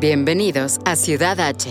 Bienvenidos 0.00 0.80
a 0.84 0.96
Ciudad 0.96 1.38
H. 1.38 1.70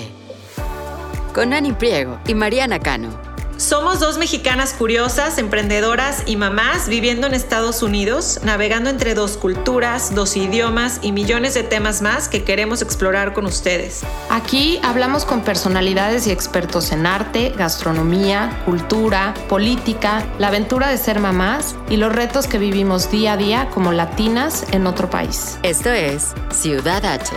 Con 1.34 1.52
Ani 1.52 1.74
Priego 1.74 2.20
y 2.26 2.34
Mariana 2.34 2.80
Cano. 2.80 3.10
Somos 3.58 4.00
dos 4.00 4.18
mexicanas 4.18 4.74
curiosas, 4.74 5.38
emprendedoras 5.38 6.24
y 6.26 6.38
mamás 6.38 6.88
viviendo 6.88 7.28
en 7.28 7.34
Estados 7.34 7.84
Unidos, 7.84 8.40
navegando 8.44 8.90
entre 8.90 9.14
dos 9.14 9.36
culturas, 9.36 10.16
dos 10.16 10.38
idiomas 10.38 11.00
y 11.02 11.12
millones 11.12 11.54
de 11.54 11.64
temas 11.64 12.02
más 12.02 12.30
que 12.30 12.46
queremos 12.46 12.82
explorar 12.82 13.34
con 13.34 13.46
ustedes. 13.46 14.04
Aquí 14.30 14.80
hablamos 14.84 15.26
con 15.26 15.42
personalidades 15.42 16.26
y 16.26 16.32
expertos 16.32 16.94
en 16.94 17.06
arte, 17.06 17.54
gastronomía, 17.58 18.62
cultura, 18.64 19.34
política, 19.50 20.26
la 20.40 20.48
aventura 20.48 20.88
de 20.88 20.98
ser 20.98 21.20
mamás 21.20 21.76
y 21.90 21.98
los 21.98 22.14
retos 22.14 22.48
que 22.48 22.58
vivimos 22.58 23.12
día 23.12 23.34
a 23.34 23.38
día 23.38 23.70
como 23.74 23.92
latinas 23.92 24.66
en 24.72 24.88
otro 24.88 25.10
país. 25.10 25.58
Esto 25.62 25.90
es 25.90 26.34
Ciudad 26.52 27.06
H. 27.06 27.36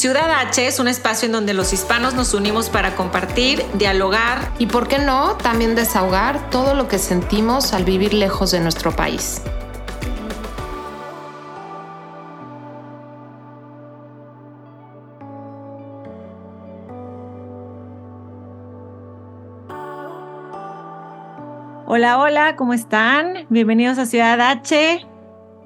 Ciudad 0.00 0.30
H 0.30 0.66
es 0.66 0.80
un 0.80 0.88
espacio 0.88 1.26
en 1.26 1.32
donde 1.32 1.52
los 1.52 1.74
hispanos 1.74 2.14
nos 2.14 2.32
unimos 2.32 2.70
para 2.70 2.96
compartir, 2.96 3.62
dialogar 3.74 4.50
Y 4.58 4.64
por 4.64 4.88
qué 4.88 4.98
no, 4.98 5.36
también 5.36 5.74
desahogar 5.74 6.48
todo 6.48 6.72
lo 6.72 6.88
que 6.88 6.98
sentimos 6.98 7.74
al 7.74 7.84
vivir 7.84 8.14
lejos 8.14 8.50
de 8.50 8.60
nuestro 8.60 8.92
país. 8.92 9.42
Hola, 21.84 22.18
hola, 22.18 22.56
¿cómo 22.56 22.72
están? 22.72 23.44
Bienvenidos 23.50 23.98
a 23.98 24.06
Ciudad 24.06 24.40
H. 24.40 25.06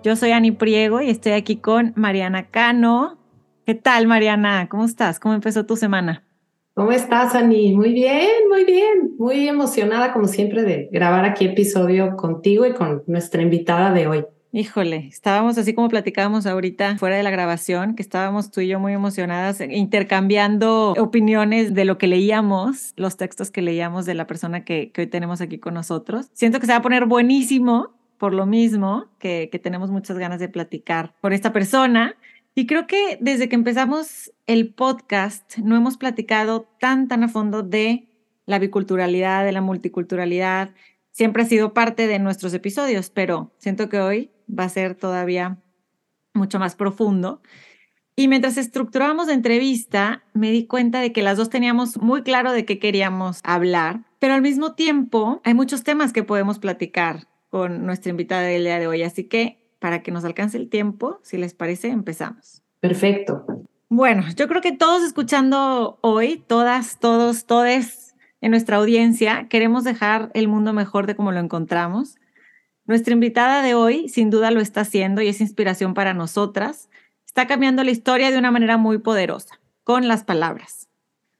Yo 0.02 0.16
soy 0.16 0.32
Ani 0.32 0.50
Priego 0.50 1.00
y 1.00 1.10
estoy 1.10 1.34
aquí 1.34 1.54
con 1.54 1.92
Mariana 1.94 2.48
Cano. 2.50 3.23
¿Qué 3.66 3.74
tal, 3.74 4.06
Mariana? 4.06 4.68
¿Cómo 4.68 4.84
estás? 4.84 5.18
¿Cómo 5.18 5.34
empezó 5.34 5.64
tu 5.64 5.74
semana? 5.76 6.22
¿Cómo 6.74 6.92
estás, 6.92 7.34
Ani? 7.34 7.74
Muy 7.74 7.94
bien, 7.94 8.28
muy 8.50 8.64
bien. 8.64 9.14
Muy 9.16 9.48
emocionada, 9.48 10.12
como 10.12 10.26
siempre, 10.26 10.64
de 10.64 10.90
grabar 10.92 11.24
aquí 11.24 11.46
episodio 11.46 12.14
contigo 12.14 12.66
y 12.66 12.74
con 12.74 13.04
nuestra 13.06 13.40
invitada 13.40 13.90
de 13.92 14.06
hoy. 14.06 14.26
Híjole, 14.52 15.08
estábamos 15.08 15.56
así 15.56 15.72
como 15.72 15.88
platicábamos 15.88 16.44
ahorita 16.44 16.98
fuera 16.98 17.16
de 17.16 17.22
la 17.22 17.30
grabación, 17.30 17.94
que 17.94 18.02
estábamos 18.02 18.50
tú 18.50 18.60
y 18.60 18.68
yo 18.68 18.78
muy 18.78 18.92
emocionadas 18.92 19.62
intercambiando 19.62 20.92
opiniones 20.98 21.72
de 21.72 21.86
lo 21.86 21.96
que 21.96 22.06
leíamos, 22.06 22.92
los 22.96 23.16
textos 23.16 23.50
que 23.50 23.62
leíamos 23.62 24.04
de 24.04 24.12
la 24.12 24.26
persona 24.26 24.64
que, 24.64 24.92
que 24.92 25.00
hoy 25.00 25.06
tenemos 25.06 25.40
aquí 25.40 25.58
con 25.58 25.72
nosotros. 25.72 26.28
Siento 26.34 26.60
que 26.60 26.66
se 26.66 26.72
va 26.72 26.78
a 26.78 26.82
poner 26.82 27.06
buenísimo 27.06 27.94
por 28.18 28.34
lo 28.34 28.46
mismo 28.46 29.06
que, 29.18 29.48
que 29.50 29.58
tenemos 29.58 29.90
muchas 29.90 30.18
ganas 30.18 30.38
de 30.38 30.48
platicar 30.48 31.14
con 31.20 31.32
esta 31.32 31.52
persona. 31.52 32.14
Y 32.55 32.66
creo 32.66 32.86
que 32.86 33.19
desde 33.20 33.48
que 33.48 33.56
empezamos 33.56 34.33
el 34.47 34.72
podcast 34.72 35.58
no 35.58 35.77
hemos 35.77 35.97
platicado 35.97 36.69
tan, 36.78 37.08
tan 37.08 37.24
a 37.24 37.28
fondo 37.28 37.62
de 37.62 38.08
la 38.47 38.58
biculturalidad, 38.58 39.44
de 39.44 39.52
la 39.52 39.60
multiculturalidad. 39.60 40.75
Siempre 41.10 41.42
ha 41.42 41.47
sido 41.47 41.75
parte 41.75 42.06
de 42.06 42.19
nuestros 42.19 42.55
episodios, 42.55 43.10
pero 43.10 43.52
siento 43.58 43.88
que 43.88 44.00
hoy 44.00 44.30
va 44.48 44.64
a 44.64 44.69
ser 44.69 44.94
todavía 44.94 45.58
mucho 46.32 46.58
más 46.58 46.77
profundo. 46.77 47.42
Y 48.16 48.28
mientras 48.28 48.56
estructurábamos 48.56 49.27
la 49.27 49.34
entrevista, 49.34 50.22
me 50.34 50.53
di 50.53 50.66
cuenta 50.66 51.00
de 51.00 51.12
que 51.12 51.22
las 51.22 51.36
dos 51.36 51.50
teníamos 51.50 52.00
muy 52.00 52.22
claro 52.22 52.53
de 52.53 52.65
qué 52.65 52.78
queríamos 52.78 53.41
hablar, 53.42 54.04
pero 54.21 54.34
al 54.34 54.42
mismo 54.42 54.75
tiempo 54.75 55.41
hay 55.44 55.54
muchos 55.54 55.82
temas 55.82 56.12
que 56.12 56.22
podemos 56.22 56.60
platicar 56.60 57.26
con 57.48 57.84
nuestra 57.84 58.10
invitada 58.10 58.42
del 58.42 58.62
día 58.62 58.78
de 58.78 58.86
hoy. 58.86 59.03
Así 59.03 59.25
que 59.25 59.63
para 59.84 60.03
que 60.03 60.11
nos 60.11 60.25
alcance 60.25 60.56
el 60.56 60.71
tiempo, 60.71 61.21
si 61.22 61.37
les 61.37 61.53
parece, 61.53 61.89
empezamos. 61.89 62.62
Perfecto. 62.81 63.45
Bueno, 63.91 64.25
yo 64.34 64.49
creo 64.49 64.62
que 64.62 64.72
todos 64.72 65.03
escuchando 65.03 65.99
hoy, 66.00 66.43
todas, 66.47 66.99
todos, 66.99 67.45
todes 67.45 68.15
en 68.41 68.53
nuestra 68.53 68.78
audiencia, 68.78 69.47
queremos 69.50 69.84
dejar 69.84 70.31
el 70.33 70.49
mundo 70.49 70.72
mejor 70.72 71.06
de 71.06 71.15
como 71.15 71.33
lo 71.33 71.41
encontramos. 71.41 72.15
Nuestra 72.87 73.12
invitada 73.12 73.61
de 73.61 73.75
hoy 73.75 74.09
sin 74.09 74.31
duda 74.31 74.50
lo 74.50 74.61
está 74.61 74.81
haciendo 74.81 75.21
y 75.21 75.28
es 75.28 75.43
inspiración 75.43 75.93
para 75.93 76.15
nosotras. 76.15 76.89
Está 77.27 77.47
cambiando 77.47 77.84
la 77.84 77.91
historia 77.91 78.31
de 78.31 78.39
una 78.39 78.51
manera 78.51 78.78
muy 78.78 78.97
poderosa, 78.97 79.61
con 79.83 80.09
las 80.09 80.25
palabras. 80.25 80.89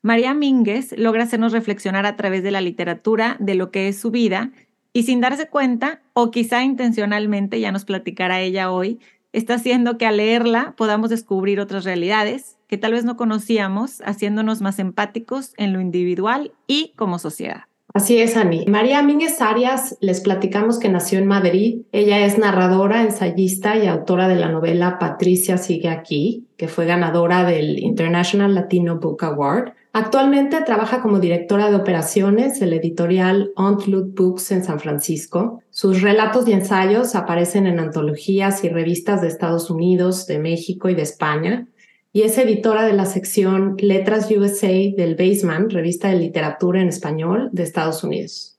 María 0.03 0.35
Mínguez 0.35 0.93
logra 0.99 1.23
hacernos 1.23 1.53
reflexionar 1.53 2.05
a 2.05 2.17
través 2.17 2.43
de 2.43 2.51
la 2.51 2.61
literatura 2.61 3.39
de 3.41 3.55
lo 3.55 3.71
que 3.71 3.89
es 3.89 3.99
su 3.99 4.11
vida 4.11 4.53
y 4.95 5.03
sin 5.03 5.21
darse 5.21 5.49
cuenta, 5.49 6.01
o 6.15 6.31
quizá 6.31 6.63
intencionalmente, 6.63 7.61
ya 7.61 7.73
nos 7.73 7.85
platicará 7.85 8.41
ella 8.41 8.71
hoy, 8.71 9.01
está 9.33 9.55
haciendo 9.55 9.99
que 9.99 10.07
al 10.07 10.17
leerla 10.19 10.75
podamos 10.77 11.11
descubrir 11.11 11.61
otras 11.61 11.85
realidades 11.85 12.57
que 12.69 12.79
tal 12.79 12.93
vez 12.93 13.05
no 13.05 13.17
conocíamos, 13.17 14.01
haciéndonos 14.07 14.63
más 14.63 14.79
empáticos 14.79 15.53
en 15.59 15.73
lo 15.73 15.81
individual 15.81 16.53
y 16.67 16.93
como 16.97 17.19
sociedad. 17.19 17.65
Así 17.93 18.19
es, 18.19 18.37
Ani. 18.37 18.65
María 18.67 19.03
Mínguez 19.03 19.41
Arias, 19.41 19.97
les 20.01 20.21
platicamos 20.21 20.79
que 20.79 20.89
nació 20.89 21.19
en 21.19 21.27
Madrid. 21.27 21.83
Ella 21.93 22.25
es 22.25 22.39
narradora, 22.39 23.03
ensayista 23.03 23.77
y 23.77 23.87
autora 23.87 24.27
de 24.27 24.35
la 24.37 24.49
novela 24.49 24.99
Patricia 24.99 25.59
sigue 25.59 25.89
aquí, 25.89 26.47
que 26.57 26.67
fue 26.67 26.87
ganadora 26.87 27.45
del 27.45 27.79
International 27.79 28.55
Latino 28.55 28.99
Book 28.99 29.23
Award. 29.25 29.75
Actualmente 29.97 30.61
trabaja 30.63 31.01
como 31.01 31.21
directora 31.21 31.71
de 31.71 31.77
operaciones 31.77 32.59
del 32.59 32.73
editorial 32.73 33.53
Ontloot 33.55 34.13
Books 34.15 34.51
en 34.51 34.65
San 34.65 34.81
Francisco. 34.81 35.63
Sus 35.71 36.03
relatos 36.03 36.49
y 36.49 36.53
ensayos 36.53 37.15
aparecen 37.15 37.69
en 37.69 37.79
antologías 37.79 38.65
y 38.65 38.71
revistas 38.71 39.23
de 39.23 39.29
Estados 39.29 39.71
Unidos, 39.71 40.27
de 40.27 40.41
México 40.41 40.89
y 40.89 40.97
de 40.97 41.03
España 41.03 41.69
y 42.13 42.23
es 42.23 42.39
editora 42.39 42.85
de 42.85 42.93
la 42.93 43.07
sección 43.07 43.77
Letras 43.79 44.31
USA 44.31 44.69
del 44.69 45.17
Baseman, 45.17 45.71
revista 45.71 46.09
de 46.09 46.17
literatura 46.17 46.81
en 46.81 46.89
español 46.89 47.51
de 47.53 47.65
Estados 47.65 48.05
Unidos. 48.05 48.54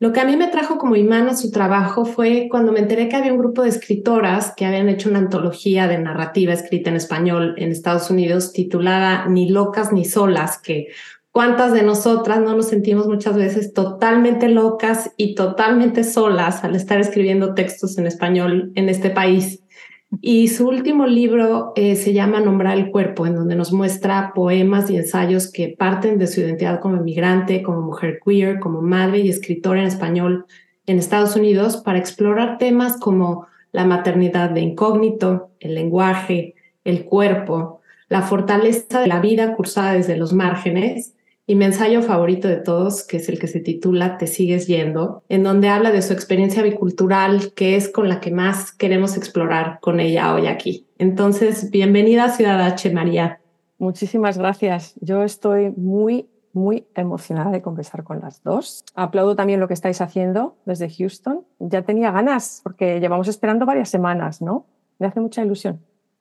Lo 0.00 0.12
que 0.12 0.20
a 0.20 0.24
mí 0.24 0.36
me 0.36 0.46
trajo 0.46 0.78
como 0.78 0.94
imán 0.94 1.28
a 1.28 1.36
su 1.36 1.50
trabajo 1.50 2.04
fue 2.04 2.46
cuando 2.48 2.70
me 2.70 2.78
enteré 2.78 3.08
que 3.08 3.16
había 3.16 3.32
un 3.32 3.38
grupo 3.38 3.62
de 3.62 3.70
escritoras 3.70 4.54
que 4.56 4.64
habían 4.64 4.88
hecho 4.88 5.08
una 5.08 5.18
antología 5.18 5.88
de 5.88 5.98
narrativa 5.98 6.52
escrita 6.52 6.90
en 6.90 6.94
español 6.96 7.56
en 7.58 7.72
Estados 7.72 8.08
Unidos 8.08 8.52
titulada 8.52 9.26
Ni 9.26 9.48
locas 9.48 9.92
ni 9.92 10.04
solas, 10.04 10.58
que 10.58 10.86
cuántas 11.32 11.72
de 11.72 11.82
nosotras 11.82 12.38
no 12.40 12.54
nos 12.54 12.68
sentimos 12.68 13.08
muchas 13.08 13.34
veces 13.34 13.72
totalmente 13.72 14.48
locas 14.48 15.10
y 15.16 15.34
totalmente 15.34 16.04
solas 16.04 16.62
al 16.62 16.76
estar 16.76 17.00
escribiendo 17.00 17.54
textos 17.54 17.98
en 17.98 18.06
español 18.06 18.70
en 18.76 18.88
este 18.88 19.10
país. 19.10 19.64
Y 20.22 20.48
su 20.48 20.66
último 20.66 21.06
libro 21.06 21.72
eh, 21.76 21.94
se 21.94 22.14
llama 22.14 22.40
Nombrar 22.40 22.78
el 22.78 22.90
cuerpo, 22.90 23.26
en 23.26 23.34
donde 23.34 23.56
nos 23.56 23.72
muestra 23.72 24.32
poemas 24.34 24.88
y 24.90 24.96
ensayos 24.96 25.52
que 25.52 25.76
parten 25.78 26.18
de 26.18 26.26
su 26.26 26.40
identidad 26.40 26.80
como 26.80 26.96
inmigrante, 26.96 27.62
como 27.62 27.82
mujer 27.82 28.18
queer, 28.24 28.58
como 28.58 28.80
madre 28.80 29.18
y 29.18 29.28
escritora 29.28 29.80
en 29.80 29.86
español 29.86 30.46
en 30.86 30.98
Estados 30.98 31.36
Unidos 31.36 31.76
para 31.76 31.98
explorar 31.98 32.56
temas 32.56 32.96
como 32.98 33.46
la 33.72 33.84
maternidad 33.84 34.48
de 34.48 34.62
incógnito, 34.62 35.50
el 35.60 35.74
lenguaje, 35.74 36.54
el 36.84 37.04
cuerpo, 37.04 37.80
la 38.08 38.22
fortaleza 38.22 39.00
de 39.00 39.08
la 39.08 39.20
vida 39.20 39.54
cursada 39.54 39.92
desde 39.92 40.16
los 40.16 40.32
márgenes 40.32 41.14
y 41.48 41.54
mi 41.54 41.64
ensayo 41.64 42.02
favorito 42.02 42.46
de 42.46 42.58
todos, 42.58 43.04
que 43.04 43.16
es 43.16 43.30
el 43.30 43.38
que 43.38 43.46
se 43.46 43.60
titula 43.60 44.18
Te 44.18 44.26
sigues 44.26 44.66
yendo, 44.66 45.22
en 45.30 45.42
donde 45.42 45.70
habla 45.70 45.90
de 45.90 46.02
su 46.02 46.12
experiencia 46.12 46.62
bicultural, 46.62 47.54
que 47.54 47.74
es 47.74 47.88
con 47.88 48.10
la 48.10 48.20
que 48.20 48.30
más 48.30 48.70
queremos 48.70 49.16
explorar 49.16 49.78
con 49.80 49.98
ella 49.98 50.34
hoy 50.34 50.46
aquí. 50.46 50.86
Entonces, 50.98 51.70
bienvenida 51.70 52.28
Ciudad 52.28 52.60
H, 52.60 52.90
María. 52.92 53.40
Muchísimas 53.78 54.36
gracias. 54.36 54.94
Yo 55.00 55.22
estoy 55.22 55.70
muy, 55.70 56.28
muy 56.52 56.86
emocionada 56.94 57.50
de 57.50 57.62
conversar 57.62 58.04
con 58.04 58.20
las 58.20 58.42
dos. 58.42 58.84
Aplaudo 58.94 59.34
también 59.34 59.58
lo 59.58 59.68
que 59.68 59.74
estáis 59.74 60.02
haciendo 60.02 60.54
desde 60.66 60.90
Houston. 60.90 61.46
Ya 61.60 61.80
tenía 61.80 62.10
ganas, 62.10 62.60
porque 62.62 63.00
llevamos 63.00 63.26
esperando 63.26 63.64
varias 63.64 63.88
semanas, 63.88 64.42
¿no? 64.42 64.66
Me 64.98 65.06
hace 65.06 65.20
mucha 65.20 65.42
ilusión. 65.42 65.80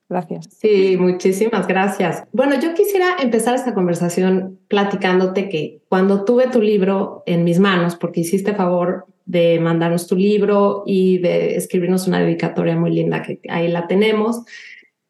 Gracias. 0.09 0.47
Sí, 0.51 0.95
muchísimas 0.97 1.67
gracias. 1.67 2.23
Bueno, 2.31 2.57
yo 2.59 2.73
quisiera 2.73 3.17
empezar 3.19 3.55
esta 3.55 3.73
conversación 3.73 4.57
platicándote 4.69 5.49
que 5.49 5.81
cuando 5.89 6.23
tuve 6.23 6.47
tu 6.47 6.61
libro 6.61 7.23
en 7.25 7.43
mis 7.43 7.59
manos, 7.59 7.97
porque 7.97 8.21
hiciste 8.21 8.53
favor 8.53 9.05
de 9.25 9.59
mandarnos 9.59 10.07
tu 10.07 10.15
libro 10.15 10.83
y 10.85 11.17
de 11.17 11.57
escribirnos 11.57 12.07
una 12.07 12.21
dedicatoria 12.21 12.77
muy 12.77 12.91
linda 12.91 13.21
que 13.21 13.41
ahí 13.49 13.67
la 13.67 13.87
tenemos. 13.87 14.43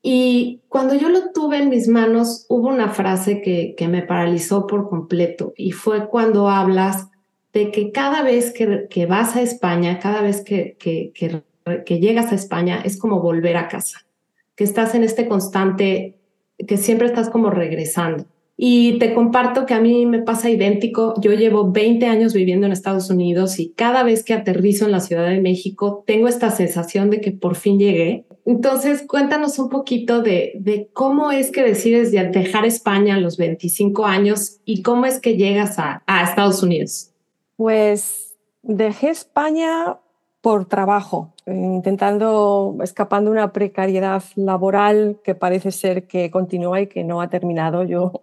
Y 0.02 0.62
cuando 0.68 0.96
yo 0.96 1.10
lo 1.10 1.32
tuve 1.32 1.60
en 1.60 1.70
mis 1.70 1.88
manos, 1.88 2.48
hubo 2.50 2.68
una 2.68 2.90
frase 2.90 3.42
que, 3.42 3.76
que 3.78 3.88
me 3.88 4.02
paralizó 4.02 4.66
por 4.66 4.90
completo 4.90 5.54
y 5.56 5.74
fue 5.74 6.08
cuando 6.08 6.50
hablas 6.50 7.10
de 7.54 7.70
que 7.70 7.92
cada 7.92 8.24
vez 8.24 8.52
que, 8.52 8.88
que 8.90 9.06
vas 9.06 9.36
a 9.36 9.44
España, 9.44 10.00
cada 10.00 10.24
vez 10.24 10.42
que, 10.42 10.76
que, 10.80 11.12
que 11.14 12.00
llegas 12.00 12.32
a 12.32 12.36
España, 12.36 12.82
es 12.84 12.98
como 12.98 13.22
volver 13.22 13.58
a 13.58 13.68
casa 13.68 14.07
que 14.58 14.66
estás 14.66 14.96
en 14.96 15.04
este 15.04 15.28
constante 15.28 16.18
que 16.58 16.76
siempre 16.76 17.08
estás 17.08 17.30
como 17.30 17.50
regresando. 17.50 18.26
Y 18.60 18.98
te 18.98 19.14
comparto 19.14 19.68
que 19.68 19.76
a 19.76 19.80
mí 19.80 20.08
me 20.08 20.24
pasa 20.24 20.50
idéntico. 20.50 21.14
Yo 21.22 21.32
llevo 21.34 21.72
20 21.72 22.08
años 22.08 22.34
viviendo 22.34 22.66
en 22.66 22.72
Estados 22.72 23.12
Unidos 23.12 23.60
y 23.60 23.70
cada 23.70 24.02
vez 24.02 24.24
que 24.24 24.34
aterrizo 24.34 24.86
en 24.86 24.92
la 24.92 25.00
Ciudad 25.00 25.30
de 25.30 25.40
México 25.40 26.04
tengo 26.08 26.28
esta 26.28 26.50
sensación 26.50 27.12
de 27.12 27.22
que 27.22 27.32
por 27.32 27.56
fin 27.56 27.78
llegué. 27.78 28.26
Entonces, 28.46 29.04
cuéntanos 29.08 29.60
un 29.60 29.70
poquito 29.70 30.24
de, 30.24 30.54
de 30.56 30.90
cómo 30.92 31.32
es 31.32 31.52
que 31.52 31.62
decides 31.62 32.12
dejar 32.12 32.66
España 32.66 33.16
a 33.16 33.20
los 33.20 33.38
25 33.38 34.06
años 34.06 34.58
y 34.66 34.82
cómo 34.82 35.06
es 35.06 35.20
que 35.20 35.38
llegas 35.38 35.78
a, 35.78 36.02
a 36.08 36.24
Estados 36.24 36.64
Unidos. 36.64 37.12
Pues 37.58 38.36
dejé 38.64 39.10
España 39.10 39.98
por 40.42 40.66
trabajo, 40.66 41.34
intentando, 41.48 42.76
escapando 42.84 43.32
una 43.32 43.54
precariedad 43.54 44.24
laboral 44.36 45.20
que 45.24 45.36
parece 45.36 45.72
ser 45.72 46.08
que 46.08 46.30
continúa 46.30 46.82
y 46.82 46.88
que 46.88 47.04
no 47.04 47.22
ha 47.22 47.30
terminado. 47.30 47.84
Yo 47.84 48.22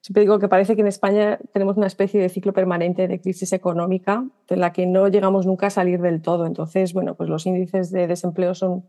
siempre 0.00 0.22
digo 0.22 0.38
que 0.38 0.48
parece 0.48 0.74
que 0.74 0.82
en 0.82 0.88
España 0.88 1.38
tenemos 1.52 1.76
una 1.76 1.86
especie 1.86 2.20
de 2.20 2.28
ciclo 2.28 2.52
permanente 2.52 3.08
de 3.08 3.20
crisis 3.20 3.52
económica 3.52 4.26
de 4.48 4.56
la 4.56 4.72
que 4.72 4.86
no 4.86 5.08
llegamos 5.08 5.46
nunca 5.46 5.68
a 5.68 5.70
salir 5.70 6.00
del 6.00 6.20
todo. 6.20 6.46
Entonces, 6.46 6.92
bueno, 6.92 7.14
pues 7.14 7.28
los 7.28 7.46
índices 7.46 7.90
de 7.90 8.06
desempleo 8.06 8.54
son, 8.54 8.84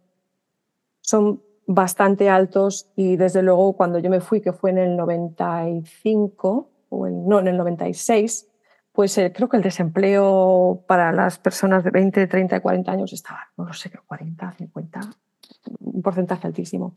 son 1.01 1.41
bastante 1.67 2.29
altos 2.29 2.89
y 2.95 3.15
desde 3.17 3.43
luego 3.43 3.73
cuando 3.73 3.99
yo 3.99 4.09
me 4.09 4.19
fui, 4.19 4.41
que 4.41 4.53
fue 4.53 4.71
en 4.71 4.79
el 4.79 4.97
95, 4.97 6.69
o 6.89 7.07
no, 7.07 7.39
en 7.39 7.47
el 7.47 7.57
96, 7.57 8.47
pues 8.95 9.17
eh, 9.17 9.31
creo 9.35 9.49
que 9.49 9.57
el 9.57 9.63
desempleo 9.63 10.83
para 10.87 11.11
las 11.11 11.37
personas 11.37 11.83
de 11.83 11.91
20, 11.91 12.27
30 12.27 12.55
y 12.55 12.59
40 12.61 12.91
años 12.91 13.13
estaba, 13.13 13.41
no 13.57 13.65
lo 13.65 13.73
sé, 13.73 13.91
40, 14.07 14.51
50, 14.53 15.01
un 15.79 16.01
porcentaje 16.01 16.47
altísimo. 16.47 16.93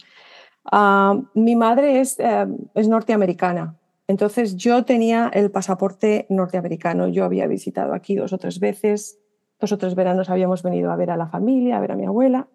Ah, 0.71 1.19
mi 1.35 1.56
madre 1.56 2.00
es, 2.00 2.19
eh, 2.21 2.47
es 2.75 2.89
norteamericana, 2.89 3.77
entonces 4.09 4.56
yo 4.56 4.85
tenía 4.85 5.31
el 5.35 5.50
pasaporte 5.50 6.27
norteamericano, 6.31 7.09
yo 7.09 7.25
había 7.27 7.47
visitado 7.47 7.93
aquí 7.93 8.17
dos 8.17 8.33
o 8.33 8.39
tres 8.39 8.59
veces, 8.59 9.19
dos 9.61 9.71
o 9.71 9.79
tres 9.79 9.95
veranos 9.95 10.31
habíamos 10.31 10.62
venido 10.62 10.91
a 10.91 10.97
ver 10.97 11.11
a 11.11 11.17
la 11.17 11.27
familia, 11.27 11.77
a 11.77 11.81
ver 11.81 11.93
a 11.93 11.97
mi 11.97 12.06
abuela. 12.06 12.49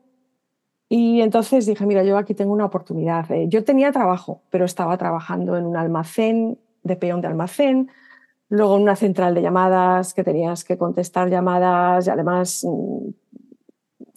Y 0.89 1.21
entonces 1.21 1.67
dije, 1.67 1.85
mira, 1.85 2.03
yo 2.03 2.17
aquí 2.17 2.33
tengo 2.33 2.53
una 2.53 2.65
oportunidad. 2.65 3.31
Eh, 3.31 3.47
yo 3.49 3.63
tenía 3.63 3.91
trabajo, 3.91 4.41
pero 4.49 4.65
estaba 4.65 4.97
trabajando 4.97 5.55
en 5.55 5.65
un 5.65 5.77
almacén, 5.77 6.59
de 6.81 6.95
peón 6.95 7.21
de 7.21 7.27
almacén, 7.27 7.89
luego 8.53 8.75
una 8.75 8.95
central 8.95 9.33
de 9.33 9.41
llamadas 9.41 10.13
que 10.13 10.23
tenías 10.23 10.63
que 10.63 10.77
contestar 10.77 11.27
llamadas 11.27 12.05
y 12.05 12.11
además 12.11 12.63
mm, 12.63 13.09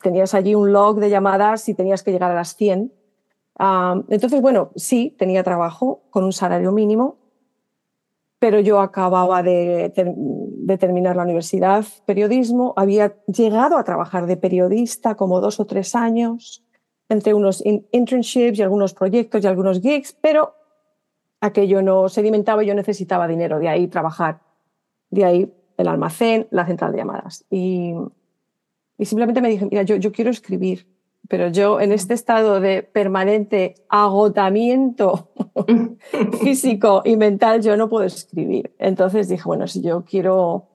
tenías 0.02 0.34
allí 0.34 0.54
un 0.54 0.72
log 0.72 1.00
de 1.00 1.08
llamadas 1.08 1.66
y 1.70 1.74
tenías 1.74 2.02
que 2.02 2.12
llegar 2.12 2.30
a 2.30 2.34
las 2.34 2.54
100. 2.54 2.92
entonces, 4.10 4.42
bueno, 4.42 4.72
sí, 4.76 5.16
tenía 5.18 5.42
trabajo 5.42 6.02
con 6.10 6.24
un 6.24 6.34
salario 6.34 6.70
mínimo, 6.70 7.16
pero 8.38 8.60
yo 8.60 8.80
acababa 8.80 9.42
de, 9.42 9.90
de, 9.94 10.76
terminar 10.76 11.16
la 11.16 11.22
universidad, 11.22 11.86
periodismo, 12.04 12.74
había 12.76 13.16
llegado 13.26 13.78
a 13.78 13.84
trabajar 13.84 14.26
de 14.26 14.36
periodista 14.36 15.14
como 15.14 15.40
dos 15.40 15.60
o 15.60 15.64
tres 15.64 15.94
años, 15.94 16.62
entre 17.08 17.32
unos 17.32 17.64
internships 17.64 18.58
y 18.58 18.62
algunos 18.62 18.92
proyectos 18.92 19.42
y 19.42 19.46
algunos 19.46 19.80
gigs, 19.80 20.14
pero 20.20 20.52
aquello 21.40 21.82
no 21.82 22.08
sedimentaba 22.08 22.64
y 22.64 22.66
yo 22.66 22.74
necesitaba 22.74 23.28
dinero, 23.28 23.58
de 23.58 23.68
ahí 23.68 23.88
trabajar, 23.88 24.40
de 25.10 25.24
ahí 25.24 25.52
el 25.76 25.88
almacén, 25.88 26.46
la 26.50 26.66
central 26.66 26.92
de 26.92 26.98
llamadas. 26.98 27.44
Y, 27.50 27.94
y 28.98 29.04
simplemente 29.04 29.40
me 29.40 29.48
dije, 29.48 29.66
mira, 29.70 29.82
yo, 29.82 29.96
yo 29.96 30.12
quiero 30.12 30.30
escribir, 30.30 30.86
pero 31.28 31.48
yo 31.48 31.80
en 31.80 31.92
este 31.92 32.14
estado 32.14 32.60
de 32.60 32.82
permanente 32.82 33.74
agotamiento 33.88 35.30
físico 36.40 37.02
y 37.04 37.16
mental, 37.16 37.62
yo 37.62 37.76
no 37.76 37.88
puedo 37.88 38.06
escribir. 38.06 38.74
Entonces 38.78 39.28
dije, 39.28 39.42
bueno, 39.44 39.66
si 39.66 39.82
yo 39.82 40.04
quiero, 40.04 40.68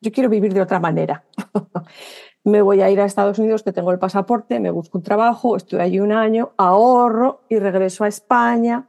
yo 0.00 0.12
quiero 0.12 0.30
vivir 0.30 0.54
de 0.54 0.62
otra 0.62 0.80
manera. 0.80 1.24
me 2.44 2.62
voy 2.62 2.80
a 2.80 2.90
ir 2.90 3.00
a 3.00 3.04
Estados 3.04 3.38
Unidos, 3.38 3.62
que 3.62 3.72
tengo 3.72 3.90
el 3.90 3.98
pasaporte, 3.98 4.60
me 4.60 4.70
busco 4.70 4.98
un 4.98 5.04
trabajo, 5.04 5.56
estoy 5.56 5.80
allí 5.80 5.98
un 5.98 6.12
año, 6.12 6.52
ahorro 6.56 7.40
y 7.48 7.58
regreso 7.58 8.04
a 8.04 8.08
España 8.08 8.88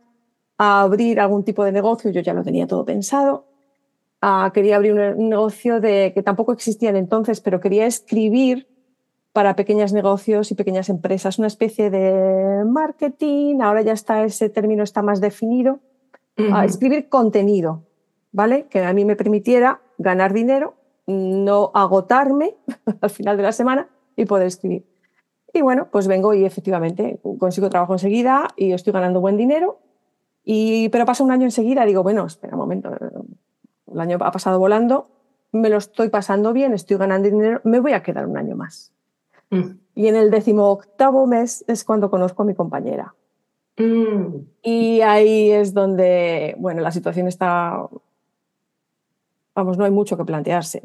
a 0.58 0.82
abrir 0.82 1.20
algún 1.20 1.44
tipo 1.44 1.64
de 1.64 1.72
negocio, 1.72 2.12
yo 2.12 2.22
ya 2.22 2.34
lo 2.34 2.44
tenía 2.44 2.68
todo 2.68 2.86
pensado. 2.86 3.46
Ah, 4.22 4.52
quería 4.54 4.78
abrir 4.78 4.94
un 4.94 5.30
negocio 5.30 5.80
de, 5.80 6.12
que 6.14 6.24
tampoco 6.24 6.52
existían 6.52 6.96
entonces, 6.96 7.40
pero 7.40 7.60
quería 7.60 7.86
escribir 7.86 8.68
para 9.32 9.56
pequeños 9.56 9.94
negocios 9.94 10.50
y 10.50 10.56
pequeñas 10.56 10.90
empresas, 10.90 11.38
una 11.38 11.46
especie 11.46 11.92
de 11.92 12.66
marketing, 12.66 13.62
ahora 13.62 13.84
ya 13.84 13.94
está 13.94 14.24
ese 14.24 14.50
término 14.50 14.84
está 14.84 15.04
más 15.04 15.22
definido, 15.22 15.80
a 16.52 16.66
escribir 16.66 17.08
contenido, 17.10 17.84
¿vale? 18.32 18.66
Que 18.68 18.84
a 18.84 18.94
mí 18.94 19.06
me 19.06 19.16
permitiera 19.16 19.82
ganar 20.00 20.34
dinero, 20.34 20.74
no 21.06 21.70
agotarme 21.76 22.56
al 23.02 23.10
final 23.12 23.38
de 23.38 23.44
la 23.44 23.52
semana 23.52 23.90
y 24.16 24.26
poder 24.26 24.48
escribir. 24.48 24.86
Y 25.54 25.62
bueno, 25.62 25.88
pues 25.92 26.08
vengo 26.08 26.34
y 26.34 26.44
efectivamente 26.44 27.20
consigo 27.38 27.70
trabajo 27.70 27.94
enseguida 27.94 28.48
y 28.56 28.72
estoy 28.72 28.92
ganando 28.92 29.22
buen 29.22 29.38
dinero 29.38 29.80
y, 30.50 30.88
pero 30.88 31.06
pasa 31.06 31.26
un 31.26 31.32
año 31.32 31.44
enseguida, 31.44 31.84
digo, 31.84 32.04
bueno, 32.04 32.26
espera 32.26 32.54
un 32.54 32.60
momento, 32.60 32.90
el 33.92 34.00
año 34.00 34.18
ha 34.22 34.32
pasado 34.32 34.58
volando, 34.60 35.10
me 35.52 35.68
lo 35.70 35.76
estoy 35.76 36.08
pasando 36.08 36.54
bien, 36.54 36.74
estoy 36.74 36.96
ganando 36.96 37.30
dinero, 37.30 37.60
me 37.66 37.82
voy 37.82 37.92
a 37.92 38.02
quedar 38.02 38.26
un 38.26 38.38
año 38.38 38.56
más. 38.56 38.94
Mm. 39.50 39.72
Y 39.94 40.08
en 40.08 40.16
el 40.16 40.32
decimoctavo 40.32 41.28
mes 41.28 41.66
es 41.68 41.84
cuando 41.84 42.10
conozco 42.10 42.44
a 42.44 42.46
mi 42.46 42.56
compañera. 42.56 43.14
Mm. 43.76 44.38
Y 44.62 45.02
ahí 45.02 45.52
es 45.52 45.74
donde, 45.74 46.56
bueno, 46.60 46.80
la 46.80 46.92
situación 46.92 47.28
está, 47.28 47.86
vamos, 49.54 49.78
no 49.78 49.84
hay 49.84 49.92
mucho 49.92 50.16
que 50.16 50.24
plantearse. 50.24 50.82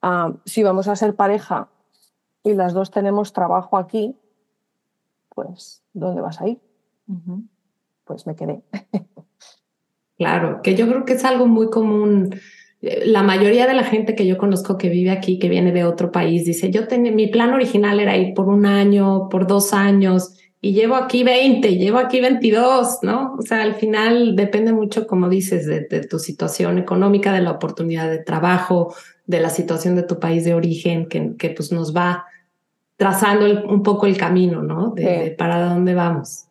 Ah, 0.00 0.32
si 0.46 0.62
vamos 0.62 0.88
a 0.88 0.96
ser 0.96 1.14
pareja 1.14 1.68
y 2.42 2.54
las 2.54 2.72
dos 2.72 2.90
tenemos 2.90 3.34
trabajo 3.34 3.76
aquí, 3.76 4.16
pues, 5.34 5.82
¿dónde 5.92 6.22
vas 6.22 6.40
a 6.40 6.48
ir? 6.48 6.58
Pues 8.06 8.26
me 8.26 8.34
quedé. 8.34 8.62
Claro, 10.18 10.60
que 10.62 10.74
yo 10.74 10.88
creo 10.88 11.04
que 11.04 11.12
es 11.12 11.24
algo 11.24 11.46
muy 11.46 11.68
común. 11.68 12.34
La 12.80 13.22
mayoría 13.22 13.66
de 13.66 13.74
la 13.74 13.84
gente 13.84 14.14
que 14.14 14.26
yo 14.26 14.38
conozco 14.38 14.78
que 14.78 14.88
vive 14.88 15.10
aquí, 15.10 15.38
que 15.38 15.48
viene 15.48 15.72
de 15.72 15.84
otro 15.84 16.10
país, 16.10 16.44
dice, 16.46 16.70
yo 16.70 16.88
tenía, 16.88 17.12
mi 17.12 17.26
plan 17.26 17.52
original 17.52 18.00
era 18.00 18.16
ir 18.16 18.32
por 18.32 18.48
un 18.48 18.64
año, 18.64 19.28
por 19.28 19.46
dos 19.46 19.74
años, 19.74 20.38
y 20.60 20.72
llevo 20.72 20.94
aquí 20.94 21.22
20, 21.22 21.76
llevo 21.76 21.98
aquí 21.98 22.20
22, 22.20 23.00
¿no? 23.02 23.34
O 23.38 23.42
sea, 23.42 23.62
al 23.62 23.74
final 23.74 24.36
depende 24.36 24.72
mucho, 24.72 25.06
como 25.06 25.28
dices, 25.28 25.66
de, 25.66 25.82
tu 26.06 26.18
situación 26.18 26.78
económica, 26.78 27.32
de 27.32 27.42
la 27.42 27.50
oportunidad 27.50 28.10
de 28.10 28.18
trabajo, 28.18 28.94
de 29.26 29.40
la 29.40 29.50
situación 29.50 29.96
de 29.96 30.02
tu 30.04 30.18
país 30.18 30.44
de 30.44 30.54
origen, 30.54 31.08
que, 31.08 31.36
que 31.36 31.50
pues 31.50 31.72
nos 31.72 31.94
va 31.94 32.24
trazando 32.96 33.68
un 33.68 33.82
poco 33.82 34.06
el 34.06 34.16
camino, 34.16 34.62
¿no? 34.62 34.92
de 34.92 35.34
para 35.36 35.68
dónde 35.68 35.94
vamos. 35.94 36.45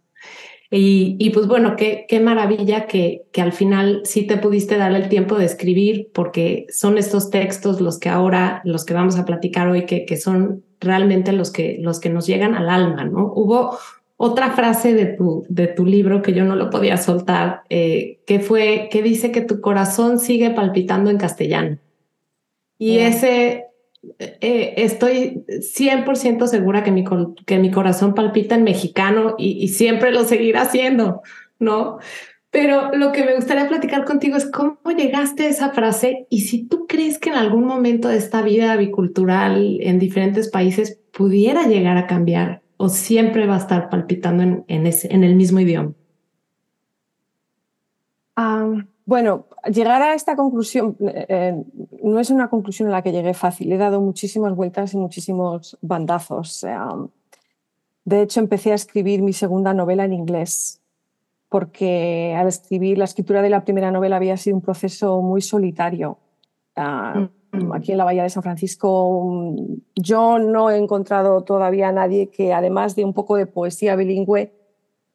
Y, 0.78 1.30
pues 1.30 1.48
bueno, 1.48 1.78
qué, 1.78 2.06
qué 2.10 2.20
maravilla 2.20 2.86
que, 2.86 3.24
que 3.32 3.42
al 3.42 3.54
final 3.54 4.02
sí 4.04 4.28
te 4.28 4.36
pudiste 4.36 4.78
dar 4.78 4.94
el 4.94 5.08
tiempo 5.08 5.38
de 5.38 5.46
escribir, 5.46 6.10
porque 6.14 6.66
son 6.70 6.98
estos 6.98 7.30
textos 7.30 7.80
los 7.80 7.98
que 7.98 8.10
ahora, 8.10 8.62
los 8.66 8.84
que 8.84 8.94
vamos 8.94 9.18
a 9.18 9.24
platicar 9.24 9.70
hoy, 9.70 9.86
que, 9.86 10.06
que 10.06 10.18
son 10.18 10.66
realmente 10.82 11.32
los 11.32 11.52
que, 11.52 11.78
los 11.80 12.02
que 12.02 12.10
nos 12.10 12.28
llegan 12.28 12.56
al 12.56 12.70
alma, 12.70 13.06
¿no? 13.06 13.32
Hubo 13.34 13.78
otra 14.18 14.52
frase 14.52 14.94
de 14.94 15.06
tu, 15.06 15.46
de 15.48 15.68
tu 15.68 15.86
libro 15.86 16.22
que 16.22 16.34
yo 16.34 16.44
no 16.44 16.58
lo 16.58 16.70
podía 16.70 16.98
soltar, 16.98 17.62
eh, 17.70 18.20
que 18.28 18.42
fue, 18.42 18.90
que 18.92 19.02
dice 19.02 19.32
que 19.32 19.42
tu 19.42 19.62
corazón 19.62 20.20
sigue 20.20 20.50
palpitando 20.50 21.10
en 21.10 21.18
castellano. 21.18 21.78
Y 22.78 22.98
ese, 22.98 23.65
eh, 24.20 24.74
estoy 24.78 25.44
100% 25.48 26.48
segura 26.48 26.84
que 26.84 26.92
mi, 26.92 27.04
que 27.46 27.60
mi 27.60 27.72
corazón 27.72 28.14
palpita 28.14 28.56
en 28.56 28.64
mexicano 28.64 29.36
y, 29.38 29.68
siempre 29.70 30.12
lo 30.12 30.24
seguirá 30.24 30.62
haciendo, 30.62 31.22
¿no? 31.60 32.00
Pero 32.52 32.92
lo 32.96 33.12
que 33.12 33.26
me 33.26 33.36
gustaría 33.36 33.68
platicar 33.68 34.06
contigo 34.06 34.38
es 34.38 34.50
cómo 34.50 34.78
llegaste 34.96 35.44
a 35.44 35.50
esa 35.50 35.70
frase 35.72 36.26
y 36.30 36.42
si 36.42 36.66
tú 36.66 36.88
crees 36.88 37.20
que 37.20 37.30
en 37.30 37.36
algún 37.36 37.66
momento 37.66 38.08
de 38.08 38.18
esta 38.18 38.42
vida 38.42 38.76
bicultural 38.78 39.78
en 39.82 40.00
diferentes 40.00 40.50
países 40.50 41.00
pudiera 41.12 41.68
llegar 41.68 41.98
a 41.98 42.08
cambiar 42.08 42.62
o 42.78 42.88
siempre 42.90 43.46
va 43.46 43.56
a 43.56 43.60
estar 43.60 43.90
palpitando 43.90 44.44
en, 44.44 44.64
en, 44.68 44.88
ese, 44.88 45.14
en 45.14 45.24
el 45.24 45.36
mismo 45.36 45.60
idioma. 45.60 45.94
Bueno, 49.06 49.48
llegar 49.66 50.02
a 50.02 50.14
esta 50.14 50.36
conclusión 50.36 50.96
eh, 51.00 51.26
eh, 51.30 51.64
no 52.04 52.20
es 52.20 52.30
una 52.30 52.50
conclusión 52.50 52.90
a 52.90 52.92
la 52.92 53.02
que 53.02 53.12
llegué 53.12 53.34
fácil. 53.34 53.72
He 53.72 53.78
dado 53.78 54.02
muchísimas 54.02 54.56
vueltas 54.56 54.94
y 54.94 54.98
muchísimos 54.98 55.78
bandazos. 55.82 56.66
de 58.06 58.22
hecho, 58.22 58.40
empecé 58.40 58.72
a 58.72 58.76
escribir 58.76 59.22
mi 59.22 59.34
segunda 59.34 59.74
novela 59.74 60.06
en 60.06 60.14
inglés, 60.14 60.82
porque 61.50 62.36
al 62.38 62.48
escribir 62.48 62.98
la 62.98 63.06
escritura 63.06 63.42
de 63.42 63.50
la 63.50 63.64
primera 63.64 63.92
novela 63.92 64.18
había 64.18 64.38
sido 64.38 64.56
un 64.56 64.62
proceso 64.62 65.22
muy 65.22 65.42
solitario. 65.42 66.20
Ah, 66.76 67.28
mm. 67.52 67.74
aquí 67.74 67.94
en 67.94 67.98
la 67.98 68.04
Bahía 68.04 68.24
de 68.24 68.30
San 68.30 68.44
Francisco 68.44 69.56
yo 69.96 70.40
no 70.40 70.70
he 70.70 70.78
encontrado 70.78 71.44
todavía 71.44 71.88
a 71.88 71.92
nadie 71.92 72.30
que, 72.30 72.54
además 72.54 72.96
de 72.96 73.06
un 73.06 73.14
poco 73.14 73.38
de 73.38 73.46
poesía 73.46 73.96
bilingüe, 73.96 74.54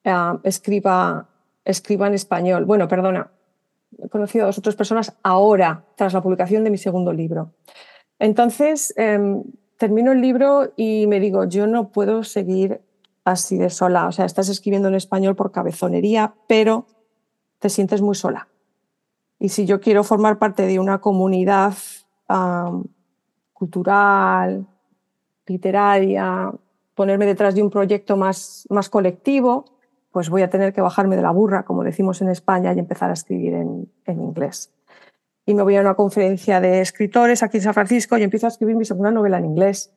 ah, 0.05 0.41
escriba 0.43 1.29
escriba 1.65 2.07
en 2.07 2.15
español. 2.15 2.65
Bueno, 2.65 2.89
perdona, 2.89 3.31
he 3.99 4.09
conocido 4.09 4.45
a 4.45 4.47
dos 4.47 4.59
otras 4.59 4.77
personas 4.77 5.17
ahora, 5.23 5.85
tras 5.97 6.13
la 6.13 6.23
publicación 6.23 6.65
de 6.65 6.71
mi 6.71 6.79
segundo 6.79 7.13
libro. 7.13 7.53
Entonces, 8.19 8.93
em, 8.97 9.43
termino 9.79 10.13
el 10.13 10.21
libro 10.21 10.73
y 10.77 11.07
me 11.07 11.21
digo, 11.21 11.45
yo 11.45 11.67
no 11.67 11.89
puedo 11.91 12.23
seguir 12.23 12.81
así 13.25 13.57
de 13.57 13.71
sola. 13.71 14.07
O 14.07 14.13
sea, 14.13 14.25
estás 14.25 14.49
escribiendo 14.49 14.89
en 14.89 14.95
español 14.95 15.37
por 15.37 15.53
cabezonería, 15.53 16.35
pero 16.47 16.87
te 17.59 17.69
sientes 17.69 18.03
muy 18.03 18.15
sola. 18.15 18.49
Y 19.39 19.49
si 19.49 19.65
yo 19.65 19.81
quiero 19.81 20.05
formar 20.05 20.39
parte 20.39 20.67
de 20.67 20.79
una 20.79 21.01
comunidad 21.01 21.75
cultural, 23.53 24.67
literaria, 25.47 26.53
ponerme 26.95 27.27
detrás 27.27 27.55
de 27.55 27.63
un 27.63 27.71
proyecto 27.71 28.17
más, 28.17 28.67
más 28.71 28.89
colectivo, 28.89 29.65
pues 30.13 30.29
voy 30.29 30.43
a 30.43 30.51
tener 30.51 30.73
que 30.73 30.81
bajarme 30.81 31.17
de 31.17 31.23
la 31.23 31.31
burra, 31.31 31.65
como 31.65 31.85
decimos 31.85 32.21
en 32.23 32.29
España, 32.29 32.73
y 32.73 32.79
empezar 32.79 33.11
a 33.11 33.15
escribir 33.15 33.55
en, 33.55 33.91
en 34.07 34.21
inglés. 34.21 34.73
Y 35.47 35.55
me 35.55 35.63
voy 35.63 35.77
a 35.77 35.81
una 35.81 35.95
conferencia 35.95 36.61
de 36.61 36.81
escritores 36.81 37.43
aquí 37.43 37.59
en 37.59 37.63
San 37.63 37.75
Francisco 37.75 38.19
y 38.19 38.23
empiezo 38.23 38.47
a 38.47 38.51
escribir 38.51 38.77
mi 38.77 38.85
segunda 38.85 39.11
novela 39.11 39.39
en 39.39 39.47
inglés. 39.47 39.93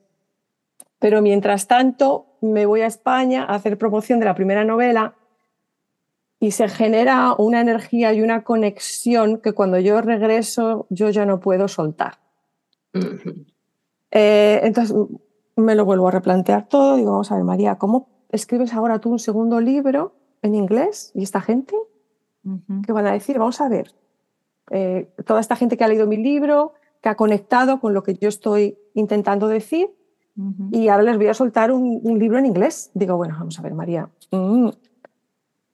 Pero 1.00 1.22
mientras 1.22 1.67
tanto, 1.67 2.38
me 2.41 2.65
voy 2.65 2.82
a 2.82 2.88
España 2.88 3.43
a 3.43 3.55
hacer 3.55 3.77
promoción 3.77 4.20
de 4.20 4.25
la 4.25 4.36
primera 4.36 4.63
novela 4.63 5.15
y 6.39 6.51
se 6.51 6.67
genera 6.67 7.36
una 7.38 7.62
energía 7.62 8.13
y 8.13 8.22
una 8.22 8.43
conexión 8.43 9.39
que 9.39 9.53
cuando 9.53 9.79
yo 9.79 10.01
regreso 10.01 10.88
yo 10.89 11.10
ya 11.10 11.25
no 11.25 11.39
puedo 11.39 11.67
soltar. 11.67 12.20
Eh, 14.12 14.60
entonces 14.63 14.96
me 15.55 15.74
lo 15.74 15.86
vuelvo 15.86 16.08
a 16.08 16.12
replantear 16.12 16.67
todo. 16.67 16.98
Digo, 16.98 17.12
vamos 17.12 17.32
a 17.32 17.36
ver, 17.36 17.43
María, 17.43 17.75
¿cómo 17.77 18.12
escribes 18.33 18.73
ahora 18.73 18.99
tú 18.99 19.09
un 19.11 19.19
segundo 19.19 19.61
libro 19.61 20.15
en 20.41 20.55
inglés? 20.55 21.11
¿Y 21.13 21.23
esta 21.23 21.39
gente? 21.39 21.75
¿Qué 22.85 22.91
van 22.91 23.07
a 23.07 23.13
decir? 23.13 23.39
Vamos 23.39 23.61
a 23.61 23.69
ver. 23.69 23.93
Eh, 24.71 25.09
toda 25.25 25.39
esta 25.39 25.55
gente 25.55 25.77
que 25.77 25.83
ha 25.83 25.87
leído 25.87 26.07
mi 26.07 26.17
libro, 26.17 26.73
que 27.01 27.09
ha 27.09 27.15
conectado 27.15 27.79
con 27.79 27.93
lo 27.93 28.03
que 28.03 28.15
yo 28.15 28.27
estoy 28.27 28.77
intentando 28.93 29.47
decir, 29.47 29.89
y 30.71 30.87
ahora 30.87 31.03
les 31.03 31.17
voy 31.17 31.27
a 31.27 31.33
soltar 31.35 31.71
un, 31.71 32.01
libro 32.19 32.39
en 32.39 32.47
inglés. 32.47 32.89
Digo, 32.95 33.15
bueno, 33.15 33.35
vamos 33.37 33.59
a 33.59 33.61
ver, 33.61 33.75
María, 33.75 34.09
mm, 34.31 34.69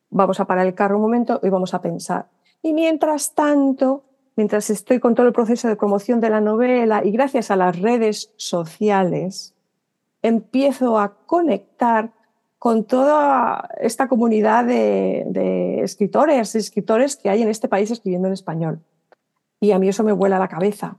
vamos 0.09 0.39
a 0.39 0.45
parar 0.45 0.67
el 0.67 0.75
carro 0.75 0.97
un 0.97 1.01
momento 1.01 1.39
y 1.41 1.49
vamos 1.49 1.73
a 1.73 1.81
pensar. 1.81 2.27
Y 2.61 2.73
mientras 2.73 3.33
tanto, 3.33 4.03
mientras 4.35 4.69
estoy 4.69 4.99
con 4.99 5.15
todo 5.15 5.27
el 5.27 5.33
proceso 5.33 5.69
de 5.69 5.77
promoción 5.77 6.19
de 6.19 6.29
la 6.29 6.41
novela 6.41 7.05
y 7.05 7.11
gracias 7.11 7.51
a 7.51 7.55
las 7.55 7.79
redes 7.79 8.33
sociales, 8.35 9.55
empiezo 10.21 10.99
a 10.99 11.15
conectar 11.25 12.11
con 12.59 12.83
toda 12.83 13.69
esta 13.79 14.09
comunidad 14.09 14.65
de, 14.65 15.81
escritores 15.81 16.53
y 16.53 16.57
escritores 16.57 17.15
que 17.15 17.29
hay 17.29 17.41
en 17.41 17.47
este 17.47 17.69
país 17.69 17.89
escribiendo 17.89 18.27
en 18.27 18.33
español. 18.33 18.81
Y 19.61 19.71
a 19.71 19.79
mí 19.79 19.87
eso 19.87 20.03
me 20.03 20.11
vuela 20.11 20.37
la 20.37 20.49
cabeza, 20.49 20.97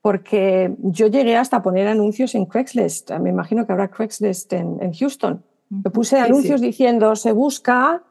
porque 0.00 0.74
yo 0.78 1.06
llegué 1.08 1.36
hasta 1.36 1.62
poner 1.62 1.88
anuncios 1.88 2.34
en 2.34 2.46
Craigslist. 2.46 3.10
Me 3.20 3.30
imagino 3.30 3.66
que 3.66 3.72
habrá 3.72 3.88
Craigslist 3.88 4.52
en, 4.54 4.92
Houston. 4.94 5.44
Me 5.68 5.90
puse 5.90 6.18
anuncios 6.18 6.62
diciendo, 6.62 7.14
se 7.16 7.32
busca 7.32 8.02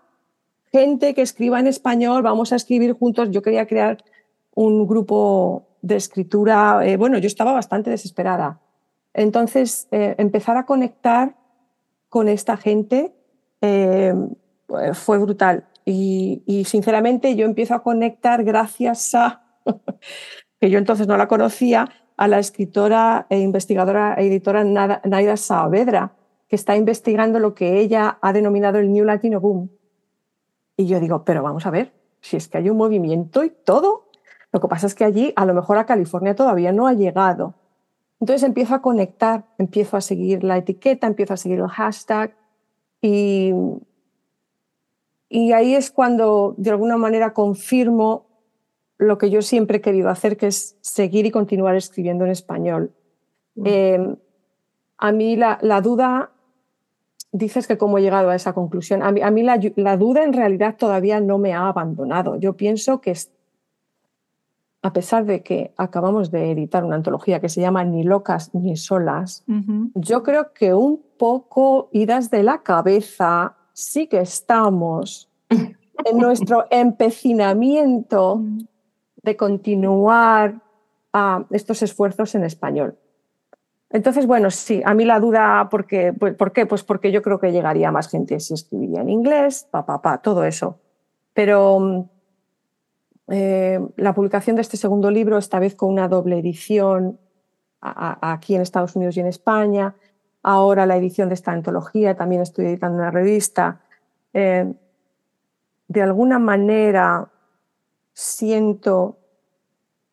gente 0.71 1.15
que 1.15 1.23
escriba 1.23 1.59
en 1.59 1.67
español, 1.67 2.21
vamos 2.21 2.53
a 2.53 2.57
escribir 2.57 2.93
juntos. 2.93 3.31
Yo 3.31 3.41
quería 3.41 3.65
crear 3.65 4.03
un 4.55 4.87
grupo 4.87 5.67
de 5.81 5.95
escritura, 5.95 6.81
eh, 6.85 6.95
bueno, 6.97 7.17
yo 7.17 7.27
estaba 7.27 7.53
bastante 7.53 7.89
desesperada. 7.89 8.59
Entonces, 9.13 9.87
eh, 9.91 10.15
empezar 10.17 10.57
a 10.57 10.65
conectar 10.65 11.35
con 12.13 12.29
esta 12.29 12.57
gente 12.57 13.11
eh, 13.59 14.13
fue 14.93 15.17
brutal. 15.17 15.65
Y, 15.83 16.63
sinceramente 16.67 17.35
yo 17.35 17.43
empiezo 17.43 17.73
a 17.73 17.81
conectar 17.81 18.43
gracias 18.43 19.15
a, 19.15 19.41
que 20.61 20.69
yo 20.69 20.77
entonces 20.77 21.07
no 21.07 21.17
la 21.17 21.27
conocía, 21.27 21.89
a 22.15 22.27
la 22.27 22.37
escritora 22.37 23.25
e 23.31 23.39
investigadora 23.39 24.13
e 24.19 24.27
editora 24.27 24.63
Naida 24.63 25.37
Saavedra, 25.37 26.13
que 26.47 26.55
está 26.55 26.75
investigando 26.75 27.39
lo 27.39 27.55
que 27.55 27.79
ella 27.79 28.19
ha 28.21 28.31
denominado 28.31 28.77
el 28.77 28.93
New 28.93 29.05
Latino 29.05 29.39
Boom. 29.39 29.71
Y 30.77 30.85
yo 30.85 30.99
digo, 30.99 31.25
pero 31.25 31.41
vamos 31.41 31.65
a 31.65 31.71
ver, 31.71 31.93
si 32.21 32.37
es 32.37 32.47
que 32.47 32.59
hay 32.59 32.69
un 32.69 32.77
movimiento 32.77 33.43
y 33.43 33.49
todo, 33.49 34.11
lo 34.51 34.59
que 34.59 34.67
pasa 34.67 34.85
es 34.85 34.93
que 34.93 35.03
allí, 35.03 35.33
a 35.35 35.45
lo 35.47 35.55
mejor 35.55 35.79
a 35.79 35.87
California 35.87 36.35
todavía 36.35 36.71
no 36.73 36.85
ha 36.85 36.93
llegado. 36.93 37.55
Entonces 38.19 38.43
empiezo 38.43 38.75
a 38.75 38.81
conectar, 38.81 39.45
empiezo 39.57 39.97
a 39.97 40.01
seguir 40.01 40.43
la 40.43 40.57
etiqueta, 40.57 41.07
empiezo 41.07 41.33
a 41.33 41.37
seguir 41.37 41.59
el 41.59 41.67
hashtag 41.67 42.35
y, 43.01 43.51
y 45.29 45.51
ahí 45.51 45.75
es 45.75 45.91
cuando 45.91 46.55
de 46.57 46.69
alguna 46.69 46.97
manera 46.97 47.33
confirmo 47.33 48.27
lo 48.97 49.17
que 49.17 49.29
yo 49.29 49.41
siempre 49.41 49.77
he 49.77 49.81
querido 49.81 50.09
hacer, 50.09 50.37
que 50.37 50.47
es 50.47 50.77
seguir 50.81 51.25
y 51.25 51.31
continuar 51.31 51.75
escribiendo 51.75 52.25
en 52.25 52.31
español. 52.31 52.93
Mm. 53.55 53.63
Eh, 53.65 54.15
a 54.97 55.11
mí 55.11 55.35
la, 55.35 55.57
duda, 55.81 56.31
dices 57.31 57.67
que 57.67 57.77
cómo 57.77 57.97
he 57.97 58.01
llegado 58.01 58.29
a 58.29 58.35
esa 58.35 58.53
conclusión, 58.53 59.03
a 59.03 59.11
mí, 59.11 59.21
a 59.21 59.31
mí 59.31 59.43
la, 59.43 59.59
la, 59.75 59.97
duda 59.97 60.23
en 60.23 60.33
realidad 60.33 60.77
todavía 60.77 61.19
no 61.19 61.37
me 61.37 61.53
ha 61.53 61.67
abandonado. 61.67 62.37
Yo 62.37 62.53
pienso 62.53 63.01
que 63.01 63.11
a 64.83 64.91
pesar 64.91 65.25
de 65.25 65.41
que 65.41 65.73
acabamos 65.77 66.29
de 66.29 66.51
editar 66.51 66.83
una 66.83 66.97
antología 66.97 67.39
que 67.39 67.47
se 67.47 67.61
llama 67.61 67.85
Ni 67.85 68.03
locas 68.03 68.53
ni 68.53 68.75
solas, 68.75 69.45
yo 69.95 70.23
creo 70.23 70.51
que 70.53 70.73
un 70.73 71.01
poco 71.17 71.89
idas 71.93 72.29
de 72.29 72.43
la 72.43 72.63
cabeza 72.63 73.55
sí 73.71 74.07
que 74.07 74.19
estamos 74.19 75.31
en 75.49 76.17
nuestro 76.17 76.65
empecinamiento 76.69 78.41
de 79.23 79.37
continuar 79.37 80.61
estos 81.51 81.81
esfuerzos 81.81 82.35
en 82.35 82.43
español. 82.43 82.97
Entonces, 83.89 84.25
bueno, 84.27 84.51
sí, 84.51 84.81
a 84.83 84.93
mí 84.93 85.05
la 85.05 85.19
duda, 85.21 85.69
porque, 85.71 86.11
pues, 86.11 86.33
¿por 86.35 86.51
qué? 86.51 86.65
Pues 86.65 86.83
porque 86.83 87.11
yo 87.11 87.21
creo 87.21 87.39
que 87.39 87.53
llegaría 87.53 87.91
más 87.91 88.09
gente 88.09 88.39
si 88.41 88.55
escribiría 88.55 88.99
en 88.99 89.09
inglés, 89.09 89.65
pa, 89.71 89.85
pa, 89.85 90.01
pa, 90.01 90.17
todo 90.17 90.43
eso. 90.43 90.79
Pero 91.33 92.09
eh, 93.29 93.79
la 93.95 94.13
publicación 94.13 94.55
de 94.55 94.61
este 94.61 94.77
segundo 94.77 95.09
libro, 95.09 95.37
esta 95.37 95.59
vez 95.59 95.75
con 95.75 95.89
una 95.89 96.07
doble 96.07 96.39
edición 96.39 97.19
aquí 97.85 98.55
en 98.55 98.61
Estados 98.61 98.95
Unidos 98.95 99.17
y 99.17 99.19
en 99.19 99.27
España. 99.27 99.95
Ahora 100.41 100.85
la 100.85 100.95
edición 100.95 101.27
de 101.29 101.35
esta 101.35 101.51
antología, 101.51 102.15
también 102.15 102.41
estoy 102.41 102.65
editando 102.65 102.97
una 102.97 103.11
revista. 103.11 103.81
Eh, 104.33 104.73
de 105.87 106.01
alguna 106.01 106.39
manera 106.39 107.29
siento 108.13 109.17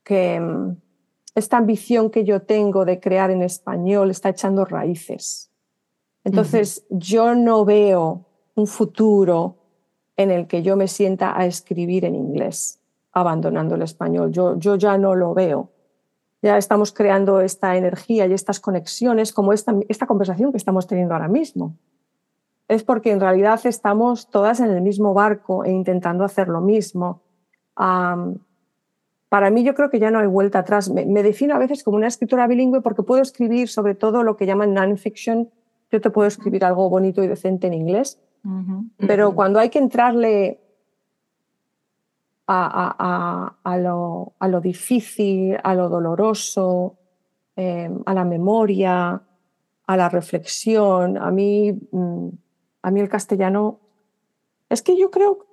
que 0.02 0.40
mm, 0.40 0.76
esta 1.34 1.58
ambición 1.58 2.10
que 2.10 2.24
yo 2.24 2.42
tengo 2.42 2.84
de 2.84 2.98
crear 2.98 3.30
en 3.30 3.42
español 3.42 4.10
está 4.10 4.30
echando 4.30 4.64
raíces. 4.64 5.50
Entonces, 6.24 6.84
yo 6.90 7.34
no 7.34 7.64
veo 7.64 8.26
un 8.54 8.66
futuro 8.66 9.56
en 10.16 10.30
el 10.30 10.48
que 10.48 10.62
yo 10.62 10.76
me 10.76 10.86
sienta 10.86 11.38
a 11.38 11.46
escribir 11.46 12.04
en 12.04 12.14
inglés 12.14 12.79
abandonando 13.12 13.74
el 13.74 13.82
español. 13.82 14.30
Yo, 14.32 14.56
yo 14.58 14.76
ya 14.76 14.98
no 14.98 15.14
lo 15.14 15.34
veo. 15.34 15.70
Ya 16.42 16.56
estamos 16.56 16.92
creando 16.92 17.40
esta 17.40 17.76
energía 17.76 18.26
y 18.26 18.32
estas 18.32 18.60
conexiones 18.60 19.32
como 19.32 19.52
esta, 19.52 19.74
esta 19.88 20.06
conversación 20.06 20.52
que 20.52 20.56
estamos 20.56 20.86
teniendo 20.86 21.14
ahora 21.14 21.28
mismo. 21.28 21.76
Es 22.66 22.82
porque 22.82 23.10
en 23.10 23.20
realidad 23.20 23.60
estamos 23.64 24.30
todas 24.30 24.60
en 24.60 24.70
el 24.70 24.80
mismo 24.80 25.12
barco 25.12 25.64
e 25.64 25.70
intentando 25.70 26.24
hacer 26.24 26.48
lo 26.48 26.60
mismo. 26.60 27.22
para 27.74 29.50
mí 29.50 29.64
yo 29.64 29.74
creo 29.74 29.90
que 29.90 29.98
ya 29.98 30.10
no 30.10 30.20
hay 30.20 30.28
vuelta 30.28 30.60
atrás. 30.60 30.88
Me, 30.88 31.22
defino 31.22 31.54
a 31.54 31.58
veces 31.58 31.84
como 31.84 31.96
una 31.96 32.06
escritora 32.06 32.46
bilingüe 32.46 32.80
porque 32.80 33.02
puedo 33.02 33.20
escribir 33.20 33.68
sobre 33.68 33.94
todo 33.94 34.22
lo 34.22 34.36
que 34.36 34.46
llaman 34.46 34.72
non-fiction. 34.72 35.50
Yo 35.90 36.00
te 36.00 36.10
puedo 36.10 36.28
escribir 36.28 36.64
algo 36.64 36.88
bonito 36.88 37.22
y 37.22 37.26
decente 37.26 37.66
en 37.66 37.74
inglés, 37.74 38.20
pero 38.96 39.34
cuando 39.34 39.58
hay 39.58 39.68
que 39.68 39.80
entrarle 39.80 40.59
a, 42.50 43.78
lo, 43.78 44.60
difícil, 44.60 45.56
a 45.62 45.74
lo 45.74 45.88
doloroso, 45.88 46.96
em, 47.56 48.02
a 48.06 48.14
la 48.14 48.24
memoria, 48.24 49.22
a 49.86 49.96
la 49.96 50.08
reflexión. 50.08 51.16
A 51.18 51.30
mí, 51.30 51.72
mm, 51.72 52.28
a 52.82 52.90
mí 52.90 53.00
el 53.00 53.08
castellano, 53.08 53.78
es 54.68 54.82
que 54.82 54.98
yo 54.98 55.10
creo, 55.10 55.46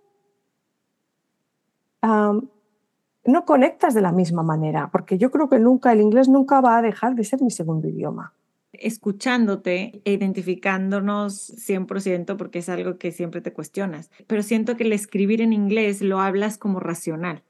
no 3.26 3.46
conectas 3.46 3.94
de 3.94 4.02
la 4.02 4.14
misma 4.14 4.42
manera, 4.42 4.90
porque 4.92 5.18
yo 5.18 5.30
creo 5.32 5.50
que 5.50 5.60
nunca, 5.60 5.92
el 5.92 6.02
inglés 6.02 6.30
nunca 6.30 6.62
va 6.62 6.78
a 6.78 6.82
dejar 6.82 7.16
de 7.16 7.26
ser 7.26 7.42
mi 7.42 7.52
segundo 7.52 7.88
idioma 7.88 8.34
escuchándote 8.74 10.02
e 10.06 10.14
identificándonos 10.14 11.54
100% 11.58 12.38
porque 12.38 12.60
es 12.60 12.70
algo 12.70 12.98
que 12.98 13.12
siempre 13.12 13.42
te 13.42 13.54
cuestionas. 13.54 14.12
Pero 14.28 14.44
siento 14.44 14.78
que 14.78 14.84
el 14.84 14.94
escribir 14.94 15.42
en 15.42 15.54
inglés 15.54 16.02
lo 16.02 16.20
hablas 16.20 16.58
como 16.58 16.80
racional. 16.80 17.44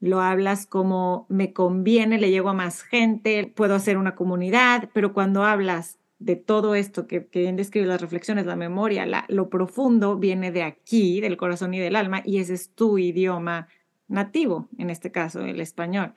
Lo 0.00 0.20
hablas 0.20 0.66
como 0.66 1.26
me 1.28 1.52
conviene, 1.52 2.18
le 2.18 2.30
llego 2.30 2.50
a 2.50 2.54
más 2.54 2.82
gente, 2.82 3.52
puedo 3.54 3.74
hacer 3.74 3.96
una 3.96 4.14
comunidad, 4.14 4.90
pero 4.92 5.12
cuando 5.12 5.44
hablas 5.44 5.98
de 6.20 6.36
todo 6.36 6.74
esto 6.74 7.06
que, 7.06 7.26
que 7.26 7.40
bien 7.40 7.56
describe 7.56 7.86
las 7.86 8.00
reflexiones, 8.00 8.46
la 8.46 8.56
memoria, 8.56 9.06
lo 9.28 9.48
profundo 9.50 10.16
viene 10.16 10.52
de 10.52 10.62
aquí, 10.62 11.20
del 11.20 11.36
corazón 11.36 11.74
y 11.74 11.80
del 11.80 11.96
alma, 11.96 12.22
y 12.24 12.38
ese 12.38 12.54
es 12.54 12.70
tu 12.70 12.98
idioma 12.98 13.68
nativo, 14.06 14.68
en 14.78 14.90
este 14.90 15.10
caso, 15.10 15.40
el 15.40 15.60
español. 15.60 16.14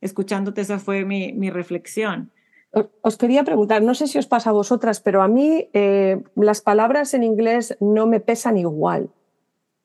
Escuchándote, 0.00 0.60
esa 0.60 0.78
fue 0.78 1.04
mi, 1.04 1.32
mi 1.32 1.50
reflexión. 1.50 2.32
Os 3.02 3.16
quería 3.18 3.44
preguntar, 3.44 3.82
no 3.82 3.94
sé 3.94 4.06
si 4.06 4.18
os 4.18 4.26
pasa 4.26 4.50
a 4.50 4.52
vosotras, 4.54 5.00
pero 5.00 5.20
a 5.22 5.28
mí 5.28 5.68
eh, 5.74 6.22
las 6.36 6.60
palabras 6.62 7.12
en 7.12 7.22
inglés 7.22 7.76
no 7.80 8.06
me 8.06 8.20
pesan 8.20 8.56
igual. 8.56 9.10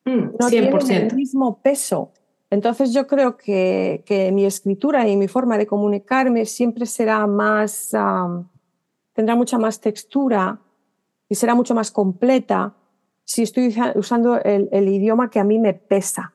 Mm, 0.06 0.32
No 0.40 0.48
100%. 0.50 0.50
tienen 0.88 1.08
el 1.10 1.16
mismo 1.16 1.60
peso. 1.62 2.12
Entonces 2.50 2.94
yo 2.94 3.08
creo 3.08 3.36
que, 3.36 4.04
que 4.06 4.32
mi 4.32 4.46
escritura 4.46 5.06
y 5.08 5.18
mi 5.18 5.28
forma 5.28 5.58
de 5.58 5.68
comunicarme 5.68 6.46
siempre 6.46 6.86
será 6.86 7.28
más, 7.28 7.92
tendrá 9.14 9.36
mucha 9.36 9.58
más 9.58 9.82
textura 9.82 10.60
y 11.28 11.36
será 11.36 11.56
mucho 11.56 11.76
más 11.76 11.92
completa 11.92 12.74
si 13.26 13.44
estoy 13.44 13.68
usa- 13.68 13.92
usando 13.98 14.40
el, 14.42 14.70
el 14.72 14.88
idioma 14.88 15.30
que 15.30 15.42
a 15.42 15.44
mí 15.44 15.60
me 15.60 15.74
pesa, 15.74 16.34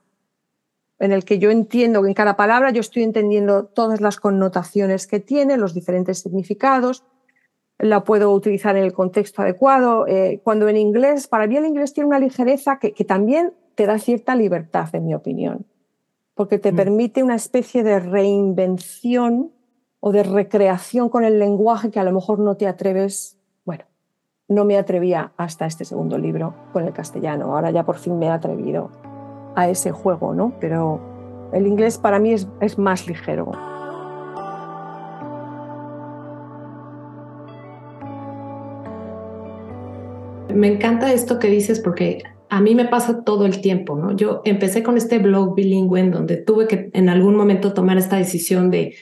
en 1.02 1.10
el 1.10 1.24
que 1.24 1.40
yo 1.40 1.50
entiendo 1.50 2.00
que 2.00 2.08
en 2.08 2.14
cada 2.14 2.36
palabra 2.36 2.70
yo 2.70 2.80
estoy 2.80 3.02
entendiendo 3.02 3.64
todas 3.64 4.00
las 4.00 4.18
connotaciones 4.20 5.08
que 5.08 5.18
tiene, 5.18 5.56
los 5.56 5.74
diferentes 5.74 6.20
significados, 6.20 7.04
la 7.78 8.04
puedo 8.04 8.30
utilizar 8.32 8.76
en 8.76 8.84
el 8.84 8.92
contexto 8.92 9.42
adecuado. 9.42 10.06
Eh, 10.06 10.40
cuando 10.44 10.68
en 10.68 10.76
inglés, 10.76 11.26
para 11.26 11.48
mí 11.48 11.56
el 11.56 11.66
inglés 11.66 11.92
tiene 11.92 12.06
una 12.06 12.20
ligereza 12.20 12.78
que, 12.78 12.92
que 12.92 13.04
también 13.04 13.52
te 13.74 13.86
da 13.86 13.98
cierta 13.98 14.36
libertad, 14.36 14.94
en 14.94 15.06
mi 15.06 15.14
opinión, 15.14 15.66
porque 16.34 16.60
te 16.60 16.70
Mm. 16.70 16.76
permite 16.76 17.22
una 17.24 17.34
especie 17.34 17.82
de 17.82 17.98
reinvención 17.98 19.50
o 19.98 20.12
de 20.12 20.22
recreación 20.22 21.08
con 21.08 21.24
el 21.24 21.40
lenguaje 21.40 21.90
que 21.90 21.98
a 21.98 22.04
lo 22.04 22.12
mejor 22.12 22.38
no 22.38 22.56
te 22.56 22.68
atreves, 22.68 23.38
bueno, 23.64 23.84
no 24.46 24.64
me 24.64 24.78
atrevía 24.78 25.32
hasta 25.36 25.66
este 25.66 25.84
segundo 25.84 26.16
libro 26.16 26.54
con 26.72 26.84
el 26.86 26.92
castellano, 26.92 27.56
ahora 27.56 27.72
ya 27.72 27.84
por 27.84 27.96
fin 27.96 28.20
me 28.20 28.26
he 28.26 28.30
atrevido 28.30 29.11
a 29.54 29.68
ese 29.68 29.92
juego, 29.92 30.34
¿no? 30.34 30.52
Pero 30.60 31.00
el 31.52 31.66
inglés 31.66 31.98
para 31.98 32.18
mí 32.18 32.32
es, 32.32 32.48
es 32.60 32.78
más 32.78 33.06
ligero. 33.06 33.52
Me 40.54 40.68
encanta 40.68 41.12
esto 41.12 41.38
que 41.38 41.48
dices 41.48 41.80
porque 41.80 42.22
a 42.50 42.60
mí 42.60 42.74
me 42.74 42.84
pasa 42.84 43.24
todo 43.24 43.46
el 43.46 43.62
tiempo, 43.62 43.96
¿no? 43.96 44.14
Yo 44.14 44.42
empecé 44.44 44.82
con 44.82 44.98
este 44.98 45.18
blog 45.18 45.54
bilingüe 45.54 46.00
en 46.00 46.10
donde 46.10 46.36
tuve 46.36 46.68
que 46.68 46.90
en 46.92 47.08
algún 47.08 47.34
momento 47.34 47.72
tomar 47.72 47.96
esta 47.96 48.16
decisión 48.16 48.70
de 48.70 48.94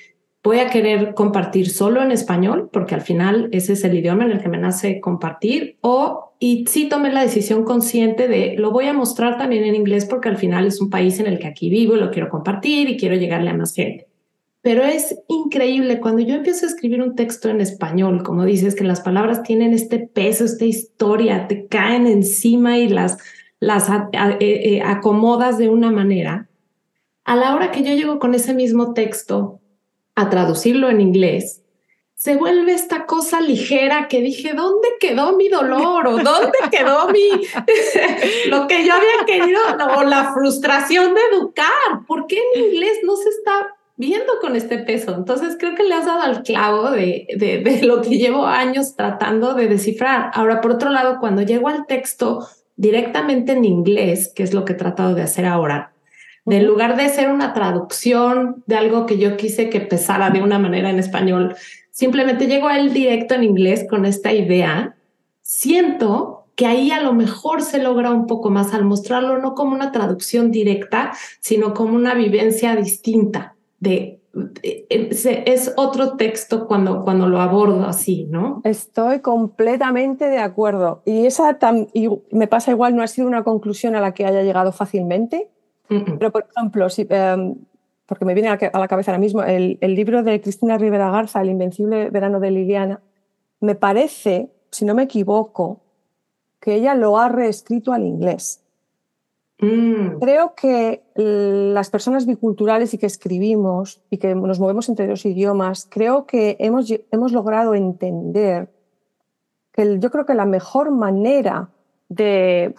voy 0.42 0.58
a 0.58 0.70
querer 0.70 1.14
compartir 1.14 1.68
solo 1.70 2.02
en 2.02 2.12
español, 2.12 2.70
porque 2.72 2.94
al 2.94 3.02
final 3.02 3.48
ese 3.52 3.74
es 3.74 3.84
el 3.84 3.94
idioma 3.94 4.24
en 4.24 4.32
el 4.32 4.40
que 4.40 4.48
me 4.48 4.58
nace 4.58 5.00
compartir, 5.00 5.76
o 5.82 6.32
y 6.38 6.64
sí 6.68 6.88
tomé 6.88 7.12
la 7.12 7.20
decisión 7.22 7.64
consciente 7.64 8.26
de 8.26 8.54
lo 8.56 8.70
voy 8.70 8.86
a 8.86 8.94
mostrar 8.94 9.36
también 9.36 9.64
en 9.64 9.74
inglés 9.74 10.06
porque 10.06 10.30
al 10.30 10.38
final 10.38 10.66
es 10.66 10.80
un 10.80 10.88
país 10.88 11.20
en 11.20 11.26
el 11.26 11.38
que 11.38 11.46
aquí 11.46 11.68
vivo 11.68 11.94
y 11.96 12.00
lo 12.00 12.10
quiero 12.10 12.30
compartir 12.30 12.88
y 12.88 12.96
quiero 12.96 13.14
llegarle 13.16 13.50
a 13.50 13.54
más 13.54 13.74
gente. 13.74 14.06
Pero 14.62 14.82
es 14.84 15.18
increíble 15.28 16.00
cuando 16.00 16.22
yo 16.22 16.34
empiezo 16.34 16.64
a 16.64 16.68
escribir 16.70 17.02
un 17.02 17.14
texto 17.14 17.48
en 17.50 17.60
español, 17.60 18.22
como 18.22 18.44
dices, 18.44 18.74
que 18.74 18.84
las 18.84 19.00
palabras 19.02 19.42
tienen 19.42 19.72
este 19.74 19.98
peso, 19.98 20.44
esta 20.44 20.64
historia, 20.64 21.46
te 21.48 21.66
caen 21.66 22.06
encima 22.06 22.78
y 22.78 22.88
las, 22.88 23.18
las 23.58 23.90
a- 23.90 24.08
a- 24.16 24.32
eh, 24.32 24.76
eh, 24.76 24.82
acomodas 24.82 25.58
de 25.58 25.68
una 25.68 25.90
manera. 25.90 26.48
A 27.24 27.36
la 27.36 27.54
hora 27.54 27.70
que 27.70 27.82
yo 27.82 27.94
llego 27.94 28.18
con 28.18 28.34
ese 28.34 28.54
mismo 28.54 28.92
texto 28.94 29.59
a 30.20 30.30
traducirlo 30.30 30.88
en 30.90 31.00
inglés, 31.00 31.62
se 32.14 32.36
vuelve 32.36 32.74
esta 32.74 33.06
cosa 33.06 33.40
ligera 33.40 34.06
que 34.06 34.20
dije, 34.20 34.52
¿dónde 34.52 34.88
quedó 35.00 35.36
mi 35.36 35.48
dolor? 35.48 36.06
¿O 36.06 36.18
dónde 36.18 36.58
quedó 36.70 37.08
mi, 37.08 37.30
lo 38.50 38.66
que 38.66 38.84
yo 38.84 38.92
había 38.92 39.24
querido, 39.26 39.60
o 39.96 40.02
la 40.02 40.34
frustración 40.34 41.14
de 41.14 41.20
educar? 41.32 42.04
¿Por 42.06 42.26
qué 42.26 42.38
en 42.54 42.64
inglés 42.66 42.98
no 43.04 43.16
se 43.16 43.30
está 43.30 43.74
viendo 44.00 44.32
con 44.40 44.56
este 44.56 44.78
peso. 44.78 45.14
Entonces 45.14 45.56
creo 45.60 45.74
que 45.74 45.82
le 45.82 45.94
has 45.94 46.06
dado 46.06 46.22
al 46.22 46.42
clavo 46.42 46.90
de, 46.90 47.26
de, 47.36 47.58
de, 47.58 47.82
lo 47.82 48.00
que 48.00 48.16
llevo 48.16 48.46
años 48.46 48.96
tratando 48.96 49.52
de 49.52 49.68
descifrar. 49.68 50.30
Ahora, 50.32 50.62
por 50.62 50.70
otro 50.70 50.88
lado, 50.88 51.18
cuando 51.20 51.42
llego 51.42 51.68
al 51.68 51.86
texto 51.86 52.48
directamente 52.76 53.52
en 53.52 53.66
inglés, 53.66 54.32
que 54.34 54.42
es 54.42 54.54
lo 54.54 54.64
que 54.64 54.72
he 54.72 54.76
tratado 54.76 55.14
de 55.14 55.20
hacer 55.20 55.44
ahora, 55.44 55.89
de 56.44 56.58
en 56.58 56.66
lugar 56.66 56.96
de 56.96 57.08
ser 57.08 57.30
una 57.30 57.52
traducción 57.52 58.62
de 58.66 58.76
algo 58.76 59.06
que 59.06 59.18
yo 59.18 59.36
quise 59.36 59.70
que 59.70 59.80
pesara 59.80 60.30
de 60.30 60.42
una 60.42 60.58
manera 60.58 60.90
en 60.90 60.98
español, 60.98 61.54
simplemente 61.90 62.46
llego 62.46 62.68
a 62.68 62.78
él 62.78 62.92
directo 62.92 63.34
en 63.34 63.44
inglés 63.44 63.86
con 63.88 64.06
esta 64.06 64.32
idea, 64.32 64.96
siento 65.42 66.40
que 66.54 66.66
ahí 66.66 66.90
a 66.90 67.00
lo 67.00 67.14
mejor 67.14 67.62
se 67.62 67.82
logra 67.82 68.10
un 68.10 68.26
poco 68.26 68.50
más 68.50 68.74
al 68.74 68.84
mostrarlo 68.84 69.38
no 69.38 69.54
como 69.54 69.74
una 69.74 69.92
traducción 69.92 70.50
directa, 70.50 71.12
sino 71.40 71.72
como 71.72 71.94
una 71.94 72.14
vivencia 72.14 72.76
distinta 72.76 73.56
de, 73.78 74.20
de, 74.34 74.86
de 74.90 75.44
es 75.46 75.72
otro 75.76 76.16
texto 76.16 76.66
cuando, 76.66 77.02
cuando 77.02 77.28
lo 77.28 77.40
abordo 77.40 77.86
así, 77.86 78.26
¿no? 78.30 78.60
Estoy 78.64 79.20
completamente 79.20 80.26
de 80.26 80.38
acuerdo. 80.38 81.02
Y 81.06 81.26
esa 81.26 81.58
tam, 81.58 81.86
y 81.94 82.10
me 82.30 82.46
pasa 82.46 82.72
igual, 82.72 82.94
no 82.94 83.02
ha 83.02 83.08
sido 83.08 83.26
una 83.26 83.42
conclusión 83.42 83.96
a 83.96 84.00
la 84.00 84.12
que 84.12 84.26
haya 84.26 84.42
llegado 84.42 84.72
fácilmente, 84.72 85.50
pero 86.18 86.30
por 86.30 86.46
ejemplo, 86.50 86.88
si, 86.88 87.06
um, 87.10 87.56
porque 88.06 88.24
me 88.24 88.34
viene 88.34 88.48
a 88.48 88.78
la 88.78 88.88
cabeza 88.88 89.10
ahora 89.10 89.18
mismo 89.18 89.42
el, 89.42 89.78
el, 89.80 89.94
libro 89.94 90.22
de 90.22 90.40
Cristina 90.40 90.78
Rivera 90.78 91.10
Garza, 91.10 91.42
El 91.42 91.50
Invencible 91.50 92.10
Verano 92.10 92.40
de 92.40 92.50
Liliana, 92.50 93.00
me 93.60 93.74
parece, 93.74 94.50
si 94.70 94.84
no 94.84 94.94
me 94.94 95.04
equivoco, 95.04 95.80
que 96.60 96.74
ella 96.74 96.94
lo 96.94 97.18
ha 97.18 97.28
reescrito 97.28 97.92
al 97.92 98.04
inglés. 98.04 98.62
Mm. 99.60 100.18
Creo 100.20 100.54
que 100.54 101.02
las 101.14 101.90
personas 101.90 102.26
biculturales 102.26 102.94
y 102.94 102.98
que 102.98 103.06
escribimos 103.06 104.00
y 104.08 104.16
que 104.16 104.34
nos 104.34 104.58
movemos 104.58 104.88
entre 104.88 105.06
dos 105.06 105.26
idiomas, 105.26 105.86
creo 105.90 106.26
que 106.26 106.56
hemos, 106.60 106.90
hemos 107.10 107.32
logrado 107.32 107.74
entender 107.74 108.70
que 109.72 109.82
el, 109.82 110.00
yo 110.00 110.10
creo 110.10 110.24
que 110.24 110.34
la 110.34 110.46
mejor 110.46 110.90
manera 110.90 111.68
de 112.08 112.74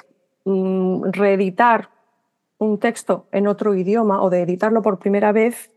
mm, 0.45 1.11
reeditar 1.11 1.89
un 2.65 2.77
texto 2.77 3.27
en 3.31 3.47
otro 3.47 3.73
idioma 3.73 4.21
o 4.21 4.29
de 4.29 4.41
editarlo 4.41 4.83
por 4.83 4.99
primera 4.99 5.31
vez, 5.31 5.71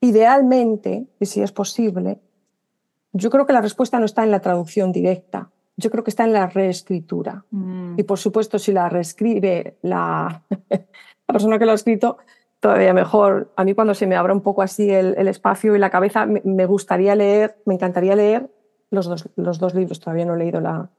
idealmente, 0.00 1.06
y 1.20 1.26
si 1.26 1.42
es 1.42 1.52
posible, 1.52 2.20
yo 3.12 3.28
creo 3.28 3.46
que 3.46 3.52
la 3.52 3.60
respuesta 3.60 3.98
no 3.98 4.06
está 4.06 4.24
en 4.24 4.30
la 4.30 4.40
traducción 4.40 4.92
directa, 4.92 5.50
yo 5.76 5.90
creo 5.90 6.04
que 6.04 6.10
está 6.10 6.24
en 6.24 6.32
la 6.32 6.46
reescritura. 6.46 7.44
Mm. 7.50 7.98
Y 7.98 8.02
por 8.04 8.18
supuesto, 8.18 8.58
si 8.58 8.72
la 8.72 8.88
reescribe 8.88 9.76
la, 9.82 10.42
la, 10.70 10.86
persona 11.26 11.58
que 11.58 11.66
lo 11.66 11.72
ha 11.72 11.74
escrito, 11.74 12.16
todavía 12.60 12.94
mejor. 12.94 13.52
A 13.56 13.64
mí 13.64 13.74
cuando 13.74 13.94
se 13.94 14.06
me 14.06 14.16
abra 14.16 14.32
un 14.32 14.40
poco 14.40 14.62
así 14.62 14.90
el, 14.90 15.14
el 15.18 15.28
espacio 15.28 15.76
y 15.76 15.78
la 15.78 15.90
cabeza, 15.90 16.24
me, 16.24 16.40
me, 16.44 16.64
gustaría 16.64 17.14
leer, 17.14 17.56
me 17.66 17.74
encantaría 17.74 18.16
leer 18.16 18.50
los 18.90 19.06
dos, 19.06 19.28
los 19.36 19.58
dos 19.58 19.74
libros. 19.74 20.00
Todavía 20.00 20.24
no 20.24 20.34
he 20.34 20.38
leído 20.38 20.60
la, 20.60 20.90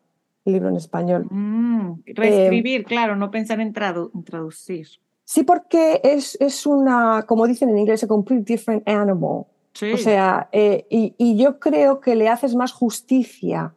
libro 0.46 0.70
en 0.70 0.76
español. 0.76 1.28
Mm. 1.30 2.02
Reescribir, 2.06 2.82
eh, 2.82 2.84
claro, 2.84 3.16
no 3.16 3.32
pensar 3.32 3.60
en, 3.60 3.74
tradu 3.74 4.12
en 4.14 4.24
traducir. 4.24 4.88
Sí, 5.24 5.44
porque 5.44 6.02
es, 6.04 6.38
es, 6.42 6.66
una, 6.66 7.24
como 7.28 7.48
dicen 7.48 7.70
en 7.70 7.78
inglés, 7.78 8.04
a 8.04 8.08
complete 8.08 8.44
different 8.44 8.88
animal. 8.88 9.46
Sí. 9.74 9.94
O 9.94 9.98
sea, 9.98 10.50
eh, 10.52 10.86
y, 10.90 11.16
y 11.18 11.38
yo 11.38 11.60
creo 11.60 12.02
que 12.02 12.16
le 12.16 12.28
haces 12.28 12.56
más 12.56 12.74
justicia 12.74 13.74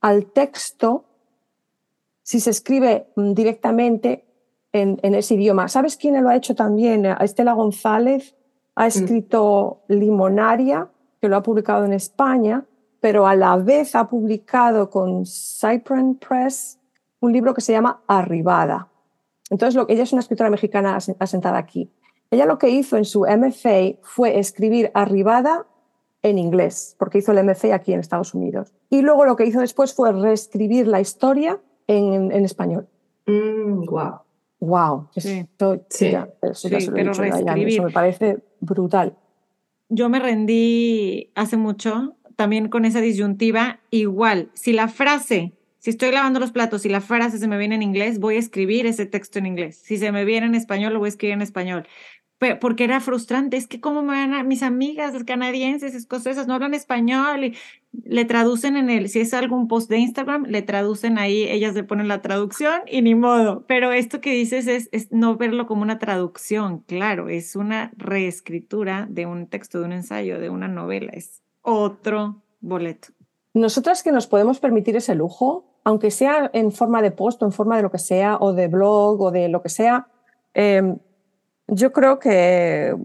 al 0.00 0.26
texto 0.26 1.06
si 2.22 2.40
se 2.40 2.50
escribe 2.50 3.06
mm, 3.16 3.32
directamente 3.32 4.24
en, 4.72 4.98
en, 5.02 5.14
ese 5.14 5.34
idioma. 5.34 5.68
¿Sabes 5.68 5.96
quién 5.96 6.22
lo 6.22 6.28
ha 6.28 6.36
hecho 6.36 6.54
también? 6.54 7.06
Estela 7.20 7.52
González 7.52 8.36
ha 8.74 8.86
escrito 8.86 9.82
mm. 9.88 9.92
Limonaria, 9.94 10.88
que 11.20 11.28
lo 11.28 11.36
ha 11.36 11.42
publicado 11.42 11.84
en 11.84 11.92
España, 11.92 12.64
pero 13.02 13.26
a 13.26 13.34
la 13.34 13.56
vez 13.56 13.96
ha 13.96 14.08
publicado 14.08 14.88
con 14.88 15.26
Cypern 15.26 16.14
Press 16.14 16.78
un 17.18 17.32
libro 17.32 17.52
que 17.52 17.60
se 17.60 17.72
llama 17.72 18.00
Arribada. 18.06 18.88
Entonces, 19.50 19.74
lo, 19.74 19.86
ella 19.88 20.04
es 20.04 20.12
una 20.12 20.20
escritora 20.20 20.50
mexicana 20.50 20.96
asentada 21.18 21.58
aquí. 21.58 21.90
Ella 22.30 22.46
lo 22.46 22.58
que 22.58 22.70
hizo 22.70 22.96
en 22.96 23.04
su 23.04 23.22
MFA 23.22 23.98
fue 24.02 24.38
escribir 24.38 24.92
Arribada 24.94 25.66
en 26.22 26.38
inglés, 26.38 26.94
porque 26.96 27.18
hizo 27.18 27.32
el 27.32 27.44
MFA 27.44 27.74
aquí 27.74 27.92
en 27.92 27.98
Estados 27.98 28.34
Unidos. 28.34 28.72
Y 28.88 29.02
luego 29.02 29.24
lo 29.24 29.34
que 29.34 29.46
hizo 29.46 29.58
después 29.58 29.92
fue 29.94 30.12
reescribir 30.12 30.86
la 30.86 31.00
historia 31.00 31.60
en, 31.88 32.30
en 32.30 32.44
español. 32.44 32.88
Mm, 33.26 33.84
wow. 33.84 34.20
Wow. 34.60 35.08
Sí, 35.16 35.44
eso, 35.58 35.84
sí, 35.90 36.12
ya, 36.12 36.28
eso, 36.40 36.68
sí, 36.68 36.78
ya 36.78 36.92
pero 36.92 37.12
reescribir. 37.12 37.68
Eso 37.68 37.82
me 37.82 37.90
parece 37.90 38.44
brutal. 38.60 39.16
Yo 39.88 40.08
me 40.08 40.20
rendí 40.20 41.32
hace 41.34 41.56
mucho 41.56 42.14
también 42.36 42.68
con 42.68 42.84
esa 42.84 43.00
disyuntiva. 43.00 43.80
Igual, 43.90 44.50
si 44.54 44.72
la 44.72 44.88
frase, 44.88 45.52
si 45.78 45.90
estoy 45.90 46.12
lavando 46.12 46.40
los 46.40 46.52
platos 46.52 46.84
y 46.84 46.88
la 46.88 47.00
frase 47.00 47.38
se 47.38 47.48
me 47.48 47.58
viene 47.58 47.74
en 47.74 47.82
inglés, 47.82 48.18
voy 48.18 48.36
a 48.36 48.38
escribir 48.38 48.86
ese 48.86 49.06
texto 49.06 49.38
en 49.38 49.46
inglés. 49.46 49.80
Si 49.82 49.96
se 49.98 50.12
me 50.12 50.24
viene 50.24 50.46
en 50.46 50.54
español, 50.54 50.92
lo 50.92 50.98
voy 50.98 51.06
a 51.06 51.10
escribir 51.10 51.34
en 51.34 51.42
español 51.42 51.86
porque 52.60 52.84
era 52.84 53.00
frustrante. 53.00 53.56
Es 53.56 53.66
que 53.66 53.80
cómo 53.80 54.02
me 54.02 54.14
van 54.14 54.34
a, 54.34 54.42
mis 54.42 54.62
amigas 54.62 55.14
canadienses, 55.24 55.94
escocesas, 55.94 56.46
no 56.46 56.54
hablan 56.54 56.74
español 56.74 57.44
y 57.44 57.56
le 58.04 58.24
traducen 58.24 58.76
en 58.76 58.90
el, 58.90 59.08
si 59.08 59.20
es 59.20 59.34
algún 59.34 59.68
post 59.68 59.88
de 59.88 59.98
Instagram, 59.98 60.46
le 60.46 60.62
traducen 60.62 61.18
ahí, 61.18 61.44
ellas 61.44 61.74
le 61.74 61.84
ponen 61.84 62.08
la 62.08 62.22
traducción 62.22 62.82
y 62.86 63.02
ni 63.02 63.14
modo. 63.14 63.64
Pero 63.66 63.92
esto 63.92 64.20
que 64.20 64.32
dices 64.32 64.66
es, 64.66 64.88
es 64.92 65.12
no 65.12 65.36
verlo 65.36 65.66
como 65.66 65.82
una 65.82 65.98
traducción, 65.98 66.80
claro, 66.80 67.28
es 67.28 67.54
una 67.54 67.92
reescritura 67.96 69.06
de 69.08 69.26
un 69.26 69.46
texto, 69.46 69.78
de 69.80 69.86
un 69.86 69.92
ensayo, 69.92 70.38
de 70.38 70.50
una 70.50 70.68
novela, 70.68 71.12
es 71.12 71.42
otro 71.62 72.42
boleto. 72.60 73.08
Nosotras 73.54 74.02
que 74.02 74.12
nos 74.12 74.26
podemos 74.26 74.60
permitir 74.60 74.96
ese 74.96 75.14
lujo, 75.14 75.64
aunque 75.84 76.10
sea 76.10 76.50
en 76.52 76.72
forma 76.72 77.02
de 77.02 77.10
post 77.10 77.42
o 77.42 77.46
en 77.46 77.52
forma 77.52 77.76
de 77.76 77.82
lo 77.82 77.90
que 77.90 77.98
sea, 77.98 78.36
o 78.40 78.52
de 78.52 78.68
blog 78.68 79.20
o 79.20 79.30
de 79.30 79.48
lo 79.48 79.62
que 79.62 79.68
sea, 79.68 80.08
em, 80.54 80.98
yo 81.68 81.92
creo 81.92 82.18
que, 82.18 82.96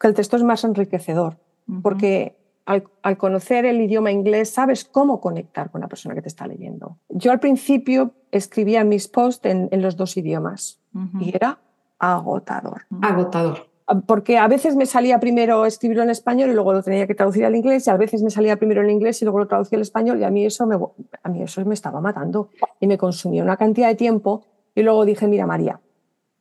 el 0.00 0.14
texto 0.14 0.36
es 0.36 0.42
más 0.42 0.62
enriquecedor, 0.62 1.38
porque 1.82 2.36
al, 2.66 3.16
conocer 3.16 3.64
el 3.64 3.80
idioma 3.80 4.12
inglés 4.12 4.50
sabes 4.50 4.84
cómo 4.84 5.20
conectar 5.20 5.70
con 5.70 5.80
la 5.80 5.88
persona 5.88 6.14
que 6.14 6.22
te 6.22 6.28
está 6.28 6.46
leyendo. 6.46 6.98
Yo 7.08 7.32
al 7.32 7.40
principio 7.40 8.12
escribía 8.30 8.84
mis 8.84 9.08
posts 9.08 9.46
en, 9.46 9.82
los 9.82 9.96
dos 9.96 10.16
idiomas 10.16 10.80
y 11.18 11.34
era 11.34 11.58
agotador. 11.98 12.82
Agotador 13.02 13.67
porque 14.06 14.36
a 14.36 14.48
veces 14.48 14.76
me 14.76 14.86
salía 14.86 15.18
primero 15.18 15.64
escribirlo 15.64 16.02
en 16.02 16.10
español 16.10 16.50
y 16.50 16.54
luego 16.54 16.72
lo 16.72 16.82
tenía 16.82 17.06
que 17.06 17.14
traducir 17.14 17.44
al 17.46 17.56
inglés 17.56 17.86
y 17.86 17.90
a 17.90 17.96
veces 17.96 18.22
me 18.22 18.30
salía 18.30 18.56
primero 18.56 18.82
en 18.82 18.90
inglés 18.90 19.22
y 19.22 19.24
luego 19.24 19.38
lo 19.38 19.48
traducía 19.48 19.76
al 19.76 19.82
español 19.82 20.20
y 20.20 20.24
a 20.24 20.30
mí 20.30 20.44
eso 20.44 20.66
me, 20.66 20.76
a 21.22 21.28
mí 21.28 21.42
eso 21.42 21.64
me 21.64 21.74
estaba 21.74 22.00
matando 22.00 22.50
y 22.80 22.86
me 22.86 22.98
consumía 22.98 23.42
una 23.42 23.56
cantidad 23.56 23.88
de 23.88 23.94
tiempo 23.94 24.44
y 24.74 24.82
luego 24.82 25.04
dije, 25.04 25.26
mira 25.26 25.46
María, 25.46 25.80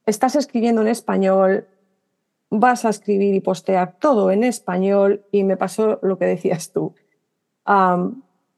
estás 0.05 0.35
escribiendo 0.35 0.81
en 0.81 0.89
español, 0.89 1.67
vas 2.49 2.83
a 2.85 2.89
escribir 2.89 3.33
y 3.33 3.39
postear 3.39 3.95
todo 3.99 4.29
en 4.31 4.43
español 4.43 5.23
y 5.31 5.43
me 5.43 5.55
pasó 5.55 5.99
lo 6.01 6.17
que 6.17 6.25
decías 6.25 6.71
tú. 6.71 6.93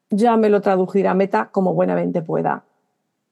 ya 0.10 0.38
me 0.38 0.50
lo 0.50 0.62
traducirá 0.62 1.14
Meta 1.14 1.50
como 1.52 1.74
buenamente 1.74 2.22
pueda 2.22 2.66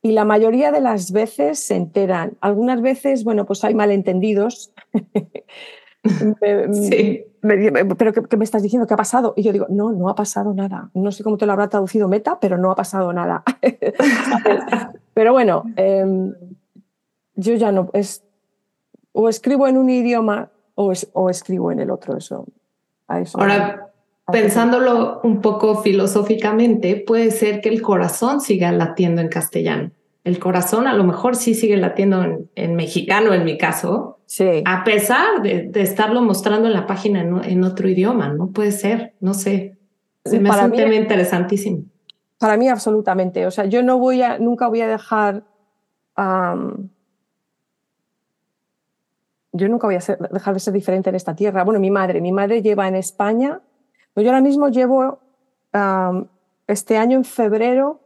y 0.07 0.13
la 0.13 0.23
mayoría 0.23 0.71
de 0.71 0.79
las 0.79 1.11
veces 1.11 1.59
se 1.59 1.75
enteran. 1.75 2.37
Algunas 2.39 2.81
veces, 2.81 3.25
bueno, 3.25 3.45
pues 3.45 3.65
hay 3.65 3.75
malentendidos. 3.75 4.71
sí. 6.71 7.25
pero 7.41 8.13
¿qué, 8.13 8.37
me 8.37 8.45
estás 8.45 8.63
diciendo? 8.63 8.87
¿Qué 8.87 8.93
ha 8.93 8.97
pasado? 8.97 9.33
Y 9.35 9.43
yo 9.43 9.51
digo, 9.51 9.65
no, 9.69 9.91
no 9.91 10.07
ha 10.07 10.15
pasado 10.15 10.53
nada. 10.53 10.89
No 10.93 11.11
sé 11.11 11.25
cómo 11.25 11.35
te 11.37 11.45
lo 11.45 11.51
habrá 11.51 11.67
traducido 11.67 12.07
Meta, 12.07 12.39
pero 12.39 12.57
no 12.57 12.71
ha 12.71 12.75
pasado 12.75 13.11
nada. 13.11 13.43
pero 15.13 15.33
bueno, 15.33 15.65
em, 15.75 16.33
yo 17.35 17.55
ya 17.55 17.73
no, 17.73 17.89
es, 17.91 18.23
o 19.11 19.27
escribo 19.27 19.67
en 19.67 19.75
un 19.75 19.89
idioma 19.89 20.51
o, 20.75 20.93
o 21.11 21.29
escribo 21.29 21.73
en 21.73 21.81
el 21.81 21.91
otro. 21.91 22.15
Eso, 22.15 22.45
eso 23.09 23.41
Ahora, 23.41 23.91
pensándolo 24.31 25.19
un 25.25 25.41
poco 25.41 25.81
filosóficamente, 25.81 26.95
puede 26.95 27.29
ser 27.31 27.59
que 27.59 27.67
el 27.67 27.81
corazón 27.81 28.39
siga 28.39 28.71
latiendo 28.71 29.19
en 29.19 29.27
castellano. 29.27 29.91
El 30.27 30.39
corazón 30.39 30.87
a 30.87 30.93
lo 30.93 31.03
mejor 31.03 31.35
sí 31.35 31.53
sigue 31.53 31.77
latiendo 31.77 32.47
en, 32.55 32.75
mexicano, 32.75 33.33
en 33.33 33.43
mi 33.45 33.57
caso, 33.57 34.19
sí. 34.25 34.63
a 34.65 34.83
pesar 34.83 35.41
de, 35.41 35.71
estarlo 35.75 36.21
mostrando 36.21 36.67
en 36.67 36.73
la 36.73 36.85
página 36.85 37.21
en, 37.21 37.63
otro 37.63 37.87
idioma. 37.89 38.33
No 38.33 38.51
puede 38.51 38.71
ser, 38.71 39.13
no 39.19 39.33
sé. 39.33 39.77
Se 40.25 40.39
me 40.39 40.49
hace 40.49 40.65
un 40.65 40.71
tema 40.71 40.95
interesantísimo. 40.95 41.83
Para 42.37 42.57
mí, 42.57 42.67
absolutamente. 42.67 43.45
O 43.47 43.51
sea, 43.51 43.65
yo 43.65 43.81
no 43.81 43.97
voy 43.97 44.21
a, 44.21 44.37
nunca 44.37 44.67
voy 44.67 44.81
a 44.81 44.87
dejar. 44.87 45.43
yo 49.53 49.67
nunca 49.69 49.87
voy 49.87 49.95
a 49.95 50.17
dejar 50.31 50.53
de 50.53 50.59
ser 50.59 50.73
diferente 50.73 51.09
en 51.09 51.15
esta 51.15 51.35
tierra. 51.35 51.63
Bueno, 51.63 51.79
mi 51.79 51.89
madre, 51.89 52.21
mi 52.21 52.31
madre 52.31 52.61
lleva 52.61 52.87
en 52.87 52.95
España 52.95 53.61
yo 54.21 54.29
ahora 54.29 54.41
mismo 54.41 54.69
llevo, 54.69 55.19
este 56.65 56.97
año 56.97 57.17
en 57.17 57.23
febrero, 57.23 58.01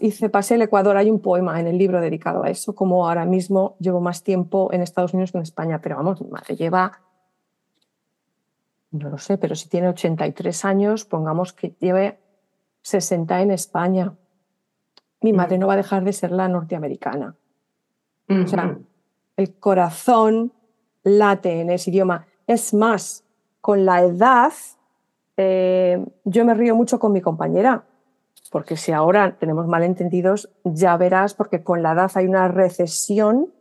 hice, 0.00 0.28
pasé 0.28 0.56
el 0.56 0.62
Ecuador, 0.62 0.96
hay 0.96 1.10
un 1.10 1.20
poema 1.20 1.58
en 1.60 1.66
el 1.66 1.78
libro 1.78 2.00
dedicado 2.00 2.44
a 2.44 2.50
eso, 2.50 2.74
como 2.74 3.08
ahora 3.08 3.24
mismo 3.24 3.76
llevo 3.78 4.00
más 4.00 4.22
tiempo 4.22 4.70
en 4.72 4.82
Estados 4.82 5.14
Unidos 5.14 5.32
que 5.32 5.38
en 5.38 5.42
España, 5.42 5.80
pero 5.80 5.96
vamos, 5.96 6.20
mi 6.20 6.28
madre 6.28 6.56
lleva, 6.56 7.00
no 8.90 9.10
lo 9.10 9.18
sé, 9.18 9.38
pero 9.38 9.54
si 9.54 9.68
tiene 9.68 9.88
83 9.88 10.64
años, 10.64 11.04
pongamos 11.04 11.52
que 11.52 11.74
lleve 11.80 12.18
60 12.82 13.42
en 13.42 13.50
España. 13.50 14.14
Mi 15.20 15.32
mm. 15.32 15.36
madre 15.36 15.58
no 15.58 15.66
va 15.66 15.74
a 15.74 15.76
dejar 15.76 16.04
de 16.04 16.12
ser 16.12 16.30
la 16.30 16.48
norteamericana. 16.48 17.34
O 18.28 18.46
sea, 18.46 18.76
el 19.36 19.54
corazón 19.54 20.52
late 21.04 21.60
en 21.60 21.70
ese 21.70 21.90
idioma. 21.90 22.26
Es 22.46 22.74
más, 22.74 23.24
con 23.60 23.84
la 23.84 24.02
edad, 24.02 24.52
eh, 25.36 26.04
yo 26.24 26.44
me 26.44 26.54
río 26.54 26.74
mucho 26.74 26.98
con 26.98 27.12
mi 27.12 27.20
compañera, 27.20 27.84
porque 28.50 28.76
si 28.76 28.92
ahora 28.92 29.36
tenemos 29.38 29.66
malentendidos, 29.66 30.50
ya 30.64 30.96
verás, 30.96 31.34
porque 31.34 31.62
con 31.62 31.82
la 31.82 31.92
edad 31.92 32.10
hay 32.14 32.26
una 32.26 32.48
recesión 32.48 33.52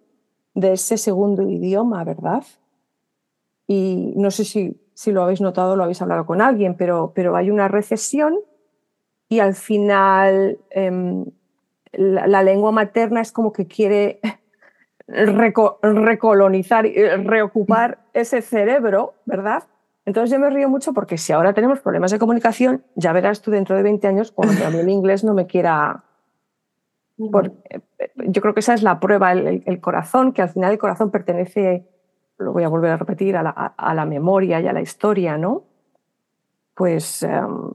de 0.54 0.74
ese 0.74 0.98
segundo 0.98 1.44
idioma, 1.44 2.04
¿verdad? 2.04 2.44
Y 3.68 4.14
no 4.16 4.32
sé 4.32 4.46
si, 4.46 4.82
si 4.94 5.12
lo 5.12 5.24
habéis 5.24 5.42
notado, 5.42 5.76
lo 5.76 5.84
habéis 5.84 6.02
hablado 6.02 6.26
con 6.26 6.42
alguien, 6.42 6.76
pero, 6.76 7.12
pero 7.14 7.36
hay 7.36 7.52
una 7.52 7.68
recesión 7.68 8.36
y 9.28 9.40
al 9.40 9.56
final 9.56 10.60
em, 10.70 11.26
la, 11.92 12.44
lengua 12.44 12.72
materna 12.72 13.22
es 13.22 13.32
como 13.32 13.52
que 13.52 13.68
quiere 13.68 14.20
recolonizar 15.08 16.86
y 16.86 16.94
reocupar 16.94 18.00
ese 18.14 18.42
cerebro, 18.42 19.16
¿verdad? 19.26 19.64
Entonces 20.06 20.32
yo 20.32 20.40
me 20.40 20.50
río 20.52 20.70
mucho 20.70 20.94
porque 20.94 21.18
si 21.18 21.34
ahora 21.34 21.54
tenemos 21.54 21.80
problemas 21.80 22.12
de 22.12 22.20
comunicación, 22.20 22.84
ya 22.96 23.12
verás 23.12 23.42
tú 23.42 23.50
dentro 23.50 23.76
de 23.76 23.84
20 23.84 24.08
años 24.08 24.32
cuando 24.32 24.66
a 24.66 24.70
mí 24.70 24.78
el 24.78 24.90
inglés 24.90 25.24
no 25.24 25.34
me 25.34 25.48
quiera... 25.48 26.04
Eh, 27.18 27.80
yo 28.28 28.42
creo 28.42 28.54
que 28.54 28.60
esa 28.60 28.76
es 28.76 28.84
la 28.84 29.00
prueba, 29.00 29.32
el, 29.32 29.82
corazón, 29.82 30.32
que 30.32 30.42
al 30.44 30.50
final 30.50 30.72
el 30.72 30.78
corazón 30.78 31.10
pertenece, 31.10 31.88
lo 32.38 32.54
voy 32.54 32.64
a 32.64 32.68
volver 32.68 32.92
a 32.92 32.98
repetir, 32.98 33.36
a 33.36 33.44
la, 33.44 34.06
memoria 34.06 34.60
y 34.60 34.68
a 34.68 34.74
la 34.74 34.82
historia, 34.82 35.38
¿no? 35.38 35.64
Pues 36.76 37.24
um, 37.24 37.72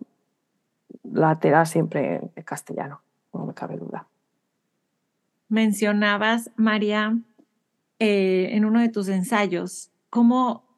la 1.13 1.65
siempre 1.65 2.21
en 2.37 2.43
castellano, 2.45 3.01
no 3.33 3.47
me 3.47 3.55
cabe 3.55 3.77
duda. 3.77 4.07
Mencionabas, 5.49 6.51
María, 6.57 7.19
eh, 7.99 8.51
en 8.53 8.67
uno 8.67 8.81
de 8.81 8.91
tus 8.91 9.09
ensayos, 9.09 9.91
cómo 10.11 10.70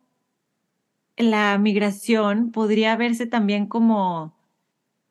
la 1.16 1.59
migración 1.59 2.51
podría 2.53 2.96
verse 2.96 3.27
también 3.27 3.66
como 3.66 4.35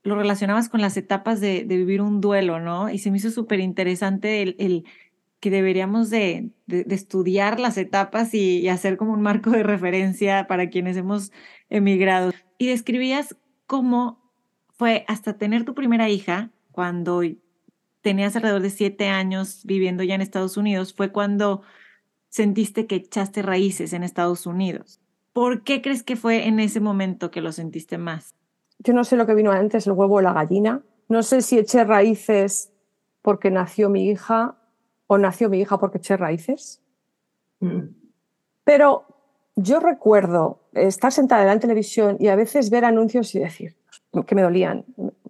lo 0.03 0.15
relacionabas 0.15 0.69
con 0.69 0.81
las 0.81 0.97
etapas 0.97 1.41
de, 1.41 1.63
vivir 1.63 2.01
un 2.01 2.21
duelo, 2.21 2.59
¿no? 2.59 2.89
Y 2.89 2.97
se 2.99 3.11
me 3.11 3.17
hizo 3.17 3.29
súper 3.29 3.59
interesante 3.59 4.41
el, 4.41 4.85
que 5.39 5.49
deberíamos 5.51 6.09
de, 6.09 6.51
estudiar 6.67 7.59
las 7.59 7.77
etapas 7.77 8.33
y, 8.33 8.67
hacer 8.67 8.97
como 8.97 9.13
un 9.13 9.21
marco 9.21 9.51
de 9.51 9.63
referencia 9.63 10.47
para 10.47 10.69
quienes 10.69 10.97
hemos 10.97 11.31
emigrado. 11.69 12.31
Y 12.57 12.67
describías 12.67 13.35
cómo 13.67 14.19
fue 14.69 15.05
hasta 15.07 15.37
tener 15.37 15.65
tu 15.65 15.75
primera 15.75 16.09
hija, 16.09 16.51
cuando 16.71 17.21
tenías 18.01 18.35
alrededor 18.35 18.61
de 18.61 18.69
siete 18.69 19.07
años 19.07 19.61
viviendo 19.65 20.03
ya 20.03 20.15
en 20.15 20.21
Estados 20.21 20.57
Unidos, 20.57 20.93
fue 20.93 21.11
cuando 21.11 21.61
sentiste 22.29 22.87
que 22.87 22.95
echaste 22.95 23.41
raíces 23.41 23.93
en 23.93 24.03
Estados 24.03 24.45
Unidos. 24.45 25.00
¿Por 25.33 25.63
qué 25.63 25.81
crees 25.81 26.03
que 26.03 26.15
fue 26.15 26.47
en 26.47 26.59
ese 26.59 26.79
momento 26.79 27.31
que 27.31 27.41
lo 27.41 27.51
sentiste 27.51 27.97
más? 27.97 28.35
Yo 28.79 28.93
no 28.93 29.03
sé 29.03 29.15
lo 29.15 29.25
que 29.25 29.33
vino 29.33 29.51
antes, 29.51 29.87
el 29.87 29.93
huevo 29.93 30.15
o 30.15 30.21
la 30.21 30.33
gallina. 30.33 30.81
No 31.07 31.23
sé 31.23 31.41
si 31.41 31.57
eché 31.57 31.83
raíces 31.83 32.71
porque 33.21 33.51
nació 33.51 33.89
mi 33.89 34.09
hija 34.09 34.57
o 35.07 35.17
nació 35.17 35.49
mi 35.49 35.59
hija 35.59 35.77
porque 35.77 35.99
eché 35.99 36.17
raíces. 36.17 36.81
Mm. 37.59 37.89
Pero 38.63 39.05
yo 39.55 39.79
recuerdo 39.79 40.59
estar 40.73 41.11
sentada 41.11 41.41
en 41.43 41.47
la 41.47 41.59
televisión 41.59 42.17
y 42.19 42.27
a 42.27 42.35
veces 42.35 42.69
ver 42.69 42.85
anuncios 42.85 43.33
y 43.35 43.39
decir 43.39 43.75
que 44.25 44.35
me 44.35 44.41
dolían. 44.41 44.85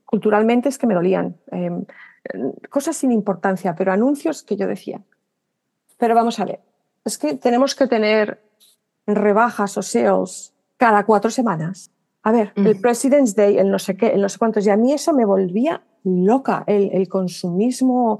Culturalmente 0.05 0.69
es 0.69 0.77
que 0.77 0.87
me 0.87 0.93
dolían. 0.93 1.37
Em, 1.51 1.85
cosas 2.69 2.95
sin 2.97 3.11
importancia, 3.11 3.75
pero 3.75 3.91
anuncios 3.91 4.43
que 4.43 4.55
yo 4.55 4.67
decía. 4.67 5.01
Pero 5.97 6.15
vamos 6.15 6.39
a 6.39 6.45
ver, 6.45 6.59
es 7.05 7.17
que 7.17 7.35
tenemos 7.35 7.75
que 7.75 7.87
tener 7.87 8.41
rebajas 9.07 9.77
o 9.77 9.81
sales 9.81 10.53
cada 10.77 11.05
cuatro 11.05 11.29
semanas. 11.29 11.91
A 12.23 12.31
ver, 12.31 12.53
el 12.55 12.79
President's 12.79 13.35
Day, 13.35 13.57
el 13.57 13.71
no 13.71 13.79
sé 13.79 13.97
qué, 13.97 14.07
el 14.07 14.21
no 14.21 14.29
sé 14.29 14.37
cuántos, 14.37 14.65
y 14.65 14.69
a 14.69 14.77
mí 14.77 14.93
eso 14.93 15.11
me 15.11 15.25
volvía 15.25 15.83
loca, 16.03 16.63
el, 16.67 17.07
consumismo 17.07 18.19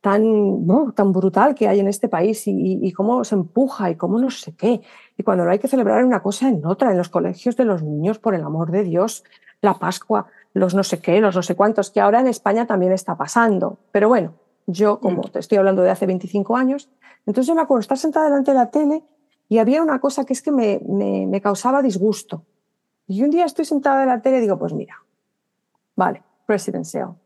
tan, 0.00 0.66
tan 0.94 1.12
brutal 1.12 1.54
que 1.54 1.66
hay 1.66 1.80
en 1.80 1.88
este 1.88 2.08
país 2.08 2.44
y, 2.46 2.92
cómo 2.92 3.24
se 3.24 3.34
empuja 3.34 3.90
y 3.90 3.96
cómo 3.96 4.18
no 4.18 4.30
sé 4.30 4.54
qué. 4.54 4.80
Y 5.16 5.22
cuando 5.24 5.44
no 5.44 5.50
hay 5.50 5.58
que 5.58 5.68
celebrar 5.68 6.04
una 6.04 6.22
cosa 6.22 6.48
en 6.48 6.64
otra, 6.64 6.92
en 6.92 6.98
los 6.98 7.08
colegios 7.08 7.56
de 7.56 7.64
los 7.64 7.82
niños, 7.82 8.20
por 8.20 8.34
el 8.34 8.42
amor 8.42 8.70
de 8.70 8.84
Dios, 8.84 9.24
la 9.60 9.74
Pascua, 9.74 10.26
los 10.54 10.74
no 10.74 10.84
sé 10.84 11.00
qué, 11.00 11.20
los 11.20 11.34
no 11.34 11.42
sé 11.42 11.56
cuántos, 11.56 11.90
que 11.90 12.00
ahora 12.00 12.20
en 12.20 12.28
España 12.28 12.66
también 12.66 12.92
está 12.92 13.16
pasando. 13.16 13.78
Pero 13.90 14.08
bueno, 14.08 14.34
yo, 14.66 15.00
como 15.00 15.22
mm. 15.22 15.30
te 15.32 15.38
estoy 15.40 15.58
hablando 15.58 15.82
de 15.82 15.90
hace 15.90 16.06
25 16.06 16.56
años, 16.56 16.90
entonces 17.26 17.46
yo 17.46 17.54
me 17.54 17.62
acuerdo 17.62 17.80
estar 17.80 17.98
sentada 17.98 18.26
delante 18.26 18.52
de 18.52 18.56
la 18.56 18.70
tele 18.70 19.04
y 19.52 19.58
había 19.58 19.82
una 19.82 19.98
cosa 19.98 20.24
que 20.24 20.32
es 20.32 20.40
que 20.40 20.50
me, 20.50 20.80
me, 20.82 21.40
causaba 21.42 21.82
disgusto. 21.82 22.46
Y 23.06 23.22
un 23.22 23.28
día 23.28 23.44
estoy 23.44 23.66
sentada 23.66 24.00
en 24.00 24.08
la 24.08 24.22
tele 24.22 24.38
y 24.38 24.40
digo, 24.40 24.58
pues 24.58 24.72
mira, 24.72 25.04
vale, 25.94 26.22
presidencial, 26.46 27.16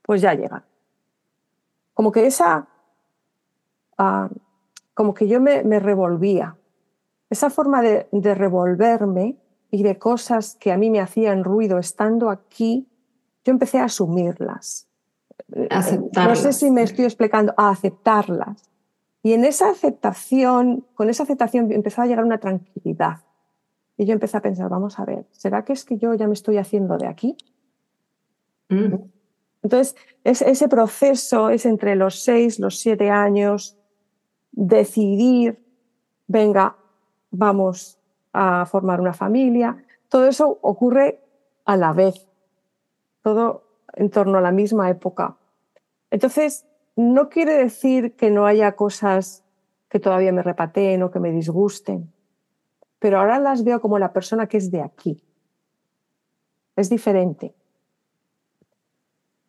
pues 0.00 0.20
ya 0.20 0.34
llega. 0.34 0.64
Como 1.92 2.12
que 2.12 2.28
esa, 2.28 2.68
ah, 3.98 4.28
como 4.94 5.14
que 5.14 5.26
yo 5.26 5.40
me, 5.40 5.64
me, 5.64 5.80
revolvía. 5.80 6.56
Esa 7.28 7.50
forma 7.50 7.82
de, 7.82 8.06
de 8.12 8.34
revolverme 8.36 9.36
y 9.72 9.82
de 9.82 9.98
cosas 9.98 10.54
que 10.54 10.70
a 10.70 10.78
mí 10.78 10.90
me 10.90 11.00
hacían 11.00 11.42
ruido 11.42 11.78
estando 11.78 12.30
aquí, 12.30 12.86
yo 13.44 13.50
empecé 13.50 13.80
a 13.80 13.86
asumirlas. 13.86 14.86
Aceptarlas. 15.70 16.38
No 16.38 16.40
sé 16.40 16.52
si 16.52 16.70
me 16.70 16.84
estoy 16.84 17.06
explicando, 17.06 17.52
a 17.56 17.70
aceptarlas. 17.70 18.62
Y 19.24 19.32
en 19.32 19.46
esa 19.46 19.70
aceptación, 19.70 20.84
con 20.92 21.08
esa 21.08 21.22
aceptación 21.22 21.72
empezó 21.72 22.02
a 22.02 22.06
llegar 22.06 22.26
una 22.26 22.40
tranquilidad. 22.40 23.24
Y 23.96 24.04
yo 24.04 24.12
empecé 24.12 24.36
a 24.36 24.42
pensar, 24.42 24.68
vamos 24.68 24.98
a 24.98 25.06
ver, 25.06 25.24
¿será 25.30 25.64
que 25.64 25.72
es 25.72 25.86
que 25.86 25.96
yo 25.96 26.12
ya 26.12 26.26
me 26.26 26.34
estoy 26.34 26.58
haciendo 26.58 26.98
de 26.98 27.06
aquí? 27.06 27.34
Mm. 28.68 28.96
Entonces, 29.62 29.96
ese 30.24 30.68
proceso 30.68 31.48
es 31.48 31.64
entre 31.64 31.96
los 31.96 32.22
seis, 32.22 32.58
los 32.58 32.78
siete 32.78 33.08
años, 33.08 33.78
decidir, 34.52 35.58
venga, 36.26 36.76
vamos 37.30 37.98
a 38.34 38.66
formar 38.66 39.00
una 39.00 39.14
familia. 39.14 39.82
Todo 40.10 40.28
eso 40.28 40.58
ocurre 40.60 41.22
a 41.64 41.78
la 41.78 41.94
vez, 41.94 42.28
todo 43.22 43.64
en 43.94 44.10
torno 44.10 44.36
a 44.36 44.42
la 44.42 44.52
misma 44.52 44.90
época. 44.90 45.38
Entonces, 46.10 46.66
no 46.96 47.28
quiere 47.28 47.54
decir 47.54 48.14
que 48.16 48.30
no 48.30 48.46
haya 48.46 48.76
cosas 48.76 49.44
que 49.88 50.00
todavía 50.00 50.32
me 50.32 50.42
repateen 50.42 51.02
o 51.02 51.10
que 51.10 51.20
me 51.20 51.30
disgusten, 51.30 52.12
pero 52.98 53.18
ahora 53.18 53.38
las 53.38 53.64
veo 53.64 53.80
como 53.80 53.98
la 53.98 54.12
persona 54.12 54.46
que 54.46 54.56
es 54.56 54.70
de 54.70 54.82
aquí. 54.82 55.22
Es 56.76 56.90
diferente. 56.90 57.54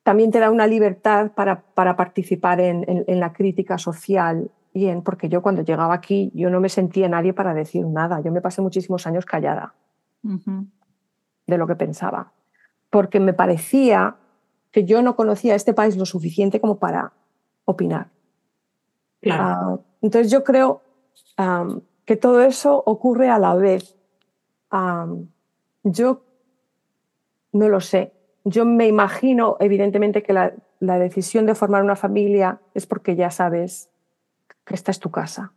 También 0.04 0.30
te 0.30 0.40
da 0.40 0.52
una 0.52 0.68
libertad 0.68 1.32
para, 1.32 1.62
para 1.62 1.96
participar 1.96 2.60
en, 2.60 3.20
la 3.20 3.34
crítica 3.34 3.78
social, 3.78 4.52
y 4.74 4.88
en, 4.88 5.02
porque 5.02 5.30
yo 5.30 5.42
cuando 5.42 5.64
llegaba 5.64 5.96
aquí 5.96 6.32
yo 6.36 6.50
no 6.50 6.60
me 6.60 6.70
sentía 6.70 7.08
nadie 7.08 7.34
para 7.34 7.54
decir 7.54 7.86
nada. 7.86 8.22
Yo 8.22 8.32
me 8.32 8.42
pasé 8.42 8.62
muchísimos 8.62 9.08
años 9.08 9.26
callada 9.26 9.74
de 10.22 11.58
lo 11.58 11.66
que 11.66 11.76
pensaba, 11.76 12.34
porque 12.90 13.20
me 13.20 13.34
parecía 13.34 14.18
que 14.72 14.86
yo 14.86 15.02
no 15.02 15.16
conocía 15.16 15.56
este 15.56 15.74
país 15.74 15.98
lo 15.98 16.06
suficiente 16.06 16.60
como 16.60 16.78
para 16.78 17.14
opinar. 17.66 18.08
Ah, 19.30 19.78
entonces 20.02 20.32
yo 20.32 20.44
creo 20.44 20.82
que 22.06 22.16
todo 22.16 22.42
eso 22.42 22.82
ocurre 22.86 23.30
a 23.30 23.40
la 23.40 23.56
vez. 23.56 23.96
yo 25.84 26.22
no 27.52 27.70
lo 27.70 27.82
sé. 27.82 28.14
Yo 28.44 28.66
me 28.66 28.88
imagino, 28.88 29.58
evidentemente, 29.60 30.22
que 30.22 30.34
la, 30.34 30.54
la, 30.80 31.00
decisión 31.00 31.48
de 31.48 31.56
formar 31.56 31.82
una 31.84 31.96
familia 31.96 32.60
es 32.76 32.86
porque 32.86 33.16
ya 33.16 33.32
sabes 33.32 33.90
que 34.66 34.76
esta 34.76 34.92
es 34.92 35.00
tu 35.00 35.10
casa. 35.10 35.54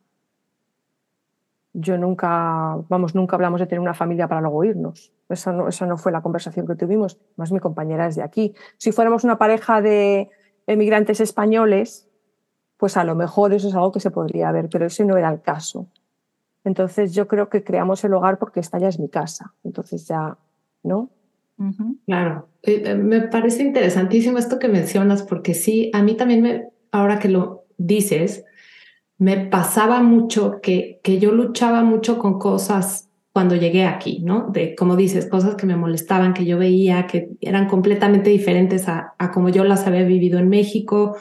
Yo 1.74 1.98
nunca, 1.98 2.76
vamos, 2.88 3.14
nunca 3.14 3.36
hablamos 3.36 3.60
de 3.60 3.66
tener 3.66 3.80
una 3.80 3.92
familia 3.92 4.26
para 4.26 4.40
luego 4.40 4.64
irnos. 4.64 5.12
Esa 5.28 5.52
no, 5.52 5.68
esa 5.68 5.84
no 5.84 5.98
fue 5.98 6.12
la 6.12 6.22
conversación 6.22 6.66
que 6.66 6.76
tuvimos. 6.76 7.18
Más 7.36 7.52
mi 7.52 7.60
compañera 7.60 8.06
es 8.06 8.16
de 8.16 8.22
aquí. 8.22 8.54
Si 8.78 8.90
fuéramos 8.90 9.24
una 9.24 9.36
pareja 9.36 9.82
de, 9.82 10.30
emigrantes 10.68 11.20
españoles, 11.20 12.06
pues 12.76 12.96
a 12.96 13.04
lo 13.04 13.14
mejor 13.16 13.52
eso 13.52 13.68
es 13.68 13.74
algo 13.74 13.90
que 13.90 14.00
se 14.00 14.10
podría 14.10 14.52
ver, 14.52 14.68
pero 14.70 14.86
ese 14.86 15.04
no 15.04 15.16
era 15.16 15.30
el 15.30 15.40
caso. 15.40 15.88
Entonces 16.62 17.14
yo 17.14 17.26
creo 17.26 17.48
que 17.48 17.64
creamos 17.64 18.04
el 18.04 18.12
hogar 18.12 18.38
porque 18.38 18.60
esta 18.60 18.78
ya 18.78 18.88
es 18.88 19.00
mi 19.00 19.08
casa. 19.08 19.54
Entonces 19.64 20.06
ya, 20.06 20.36
¿no? 20.82 21.10
Claro, 22.06 22.48
eh, 22.62 22.82
eh, 22.84 22.94
me 22.94 23.22
parece 23.22 23.62
interesantísimo 23.62 24.38
esto 24.38 24.60
que 24.60 24.68
mencionas 24.68 25.24
porque 25.24 25.54
sí, 25.54 25.90
a 25.92 26.02
mí 26.02 26.16
también 26.16 26.42
me, 26.42 26.68
ahora 26.92 27.18
que 27.18 27.28
lo 27.28 27.64
dices, 27.78 28.44
me 29.16 29.38
pasaba 29.46 30.02
mucho 30.02 30.60
que, 30.60 31.00
que 31.02 31.18
yo 31.18 31.32
luchaba 31.32 31.82
mucho 31.82 32.20
con 32.20 32.38
cosas 32.38 33.07
cuando 33.38 33.54
llegué 33.54 33.84
aquí, 33.84 34.18
¿no? 34.24 34.48
De, 34.52 34.74
como 34.74 34.96
dices, 34.96 35.26
cosas 35.26 35.54
que 35.54 35.64
me 35.64 35.76
molestaban, 35.76 36.34
que 36.34 36.44
yo 36.44 36.58
veía, 36.58 37.06
que 37.06 37.28
eran 37.40 37.68
completamente 37.68 38.30
diferentes 38.30 38.88
a, 38.88 39.14
como 39.32 39.48
yo 39.48 39.62
las 39.62 39.86
había 39.86 40.02
vivido 40.02 40.40
en 40.40 40.48
México. 40.48 41.16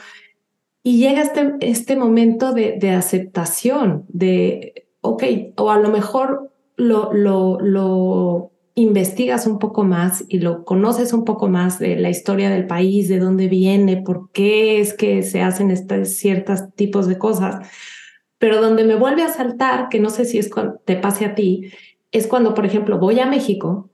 Y 0.82 0.98
llega 0.98 1.22
este, 1.22 1.52
este 1.60 1.94
momento 1.94 2.52
de, 2.52 2.76
de 2.76 2.90
aceptación, 2.90 4.04
de, 4.08 4.88
ok, 5.00 5.22
o 5.58 5.70
a 5.70 5.78
lo 5.78 5.90
mejor 5.90 6.50
lo, 6.74 7.12
lo, 7.12 7.60
lo 7.60 8.50
investigas 8.74 9.46
un 9.46 9.60
poco 9.60 9.84
más 9.84 10.24
y 10.28 10.40
lo 10.40 10.64
conoces 10.64 11.12
un 11.12 11.24
poco 11.24 11.46
más 11.46 11.78
de 11.78 11.94
la 11.94 12.10
historia 12.10 12.50
del 12.50 12.66
país, 12.66 13.08
de 13.08 13.20
dónde 13.20 13.46
viene, 13.46 14.02
por 14.02 14.32
qué 14.32 14.80
es 14.80 14.92
que 14.92 15.22
se 15.22 15.40
hacen 15.40 15.70
estos 15.70 16.08
ciertos 16.16 16.74
tipos 16.74 17.06
de 17.06 17.16
cosas. 17.16 17.64
Pero 18.38 18.60
donde 18.60 18.82
me 18.82 18.96
vuelve 18.96 19.22
a 19.22 19.32
saltar, 19.32 19.88
que 19.88 20.00
no 20.00 20.10
sé 20.10 20.24
si 20.24 20.38
es 20.38 20.50
te 20.84 20.96
pase 20.96 21.24
a 21.24 21.36
ti, 21.36 21.70
es 22.12 22.26
cuando, 22.26 22.54
por 22.54 22.66
ejemplo, 22.66 22.98
voy 22.98 23.20
a 23.20 23.26
México 23.26 23.90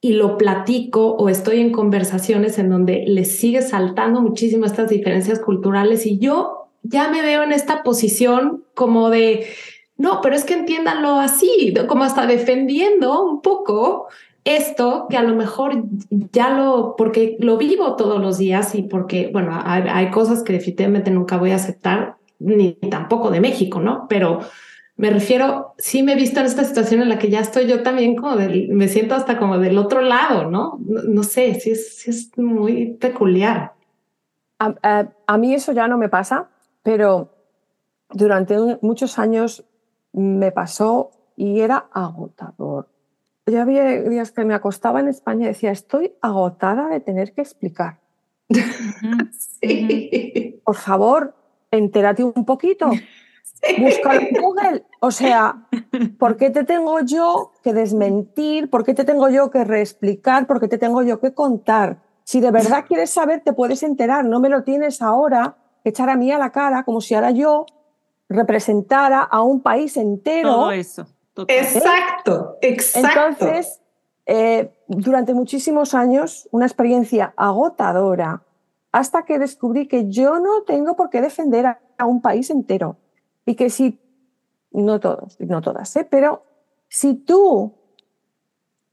y 0.00 0.12
lo 0.12 0.38
platico 0.38 1.14
o 1.14 1.28
estoy 1.28 1.60
en 1.60 1.72
conversaciones 1.72 2.58
en 2.58 2.70
donde 2.70 3.04
les 3.06 3.38
sigue 3.38 3.62
saltando 3.62 4.20
muchísimo 4.20 4.64
estas 4.64 4.88
diferencias 4.90 5.40
culturales 5.40 6.06
y 6.06 6.18
yo 6.18 6.68
ya 6.82 7.08
me 7.10 7.22
veo 7.22 7.42
en 7.42 7.52
esta 7.52 7.82
posición 7.82 8.64
como 8.74 9.10
de, 9.10 9.46
no, 9.96 10.20
pero 10.22 10.36
es 10.36 10.44
que 10.44 10.54
entiéndanlo 10.54 11.16
así, 11.16 11.74
como 11.88 12.04
hasta 12.04 12.26
defendiendo 12.26 13.24
un 13.24 13.42
poco 13.42 14.06
esto 14.44 15.06
que 15.10 15.16
a 15.16 15.22
lo 15.22 15.34
mejor 15.34 15.82
ya 16.10 16.50
lo, 16.50 16.94
porque 16.96 17.36
lo 17.40 17.58
vivo 17.58 17.96
todos 17.96 18.20
los 18.20 18.38
días 18.38 18.74
y 18.74 18.82
porque, 18.82 19.30
bueno, 19.32 19.60
hay, 19.62 19.82
hay 19.90 20.10
cosas 20.10 20.42
que 20.42 20.52
definitivamente 20.52 21.10
nunca 21.10 21.36
voy 21.36 21.50
a 21.50 21.56
aceptar, 21.56 22.16
ni 22.38 22.74
tampoco 22.74 23.30
de 23.30 23.40
México, 23.40 23.80
¿no? 23.80 24.06
Pero 24.08 24.40
me 24.98 25.10
refiero, 25.10 25.74
sí 25.78 26.02
me 26.02 26.12
he 26.12 26.16
visto 26.16 26.40
en 26.40 26.46
esta 26.46 26.64
situación 26.64 27.00
en 27.00 27.08
la 27.08 27.20
que 27.20 27.30
ya 27.30 27.38
estoy 27.38 27.68
yo 27.68 27.84
también 27.84 28.16
como 28.16 28.34
del, 28.34 28.68
me 28.70 28.88
siento 28.88 29.14
hasta 29.14 29.38
como 29.38 29.56
del 29.58 29.78
otro 29.78 30.00
lado, 30.00 30.50
¿no? 30.50 30.80
No, 30.80 31.22
sé, 31.22 31.54
sí 31.60 31.70
es, 31.70 32.08
es 32.08 32.36
muy 32.36 32.94
peculiar. 32.94 33.74
A, 34.58 35.38
mí 35.38 35.54
eso 35.54 35.70
ya 35.70 35.86
no 35.86 35.98
me 35.98 36.08
pasa, 36.08 36.50
pero 36.82 37.32
durante 38.10 38.56
muchos 38.82 39.20
años 39.20 39.64
me 40.12 40.50
pasó 40.50 41.12
y 41.36 41.60
era 41.60 41.86
agotador. 41.92 42.88
Ya 43.46 43.62
había 43.62 44.02
días 44.02 44.32
que 44.32 44.44
me 44.44 44.54
acostaba 44.54 44.98
en 44.98 45.06
España 45.06 45.44
y 45.44 45.48
decía, 45.50 45.70
estoy 45.70 46.14
agotada 46.20 46.88
de 46.88 46.98
tener 46.98 47.34
que 47.34 47.42
explicar. 47.42 48.00
sí. 49.30 50.60
Por 50.64 50.74
favor, 50.74 51.36
entérate 51.70 52.24
un 52.24 52.44
poquito. 52.44 52.90
Búscalo 53.78 54.20
en 54.20 54.40
Google. 54.40 54.84
O 55.00 55.10
sea, 55.10 55.66
¿por 56.18 56.36
qué 56.36 56.50
te 56.50 56.64
tengo 56.64 57.00
yo 57.00 57.52
que 57.62 57.72
desmentir? 57.72 58.70
¿Por 58.70 58.84
qué 58.84 58.94
te 58.94 59.04
tengo 59.04 59.28
yo 59.28 59.50
que 59.50 59.64
reexplicar? 59.64 60.46
¿Por 60.46 60.60
qué 60.60 60.68
te 60.68 60.78
tengo 60.78 61.02
yo 61.02 61.20
que 61.20 61.34
contar? 61.34 62.00
Si 62.24 62.40
de 62.40 62.50
verdad 62.50 62.84
quieres 62.86 63.10
saber, 63.10 63.42
te 63.44 63.52
puedes 63.52 63.82
enterar. 63.82 64.24
No 64.24 64.40
me 64.40 64.48
lo 64.48 64.62
tienes 64.62 65.02
ahora 65.02 65.56
echar 65.84 66.10
a 66.10 66.16
mí 66.16 66.30
a 66.30 66.38
la 66.38 66.50
cara 66.50 66.84
como 66.84 67.00
si 67.00 67.14
ahora 67.14 67.30
yo 67.30 67.66
representara 68.28 69.22
a 69.22 69.42
un 69.42 69.62
país 69.62 69.96
entero. 69.96 70.50
Todo 70.50 70.72
eso. 70.72 71.06
Exacto, 71.46 72.58
exacto. 72.60 73.08
Entonces, 73.08 73.80
eh, 74.26 74.74
durante 74.88 75.32
muchísimos 75.32 75.94
años, 75.94 76.48
una 76.50 76.66
experiencia 76.66 77.32
agotadora, 77.36 78.42
hasta 78.90 79.24
que 79.24 79.38
descubrí 79.38 79.86
que 79.86 80.10
yo 80.10 80.40
no 80.40 80.62
tengo 80.62 80.96
por 80.96 81.10
qué 81.10 81.20
defender 81.20 81.78
a 81.96 82.06
un 82.06 82.20
país 82.20 82.50
entero 82.50 82.96
y 83.48 83.54
que 83.54 83.70
si, 83.70 83.98
no 84.72 85.00
todos, 85.00 85.40
no 85.40 85.62
todas, 85.62 85.96
¿eh? 85.96 86.06
pero 86.08 86.44
si 86.86 87.14
tú 87.14 87.72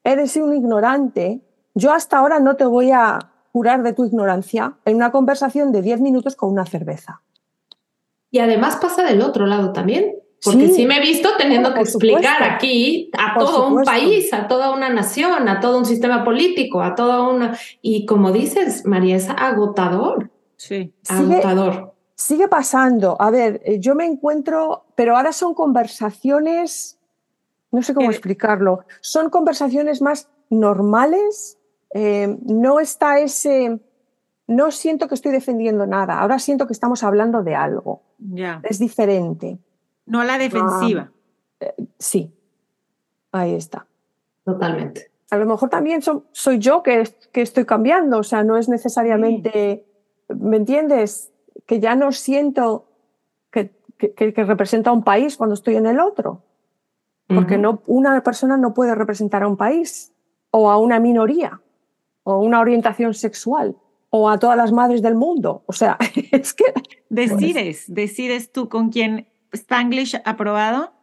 eres 0.01 0.37
un 0.37 0.53
ignorante, 0.53 1.41
yo 1.73 1.91
hasta 1.91 2.19
ahora 2.19 2.39
no 2.39 2.55
te 2.55 2.63
voy 2.63 2.91
a 2.91 3.19
curar 3.51 3.83
de 3.83 3.91
tu 3.91 4.05
ignorancia 4.05 4.77
en 4.85 4.95
una 4.95 5.11
conversación 5.11 5.73
de 5.73 5.81
10 5.81 5.99
minutos 5.99 6.37
con 6.37 6.53
una 6.53 6.65
cerveza. 6.65 7.21
Y 8.31 8.39
además 8.39 8.77
pasa 8.77 9.03
del 9.03 9.21
otro 9.21 9.45
lado 9.45 9.73
también, 9.73 10.15
porque 10.41 10.69
sí, 10.69 10.85
me 10.85 10.99
he 10.99 11.01
visto 11.01 11.31
teniendo 11.37 11.73
que 11.73 11.81
explicar 11.81 12.41
aquí 12.41 13.11
a 13.17 13.37
todo 13.37 13.67
un 13.67 13.83
país, 13.83 14.31
a 14.31 14.47
toda 14.47 14.71
una 14.71 14.87
nación, 14.87 15.49
a 15.49 15.59
todo 15.59 15.79
un 15.79 15.85
sistema 15.85 16.23
político, 16.23 16.81
a 16.81 16.95
toda 16.95 17.27
una... 17.27 17.57
Y 17.81 18.05
como 18.05 18.31
dices, 18.31 18.85
María, 18.85 19.17
es 19.17 19.27
agotador. 19.27 20.29
Sí. 20.55 20.93
Agotador 21.09 21.94
sigue 22.15 22.47
pasando. 22.47 23.17
A 23.19 23.29
ver, 23.29 23.61
eh, 23.65 23.79
yo 23.79 23.93
me 23.93 24.05
encuentro, 24.05 24.85
pero 24.95 25.15
ahora 25.15 25.33
son 25.33 25.53
conversaciones, 25.53 26.97
no 27.71 27.83
sé 27.83 27.93
cómo 27.93 28.09
explicarlo, 28.09 28.85
son 29.01 29.29
conversaciones 29.29 30.01
más 30.01 30.29
normales. 30.49 31.57
Eh, 31.93 32.37
no 32.45 32.79
está 32.79 33.19
ese, 33.19 33.79
no 34.47 34.71
siento 34.71 35.07
que 35.07 35.15
estoy 35.15 35.31
defendiendo 35.31 35.85
nada. 35.85 36.19
Ahora 36.19 36.39
siento 36.39 36.67
que 36.67 36.73
estamos 36.73 37.03
hablando 37.03 37.43
de 37.43 37.55
algo. 37.55 38.01
Ya. 38.17 38.61
Es 38.63 38.79
diferente. 38.79 39.59
No 40.05 40.23
la 40.23 40.37
defensiva. 40.37 41.11
Ah, 41.61 41.65
sí, 41.99 42.33
ahí 43.31 43.55
está. 43.55 43.87
Totalmente. 44.43 45.11
A 45.31 45.37
lo 45.37 45.45
mejor 45.45 45.69
también 45.69 46.01
soy 46.31 46.59
yo 46.59 46.83
que, 46.83 47.09
que, 47.31 47.41
estoy 47.41 47.65
cambiando, 47.65 48.19
o 48.19 48.23
sea, 48.23 48.43
no 48.43 48.57
es 48.57 48.69
necesariamente, 48.69 49.85
¿me 50.29 50.57
entiendes? 50.57 51.31
Que 51.65 51.79
ya 51.79 51.95
no 51.95 52.11
siento 52.11 52.85
que, 53.51 53.71
que, 53.97 54.13
que, 54.13 54.43
representa 54.43 54.89
a 54.89 54.93
un 54.93 55.03
país 55.03 55.37
cuando 55.37 55.55
estoy 55.55 55.75
en 55.75 55.85
el 55.85 55.99
otro. 55.99 56.43
Porque 57.27 57.57
no, 57.57 57.81
una 57.87 58.21
persona 58.21 58.55
no 58.55 58.75
puede 58.75 58.93
representar 58.93 59.41
a 59.41 59.47
un 59.47 59.57
país 59.57 60.13
o 60.51 60.69
a 60.69 60.77
una 60.77 60.99
minoría 60.99 61.59
o 62.23 62.39
una 62.39 62.59
orientación 62.59 63.15
sexual 63.15 63.75
o 64.09 64.29
a 64.29 64.37
todas 64.37 64.57
las 64.57 64.71
madres 64.71 65.01
del 65.01 65.15
mundo. 65.15 65.63
O 65.65 65.73
sea, 65.73 65.97
es 66.31 66.53
que... 66.53 66.65
Decides, 67.09 67.85
decides 67.87 68.51
tú 68.51 68.69
con 68.69 68.89
quién 68.89 69.27
Spanglish 69.53 70.21
aprobado, 70.25 70.93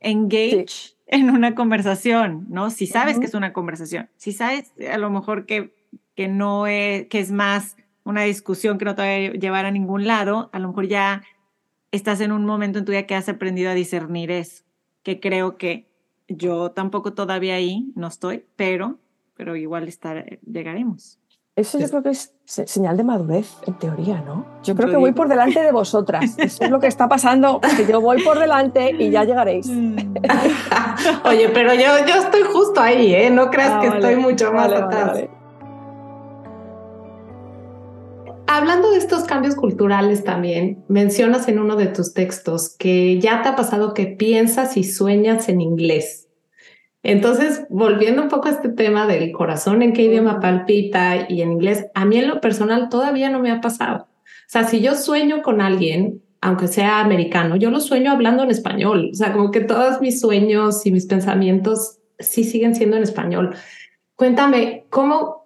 engage 0.00 0.96
en 1.06 1.30
una 1.30 1.54
conversación, 1.54 2.46
¿no? 2.48 2.70
Si 2.70 2.86
sabes 2.86 3.18
que 3.18 3.26
es 3.26 3.34
una 3.34 3.52
conversación, 3.52 4.08
si 4.16 4.32
sabes 4.32 4.72
a 4.90 4.98
lo 4.98 5.10
mejor 5.10 5.46
que, 5.46 5.74
que 6.14 6.28
no 6.28 6.66
es, 6.66 7.06
que 7.08 7.20
es 7.20 7.30
más 7.30 7.76
una 8.04 8.22
discusión 8.22 8.78
que 8.78 8.84
no 8.84 8.94
te 8.94 9.02
va 9.02 9.08
a 9.08 9.32
llevar 9.32 9.64
a 9.64 9.70
ningún 9.70 10.06
lado, 10.06 10.50
a 10.52 10.58
lo 10.58 10.68
mejor 10.68 10.88
ya 10.88 11.22
estás 11.90 12.20
en 12.20 12.32
un 12.32 12.44
momento 12.44 12.78
en 12.78 12.84
tu 12.84 12.92
vida 12.92 13.06
que 13.06 13.14
has 13.14 13.28
aprendido 13.28 13.70
a 13.70 13.74
discernir 13.74 14.30
eso, 14.30 14.64
que 15.02 15.20
creo 15.20 15.56
que 15.56 15.88
yo 16.28 16.70
tampoco 16.70 17.12
todavía 17.12 17.54
ahí 17.54 17.92
no 17.94 18.06
estoy, 18.06 18.44
pero, 18.56 18.98
pero 19.34 19.56
igual 19.56 19.88
estar, 19.88 20.38
llegaremos. 20.40 21.18
Eso 21.54 21.78
yo 21.78 21.86
creo 21.90 22.02
que 22.02 22.08
es 22.08 22.34
señal 22.46 22.96
de 22.96 23.04
madurez, 23.04 23.58
en 23.66 23.74
teoría, 23.74 24.22
¿no? 24.22 24.46
Yo 24.62 24.74
creo 24.74 24.88
que 24.88 24.96
voy 24.96 25.12
por 25.12 25.28
delante 25.28 25.60
de 25.60 25.70
vosotras. 25.70 26.34
Eso 26.38 26.64
es 26.64 26.70
lo 26.70 26.80
que 26.80 26.86
está 26.86 27.10
pasando, 27.10 27.60
que 27.76 27.86
yo 27.86 28.00
voy 28.00 28.22
por 28.22 28.38
delante 28.38 28.96
y 28.98 29.10
ya 29.10 29.24
llegaréis. 29.24 29.66
Mm. 29.68 30.14
Oye, 31.26 31.50
pero 31.50 31.74
yo, 31.74 32.06
yo 32.06 32.14
estoy 32.22 32.42
justo 32.50 32.80
ahí, 32.80 33.14
¿eh? 33.14 33.28
No 33.28 33.50
creas 33.50 33.72
ah, 33.72 33.80
que 33.82 33.88
estoy 33.88 34.16
mucho 34.16 34.50
más 34.50 34.72
atrás. 34.72 35.24
Hablando 38.54 38.90
de 38.90 38.98
estos 38.98 39.24
cambios 39.24 39.54
culturales 39.54 40.24
también, 40.24 40.84
mencionas 40.86 41.48
en 41.48 41.58
uno 41.58 41.74
de 41.74 41.86
tus 41.86 42.12
textos 42.12 42.76
que 42.78 43.18
ya 43.18 43.40
te 43.40 43.48
ha 43.48 43.56
pasado 43.56 43.94
que 43.94 44.04
piensas 44.04 44.76
y 44.76 44.84
sueñas 44.84 45.48
en 45.48 45.62
inglés. 45.62 46.28
Entonces, 47.02 47.64
volviendo 47.70 48.20
un 48.20 48.28
poco 48.28 48.48
a 48.48 48.50
este 48.50 48.68
tema 48.68 49.06
del 49.06 49.32
corazón, 49.32 49.80
en 49.80 49.94
qué 49.94 50.02
idioma 50.02 50.38
palpita 50.38 51.30
y 51.30 51.40
en 51.40 51.52
inglés, 51.52 51.86
a 51.94 52.04
mí 52.04 52.18
en 52.18 52.28
lo 52.28 52.42
personal 52.42 52.90
todavía 52.90 53.30
no 53.30 53.38
me 53.38 53.50
ha 53.50 53.62
pasado. 53.62 54.08
O 54.20 54.48
sea, 54.48 54.64
si 54.64 54.82
yo 54.82 54.96
sueño 54.96 55.40
con 55.40 55.62
alguien, 55.62 56.20
aunque 56.42 56.68
sea 56.68 57.00
americano, 57.00 57.56
yo 57.56 57.70
lo 57.70 57.80
sueño 57.80 58.12
hablando 58.12 58.42
en 58.42 58.50
español. 58.50 59.08
O 59.12 59.14
sea, 59.14 59.32
como 59.32 59.50
que 59.50 59.60
todos 59.60 60.02
mis 60.02 60.20
sueños 60.20 60.84
y 60.84 60.92
mis 60.92 61.06
pensamientos 61.06 62.00
sí 62.18 62.44
siguen 62.44 62.74
siendo 62.74 62.98
en 62.98 63.02
español. 63.02 63.56
Cuéntame, 64.22 64.86
¿cómo 64.88 65.42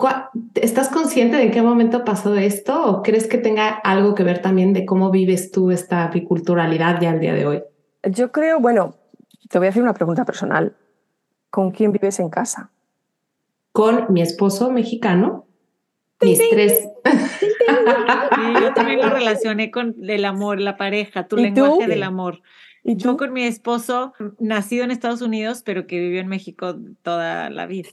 estás 0.52 0.90
consciente 0.90 1.38
de 1.38 1.44
en 1.44 1.50
qué 1.50 1.62
momento 1.62 2.04
pasó 2.04 2.34
esto 2.34 2.84
o 2.84 3.02
crees 3.02 3.26
que 3.26 3.38
tenga 3.38 3.68
algo 3.68 4.14
que 4.14 4.22
ver 4.22 4.42
también 4.42 4.74
de 4.74 4.84
cómo 4.84 5.10
vives 5.10 5.50
tú 5.50 5.70
esta 5.70 6.08
biculturalidad 6.08 7.00
ya 7.00 7.12
al 7.12 7.20
día 7.20 7.32
de 7.32 7.46
hoy? 7.46 7.62
Yo 8.02 8.32
creo, 8.32 8.60
bueno, 8.60 8.94
te 9.48 9.56
voy 9.56 9.68
a 9.68 9.70
hacer 9.70 9.82
una 9.82 9.94
pregunta 9.94 10.26
personal. 10.26 10.76
¿Con 11.48 11.70
quién 11.70 11.90
vives 11.90 12.20
en 12.20 12.28
casa? 12.28 12.70
Con 13.72 14.12
mi 14.12 14.20
esposo 14.20 14.70
mexicano, 14.70 15.46
mis 16.20 16.38
tres. 16.50 16.86
yo 18.60 18.74
también 18.74 19.00
lo 19.00 19.08
relacioné 19.08 19.70
con 19.70 19.96
el 20.06 20.26
amor, 20.26 20.60
la 20.60 20.76
pareja, 20.76 21.26
tu 21.26 21.38
lenguaje 21.38 21.86
del 21.86 22.02
amor. 22.02 22.42
¿Y 22.86 22.96
yo 22.96 23.16
con 23.16 23.32
mi 23.32 23.42
esposo, 23.44 24.12
nacido 24.38 24.84
en 24.84 24.90
Estados 24.90 25.20
Unidos, 25.20 25.62
pero 25.64 25.86
que 25.86 25.98
vivió 25.98 26.20
en 26.20 26.28
México 26.28 26.76
toda 27.02 27.50
la 27.50 27.66
vida. 27.66 27.88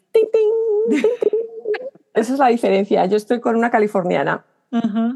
Esa 2.14 2.34
es 2.34 2.40
la 2.40 2.48
diferencia. 2.48 3.06
Yo 3.08 3.18
estoy 3.18 3.40
con 3.40 3.56
una 3.56 3.72
californiana. 3.72 4.46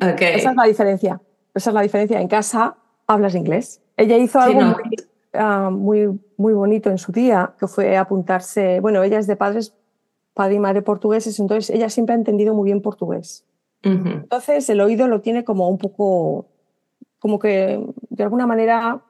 Esa 0.01 0.49
es 0.49 0.55
la 0.55 0.63
diferencia. 0.63 1.21
Esa 1.53 1.69
es 1.69 1.73
la 1.73 1.81
diferencia. 1.81 2.19
En 2.19 2.27
casa 2.27 2.77
hablas 3.05 3.35
inglés. 3.35 3.81
Ella 3.97 4.17
hizo 4.17 4.39
algo 4.39 4.75
Ah, 5.33 5.69
muy, 5.71 6.19
muy 6.37 6.53
bonito 6.53 6.89
en 6.89 6.97
su 6.97 7.11
día, 7.11 7.53
que 7.59 7.67
fue 7.67 7.95
apuntarse, 7.95 8.79
bueno, 8.79 9.03
ella 9.03 9.19
es 9.19 9.27
de 9.27 9.35
padres, 9.35 9.75
padre 10.33 10.55
y 10.55 10.59
madre 10.59 10.81
portugueses, 10.81 11.39
entonces 11.39 11.69
ella 11.69 11.89
siempre 11.89 12.13
ha 12.15 12.17
entendido 12.17 12.53
muy 12.53 12.65
bien 12.65 12.81
portugués. 12.81 13.45
Entonces 13.83 14.69
el 14.69 14.81
oído 14.81 15.07
lo 15.07 15.21
tiene 15.21 15.45
como 15.45 15.69
un 15.69 15.77
poco, 15.77 16.47
como 17.19 17.39
que 17.39 17.79
de 18.09 18.23
alguna 18.23 18.45
manera 18.45 19.01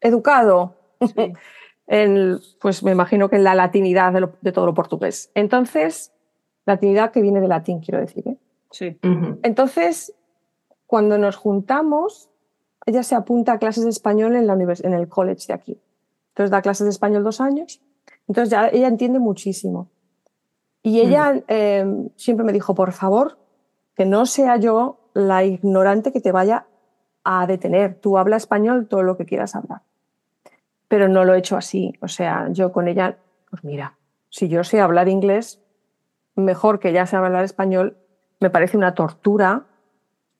educado. 0.00 0.76
en, 1.86 2.38
pues 2.60 2.82
me 2.82 2.92
imagino 2.92 3.28
que 3.28 3.36
en 3.36 3.44
la 3.44 3.54
latinidad 3.54 4.12
de, 4.40 4.52
todo 4.52 4.66
lo 4.66 4.74
portugués. 4.74 5.30
Entonces, 5.34 6.12
latinidad 6.66 7.10
que 7.10 7.20
viene 7.20 7.40
de 7.40 7.48
latín, 7.48 7.80
quiero 7.80 8.00
decir. 8.00 8.26
¿eh? 8.28 8.36
Sí. 8.70 8.98
Entonces, 9.42 10.14
cuando 10.86 11.18
nos 11.18 11.36
juntamos, 11.36 12.30
ella 12.86 13.02
se 13.02 13.14
apunta 13.14 13.54
a 13.54 13.58
clases 13.58 13.84
de 13.84 13.90
español 13.90 14.36
en, 14.36 14.46
la 14.46 14.54
en 14.54 14.94
el 14.94 15.08
college 15.08 15.46
de 15.48 15.54
aquí. 15.54 15.80
Entonces 16.30 16.50
da 16.50 16.62
clases 16.62 16.84
de 16.84 16.90
español 16.90 17.24
dos 17.24 17.40
años. 17.40 17.80
Entonces 18.28 18.50
ya 18.50 18.68
ella 18.68 18.88
entiende 18.88 19.18
muchísimo. 19.18 19.88
Y 20.82 21.00
ella 21.00 21.42
em, 21.48 22.08
siempre 22.16 22.44
me 22.44 22.52
dijo, 22.52 22.74
por 22.74 22.92
favor, 22.92 23.38
que 23.94 24.06
no 24.06 24.24
sea 24.24 24.56
yo 24.56 25.10
la 25.12 25.44
ignorante 25.44 26.12
que 26.12 26.20
te 26.20 26.32
vaya 26.32 26.66
a 27.22 27.46
detener. 27.46 27.96
Tú 28.00 28.16
habla 28.16 28.36
español 28.36 28.88
todo 28.88 29.02
lo 29.02 29.16
que 29.16 29.26
quieras 29.26 29.54
hablar. 29.54 29.82
Pero 30.90 31.06
no 31.06 31.24
lo 31.24 31.34
he 31.34 31.38
hecho 31.38 31.56
así. 31.56 31.92
O 32.00 32.08
sea, 32.08 32.48
yo 32.50 32.72
con 32.72 32.88
ella, 32.88 33.18
pues 33.48 33.62
mira, 33.62 33.96
si 34.28 34.48
yo 34.48 34.64
sé 34.64 34.80
hablar 34.80 35.08
inglés, 35.08 35.62
mejor 36.34 36.80
que 36.80 36.88
ella 36.88 37.06
sepa 37.06 37.26
hablar 37.26 37.44
español, 37.44 37.96
me 38.40 38.50
parece 38.50 38.76
una 38.76 38.92
tortura 38.92 39.66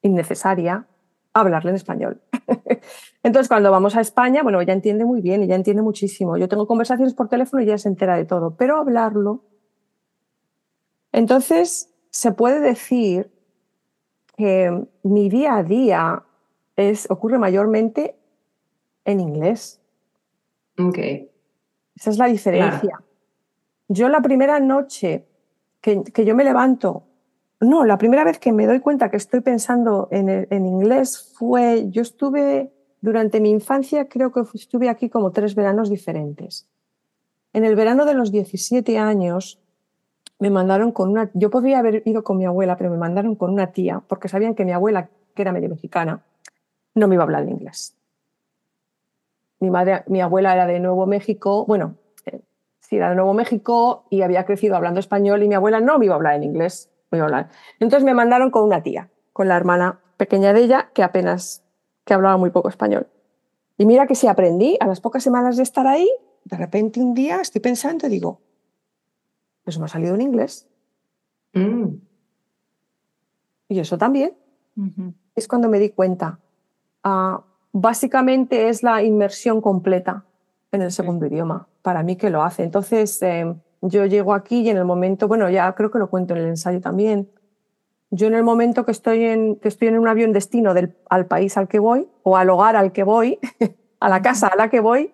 innecesaria 0.03 0.87
hablarle 1.33 1.71
en 1.71 1.77
español. 1.77 2.21
Entonces, 3.23 3.47
cuando 3.47 3.71
vamos 3.71 3.95
a 3.95 4.01
España, 4.01 4.43
bueno, 4.43 4.61
ella 4.61 4.73
entiende 4.73 5.05
muy 5.05 5.21
bien, 5.21 5.45
ella 5.45 5.55
entiende 5.55 5.83
muchísimo. 5.83 6.37
Yo 6.37 6.49
tengo 6.49 6.67
conversaciones 6.67 7.15
por 7.15 7.29
teléfono 7.29 7.63
y 7.63 7.67
ella 7.67 7.79
se 7.79 7.89
entera 7.89 8.17
de 8.17 8.25
todo, 8.25 8.57
pero 8.57 8.77
hablarlo. 8.77 9.45
Entonces, 11.13 11.95
se 12.11 12.33
puede 12.33 12.59
decir 12.59 13.31
que 14.37 14.89
mi 15.05 15.29
día 15.29 15.59
a 15.59 15.63
día 15.63 16.25
es, 16.75 17.09
ocurre 17.09 17.39
mayormente 17.39 18.17
en 19.05 19.21
inglés. 19.21 19.80
Ok. 20.89 20.99
Esa 21.97 22.11
es 22.11 22.19
la 22.19 22.27
diferencia. 22.27 23.03
Yo 23.89 24.09
la 24.09 24.21
primera 24.21 24.61
noche 24.61 25.27
que, 25.81 26.03
que 26.03 26.25
yo 26.25 26.35
me 26.35 26.45
levanto 26.45 27.05
no, 27.61 27.85
la 27.85 27.99
primera 27.99 28.25
vez 28.25 28.39
que 28.39 28.53
me 28.53 28.67
doy 28.67 28.81
cuenta 28.81 29.11
que 29.11 29.19
estoy 29.19 29.41
pensando 29.43 30.09
en, 30.11 30.67
inglés 30.67 31.35
fue, 31.37 31.91
yo 31.91 32.01
estuve 32.01 32.73
durante 33.03 33.39
mi 33.39 33.51
infancia, 33.51 34.09
creo 34.09 34.33
que 34.33 34.41
estuve 34.55 34.89
aquí 34.89 35.11
como 35.11 35.31
tres 35.31 35.55
veranos 35.55 35.91
diferentes. 35.91 36.67
En 37.53 37.65
el 37.65 37.77
verano 37.77 38.07
de 38.07 38.15
los 38.15 38.33
17 38.33 38.99
años 38.99 39.61
me 40.39 40.49
mandaron 40.49 40.91
con 40.91 41.11
una, 41.11 41.31
yo 41.35 41.51
podría 41.51 41.81
haber 41.81 42.03
ido 42.07 42.25
con 42.25 42.39
mi 42.39 42.47
abuela, 42.47 42.79
pero 42.79 42.91
me 42.91 42.97
mandaron 42.97 43.35
con 43.35 43.53
una 43.53 43.73
tía, 43.73 44.03
porque 44.09 44.29
sabían 44.29 44.55
que 44.55 44.65
mi 44.65 44.73
abuela, 44.73 45.11
que 45.35 45.43
era 45.43 45.53
medio 45.53 45.69
mexicana, 45.69 46.25
no 46.95 47.09
me 47.09 47.17
iba 47.17 47.25
a 47.25 47.27
hablar 47.27 47.47
inglés. 47.47 47.95
Mi, 49.61 49.71
madre, 49.71 50.05
mi 50.07 50.21
abuela 50.21 50.55
era 50.55 50.67
de 50.67 50.81
Nuevo 50.81 51.07
México, 51.07 51.65
bueno, 51.67 51.97
eh, 52.27 52.41
sí, 52.81 52.97
era 52.97 53.11
de 53.11 53.15
Nuevo 53.15 53.35
México 53.35 54.07
y 54.11 54.23
había 54.23 54.45
crecido 54.45 54.77
hablando 54.77 55.01
español 55.01 55.43
y 55.43 55.49
mi 55.49 55.55
abuela 55.55 55.81
no 55.81 55.99
me 55.99 56.07
iba 56.07 56.15
a 56.15 56.17
hablar 56.17 56.35
en 56.35 56.45
inglés 56.45 56.91
voy 57.11 57.21
a 57.21 57.25
hablar. 57.25 57.51
Entonces 57.79 58.05
me 58.05 58.15
mandaron 58.15 58.51
con 58.51 58.65
una 58.65 58.83
tía, 58.83 59.11
con 59.33 59.49
la 59.49 59.57
hermana 59.57 60.01
pequeña 60.17 60.53
de 60.53 60.65
ella, 60.65 60.91
que 60.95 61.03
apenas, 61.03 61.65
que 62.05 62.15
hablaba 62.15 62.37
muy 62.37 62.51
poco 62.51 62.69
español. 62.69 63.09
Y 63.79 63.87
mira 63.87 64.07
que 64.07 64.15
si 64.15 64.27
aprendí, 64.27 64.77
a 64.81 64.87
las 64.87 65.01
pocas 65.01 65.23
semanas 65.23 65.57
de 65.57 65.63
estar 65.63 65.87
ahí, 65.87 66.09
de 66.45 66.57
repente 66.57 67.01
un 67.01 67.15
día 67.15 67.41
estoy 67.41 67.61
pensando 67.61 68.07
y 68.07 68.11
digo, 68.11 68.41
eso 69.65 69.81
me 69.81 69.87
ha 69.87 69.89
salido 69.89 70.15
en 70.15 70.21
inglés. 70.21 70.69
Mm. 71.53 71.95
Y 73.69 73.79
eso 73.79 73.99
también. 73.99 74.37
Es 75.35 75.47
cuando 75.47 75.69
me 75.69 75.79
di 75.79 75.91
cuenta. 75.91 76.39
Ah, 77.05 77.45
básicamente 77.73 78.69
es 78.69 78.83
la 78.83 79.03
inmersión 79.03 79.61
completa 79.61 80.25
en 80.73 80.83
el 80.83 80.93
segundo 80.93 81.27
idioma, 81.27 81.69
para 81.83 82.03
mí 82.03 82.17
que 82.17 82.31
lo 82.31 82.43
hace. 82.43 82.63
Entonces, 82.63 83.21
em, 83.23 83.57
yo 83.83 84.07
llego 84.07 84.35
aquí 84.35 84.61
y 84.61 84.71
en 84.71 84.77
el 84.77 84.85
momento, 84.85 85.29
bueno, 85.29 85.49
ya 85.51 85.73
creo 85.75 85.91
que 85.91 85.99
lo 85.99 86.11
cuento 86.11 86.35
en 86.35 86.43
el 86.43 86.49
ensayo 86.49 86.81
también. 86.81 87.29
Yo 88.11 88.27
en 88.27 88.35
el 88.35 88.43
momento 88.43 88.85
que 88.85 88.93
estoy 88.93 89.25
en, 89.25 89.57
que 89.57 89.69
estoy 89.69 89.89
en 89.89 89.99
un 89.99 90.09
avión 90.09 90.33
destino 90.33 90.75
del, 90.75 90.97
al 91.09 91.27
país 91.27 91.57
al 91.57 91.69
que 91.69 91.79
voy 91.79 92.09
o 92.23 92.37
al 92.37 92.51
hogar 92.51 92.77
al 92.77 92.93
que 92.93 93.05
voy, 93.05 93.39
a 94.01 94.09
la 94.09 94.23
casa 94.23 94.49
a 94.49 94.57
la 94.57 94.69
que 94.69 94.81
voy, 94.81 95.13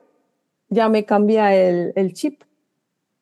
ya 0.69 0.89
me 0.89 1.05
cambia 1.05 1.55
el, 1.55 1.93
el 1.95 2.13
chip. 2.15 2.43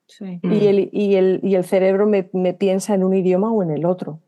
Sí. 0.07 0.39
Y, 0.43 0.47
mm. 0.47 0.53
el, 0.53 0.91
y, 0.93 1.15
el, 1.17 1.41
y 1.43 1.55
el 1.57 1.65
cerebro 1.65 2.07
me, 2.07 2.29
me 2.33 2.55
piensa 2.55 2.95
en 2.95 3.05
un 3.05 3.15
idioma 3.15 3.53
o 3.53 3.63
en 3.63 3.71
el 3.71 3.85
otro. 3.85 4.21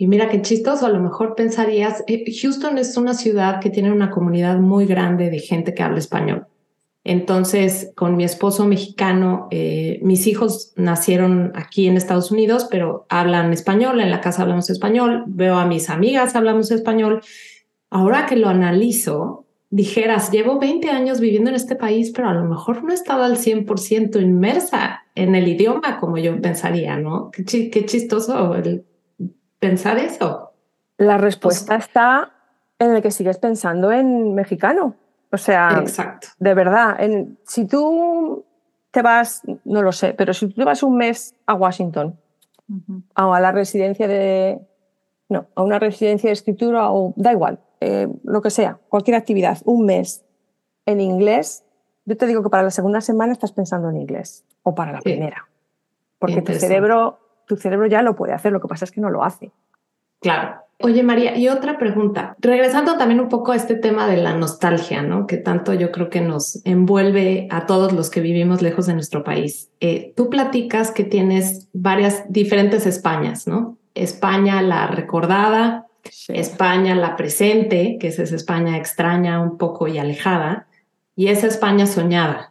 Y 0.00 0.06
mira 0.06 0.30
qué 0.30 0.40
chistoso, 0.40 0.86
a 0.86 0.88
lo 0.88 0.98
mejor 0.98 1.34
pensarías, 1.34 2.02
eh, 2.06 2.24
Houston 2.40 2.78
es 2.78 2.96
una 2.96 3.12
ciudad 3.12 3.60
que 3.60 3.68
tiene 3.68 3.92
una 3.92 4.08
comunidad 4.08 4.58
muy 4.58 4.86
grande 4.86 5.28
de 5.28 5.40
gente 5.40 5.74
que 5.74 5.82
habla 5.82 5.98
español. 5.98 6.46
Entonces, 7.04 7.92
con 7.96 8.16
mi 8.16 8.24
esposo 8.24 8.66
mexicano, 8.66 9.46
eh, 9.50 10.00
mis 10.02 10.26
hijos 10.26 10.72
nacieron 10.74 11.52
aquí 11.54 11.86
en 11.86 11.98
Estados 11.98 12.30
Unidos, 12.30 12.66
pero 12.70 13.04
hablan 13.10 13.52
español, 13.52 14.00
en 14.00 14.10
la 14.10 14.22
casa 14.22 14.40
hablamos 14.40 14.70
español, 14.70 15.24
veo 15.26 15.56
a 15.56 15.66
mis 15.66 15.90
amigas, 15.90 16.34
hablamos 16.34 16.70
español. 16.70 17.20
Ahora 17.90 18.24
que 18.24 18.36
lo 18.36 18.48
analizo, 18.48 19.44
dijeras, 19.68 20.30
llevo 20.30 20.58
20 20.58 20.88
años 20.88 21.20
viviendo 21.20 21.50
en 21.50 21.56
este 21.56 21.76
país, 21.76 22.10
pero 22.10 22.30
a 22.30 22.32
lo 22.32 22.44
mejor 22.44 22.82
no 22.84 22.92
he 22.92 22.94
estado 22.94 23.22
al 23.22 23.36
100% 23.36 24.18
inmersa 24.18 25.02
en 25.14 25.34
el 25.34 25.46
idioma 25.46 26.00
como 26.00 26.16
yo 26.16 26.40
pensaría, 26.40 26.96
¿no? 26.96 27.30
Qué, 27.30 27.68
qué 27.68 27.84
chistoso 27.84 28.54
el 28.54 28.86
pensar 29.60 29.98
eso. 29.98 30.52
La 30.96 31.16
respuesta 31.16 31.76
está 31.76 32.32
en 32.78 32.96
el 32.96 33.02
que 33.02 33.10
sigues 33.10 33.38
pensando 33.38 33.92
en 33.92 34.34
mexicano. 34.34 34.96
O 35.30 35.36
sea, 35.36 35.78
Exacto. 35.80 36.28
de 36.38 36.54
verdad, 36.54 37.00
en, 37.00 37.38
si 37.46 37.66
tú 37.66 38.44
te 38.90 39.02
vas, 39.02 39.42
no 39.64 39.82
lo 39.82 39.92
sé, 39.92 40.14
pero 40.14 40.34
si 40.34 40.48
tú 40.48 40.54
te 40.54 40.64
vas 40.64 40.82
un 40.82 40.96
mes 40.96 41.36
a 41.46 41.54
Washington, 41.54 42.18
uh 42.68 42.74
-huh. 42.74 43.02
a 43.14 43.40
la 43.40 43.52
residencia 43.52 44.08
de, 44.08 44.60
no, 45.28 45.46
a 45.54 45.62
una 45.62 45.78
residencia 45.78 46.28
de 46.28 46.32
escritura 46.32 46.90
o 46.90 47.14
da 47.16 47.30
igual, 47.32 47.60
eh, 47.80 48.08
lo 48.24 48.42
que 48.42 48.50
sea, 48.50 48.78
cualquier 48.88 49.16
actividad, 49.16 49.58
un 49.64 49.86
mes 49.86 50.24
en 50.86 51.00
inglés, 51.00 51.64
yo 52.04 52.16
te 52.16 52.26
digo 52.26 52.42
que 52.42 52.50
para 52.50 52.64
la 52.64 52.70
segunda 52.70 53.00
semana 53.00 53.32
estás 53.32 53.52
pensando 53.52 53.88
en 53.88 53.96
inglés 53.96 54.44
o 54.64 54.74
para 54.74 54.92
la 54.92 54.98
sí. 54.98 55.04
primera, 55.04 55.48
porque 56.18 56.42
tu 56.42 56.52
cerebro, 56.54 57.20
tu 57.50 57.56
cerebro 57.56 57.88
ya 57.88 58.00
lo 58.00 58.14
puede 58.14 58.32
hacer, 58.32 58.52
lo 58.52 58.60
que 58.60 58.68
pasa 58.68 58.84
es 58.84 58.92
que 58.92 59.00
no 59.00 59.10
lo 59.10 59.24
hace. 59.24 59.50
Claro. 60.20 60.60
Oye, 60.82 61.02
María, 61.02 61.36
y 61.36 61.48
otra 61.48 61.78
pregunta, 61.78 62.36
regresando 62.38 62.96
también 62.96 63.20
un 63.20 63.28
poco 63.28 63.50
a 63.50 63.56
este 63.56 63.74
tema 63.74 64.06
de 64.06 64.16
la 64.16 64.34
nostalgia, 64.34 65.02
¿no? 65.02 65.26
Que 65.26 65.36
tanto 65.36 65.74
yo 65.74 65.90
creo 65.90 66.08
que 66.10 66.20
nos 66.20 66.64
envuelve 66.64 67.48
a 67.50 67.66
todos 67.66 67.92
los 67.92 68.08
que 68.08 68.20
vivimos 68.20 68.62
lejos 68.62 68.86
de 68.86 68.94
nuestro 68.94 69.24
país. 69.24 69.68
Eh, 69.80 70.14
tú 70.16 70.30
platicas 70.30 70.92
que 70.92 71.02
tienes 71.02 71.68
varias 71.72 72.22
diferentes 72.28 72.86
Españas, 72.86 73.48
¿no? 73.48 73.76
España 73.94 74.62
la 74.62 74.86
recordada, 74.86 75.86
sí. 76.08 76.34
España 76.36 76.94
la 76.94 77.16
presente, 77.16 77.98
que 78.00 78.08
es 78.08 78.20
esa 78.20 78.36
España 78.36 78.78
extraña 78.78 79.42
un 79.42 79.58
poco 79.58 79.88
y 79.88 79.98
alejada, 79.98 80.68
y 81.16 81.28
esa 81.28 81.48
España 81.48 81.86
soñada, 81.86 82.49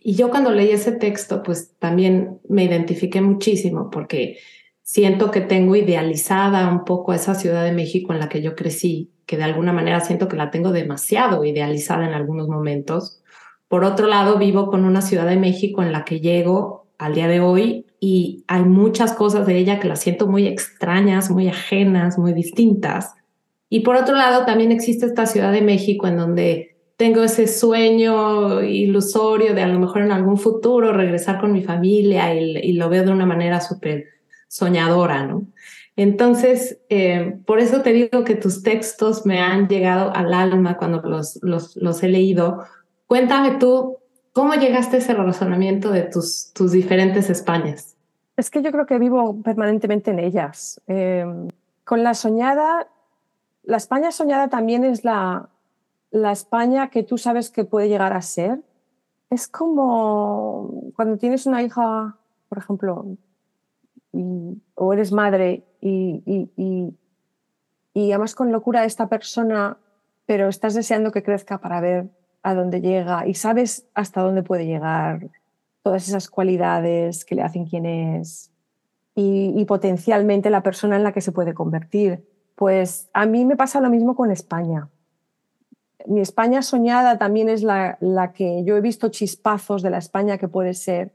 Y 0.00 0.14
yo 0.14 0.30
cuando 0.30 0.50
leí 0.52 0.70
ese 0.70 0.92
texto, 0.92 1.42
pues 1.42 1.74
también 1.78 2.38
me 2.48 2.64
identifiqué 2.64 3.20
muchísimo 3.20 3.90
porque 3.90 4.38
siento 4.82 5.30
que 5.30 5.40
tengo 5.40 5.74
idealizada 5.76 6.68
un 6.70 6.84
poco 6.84 7.12
esa 7.12 7.34
Ciudad 7.34 7.64
de 7.64 7.72
México 7.72 8.12
en 8.12 8.20
la 8.20 8.28
que 8.28 8.42
yo 8.42 8.54
crecí, 8.54 9.10
que 9.26 9.36
de 9.36 9.44
alguna 9.44 9.72
manera 9.72 10.00
siento 10.00 10.28
que 10.28 10.36
la 10.36 10.50
tengo 10.50 10.72
demasiado 10.72 11.44
idealizada 11.44 12.06
en 12.06 12.14
algunos 12.14 12.48
momentos. 12.48 13.20
Por 13.68 13.84
otro 13.84 14.06
lado, 14.06 14.38
vivo 14.38 14.70
con 14.70 14.84
una 14.84 15.02
Ciudad 15.02 15.26
de 15.26 15.36
México 15.36 15.82
en 15.82 15.92
la 15.92 16.04
que 16.04 16.20
llego 16.20 16.86
al 16.98 17.14
día 17.14 17.28
de 17.28 17.40
hoy 17.40 17.86
y 17.98 18.44
hay 18.46 18.62
muchas 18.62 19.12
cosas 19.12 19.46
de 19.46 19.56
ella 19.58 19.80
que 19.80 19.88
las 19.88 20.00
siento 20.00 20.26
muy 20.28 20.46
extrañas, 20.46 21.30
muy 21.30 21.48
ajenas, 21.48 22.18
muy 22.18 22.32
distintas. 22.32 23.14
Y 23.68 23.80
por 23.80 23.96
otro 23.96 24.14
lado, 24.14 24.46
también 24.46 24.70
existe 24.70 25.06
esta 25.06 25.26
Ciudad 25.26 25.52
de 25.52 25.62
México 25.62 26.06
en 26.06 26.16
donde 26.16 26.75
tengo 26.96 27.22
ese 27.22 27.46
sueño 27.46 28.62
ilusorio 28.62 29.54
de 29.54 29.62
a 29.62 29.68
lo 29.68 29.78
mejor 29.78 30.02
en 30.02 30.12
algún 30.12 30.38
futuro 30.38 30.92
regresar 30.92 31.38
con 31.40 31.52
mi 31.52 31.62
familia 31.62 32.34
y, 32.34 32.72
lo 32.72 32.88
veo 32.88 33.04
de 33.04 33.12
una 33.12 33.26
manera 33.26 33.60
súper 33.60 34.06
soñadora, 34.48 35.26
¿no? 35.26 35.46
Entonces, 35.94 36.78
eh, 36.88 37.38
por 37.46 37.58
eso 37.58 37.80
te 37.82 37.92
digo 37.92 38.24
que 38.24 38.34
tus 38.34 38.62
textos 38.62 39.24
me 39.24 39.40
han 39.40 39.66
llegado 39.68 40.14
al 40.14 40.32
alma 40.34 40.76
cuando 40.76 41.00
los, 41.02 41.38
los, 41.42 41.76
los 41.76 42.02
he 42.02 42.08
leído. 42.08 42.64
Cuéntame 43.06 43.52
tú, 43.58 43.98
¿cómo 44.32 44.54
llegaste 44.54 44.96
a 44.96 44.98
ese 44.98 45.14
razonamiento 45.14 45.90
de 45.90 46.02
tus, 46.02 46.52
tus 46.52 46.72
diferentes 46.72 47.30
Españas? 47.30 47.96
Es 48.36 48.50
que 48.50 48.62
yo 48.62 48.72
creo 48.72 48.84
que 48.84 48.98
vivo 48.98 49.40
permanentemente 49.42 50.10
en 50.10 50.18
ellas. 50.18 50.80
Eh, 50.86 51.24
con 51.84 52.02
la 52.02 52.12
soñada, 52.12 52.88
la 53.62 53.78
España 53.78 54.12
soñada 54.12 54.48
también 54.48 54.84
es 54.84 55.02
la, 55.02 55.48
la 56.10 56.32
España 56.32 56.90
que 56.90 57.02
tú 57.02 57.18
sabes 57.18 57.50
que 57.50 57.64
puede 57.64 57.88
llegar 57.88 58.12
a 58.12 58.22
ser. 58.22 58.62
Es 59.30 59.48
como 59.48 60.92
cuando 60.94 61.18
tienes 61.18 61.46
una 61.46 61.62
hija, 61.62 62.16
por 62.48 62.58
ejemplo, 62.58 63.16
o 64.74 64.92
eres 64.92 65.12
madre 65.12 65.64
y, 65.80 66.22
y, 66.56 66.94
y, 67.92 68.12
amas 68.12 68.34
con 68.34 68.52
locura 68.52 68.80
a 68.80 68.84
esta 68.84 69.08
persona, 69.08 69.78
pero 70.26 70.48
estás 70.48 70.74
deseando 70.74 71.12
que 71.12 71.22
crezca 71.22 71.60
para 71.60 71.80
ver 71.80 72.08
a 72.42 72.54
dónde 72.54 72.80
llega 72.80 73.26
y 73.26 73.34
sabes 73.34 73.86
hasta 73.94 74.22
dónde 74.22 74.42
puede 74.42 74.64
llegar, 74.64 75.28
todas 75.82 76.08
esas 76.08 76.30
cualidades 76.30 77.24
que 77.24 77.34
le 77.34 77.42
hacen 77.42 77.66
quien 77.66 77.84
es 77.84 78.52
y 79.18 79.64
potencialmente 79.64 80.50
la 80.50 80.62
persona 80.62 80.96
en 80.96 81.02
la 81.02 81.12
que 81.12 81.22
se 81.22 81.32
puede 81.32 81.54
convertir. 81.54 82.28
Pues 82.54 83.08
a 83.12 83.26
mí 83.26 83.44
me 83.44 83.56
pasa 83.56 83.80
lo 83.80 83.90
mismo 83.90 84.14
con 84.14 84.30
España. 84.30 84.88
Mi 86.06 86.20
España 86.20 86.62
soñada 86.62 87.18
también 87.18 87.48
es 87.48 87.62
la, 87.62 87.98
que 88.34 88.64
yo 88.64 88.76
he 88.76 88.80
visto 88.80 89.08
chispazos 89.08 89.82
de 89.82 89.90
la 89.90 89.98
España 89.98 90.38
que 90.38 90.48
puede 90.48 90.74
ser 90.74 91.12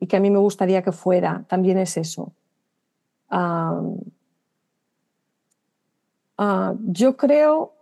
y 0.00 0.06
que 0.06 0.16
a 0.16 0.20
mí 0.20 0.30
me 0.30 0.38
gustaría 0.38 0.82
que 0.82 0.92
fuera, 0.92 1.44
también 1.48 1.78
es 1.78 1.96
eso. 1.96 2.32
Uh, 3.30 3.98
yo 6.84 7.16
creo, 7.16 7.74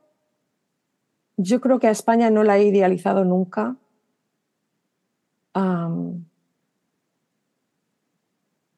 yo 1.36 1.60
creo 1.60 1.78
que 1.78 1.88
a 1.88 1.90
España 1.90 2.30
no 2.30 2.42
la 2.42 2.56
he 2.56 2.64
idealizado 2.64 3.24
nunca. 3.24 3.76
Um, 5.54 6.24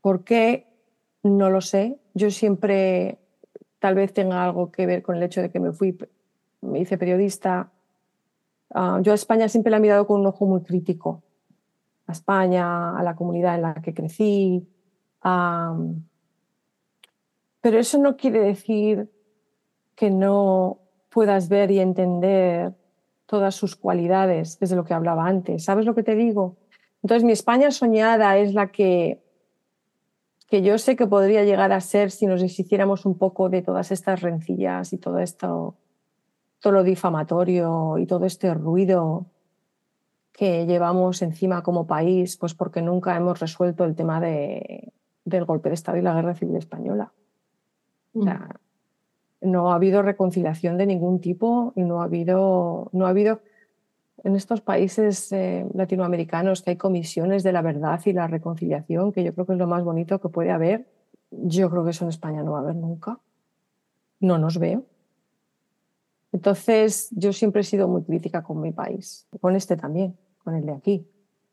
¿Por 0.01 0.25
qué? 0.25 0.67
No 1.23 1.49
lo 1.51 1.61
sé. 1.61 1.99
Yo 2.15 2.31
siempre, 2.31 3.19
tal 3.79 3.95
vez 3.95 4.13
tenga 4.13 4.43
algo 4.43 4.73
que 4.73 4.87
ver 4.87 5.03
con 5.03 5.17
el 5.17 5.23
hecho 5.23 5.43
de 5.43 5.51
que 5.51 5.61
me 5.61 5.73
fui, 5.73 5.97
me 6.61 6.81
hice 6.81 6.99
periodista. 6.99 7.71
Uh, 8.71 9.01
yo 9.01 9.13
a 9.13 9.15
España 9.15 9.49
siempre 9.49 9.71
la 9.71 9.79
he 9.79 9.81
mirado 9.81 10.07
con 10.07 10.21
un 10.21 10.27
ojo 10.27 10.47
muy 10.47 10.63
crítico 10.63 11.23
a 12.07 12.13
España, 12.13 12.99
a 12.99 13.03
la 13.03 13.15
comunidad 13.15 13.55
en 13.55 13.63
la 13.63 13.75
que 13.75 13.95
crecí. 13.95 14.67
Pero 17.61 17.79
eso 17.79 17.99
no 17.99 18.17
quiere 18.17 18.41
decir 18.41 19.11
que 19.95 20.11
no 20.11 20.79
puedas 21.11 21.49
ver 21.49 21.71
y 21.71 21.81
entender 21.81 22.75
todas 23.27 23.55
sus 23.55 23.77
cualidades, 23.77 24.59
desde 24.59 24.77
lo 24.77 24.85
que 24.85 24.95
hablaba 24.95 25.27
antes. 25.27 25.65
¿Sabes 25.65 25.85
lo 25.85 25.95
que 25.95 26.03
te 26.03 26.15
digo? 26.15 26.57
Entonces, 27.03 27.25
mi 27.25 27.33
España 27.33 27.71
soñada 27.71 28.39
es 28.39 28.55
la 28.55 28.69
que, 28.69 29.23
que 30.49 30.63
yo 30.63 30.79
sé 30.79 30.97
que 30.97 31.07
podría 31.07 31.45
llegar 31.45 31.73
a 31.73 31.81
ser 31.81 32.11
si 32.11 32.27
nos 32.27 32.41
deshiciéramos 32.41 33.05
un 33.05 33.19
poco 33.19 33.51
de 33.51 33.61
todas 33.61 33.93
estas 33.93 34.23
rencillas 34.23 34.93
y 34.95 34.99
todo 34.99 35.19
esto, 35.19 35.77
todo 36.61 36.73
lo 36.73 36.83
difamatorio 36.83 37.99
y 37.99 38.07
todo 38.07 38.27
este 38.27 38.53
ruido 38.55 39.27
que 40.33 40.67
llevamos 40.67 41.23
encima 41.23 41.63
como 41.63 41.87
país, 41.87 42.37
pues 42.37 42.55
porque 42.55 42.81
nunca 42.81 43.17
hemos 43.17 43.41
resuelto 43.41 43.85
el 43.85 43.97
tema 43.97 44.21
de, 44.21 44.93
del 45.25 45.45
golpe 45.45 45.69
de 45.69 45.75
Estado 45.75 45.99
y 45.99 46.03
la 46.03 46.15
guerra 46.15 46.35
civil 46.35 46.57
española. 46.57 47.13
O 48.15 48.23
sea, 48.23 48.49
no 49.41 49.73
ha 49.73 49.75
habido 49.75 50.03
reconciliación 50.03 50.77
de 50.77 50.87
ningún 50.87 51.21
tipo 51.21 51.73
y 51.77 51.83
no 51.83 52.01
ha 52.01 52.05
habido, 52.05 52.89
no 52.93 53.07
ha 53.07 53.11
habido 53.11 53.41
en 54.25 54.35
estos 54.35 54.61
países 54.61 55.31
eh, 55.33 55.67
latinoamericanos 55.75 56.63
que 56.63 56.71
hay 56.71 56.77
comisiones 56.77 57.43
de 57.43 57.53
la 57.53 57.63
verdad 57.63 58.01
y 58.05 58.13
la 58.13 58.27
reconciliación, 58.27 59.13
que 59.13 59.23
yo 59.23 59.33
creo 59.33 59.47
que 59.47 59.53
es 59.53 59.59
lo 59.59 59.67
más 59.67 59.85
bonito 59.85 60.21
que 60.21 60.29
puede 60.29 60.51
haber. 60.51 60.87
Yo 61.31 61.71
creo 61.71 61.85
que 61.85 61.91
eso 61.91 62.05
en 62.05 62.11
España 62.11 62.43
no 62.43 62.53
va 62.53 62.59
a 62.59 62.63
haber 62.63 62.77
nunca. 62.77 63.19
No 64.21 64.39
nos 64.39 64.59
veo. 64.59 64.85
Entonces, 66.33 67.09
yo 67.13 67.33
siempre 67.33 67.63
he 67.63 67.65
sido 67.65 67.89
muy 67.89 68.03
crítica 68.03 68.43
con 68.43 68.61
mi 68.61 68.73
país, 68.73 69.27
con 69.41 69.57
este 69.57 69.77
también 69.77 70.17
con 70.45 70.55
el 70.55 70.65
de 70.65 70.73
aquí, 70.73 71.07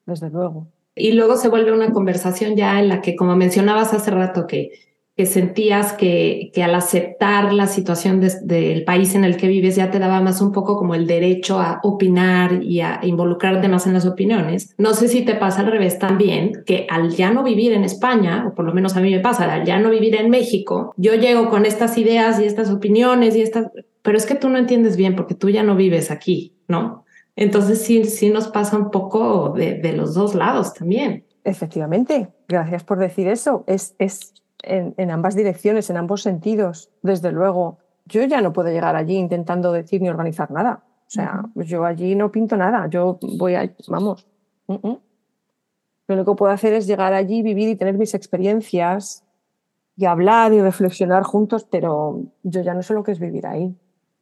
desde 0.05 0.29
luego. 0.29 0.67
Y 0.95 1.11
luego 1.11 1.35
se 1.35 1.49
vuelve 1.49 1.73
una 1.73 1.91
conversación 1.91 2.55
ya 2.55 2.79
en 2.79 2.87
la 2.87 3.01
que, 3.01 3.15
como 3.15 3.35
mencionabas 3.35 3.93
hace 3.93 4.11
rato, 4.11 4.47
que, 4.47 4.71
que 5.15 5.25
sentías 5.25 5.93
que, 5.93 6.51
que 6.53 6.63
al 6.63 6.75
aceptar 6.75 7.53
la 7.53 7.67
situación 7.67 8.19
del 8.19 8.47
de, 8.47 8.83
país 8.85 9.15
en 9.15 9.23
el 9.23 9.37
que 9.37 9.47
vives 9.47 9.75
ya 9.75 9.89
te 9.91 9.99
daba 9.99 10.21
más 10.21 10.41
un 10.41 10.51
poco 10.51 10.77
como 10.77 10.93
el 10.93 11.07
derecho 11.07 11.59
a 11.59 11.79
opinar 11.83 12.63
y 12.63 12.81
a 12.81 12.99
involucrarte 13.03 13.67
más 13.69 13.87
en 13.87 13.93
las 13.93 14.05
opiniones. 14.05 14.73
No 14.77 14.93
sé 14.93 15.07
si 15.07 15.23
te 15.23 15.35
pasa 15.35 15.61
al 15.61 15.71
revés 15.71 15.99
también, 15.99 16.63
que 16.65 16.85
al 16.89 17.11
ya 17.11 17.31
no 17.31 17.43
vivir 17.43 17.71
en 17.73 17.85
España, 17.85 18.45
o 18.47 18.55
por 18.55 18.65
lo 18.65 18.73
menos 18.73 18.95
a 18.95 19.01
mí 19.01 19.09
me 19.11 19.21
pasa, 19.21 19.51
al 19.51 19.65
ya 19.65 19.79
no 19.79 19.89
vivir 19.89 20.15
en 20.15 20.29
México, 20.29 20.93
yo 20.97 21.15
llego 21.15 21.49
con 21.49 21.65
estas 21.65 21.97
ideas 21.97 22.39
y 22.39 22.45
estas 22.45 22.69
opiniones 22.69 23.35
y 23.35 23.41
estas, 23.41 23.67
pero 24.05 24.19
es 24.19 24.27
que 24.27 24.35
tú 24.35 24.49
no 24.49 24.59
entiendes 24.59 24.97
bien 24.97 25.15
porque 25.15 25.33
tú 25.33 25.49
ya 25.49 25.63
no 25.63 25.75
vives 25.75 26.11
aquí, 26.11 26.55
¿no? 26.67 27.05
Entonces 27.35 27.81
sí, 27.81 28.05
sí 28.05 28.29
nos 28.29 28.47
pasa 28.47 28.77
un 28.77 28.91
poco 28.91 29.49
de, 29.49 29.79
de, 29.79 29.93
los 29.93 30.13
dos 30.13 30.35
lados 30.35 30.75
también. 30.75 31.25
Efectivamente, 31.43 32.29
gracias 32.47 32.83
por 32.83 32.99
decir 32.99 33.27
eso. 33.27 33.63
Es, 33.65 33.95
es 33.97 34.35
en, 34.61 34.93
en, 34.97 35.09
ambas 35.09 35.35
direcciones, 35.35 35.89
en 35.89 35.97
ambos 35.97 36.21
sentidos. 36.21 36.91
Desde 37.01 37.31
luego, 37.31 37.79
yo 38.05 38.23
ya 38.25 38.41
no 38.41 38.53
puedo 38.53 38.69
llegar 38.69 38.95
allí 38.95 39.15
intentando 39.15 39.71
decir 39.71 40.03
ni 40.03 40.09
organizar 40.09 40.51
nada. 40.51 40.83
O 41.07 41.09
sea, 41.09 41.43
yo 41.55 41.83
allí 41.83 42.15
no 42.15 42.31
pinto 42.31 42.55
nada, 42.57 42.87
yo 42.87 43.17
voy 43.37 43.55
a, 43.55 43.73
vamos, 43.87 44.27
lo 44.67 44.99
único 46.09 46.35
que 46.35 46.37
puedo 46.37 46.53
hacer 46.53 46.73
es 46.73 46.85
llegar 46.85 47.13
allí, 47.13 47.41
vivir 47.41 47.69
y 47.69 47.75
tener 47.75 47.97
mis 47.97 48.13
experiencias 48.13 49.23
y 49.97 50.05
hablar 50.05 50.53
y 50.53 50.61
reflexionar 50.61 51.23
juntos, 51.23 51.63
pero 51.63 52.21
yo 52.43 52.61
ya 52.61 52.75
no 52.75 52.83
sé 52.83 52.93
lo 52.93 53.03
que 53.03 53.11
es 53.11 53.19
vivir 53.19 53.47
ahí. 53.47 53.75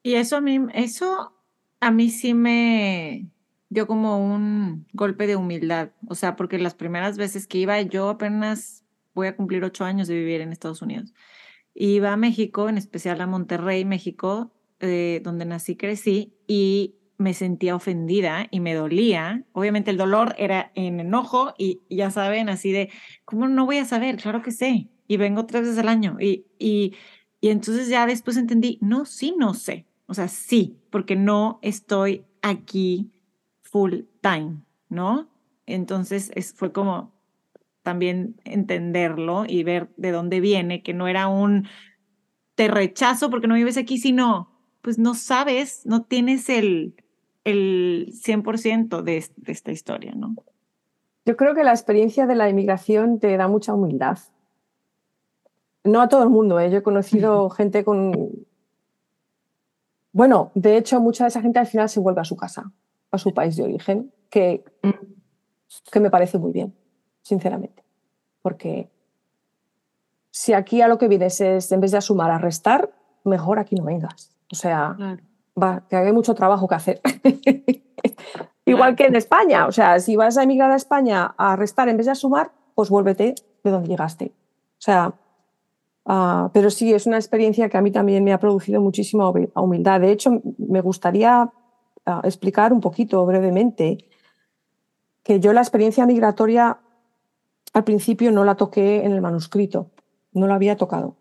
Y 0.03 0.15
eso 0.15 0.37
a 0.37 0.41
mí, 0.41 0.59
eso 0.73 1.33
a 1.79 1.91
mí 1.91 2.09
sí 2.09 2.33
me 2.33 3.27
dio 3.69 3.87
como 3.87 4.23
un 4.23 4.85
golpe 4.93 5.27
de 5.27 5.35
humildad, 5.35 5.91
o 6.07 6.15
sea, 6.15 6.35
porque 6.35 6.59
las 6.59 6.75
primeras 6.75 7.17
veces 7.17 7.47
que 7.47 7.57
iba, 7.57 7.81
yo 7.81 8.09
apenas 8.09 8.83
voy 9.15 9.27
a 9.27 9.35
cumplir 9.35 9.63
ocho 9.63 9.85
años 9.85 10.07
de 10.07 10.15
vivir 10.15 10.41
en 10.41 10.51
Estados 10.51 10.81
Unidos. 10.81 11.13
Iba 11.73 12.13
a 12.13 12.17
México, 12.17 12.69
en 12.69 12.77
especial 12.77 13.19
a 13.21 13.27
Monterrey, 13.27 13.85
México, 13.85 14.53
eh, 14.79 15.21
donde 15.23 15.45
nací, 15.45 15.75
crecí, 15.75 16.35
y 16.47 16.95
me 17.17 17.33
sentía 17.33 17.75
ofendida 17.75 18.47
y 18.51 18.59
me 18.59 18.73
dolía. 18.73 19.43
Obviamente 19.53 19.91
el 19.91 19.97
dolor 19.97 20.35
era 20.37 20.71
en 20.75 20.99
enojo 20.99 21.53
y, 21.57 21.81
ya 21.89 22.11
saben, 22.11 22.49
así 22.49 22.71
de, 22.71 22.91
¿cómo 23.25 23.47
no 23.47 23.65
voy 23.65 23.77
a 23.77 23.85
saber? 23.85 24.17
Claro 24.17 24.41
que 24.41 24.51
sé. 24.51 24.89
Y 25.07 25.17
vengo 25.17 25.45
tres 25.45 25.63
veces 25.63 25.77
al 25.79 25.89
año. 25.89 26.17
Y, 26.19 26.45
y, 26.59 26.95
y 27.41 27.49
entonces 27.49 27.87
ya 27.87 28.05
después 28.05 28.37
entendí, 28.37 28.77
no, 28.81 29.05
sí, 29.05 29.33
no 29.37 29.53
sé. 29.53 29.85
O 30.05 30.13
sea, 30.13 30.27
sí, 30.27 30.79
porque 30.89 31.15
no 31.15 31.59
estoy 31.61 32.25
aquí 32.41 33.11
full 33.61 34.01
time, 34.21 34.61
¿no? 34.89 35.29
Entonces 35.65 36.31
es, 36.35 36.53
fue 36.53 36.71
como 36.71 37.13
también 37.81 38.39
entenderlo 38.45 39.45
y 39.47 39.63
ver 39.63 39.89
de 39.97 40.11
dónde 40.11 40.39
viene, 40.39 40.83
que 40.83 40.93
no 40.93 41.07
era 41.07 41.27
un 41.27 41.67
te 42.55 42.67
rechazo 42.67 43.29
porque 43.29 43.47
no 43.47 43.55
vives 43.55 43.77
aquí, 43.77 43.97
sino 43.97 44.49
pues 44.81 44.99
no 44.99 45.13
sabes, 45.15 45.85
no 45.85 46.03
tienes 46.03 46.49
el, 46.49 46.95
el 47.45 48.11
100% 48.11 49.01
de, 49.01 49.25
de 49.37 49.51
esta 49.51 49.71
historia, 49.71 50.13
¿no? 50.13 50.35
Yo 51.25 51.37
creo 51.37 51.55
que 51.55 51.63
la 51.63 51.71
experiencia 51.71 52.27
de 52.27 52.35
la 52.35 52.49
inmigración 52.49 53.19
te 53.19 53.35
da 53.37 53.47
mucha 53.47 53.73
humildad. 53.73 54.17
No 55.85 56.01
a 56.01 56.09
todo 56.09 56.23
el 56.23 56.29
mundo, 56.29 56.59
¿eh? 56.59 56.69
yo 56.69 56.79
he 56.79 56.83
conocido 56.83 57.49
gente 57.49 57.83
con... 57.83 58.42
Bueno, 60.13 60.51
de 60.53 60.77
hecho, 60.77 61.01
mucha 61.01 61.25
de 61.25 61.29
esa 61.29 61.41
gente 61.41 61.59
al 61.59 61.67
final 61.67 61.89
se 61.89 61.99
vuelve 61.99 62.21
a 62.21 62.23
su 62.23 62.37
casa, 62.37 62.71
a 63.11 63.17
su 63.17 63.33
país 63.33 63.57
de 63.57 63.63
origen, 63.63 64.13
que, 64.29 64.63
que 65.91 65.99
me 65.99 66.11
parece 66.11 66.37
muy 66.37 66.51
bien, 66.51 66.73
sinceramente. 67.23 67.83
Porque 68.43 68.89
si 70.29 70.53
aquí 70.53 70.81
a 70.81 70.87
lo 70.87 70.99
que 70.99 71.07
vienes 71.07 71.41
es, 71.41 71.71
en 71.71 71.81
vez 71.81 71.91
de 71.91 72.01
sumar, 72.01 72.29
a 72.29 72.37
restar, 72.37 72.91
mejor 73.23 73.57
aquí 73.57 73.75
no 73.75 73.83
vengas. 73.83 74.35
O 74.51 74.55
sea, 74.55 74.95
va, 75.61 75.83
que 75.89 75.95
hay 75.95 76.13
mucho 76.13 76.35
trabajo 76.35 76.67
que 76.67 76.75
hacer. 76.75 77.01
Igual 78.65 78.95
que 78.95 79.05
en 79.05 79.15
España. 79.15 79.65
O 79.65 79.71
sea, 79.71 79.99
si 79.99 80.15
vas 80.15 80.37
a 80.37 80.43
emigrar 80.43 80.71
a 80.71 80.75
España 80.75 81.33
a 81.37 81.55
restar 81.55 81.89
en 81.89 81.97
vez 81.97 82.05
de 82.05 82.11
a 82.11 82.15
sumar, 82.15 82.51
pues 82.75 82.89
vuélvete 82.89 83.33
de 83.63 83.71
donde 83.71 83.89
llegaste. 83.89 84.25
O 84.25 84.81
sea, 84.85 85.13
ah, 86.05 86.49
pero 86.53 86.69
sí, 86.69 86.93
es 86.93 87.05
una 87.05 87.17
experiencia 87.17 87.69
que 87.69 87.77
a 87.77 87.81
mí 87.81 87.91
también 87.91 88.23
me 88.23 88.33
ha 88.33 88.39
producido 88.39 88.81
muchísima 88.81 89.29
humildad. 89.29 90.01
De 90.01 90.11
hecho, 90.11 90.41
me 90.57 90.81
gustaría 90.81 91.51
ah, 92.05 92.21
explicar 92.23 92.73
un 92.73 92.81
poquito 92.81 93.25
brevemente 93.25 93.97
que 95.23 95.39
yo 95.39 95.53
la 95.53 95.61
experiencia 95.61 96.05
migratoria 96.05 96.79
al 97.73 97.83
principio 97.83 98.31
no 98.31 98.43
la 98.45 98.55
toqué 98.55 99.03
en 99.03 99.13
el 99.13 99.21
manuscrito, 99.21 99.89
no 100.33 100.47
la 100.47 100.55
había 100.55 100.77
tocado. 100.77 101.15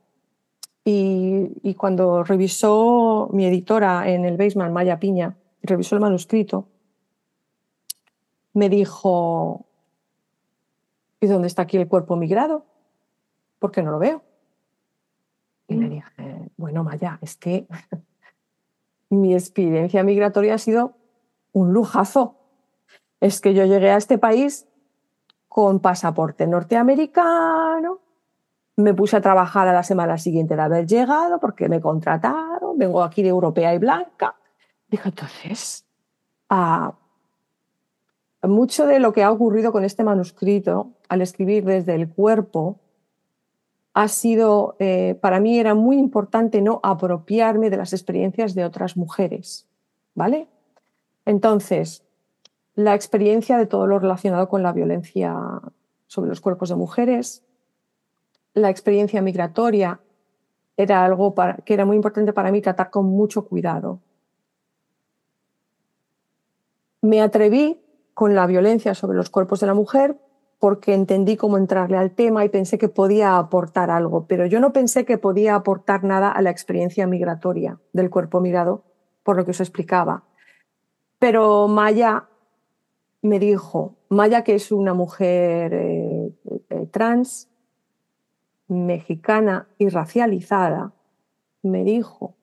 Y, 0.85 1.75
cuando 1.75 2.25
revisó 2.25 3.29
mi 3.33 3.47
editora 3.47 4.09
en 4.11 4.25
el 4.25 4.37
Basement, 4.37 4.73
Maya 4.73 4.99
Piña, 4.99 5.37
revisó 5.63 5.95
el 5.95 6.01
manuscrito, 6.01 6.67
me 8.53 8.69
dijo, 8.69 9.65
¿y 11.21 11.27
dónde 11.27 11.47
está 11.47 11.63
aquí 11.63 11.77
el 11.77 11.89
cuerpo 11.89 12.17
migrado? 12.17 12.67
¿Por 13.61 13.71
qué 13.71 13.83
no 13.83 13.93
lo 13.93 13.99
veo? 13.99 14.23
Y 15.73 15.77
le 15.77 15.89
dije, 15.89 16.51
bueno, 16.57 16.85
Maya, 16.85 17.19
es 17.23 17.37
que 17.37 17.67
mi 19.11 19.35
experiencia 19.35 20.03
migratoria 20.03 20.55
ha 20.55 20.59
sido 20.59 20.95
un 21.53 21.73
lujazo. 21.73 22.37
Es 23.21 23.41
que 23.41 23.55
yo 23.55 23.65
llegué 23.65 23.91
a 23.91 23.97
este 23.97 24.19
país 24.19 24.67
con 25.49 25.81
pasaporte 25.81 26.47
norteamericano, 26.47 28.01
me 28.77 28.95
puse 28.95 29.17
a 29.17 29.21
trabajar 29.21 29.69
a 29.69 29.73
la 29.73 29.83
semana 29.83 30.17
siguiente 30.17 30.57
de 30.57 30.63
haber 30.63 30.87
llegado 30.87 31.39
porque 31.39 31.69
me 31.69 31.81
contrataron, 31.81 32.79
vengo 32.79 33.03
aquí 33.03 33.23
de 33.23 33.29
europea 33.29 33.75
y 33.75 33.79
blanca. 33.79 34.35
Dijo, 34.89 35.09
entonces, 35.09 35.85
ah, 36.49 36.95
mucho 38.43 38.87
de 38.87 38.99
lo 38.99 39.13
que 39.13 39.23
ha 39.23 39.31
ocurrido 39.31 39.73
con 39.73 39.85
este 39.85 40.05
manuscrito 40.05 40.93
al 41.09 41.21
escribir 41.21 41.65
desde 41.65 41.95
el 41.95 42.09
cuerpo 42.09 42.81
ha 43.95 44.09
sido, 44.09 44.77
eh, 44.79 45.19
para 45.21 45.41
mí 45.41 45.59
era 45.59 45.75
muy 45.75 45.99
importante 45.99 46.63
no 46.63 46.81
apropiarme 46.83 47.71
de 47.71 47.77
las 47.77 47.93
experiencias 47.93 48.55
de 48.55 48.65
otras 48.65 48.97
mujeres, 48.97 49.69
¿vale? 50.15 50.49
Entonces, 51.27 52.03
la 52.75 52.95
experiencia 52.95 53.59
de 53.59 53.67
todo 53.67 53.87
lo 53.87 53.99
relacionado 53.99 54.49
con 54.49 54.63
la 54.63 54.73
violencia 54.73 55.35
sobre 56.07 56.31
los 56.31 56.41
cuerpos 56.41 56.71
de 56.71 56.77
mujeres, 56.77 57.45
la 58.55 58.71
experiencia 58.71 59.21
migratoria 59.21 60.01
era 60.77 61.05
algo 61.05 61.35
que 61.65 61.75
era 61.75 61.85
muy 61.85 61.97
importante 61.97 62.33
para 62.33 62.51
mí 62.51 62.63
tratar 62.63 62.91
con 62.91 63.07
mucho 63.07 63.45
cuidado. 63.47 64.01
Me 67.03 67.21
atreví 67.21 67.81
con 68.15 68.35
la 68.35 68.47
violencia 68.47 68.95
sobre 68.95 69.17
los 69.17 69.29
cuerpos 69.29 69.61
de 69.61 69.67
la 69.67 69.75
mujer 69.75 70.17
porque 70.63 70.95
entendí 70.95 71.37
cómo 71.37 71.59
entrarle 71.59 71.97
al 71.97 72.13
tema 72.13 72.45
y 72.45 72.49
pensé 72.49 72.79
que 72.79 72.89
podía 72.89 73.37
aportar 73.37 73.91
algo, 73.91 74.27
pero 74.29 74.47
yo 74.47 74.61
no 74.61 74.73
pensé 74.73 75.05
que 75.05 75.19
podía 75.19 75.57
aportar 75.57 76.05
nada 76.05 76.31
a 76.31 76.41
la 76.41 76.51
experiencia 76.51 77.05
migratoria 77.09 77.81
del 77.93 78.11
cuerpo 78.11 78.41
migrado, 78.41 78.85
por 79.25 79.35
lo 79.35 79.45
que 79.45 79.51
os 79.51 79.61
explicaba. 79.61 80.23
Pero 81.19 81.67
Maya 81.67 82.29
me 83.23 83.41
dijo, 83.41 83.97
Maya 84.09 84.45
que 84.45 84.55
es 84.55 84.71
una 84.71 84.95
mujer 84.95 85.75
eh, 85.75 86.33
eh, 86.71 86.87
trans, 86.93 87.49
mexicana 88.69 89.67
y 89.79 89.89
racializada, 89.89 90.93
me 91.63 91.83
dijo, 91.83 92.37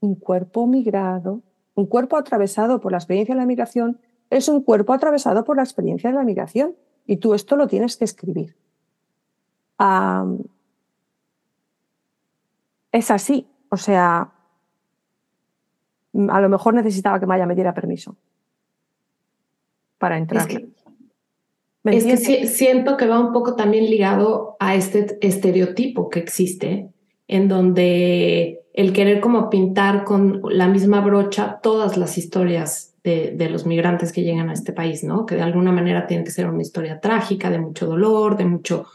un 0.00 0.16
cuerpo 0.16 0.66
migrado, 0.66 1.42
un 1.76 1.86
cuerpo 1.86 2.16
atravesado 2.16 2.80
por 2.80 2.90
la 2.90 2.98
experiencia 2.98 3.36
de 3.36 3.40
la 3.40 3.46
migración, 3.46 4.00
es 4.28 4.48
un 4.48 4.60
cuerpo 4.64 4.92
atravesado 4.92 5.44
por 5.44 5.54
la 5.54 5.62
experiencia 5.62 6.10
de 6.10 6.16
la 6.16 6.24
migración 6.24 6.74
y 7.12 7.18
tú 7.18 7.34
esto 7.34 7.56
lo 7.56 7.66
tienes 7.66 7.98
que 7.98 8.06
escribir. 8.06 8.56
es 12.90 13.10
así, 13.10 13.46
o 13.68 13.76
sea, 13.76 14.32
a 16.30 16.40
lo 16.40 16.48
mejor 16.48 16.72
necesitaba 16.72 17.20
que 17.20 17.26
Maya 17.26 17.44
me 17.44 17.54
diera 17.54 17.74
permiso 17.74 18.16
para 19.98 20.16
entrar. 20.16 20.48
Es 21.84 22.04
que 22.04 22.46
siento 22.46 22.96
que 22.96 23.06
va 23.06 23.20
un 23.20 23.34
poco 23.34 23.56
también 23.56 23.90
ligado 23.90 24.56
a 24.58 24.74
este 24.74 25.18
estereotipo 25.20 26.08
que 26.08 26.20
existe, 26.20 26.88
en 27.28 27.48
donde 27.48 28.64
el 28.72 28.94
querer 28.94 29.20
como 29.20 29.50
pintar 29.50 30.04
con 30.04 30.40
la 30.48 30.66
misma 30.66 31.02
brocha 31.02 31.60
todas 31.62 31.98
las 31.98 32.16
historias 32.16 32.91
de, 33.04 33.32
de, 33.36 33.50
los 33.50 33.66
migrantes 33.66 34.12
que 34.12 34.22
llegan 34.22 34.48
a 34.48 34.52
este 34.52 34.72
país, 34.72 35.02
¿no? 35.02 35.26
Que 35.26 35.34
de 35.34 35.42
alguna 35.42 35.72
manera 35.72 36.06
tiene 36.06 36.24
que 36.24 36.30
ser 36.30 36.48
una 36.48 36.62
historia 36.62 37.00
trágica, 37.00 37.50
de 37.50 37.58
mucho 37.58 37.86
dolor, 37.86 38.36
de 38.36 38.44
mucho... 38.44 38.86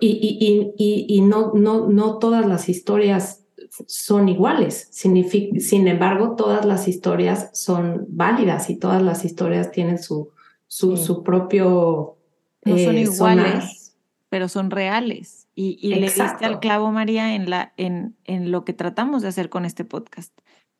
Y, 0.00 0.08
y, 0.08 0.74
y, 0.76 1.06
y 1.08 1.20
no, 1.20 1.52
no, 1.54 1.88
no 1.88 2.18
todas 2.18 2.44
las 2.46 2.68
historias 2.68 3.44
son 3.86 4.28
iguales. 4.28 4.88
sin 4.90 5.88
embargo, 5.88 6.34
todas 6.36 6.64
las 6.64 6.86
historias 6.88 7.50
son 7.52 8.06
válidas 8.08 8.70
y 8.70 8.76
todas 8.76 9.02
las 9.02 9.24
historias 9.24 9.70
tienen 9.70 9.98
su, 9.98 10.30
su, 10.66 11.22
propio... 11.22 12.18
No 12.64 12.78
son 12.78 12.96
eh, 12.96 13.00
iguales, 13.02 13.96
pero 14.28 14.48
son 14.48 14.70
reales. 14.70 15.48
Y, 15.54 15.78
y 15.80 15.94
le 15.94 16.00
diste 16.00 16.22
al 16.22 16.58
clavo, 16.60 16.90
María, 16.90 17.34
en, 17.34 17.50
la, 17.50 17.72
en, 17.76 18.16
en 18.24 18.50
lo 18.50 18.64
que 18.64 18.72
tratamos 18.72 19.22
de 19.22 19.28
hacer 19.28 19.50
con 19.50 19.64
este 19.64 19.84
podcast, 19.84 20.32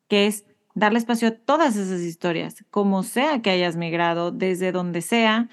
que 0.08 0.26
es 0.26 0.44
darle 0.74 0.98
espacio 0.98 1.28
a 1.28 1.32
todas 1.32 1.76
esas 1.76 2.00
historias, 2.00 2.64
como 2.70 3.02
sea 3.02 3.42
que 3.42 3.50
hayas 3.50 3.76
migrado, 3.76 4.30
desde 4.30 4.72
donde 4.72 5.00
sea, 5.00 5.48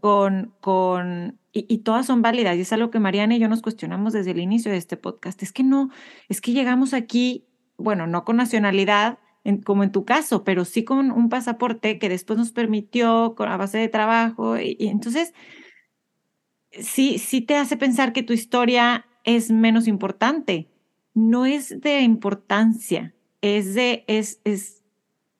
con, 0.00 0.54
con 0.60 1.38
y, 1.52 1.66
y, 1.68 1.78
todas 1.78 2.06
son 2.06 2.20
válidas. 2.20 2.56
Y 2.56 2.62
es 2.62 2.72
algo 2.72 2.90
que 2.90 2.98
Mariana 3.00 3.36
y 3.36 3.38
yo 3.38 3.48
nos 3.48 3.62
cuestionamos 3.62 4.12
desde 4.12 4.32
el 4.32 4.40
inicio 4.40 4.72
de 4.72 4.78
este 4.78 4.96
podcast. 4.96 5.42
Es 5.42 5.52
que 5.52 5.62
no, 5.62 5.90
es 6.28 6.40
que 6.40 6.52
llegamos 6.52 6.94
aquí, 6.94 7.46
bueno, 7.76 8.06
no 8.06 8.24
con 8.24 8.36
nacionalidad, 8.36 9.18
como 9.64 9.82
en 9.82 9.92
tu 9.92 10.04
caso, 10.04 10.44
pero 10.44 10.64
sí 10.64 10.84
con 10.84 11.10
un 11.10 11.28
pasaporte 11.28 11.98
que 11.98 12.08
después 12.08 12.38
nos 12.38 12.52
permitió 12.52 13.34
a 13.38 13.56
base 13.56 13.78
de 13.78 13.88
trabajo. 13.88 14.58
Y, 14.58 14.76
entonces, 14.80 15.34
sí, 16.70 17.18
sí 17.18 17.40
te 17.40 17.56
hace 17.56 17.76
pensar 17.76 18.12
que 18.12 18.22
tu 18.22 18.32
historia 18.32 19.06
es 19.24 19.50
menos 19.50 19.88
importante. 19.88 20.68
No 21.14 21.44
es 21.44 21.80
de 21.80 22.00
importancia, 22.00 23.14
es 23.42 23.74
de, 23.74 24.04
es, 24.06 24.40
es, 24.44 24.82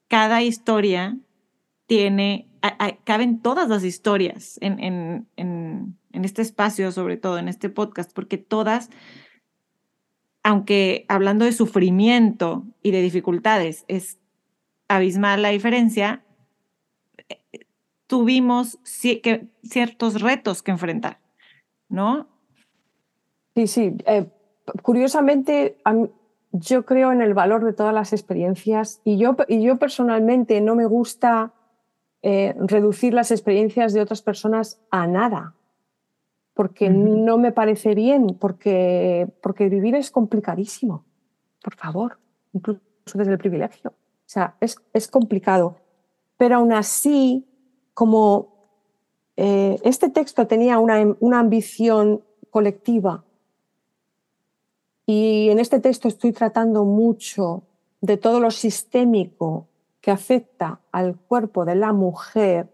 cada 0.09 0.43
historia 0.43 1.17
tiene, 1.87 2.49
caben 3.05 3.41
todas 3.41 3.69
las 3.69 3.85
historias 3.85 4.59
en, 4.61 4.79
en, 4.81 5.29
en, 5.37 5.97
en 6.13 6.25
este 6.25 6.43
espacio, 6.43 6.93
sobre 6.93 7.17
todo 7.17 7.39
en 7.39 7.49
este 7.49 7.71
podcast, 7.71 8.13
porque 8.13 8.39
todas, 8.39 8.91
aunque 10.43 11.07
hablando 11.09 11.45
de 11.45 11.53
sufrimiento 11.53 12.65
y 12.83 12.91
de 12.91 13.01
dificultades, 13.01 13.85
es 13.89 14.19
abismal 14.89 15.43
la 15.43 15.51
diferencia, 15.51 16.25
eh, 17.29 17.39
tuvimos 18.07 18.79
ciertos 18.83 20.21
retos 20.21 20.63
que 20.63 20.73
enfrentar, 20.73 21.21
¿no? 21.89 22.29
Sí, 23.55 23.67
sí. 23.67 23.97
Eh, 24.07 24.27
curiosamente, 24.83 25.79
yo 26.53 26.85
creo 26.85 27.13
en 27.13 27.23
el 27.23 27.35
valor 27.35 27.65
de 27.65 27.73
todas 27.73 27.95
las 27.95 28.13
experiencias 28.13 29.01
y 29.05 29.17
yo, 29.17 29.37
y 29.49 29.63
yo 29.63 29.79
personalmente 29.79 30.61
no 30.61 30.75
me 30.75 30.85
gusta 30.85 31.53
eh, 32.21 32.55
reducir 32.59 33.15
las 33.15 33.31
experiencias 33.31 33.95
de 33.95 34.01
otras 34.03 34.23
personas 34.23 34.81
a 34.91 35.07
nada, 35.07 35.55
porque 36.55 36.91
no 36.91 37.39
me 37.39 37.53
parece 37.53 37.95
bien, 37.95 38.37
porque, 38.39 39.29
porque 39.43 39.69
vivir 39.69 39.95
es 39.95 40.11
complicadísimo, 40.11 41.05
por 41.63 41.75
favor, 41.75 42.19
incluso 42.53 42.81
desde 43.15 43.33
el 43.33 43.39
privilegio. 43.39 43.91
O 43.91 44.29
sea, 44.33 44.55
es, 44.61 44.77
es 44.93 45.09
complicado. 45.09 45.77
Pero 46.37 46.57
aún 46.57 46.73
así, 46.73 47.47
como 47.95 48.69
eh, 49.37 49.79
este 49.83 50.11
texto 50.11 50.47
tenía 50.47 50.79
una, 50.79 51.17
una 51.21 51.41
ambición 51.41 52.23
colectiva 52.51 53.25
y 55.07 55.49
en 55.51 55.59
este 55.59 55.81
texto 55.81 56.09
estoy 56.09 56.33
tratando 56.33 56.85
mucho 56.85 57.65
de 58.01 58.17
todo 58.17 58.41
lo 58.41 58.51
sistémico 58.51 59.69
que 60.01 60.11
afecta 60.11 60.81
al 60.91 61.17
cuerpo 61.17 61.65
de 61.65 61.77
la 61.77 61.93
mujer, 61.93 62.69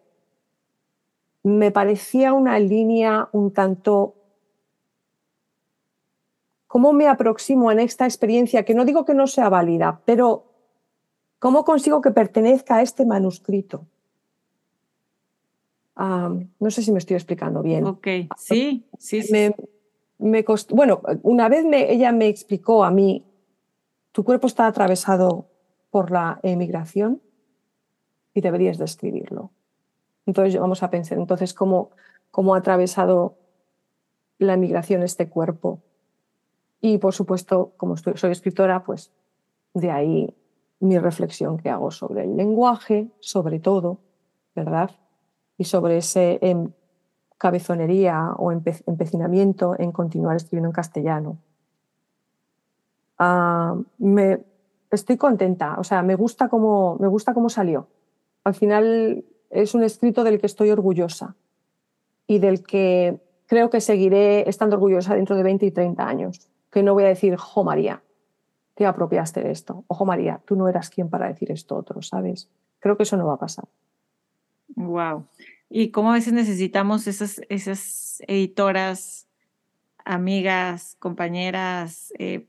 me 1.43 1.71
parecía 1.71 2.33
una 2.33 2.59
línea 2.59 3.29
un 3.33 3.53
tanto... 3.53 4.15
¿Cómo 6.67 6.93
me 6.93 7.09
aproximo 7.09 7.71
en 7.73 7.81
esta 7.81 8.05
experiencia? 8.05 8.65
Que 8.65 8.75
no 8.75 8.85
digo 8.85 9.05
que 9.05 9.15
no 9.15 9.27
sea 9.27 9.49
válida, 9.49 10.01
pero 10.05 10.45
¿cómo 11.39 11.65
consigo 11.65 12.01
que 12.03 12.11
pertenezca 12.11 12.77
a 12.77 12.83
este 12.83 13.07
manuscrito? 13.07 13.87
no 15.99 16.71
sé 16.71 16.83
si 16.83 16.93
me 16.93 16.99
estoy 16.99 17.17
explicando 17.17 17.61
bien. 17.61 17.85
Ok, 17.85 18.07
sí, 18.37 18.87
sí. 19.01 19.21
Me, 19.33 19.53
me 20.19 20.45
bueno, 20.71 21.01
una 21.23 21.49
vez 21.49 21.65
ella 21.73 22.13
me 22.13 22.29
explicó 22.29 22.85
a 22.85 22.91
mí, 22.91 23.25
tu 24.13 24.25
cuerpo 24.25 24.47
está 24.47 24.67
atravesado 24.67 25.47
por 25.91 26.11
la 26.11 26.41
emigración 26.43 27.23
y 28.35 28.41
deberías 28.41 28.79
describirlo. 28.79 29.53
Entonces 30.27 30.61
vamos 30.61 30.83
a 30.83 30.91
pensar, 30.91 31.19
entonces, 31.19 31.55
¿cómo, 31.55 31.91
cómo 32.31 32.55
ha 32.55 32.59
atravesado 32.59 33.37
la 34.39 34.55
emigración 34.55 35.03
este 35.03 35.29
cuerpo? 35.29 35.83
Y 36.81 36.99
por 36.99 37.15
supuesto, 37.15 37.73
como 37.77 37.97
soy 37.97 38.31
escritora, 38.31 38.85
pues 38.85 39.13
de 39.75 39.91
ahí 39.91 40.37
mi 40.81 40.99
reflexión 40.99 41.59
que 41.59 41.71
hago 41.71 41.91
sobre 41.91 42.25
el 42.25 42.37
lenguaje, 42.37 43.09
sobre 43.21 43.59
todo, 43.59 43.99
¿verdad? 44.55 44.91
Y 45.57 45.65
sobre 45.65 45.99
ese 45.99 46.39
em, 46.43 46.73
cabezonería 47.39 48.33
o 48.37 48.53
empecinamiento 48.53 49.77
en 49.79 49.93
continuar 49.93 50.37
escribiendo 50.37 50.69
en 50.69 50.73
castellano. 50.73 51.39
Ah, 53.19 53.77
me, 53.99 54.41
estoy 54.91 55.17
contenta, 55.17 55.77
o 55.79 55.85
sea, 55.85 56.03
me 56.03 56.15
gusta, 56.15 56.49
cómo, 56.49 56.97
me 57.01 57.09
gusta 57.09 57.35
cómo 57.35 57.49
salió. 57.49 57.89
Al 58.45 58.55
final 58.55 59.25
es 59.51 59.75
un 59.75 59.85
escrito 59.85 60.25
del 60.25 60.41
que 60.41 60.47
estoy 60.47 60.71
orgullosa 60.71 61.35
y 62.27 62.39
del 62.39 62.63
que 62.63 63.21
creo 63.47 63.71
que 63.71 63.81
seguiré 63.81 64.49
estando 64.49 64.77
orgullosa 64.77 65.15
dentro 65.15 65.37
de 65.37 65.43
20 65.43 65.67
y 65.67 65.71
30 65.71 66.07
años. 66.07 66.49
Que 66.71 66.83
no 66.83 66.93
voy 66.93 67.05
a 67.05 67.09
decir, 67.09 67.37
jo 67.37 67.65
María, 67.65 68.03
te 68.75 68.87
apropiaste 68.87 69.43
de 69.43 69.51
esto. 69.51 69.85
Ojo 69.89 70.05
María, 70.05 70.41
tú 70.45 70.55
no 70.55 70.69
eras 70.69 70.91
quien 70.91 71.09
para 71.09 71.29
decir 71.29 71.51
esto 71.51 71.77
otro, 71.77 72.03
¿sabes? 72.03 72.49
Creo 72.79 72.97
que 72.97 73.05
eso 73.05 73.17
no 73.17 73.27
va 73.27 73.35
a 73.35 73.39
pasar. 73.39 73.65
Wow. 74.77 75.25
Y 75.71 75.91
cómo 75.91 76.11
a 76.11 76.15
veces 76.15 76.33
necesitamos 76.33 77.07
esas, 77.07 77.43
esas 77.49 78.23
editoras, 78.27 79.29
amigas, 80.05 80.97
compañeras, 80.99 82.13
eh, 82.19 82.47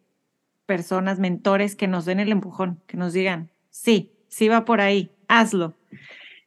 personas, 0.66 1.20
mentores 1.20 1.76
que 1.76 1.88
nos 1.88 2.06
den 2.06 2.20
el 2.20 2.32
empujón, 2.32 2.82
que 2.88 2.96
nos 2.96 3.12
digan, 3.12 3.50
sí, 3.70 4.14
sí 4.28 4.48
va 4.48 4.66
por 4.66 4.82
ahí, 4.82 5.12
hazlo. 5.28 5.76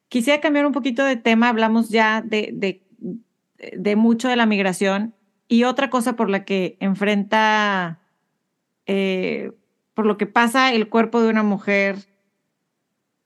Quisiera 0.08 0.40
cambiar 0.40 0.64
un 0.64 0.72
poquito 0.72 1.04
de 1.04 1.16
tema, 1.16 1.48
hablamos 1.48 1.90
ya 1.90 2.22
de, 2.22 2.80
de, 3.58 3.96
mucho 3.96 4.28
de 4.28 4.36
la 4.36 4.46
migración 4.46 5.14
y 5.48 5.64
otra 5.64 5.90
cosa 5.90 6.16
por 6.16 6.30
la 6.30 6.44
que 6.44 6.76
enfrenta, 6.80 8.00
eh, 8.86 9.52
por 9.94 10.06
lo 10.06 10.16
que 10.16 10.26
pasa 10.26 10.72
el 10.72 10.88
cuerpo 10.88 11.20
de 11.20 11.28
una 11.28 11.42
mujer 11.42 11.96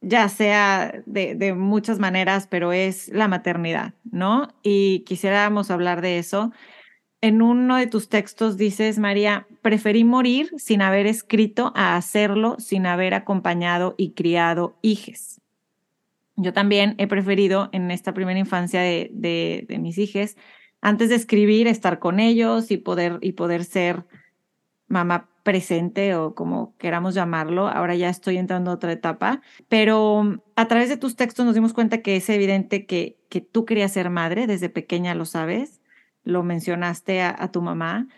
ya 0.06 0.28
sea 0.28 1.02
de, 1.04 1.54
muchas 1.54 1.98
maneras, 1.98 2.46
pero 2.46 2.72
es 2.72 3.08
la 3.08 3.26
maternidad, 3.26 3.94
¿no? 4.04 4.48
Y 4.62 5.00
quisiéramos 5.00 5.70
hablar 5.72 6.00
de 6.00 6.18
eso. 6.18 6.52
En 7.20 7.42
uno 7.42 7.76
de 7.76 7.88
tus 7.88 8.08
textos 8.08 8.56
dices, 8.56 9.00
María, 9.00 9.48
preferí 9.62 10.04
morir 10.04 10.50
sin 10.58 10.80
haber 10.80 11.06
escrito 11.06 11.72
a 11.74 11.96
hacerlo 11.96 12.54
sin 12.60 12.86
haber 12.86 13.14
acompañado 13.14 13.96
y 13.98 14.12
criado 14.12 14.78
hijes. 14.80 15.40
Yo 16.36 16.52
también 16.52 16.94
he 16.98 17.08
preferido 17.08 17.68
en 17.72 17.90
esta 17.90 18.14
primera 18.14 18.38
infancia 18.38 18.82
de, 18.82 19.10
de 19.12 19.78
mis 19.78 19.98
hijes, 19.98 20.36
antes 20.80 21.08
de 21.08 21.16
escribir, 21.16 21.66
estar 21.66 21.98
con 21.98 22.20
ellos 22.20 22.70
y 22.70 22.76
poder, 22.76 23.18
y 23.22 23.32
poder 23.32 23.64
ser 23.64 24.04
mamá 24.86 25.28
presente 25.46 26.16
o 26.16 26.34
como 26.34 26.74
queramos 26.76 27.14
llamarlo. 27.14 27.68
Ahora 27.68 27.94
ya 27.94 28.08
estoy 28.08 28.36
entrando 28.36 28.72
a 28.72 28.74
otra 28.74 28.90
etapa, 28.90 29.40
pero 29.68 30.42
a 30.56 30.66
través 30.66 30.88
de 30.88 30.96
tus 30.96 31.14
textos 31.14 31.46
nos 31.46 31.54
dimos 31.54 31.72
cuenta 31.72 32.02
que 32.02 32.16
es 32.16 32.28
evidente 32.28 32.84
que, 32.84 33.16
que 33.28 33.40
tú 33.40 33.64
querías 33.64 33.92
ser 33.92 34.10
madre, 34.10 34.48
desde 34.48 34.68
pequeña 34.68 35.14
lo 35.14 35.24
sabes, 35.24 35.80
lo 36.24 36.42
mencionaste 36.42 37.22
a, 37.22 37.48
tu 37.52 37.62
mamá 37.62 38.08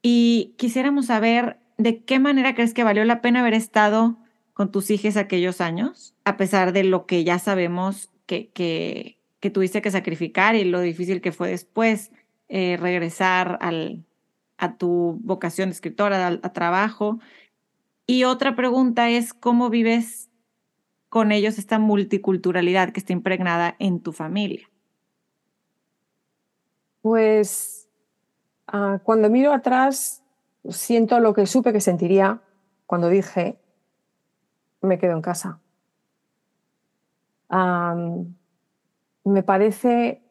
y 0.00 0.54
quisiéramos 0.58 1.06
saber 1.06 1.58
de 1.76 2.04
qué 2.04 2.20
manera 2.20 2.54
crees 2.54 2.72
que 2.72 2.84
valió 2.84 3.04
la 3.04 3.20
pena 3.20 3.40
haber 3.40 3.54
estado 3.54 4.18
con 4.54 4.70
tus 4.70 4.90
hijos 4.92 5.16
aquellos 5.16 5.60
años, 5.60 6.14
a 6.24 6.36
pesar 6.36 6.72
de 6.72 6.84
lo 6.84 7.04
que 7.04 7.24
ya 7.24 7.40
sabemos 7.40 8.12
que, 8.26 8.50
que, 8.50 9.18
que 9.40 9.50
tuviste 9.50 9.82
que 9.82 9.90
sacrificar 9.90 10.54
y 10.54 10.62
lo 10.62 10.80
difícil 10.80 11.20
que 11.20 11.32
fue 11.32 11.50
después 11.50 12.12
eh, 12.48 12.76
regresar 12.80 13.58
al, 13.60 14.04
a 14.60 14.76
tu 14.76 15.18
vocación 15.22 15.70
de 15.70 15.72
escritora, 15.72 16.38
a, 16.42 16.52
trabajo. 16.52 17.18
Y 18.06 18.24
otra 18.24 18.54
pregunta 18.54 19.08
es, 19.08 19.32
¿cómo 19.32 19.70
vives 19.70 20.30
con 21.08 21.32
ellos 21.32 21.58
esta 21.58 21.78
multiculturalidad 21.78 22.90
que 22.90 23.00
está 23.00 23.14
impregnada 23.14 23.74
en 23.78 24.00
tu 24.00 24.12
familia? 24.12 24.68
Pues 27.00 27.88
ah, 28.66 29.00
cuando 29.02 29.30
miro 29.30 29.54
atrás, 29.54 30.22
siento 30.68 31.18
lo 31.20 31.32
que 31.32 31.46
supe 31.46 31.72
que 31.72 31.80
sentiría 31.80 32.42
cuando 32.84 33.08
dije, 33.08 33.58
me 34.82 34.98
quedo 34.98 35.12
en 35.12 35.22
casa. 35.22 35.58
me 39.24 39.42
parece, 39.42 40.22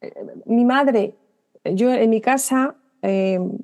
eh, 0.00 0.14
mi 0.46 0.64
madre, 0.64 1.16
yo 1.64 1.92
en 1.92 2.10
mi 2.10 2.20
casa 2.20 2.79
Em, 3.02 3.58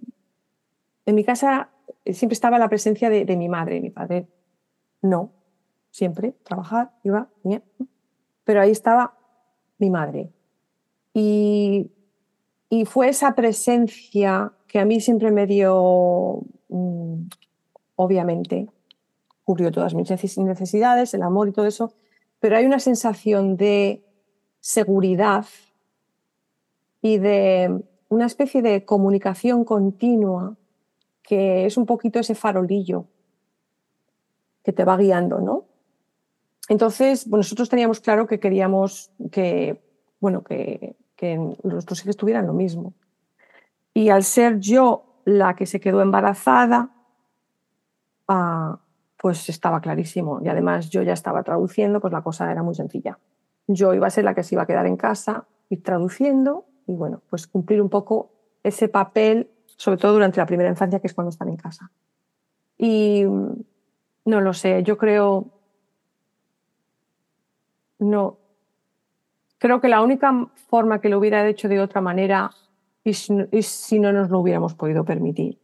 en 1.04 1.14
mi 1.14 1.24
casa 1.24 1.70
siempre 2.04 2.34
estaba 2.34 2.58
la 2.58 2.68
presencia 2.68 3.10
de, 3.10 3.36
mi 3.36 3.48
madre, 3.48 3.80
mi 3.80 3.90
padre 3.90 4.28
no, 5.02 5.32
siempre, 5.90 6.32
trabajar, 6.42 6.92
iba, 7.04 7.28
pero 8.44 8.60
ahí 8.60 8.70
estaba 8.70 9.16
mi 9.78 9.90
madre. 9.90 10.30
Y, 11.12 11.90
y, 12.68 12.84
fue 12.84 13.08
esa 13.08 13.34
presencia 13.34 14.52
que 14.66 14.78
a 14.78 14.84
mí 14.84 15.00
siempre 15.00 15.30
me 15.30 15.46
dio, 15.46 16.42
mm, 16.68 17.28
obviamente, 17.96 18.68
cubrió 19.44 19.70
todas 19.70 19.94
mis 19.94 20.10
necesidades, 20.38 21.14
el 21.14 21.22
amor 21.22 21.48
y 21.48 21.52
todo 21.52 21.66
eso, 21.66 21.94
pero 22.40 22.56
hay 22.56 22.66
una 22.66 22.80
sensación 22.80 23.56
de 23.56 24.04
seguridad 24.60 25.46
y 27.00 27.18
de 27.18 27.82
una 28.08 28.26
especie 28.26 28.62
de 28.62 28.84
comunicación 28.84 29.64
continua 29.64 30.56
que 31.22 31.66
es 31.66 31.76
un 31.76 31.86
poquito 31.86 32.20
ese 32.20 32.34
farolillo 32.34 33.06
que 34.62 34.72
te 34.72 34.84
va 34.84 34.96
guiando, 34.96 35.40
¿no? 35.40 35.64
Entonces, 36.68 37.26
nosotros 37.26 37.68
teníamos 37.68 38.00
claro 38.00 38.26
que 38.26 38.40
queríamos 38.40 39.10
que, 39.30 39.82
bueno, 40.20 40.42
que, 40.42 40.96
que 41.14 41.36
nuestros 41.62 42.02
hijos 42.02 42.16
tuvieran 42.16 42.46
lo 42.46 42.52
mismo. 42.52 42.94
Y 43.94 44.08
al 44.10 44.24
ser 44.24 44.58
yo 44.58 45.20
la 45.24 45.54
que 45.56 45.66
se 45.66 45.80
quedó 45.80 46.02
embarazada, 46.02 46.90
ah, 48.28 48.80
pues 49.16 49.48
estaba 49.48 49.80
clarísimo. 49.80 50.40
Y 50.42 50.48
además 50.48 50.90
yo 50.90 51.02
ya 51.02 51.12
estaba 51.12 51.42
traduciendo, 51.42 52.00
pues 52.00 52.12
la 52.12 52.22
cosa 52.22 52.50
era 52.50 52.62
muy 52.62 52.74
sencilla. 52.74 53.18
Yo 53.66 53.94
iba 53.94 54.06
a 54.06 54.10
ser 54.10 54.24
la 54.24 54.34
que 54.34 54.42
se 54.42 54.54
iba 54.54 54.62
a 54.62 54.66
quedar 54.66 54.86
en 54.86 54.96
casa, 54.96 55.46
ir 55.70 55.82
traduciendo 55.82 56.66
y 56.86 56.92
bueno, 56.92 57.22
pues 57.28 57.46
cumplir 57.46 57.80
un 57.82 57.88
poco 57.88 58.30
ese 58.62 58.88
papel, 58.88 59.50
sobre 59.76 59.98
todo 59.98 60.12
durante 60.12 60.38
la 60.38 60.46
primera 60.46 60.70
infancia, 60.70 61.00
que 61.00 61.06
es 61.06 61.14
cuando 61.14 61.30
están 61.30 61.48
en 61.48 61.56
casa. 61.56 61.90
Y 62.78 63.24
no 64.24 64.40
lo 64.40 64.52
sé, 64.52 64.82
yo 64.82 64.98
creo, 64.98 65.46
no, 67.98 68.38
creo 69.58 69.80
que 69.80 69.88
la 69.88 70.02
única 70.02 70.48
forma 70.68 71.00
que 71.00 71.08
lo 71.08 71.18
hubiera 71.18 71.46
hecho 71.48 71.68
de 71.68 71.80
otra 71.80 72.00
manera 72.00 72.50
es, 73.04 73.28
si 73.60 73.98
no 73.98 74.12
nos 74.12 74.30
lo 74.30 74.40
hubiéramos 74.40 74.74
podido 74.74 75.04
permitir. 75.04 75.58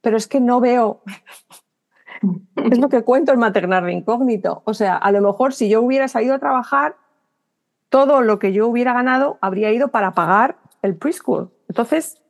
Pero 0.00 0.16
es 0.16 0.26
que 0.26 0.40
no 0.40 0.60
veo, 0.60 1.02
es 2.56 2.78
lo 2.78 2.88
que 2.88 3.02
cuento 3.02 3.32
en 3.32 3.38
Maternar 3.38 3.84
de 3.84 3.92
Incógnito. 3.92 4.62
O 4.64 4.74
sea, 4.74 4.96
a 4.96 5.12
lo 5.12 5.20
mejor 5.20 5.54
si 5.54 5.68
yo 5.68 5.82
hubiera 5.82 6.08
salido 6.08 6.34
a 6.34 6.38
trabajar, 6.38 6.96
todo 7.92 8.22
lo 8.22 8.38
que 8.38 8.54
yo 8.54 8.68
hubiera 8.68 8.94
ganado 8.94 9.36
habría 9.42 9.70
ido 9.70 9.88
para 9.88 10.12
pagar 10.12 10.56
el 10.80 10.96
preschool. 10.96 11.50
Entonces, 11.68 12.22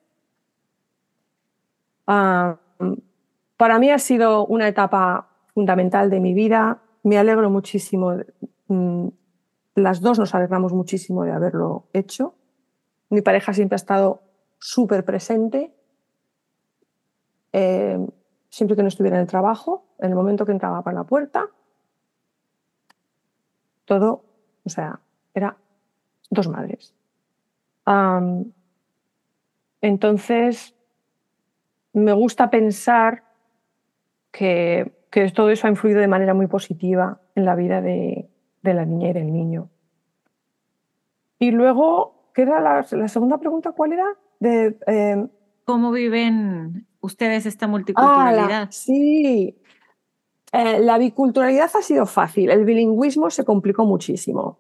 ah, 2.09 2.57
para 3.57 3.79
mí 3.79 3.89
ha 3.89 4.01
sido 4.01 4.45
una 4.45 4.67
etapa 4.67 5.29
fundamental 5.55 6.11
de 6.11 6.19
mi 6.19 6.35
vida. 6.35 6.83
Me 7.05 7.17
alegro 7.17 7.49
muchísimo. 7.49 8.17
Mm, 8.67 9.07
las 9.77 10.01
dos 10.01 10.19
nos 10.19 10.35
alegramos 10.35 10.73
muchísimo 10.73 11.23
de 11.23 11.31
haberlo 11.31 11.85
hecho. 11.93 12.35
Mi 13.09 13.23
pareja 13.23 13.53
siempre 13.53 13.77
ha 13.77 13.85
estado 13.85 14.21
súper 14.59 15.05
presente. 15.05 15.73
Eh, 17.53 18.05
siempre 18.51 18.75
que 18.75 18.83
no 18.83 18.89
estuviera 18.89 19.17
en 19.17 19.23
el 19.23 19.29
trabajo, 19.29 19.87
en 20.01 20.11
el 20.11 20.17
momento 20.17 20.45
que 20.45 20.51
entraba 20.51 20.83
por 20.83 20.93
la 20.93 21.05
puerta, 21.05 21.47
todo, 23.85 24.25
o 24.65 24.69
sea, 24.69 24.99
era 25.35 25.57
dos 26.31 26.49
madres. 26.49 26.95
entonces, 29.81 30.75
me 31.93 32.13
gusta 32.13 32.51
pensar 32.51 33.25
que, 34.31 34.93
todo 35.35 35.51
eso 35.51 35.67
ha 35.67 35.71
influido 35.71 36.01
de 36.01 36.09
manera 36.09 36.33
muy 36.33 36.47
positiva 36.47 37.21
en 37.35 37.45
la 37.45 37.55
vida 37.55 37.83
de, 37.83 38.29
la 38.63 38.85
niña 38.85 39.11
y 39.11 39.13
del 39.13 39.33
niño. 39.33 39.69
Y 41.39 41.51
luego, 41.51 42.31
¿qué 42.33 42.43
era 42.43 42.61
la, 42.61 43.09
segunda 43.09 43.39
pregunta? 43.39 43.73
¿Cuál 43.73 43.93
era? 43.93 44.07
De, 44.41 44.79
em, 44.87 45.29
¿Cómo 45.65 45.93
viven 45.93 46.87
ustedes 47.01 47.47
esta 47.47 47.67
multiculturalidad? 47.67 48.69
sí, 48.71 49.57
eh, 50.53 50.81
la 50.81 50.99
biculturalidad 50.99 51.71
ha 51.75 51.83
sido 51.83 52.07
fácil, 52.07 52.51
el 52.51 52.65
bilingüismo 52.65 53.31
se 53.31 53.45
complicó 53.45 53.85
muchísimo. 53.85 54.59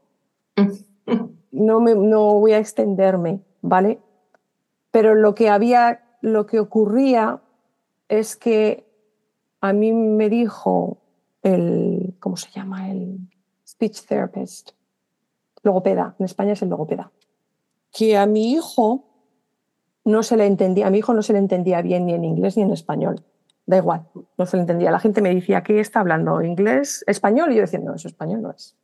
No, 1.52 1.80
me, 1.80 1.94
no 1.94 2.40
voy 2.40 2.52
a 2.52 2.58
extenderme, 2.58 3.42
¿vale? 3.60 4.00
Pero 4.90 5.14
lo 5.14 5.34
que 5.34 5.50
había, 5.50 6.02
lo 6.22 6.46
que 6.46 6.58
ocurría 6.58 7.42
es 8.08 8.36
que 8.36 8.86
a 9.60 9.72
mí 9.74 9.92
me 9.92 10.30
dijo 10.30 10.98
el, 11.42 12.14
¿cómo 12.20 12.36
se 12.36 12.50
llama? 12.50 12.90
El 12.90 13.18
speech 13.66 14.06
therapist, 14.06 14.70
logopeda, 15.62 16.16
en 16.18 16.24
España 16.24 16.54
es 16.54 16.62
el 16.62 16.70
logopeda, 16.70 17.12
que 17.92 18.16
a 18.16 18.26
mi 18.26 18.52
hijo 18.52 19.04
no 20.04 20.22
se 20.22 20.36
le 20.36 20.46
entendía, 20.46 20.86
a 20.86 20.90
mi 20.90 20.98
hijo 20.98 21.14
no 21.14 21.22
se 21.22 21.32
le 21.32 21.38
entendía 21.38 21.80
bien 21.82 22.06
ni 22.06 22.14
en 22.14 22.24
inglés 22.24 22.56
ni 22.56 22.64
en 22.64 22.72
español. 22.72 23.22
Da 23.66 23.76
igual, 23.76 24.08
no 24.36 24.46
se 24.46 24.56
le 24.56 24.62
entendía. 24.62 24.90
La 24.90 24.98
gente 24.98 25.22
me 25.22 25.32
decía, 25.32 25.62
¿qué 25.62 25.78
está 25.78 26.00
hablando? 26.00 26.42
¿Inglés? 26.42 27.04
¿Español? 27.06 27.52
Y 27.52 27.56
yo 27.56 27.60
decía, 27.60 27.78
no, 27.78 27.94
eso 27.94 28.08
español 28.08 28.42
no 28.42 28.50
es. 28.50 28.76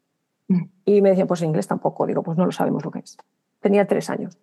Y 0.85 1.03
me 1.03 1.11
decían, 1.11 1.27
pues 1.27 1.43
inglés 1.43 1.67
tampoco. 1.67 2.07
Digo, 2.07 2.23
pues 2.23 2.39
no 2.39 2.47
lo 2.47 2.53
sabemos 2.53 2.85
lo 2.85 2.91
que 2.91 3.01
es. 3.01 3.17
Tenía 3.61 3.87
tres 3.87 4.09
años. 4.09 4.39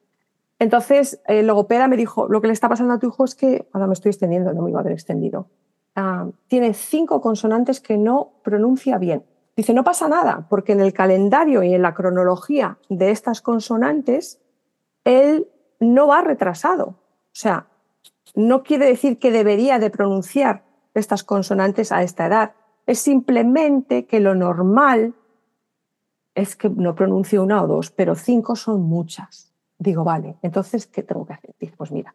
Entonces, 0.59 1.21
el 1.25 1.47
logopeda 1.47 1.87
me 1.87 1.97
dijo, 1.97 2.27
lo 2.27 2.41
que 2.41 2.47
le 2.47 2.53
está 2.53 2.69
pasando 2.69 2.93
a 2.93 2.99
tu 2.99 3.07
hijo 3.07 3.25
es 3.25 3.35
que, 3.35 3.67
ahora 3.73 3.87
me 3.87 3.93
estoy 3.93 4.11
extendiendo, 4.11 4.53
no 4.53 4.61
me 4.61 4.69
iba 4.69 4.79
a 4.79 4.81
haber 4.81 4.93
extendido, 4.93 5.47
Ah, 5.95 6.27
tiene 6.49 6.73
cinco 6.73 7.21
consonantes 7.21 7.79
que 7.79 7.97
no 7.97 8.33
pronuncia 8.43 8.97
bien. 8.97 9.23
Dice, 9.55 9.73
no 9.73 9.85
pasa 9.85 10.09
nada, 10.09 10.45
porque 10.49 10.73
en 10.73 10.81
el 10.81 10.91
calendario 10.91 11.63
y 11.63 11.73
en 11.73 11.81
la 11.81 11.93
cronología 11.93 12.77
de 12.89 13.11
estas 13.11 13.41
consonantes, 13.41 14.41
él 15.05 15.47
no 15.79 16.07
va 16.07 16.21
retrasado. 16.21 16.87
O 16.87 16.97
sea, 17.31 17.67
no 18.35 18.63
quiere 18.63 18.85
decir 18.85 19.19
que 19.19 19.31
debería 19.31 19.79
de 19.79 19.89
pronunciar 19.89 20.63
estas 20.93 21.23
consonantes 21.23 21.93
a 21.93 22.03
esta 22.03 22.25
edad. 22.25 22.51
Es 22.85 22.99
simplemente 22.99 24.05
que 24.05 24.19
lo 24.19 24.35
normal 24.35 25.13
es 26.35 26.55
que 26.55 26.69
no 26.69 26.93
pronuncie 26.93 27.39
una 27.39 27.63
o 27.63 27.67
dos, 27.67 27.89
pero 27.91 28.13
cinco 28.13 28.55
son 28.55 28.83
muchas. 28.83 29.53
Digo, 29.79 30.03
vale, 30.03 30.35
entonces, 30.41 30.85
¿qué 30.85 31.01
tengo 31.01 31.25
que 31.25 31.33
hacer? 31.33 31.55
Dice, 31.59 31.73
pues 31.77 31.91
mira, 31.91 32.13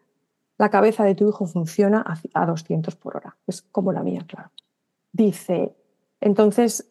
la 0.57 0.69
cabeza 0.69 1.03
de 1.03 1.15
tu 1.15 1.27
hijo 1.27 1.47
funciona 1.47 2.05
a 2.33 2.45
200 2.45 2.95
por 2.95 3.17
hora. 3.17 3.35
Es 3.47 3.63
como 3.63 3.91
la 3.91 4.03
mía, 4.03 4.23
claro. 4.27 4.51
Dice, 5.11 5.75
entonces, 6.19 6.87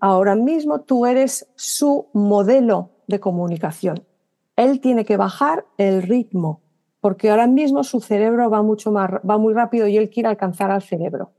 ahora 0.00 0.34
mismo 0.34 0.80
tú 0.80 1.06
eres 1.06 1.48
su 1.54 2.08
modelo 2.12 2.90
de 3.06 3.20
comunicación. 3.20 4.04
Él 4.56 4.80
tiene 4.80 5.04
que 5.04 5.16
bajar 5.16 5.64
el 5.78 6.02
ritmo, 6.02 6.60
porque 7.00 7.30
ahora 7.30 7.46
mismo 7.46 7.84
su 7.84 8.00
cerebro 8.00 8.50
va, 8.50 8.62
mucho 8.62 8.90
más, 8.90 9.12
va 9.28 9.38
muy 9.38 9.54
rápido 9.54 9.86
y 9.86 9.96
él 9.96 10.10
quiere 10.10 10.28
alcanzar 10.28 10.72
al 10.72 10.82
cerebro. 10.82 11.30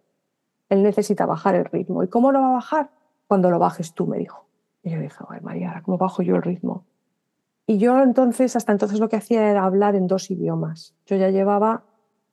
Él 0.69 0.81
necesita 0.81 1.25
bajar 1.25 1.55
el 1.55 1.65
ritmo. 1.65 2.03
¿Y 2.03 2.07
cómo 2.07 2.31
lo 2.31 2.39
va 2.39 2.51
a 2.51 2.53
bajar? 2.53 2.89
Cuando 3.27 3.51
lo 3.51 3.59
bajes 3.59 3.93
tú, 3.93 4.07
me 4.07 4.17
dijo. 4.17 4.45
Y 4.83 4.91
yo 4.91 4.99
dije, 4.99 5.23
ay 5.29 5.39
María, 5.41 5.81
¿cómo 5.83 5.97
bajo 5.97 6.21
yo 6.21 6.35
el 6.35 6.41
ritmo? 6.41 6.85
Y 7.65 7.77
yo 7.77 8.01
entonces, 8.03 8.55
hasta 8.55 8.73
entonces 8.73 8.99
lo 8.99 9.07
que 9.07 9.15
hacía 9.15 9.49
era 9.49 9.63
hablar 9.63 9.95
en 9.95 10.07
dos 10.07 10.29
idiomas. 10.29 10.93
Yo 11.05 11.15
ya 11.15 11.29
llevaba, 11.29 11.85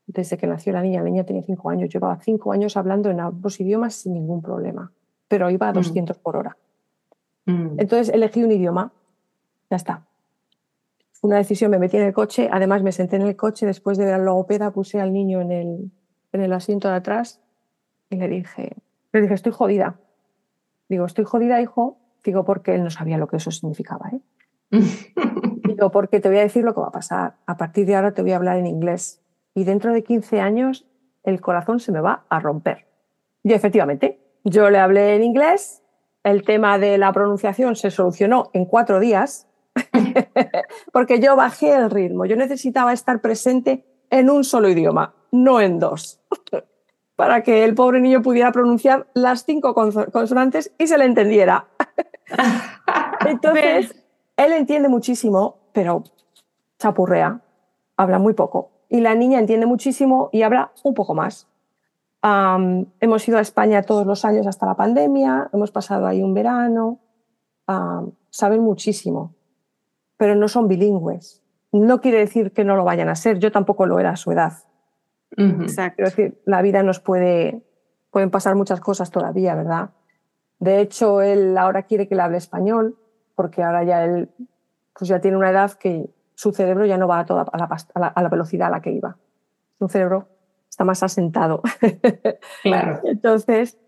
desde 0.06 0.36
que 0.36 0.48
nació 0.48 0.72
la 0.72 0.82
niña, 0.82 1.00
la 1.00 1.08
niña 1.08 1.24
tenía 1.24 1.42
cinco 1.42 1.70
años, 1.70 1.88
llevaba 1.88 2.18
cinco 2.18 2.52
años 2.52 2.76
hablando 2.76 3.10
en 3.10 3.18
dos 3.40 3.60
idiomas 3.60 3.94
sin 3.94 4.14
ningún 4.14 4.42
problema, 4.42 4.92
pero 5.28 5.48
iba 5.50 5.68
a 5.68 5.72
200 5.72 6.18
mm. 6.18 6.20
por 6.20 6.36
hora. 6.36 6.56
Mm. 7.46 7.78
Entonces 7.78 8.12
elegí 8.12 8.42
un 8.42 8.50
idioma, 8.50 8.92
ya 9.70 9.76
está. 9.76 10.06
Una 11.22 11.36
decisión, 11.36 11.70
me 11.70 11.78
metí 11.78 11.96
en 11.96 12.04
el 12.04 12.12
coche, 12.12 12.48
además 12.50 12.82
me 12.82 12.90
senté 12.90 13.16
en 13.16 13.22
el 13.22 13.36
coche, 13.36 13.66
después 13.66 13.98
de 13.98 14.06
ver 14.06 14.14
al 14.14 14.24
logopeda 14.24 14.72
puse 14.72 15.00
al 15.00 15.12
niño 15.12 15.40
en 15.40 15.52
el, 15.52 15.90
en 16.32 16.40
el 16.40 16.52
asiento 16.52 16.88
de 16.88 16.94
atrás 16.94 17.40
y 18.08 18.16
le 18.16 18.26
dije, 18.26 18.76
le 19.12 19.20
dije, 19.20 19.34
estoy 19.34 19.52
jodida. 19.52 20.00
Digo, 20.88 21.04
estoy 21.04 21.24
jodida, 21.24 21.60
hijo, 21.60 21.99
digo, 22.24 22.44
porque 22.44 22.74
él 22.74 22.84
no 22.84 22.90
sabía 22.90 23.18
lo 23.18 23.26
que 23.26 23.36
eso 23.36 23.50
significaba. 23.50 24.10
¿eh? 24.12 24.20
Digo, 25.64 25.90
porque 25.90 26.20
te 26.20 26.28
voy 26.28 26.38
a 26.38 26.42
decir 26.42 26.64
lo 26.64 26.74
que 26.74 26.80
va 26.80 26.88
a 26.88 26.92
pasar. 26.92 27.36
A 27.46 27.56
partir 27.56 27.86
de 27.86 27.96
ahora 27.96 28.12
te 28.12 28.22
voy 28.22 28.32
a 28.32 28.36
hablar 28.36 28.56
en 28.56 28.66
inglés. 28.66 29.22
Y 29.54 29.64
dentro 29.64 29.92
de 29.92 30.04
15 30.04 30.40
años 30.40 30.86
el 31.22 31.40
corazón 31.40 31.80
se 31.80 31.92
me 31.92 32.00
va 32.00 32.24
a 32.28 32.40
romper. 32.40 32.86
Y 33.42 33.52
efectivamente, 33.52 34.20
yo 34.44 34.70
le 34.70 34.78
hablé 34.78 35.16
en 35.16 35.22
inglés, 35.22 35.82
el 36.22 36.44
tema 36.44 36.78
de 36.78 36.98
la 36.98 37.12
pronunciación 37.12 37.76
se 37.76 37.90
solucionó 37.90 38.50
en 38.52 38.64
cuatro 38.66 39.00
días, 39.00 39.48
porque 40.92 41.20
yo 41.20 41.36
bajé 41.36 41.74
el 41.74 41.90
ritmo. 41.90 42.26
Yo 42.26 42.36
necesitaba 42.36 42.92
estar 42.92 43.20
presente 43.20 43.84
en 44.10 44.30
un 44.30 44.44
solo 44.44 44.68
idioma, 44.68 45.14
no 45.30 45.60
en 45.60 45.78
dos, 45.78 46.20
para 47.16 47.42
que 47.42 47.64
el 47.64 47.74
pobre 47.74 48.00
niño 48.00 48.22
pudiera 48.22 48.52
pronunciar 48.52 49.06
las 49.14 49.44
cinco 49.44 49.74
consonantes 49.74 50.72
y 50.78 50.86
se 50.86 50.98
le 50.98 51.04
entendiera. 51.04 51.68
Entonces, 53.26 53.94
él 54.36 54.52
entiende 54.52 54.88
muchísimo, 54.88 55.58
pero 55.72 56.04
chapurrea, 56.78 57.40
habla 57.96 58.18
muy 58.18 58.34
poco. 58.34 58.70
Y 58.88 59.00
la 59.00 59.14
niña 59.14 59.38
entiende 59.38 59.66
muchísimo 59.66 60.30
y 60.32 60.42
habla 60.42 60.72
un 60.82 60.94
poco 60.94 61.14
más. 61.14 61.48
hemos 62.22 63.28
ido 63.28 63.38
a 63.38 63.40
España 63.40 63.82
todos 63.82 64.06
los 64.06 64.24
años 64.24 64.46
hasta 64.46 64.66
la 64.66 64.74
pandemia, 64.74 65.48
hemos 65.52 65.70
pasado 65.70 66.06
ahí 66.06 66.22
un 66.22 66.34
verano, 66.34 66.98
saben 68.30 68.62
muchísimo, 68.62 69.34
pero 70.16 70.34
no 70.34 70.48
son 70.48 70.68
bilingües. 70.68 71.42
No 71.72 72.00
quiere 72.00 72.18
decir 72.18 72.52
que 72.52 72.64
no 72.64 72.74
lo 72.74 72.84
vayan 72.84 73.08
a 73.08 73.14
ser, 73.14 73.38
yo 73.38 73.52
tampoco 73.52 73.86
lo 73.86 74.00
era 74.00 74.10
a 74.10 74.16
su 74.16 74.32
edad. 74.32 74.54
Exacto. 75.36 76.02
Decir, 76.02 76.42
la 76.44 76.62
vida 76.62 76.82
nos 76.82 76.98
puede, 76.98 77.62
pueden 78.10 78.30
pasar 78.30 78.56
muchas 78.56 78.80
cosas 78.80 79.10
todavía, 79.10 79.54
¿verdad? 79.54 79.90
De 80.60 80.80
hecho, 80.80 81.22
él 81.22 81.56
ahora 81.58 81.82
quiere 81.82 82.06
que 82.06 82.14
le 82.14 82.22
hable 82.22 82.36
español, 82.36 82.96
porque 83.34 83.62
ahora 83.62 83.82
ya 83.82 84.04
él 84.04 84.28
pues 84.96 85.08
ya 85.08 85.20
tiene 85.20 85.38
una 85.38 85.50
edad 85.50 85.72
que 85.72 86.10
su 86.34 86.52
cerebro 86.52 86.84
ya 86.84 86.98
no 86.98 87.08
va 87.08 87.20
a, 87.20 87.26
toda, 87.26 87.46
a, 87.50 87.58
la, 87.58 88.06
a, 88.08 88.22
la, 88.22 88.28
velocidad 88.28 88.68
a 88.68 88.70
la 88.70 88.82
que 88.82 88.92
iba. 88.92 89.16
Su 89.78 89.88
cerebro 89.88 90.28
está 90.68 90.84
más 90.84 91.02
asentado. 91.02 91.62
Claro. 92.62 93.00
Entonces, 93.04 93.78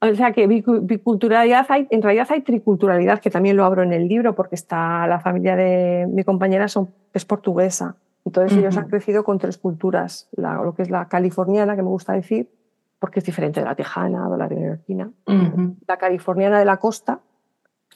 o 0.00 0.14
sea 0.14 0.32
que 0.32 0.46
biculturalidad 0.46 1.66
hay, 1.68 1.88
en 1.90 2.00
realidad 2.00 2.28
hay 2.30 2.42
triculturalidad, 2.42 3.18
que 3.18 3.30
también 3.30 3.56
lo 3.56 3.64
abro 3.64 3.82
en 3.82 3.92
el 3.92 4.06
libro, 4.06 4.34
porque 4.34 4.54
está 4.54 5.06
la 5.08 5.18
familia 5.20 5.56
de 5.56 6.06
mi 6.08 6.22
compañera 6.22 6.68
son, 6.68 6.90
es 7.12 7.24
portuguesa. 7.24 7.96
Entonces 8.24 8.56
ellos 8.56 8.76
han 8.76 8.88
crecido 8.88 9.24
con 9.24 9.38
tres 9.38 9.58
culturas, 9.58 10.28
lo 10.36 10.74
que 10.74 10.82
es 10.82 10.90
la 10.90 11.08
californiana, 11.08 11.74
que 11.74 11.82
me 11.82 11.88
gusta 11.88 12.12
decir, 12.12 12.50
porque 13.00 13.18
es 13.18 13.24
diferente 13.24 13.58
de 13.58 13.66
la 13.66 13.74
tejana 13.74 14.28
o 14.28 14.36
la 14.36 14.46
neoyorquina. 14.46 15.10
La 15.88 15.96
californiana 15.96 16.60
de 16.60 16.64
la 16.64 16.76
costa, 16.76 17.18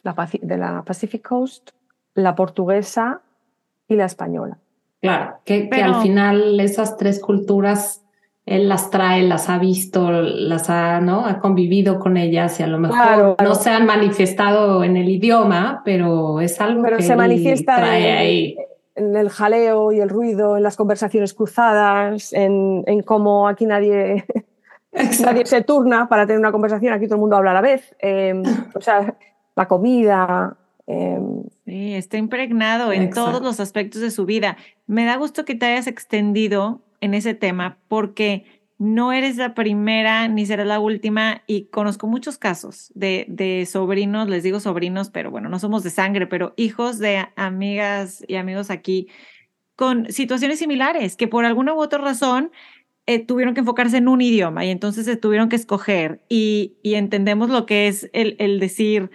la 0.03 0.29
de 0.43 0.59
la 0.59 0.83
Pacific 0.83 1.27
Coast, 1.27 1.71
la 2.15 2.35
portuguesa 2.35 3.21
y 3.87 3.95
la 3.95 4.07
española. 4.07 4.59
Claro, 5.01 5.37
que, 5.45 5.69
al 5.71 6.03
final 6.03 6.59
esas 6.59 6.97
tres 6.97 7.21
culturas 7.21 8.01
él 8.47 8.69
las 8.69 8.91
trae, 8.91 9.23
las 9.23 9.49
ha 9.49 9.59
visto, 9.59 10.11
las 10.11 10.69
ha, 10.69 11.01
¿no? 11.01 11.25
ha 11.25 11.39
convivido 11.39 11.99
con 11.99 12.17
ellas 12.17 12.61
y 12.61 12.63
a 12.63 12.67
lo 12.67 12.79
mejor 12.79 13.37
no 13.43 13.55
se 13.55 13.71
han 13.71 13.87
manifestado 13.87 14.85
en 14.85 14.99
el 14.99 15.09
idioma, 15.09 15.81
pero 15.85 16.41
es 16.41 16.61
algo 16.61 16.83
pero 16.83 16.99
que 16.99 17.03
se 17.05 17.17
manifiesta 17.17 17.77
trae 17.77 18.13
ahí 18.13 18.57
en 18.97 19.17
el 19.17 19.29
jaleo 19.29 19.93
y 19.93 20.01
el 20.01 20.09
ruido, 20.09 20.57
en 20.57 20.63
las 20.63 20.77
conversaciones 20.77 21.35
cruzadas, 21.35 22.33
en, 22.33 22.85
cómo 23.05 23.49
aquí 23.49 23.67
nadie, 23.67 24.25
nadie 25.23 25.47
se 25.47 25.63
turna 25.63 26.09
para 26.09 26.27
tener 26.27 26.39
una 26.39 26.53
conversación, 26.53 26.93
aquí 26.93 27.07
todo 27.07 27.17
el 27.17 27.21
mundo 27.21 27.37
habla 27.37 27.51
a 27.51 27.55
la 27.55 27.61
vez. 27.61 27.95
Em, 27.99 28.43
o 28.75 28.81
sea, 28.81 29.17
la 29.57 29.69
comida. 29.69 30.57
Em, 30.87 31.45
sí, 31.65 31.95
está 31.95 32.19
impregnado 32.19 32.93
en 32.93 33.11
todos 33.11 33.43
los 33.43 33.61
aspectos 33.61 34.03
de 34.03 34.11
su 34.11 34.27
vida. 34.27 34.57
Me 34.87 35.05
da 35.05 35.17
gusto 35.17 35.45
que 35.45 35.55
te 35.55 35.67
hayas 35.67 35.87
extendido 35.87 36.83
en 37.01 37.15
ese 37.15 37.35
tema 37.35 37.79
porque 37.89 38.45
no 38.79 39.13
eres 39.13 39.37
la 39.37 39.55
primera 39.55 40.29
ni 40.29 40.47
serás 40.47 40.67
la 40.67 40.81
última 40.81 41.43
y 41.47 41.67
conozco 41.67 42.07
muchos 42.07 42.39
casos 42.39 42.93
de, 42.95 43.25
de, 43.29 43.67
sobrinos, 43.67 44.29
les 44.29 44.43
digo 44.43 44.61
sobrinos, 44.61 45.11
pero 45.11 45.31
bueno, 45.31 45.49
no 45.49 45.59
somos 45.59 45.83
de 45.85 45.91
sangre, 45.91 46.27
pero 46.27 46.53
hijos 46.57 46.99
de 46.99 47.27
amigas 47.37 48.25
y 48.27 48.35
amigos 48.35 48.71
aquí 48.71 49.09
con 49.77 50.11
situaciones 50.13 50.59
similares 50.59 51.17
que 51.17 51.29
por 51.29 51.45
alguna 51.45 51.75
u 51.75 51.81
otra 51.81 51.99
razón 51.99 52.53
eh, 53.07 53.25
tuvieron 53.25 53.55
que 53.55 53.61
enfocarse 53.61 53.99
en 53.99 54.09
un 54.09 54.21
idioma 54.21 54.65
y 54.65 54.71
entonces 54.71 55.05
se 55.05 55.17
tuvieron 55.17 55.49
que 55.49 55.57
escoger 55.57 56.21
y, 56.29 56.77
y 56.83 56.95
entendemos 56.95 57.51
lo 57.51 57.67
que 57.67 57.89
es 57.89 58.09
el, 58.13 58.37
el 58.39 58.61
decir, 58.61 59.11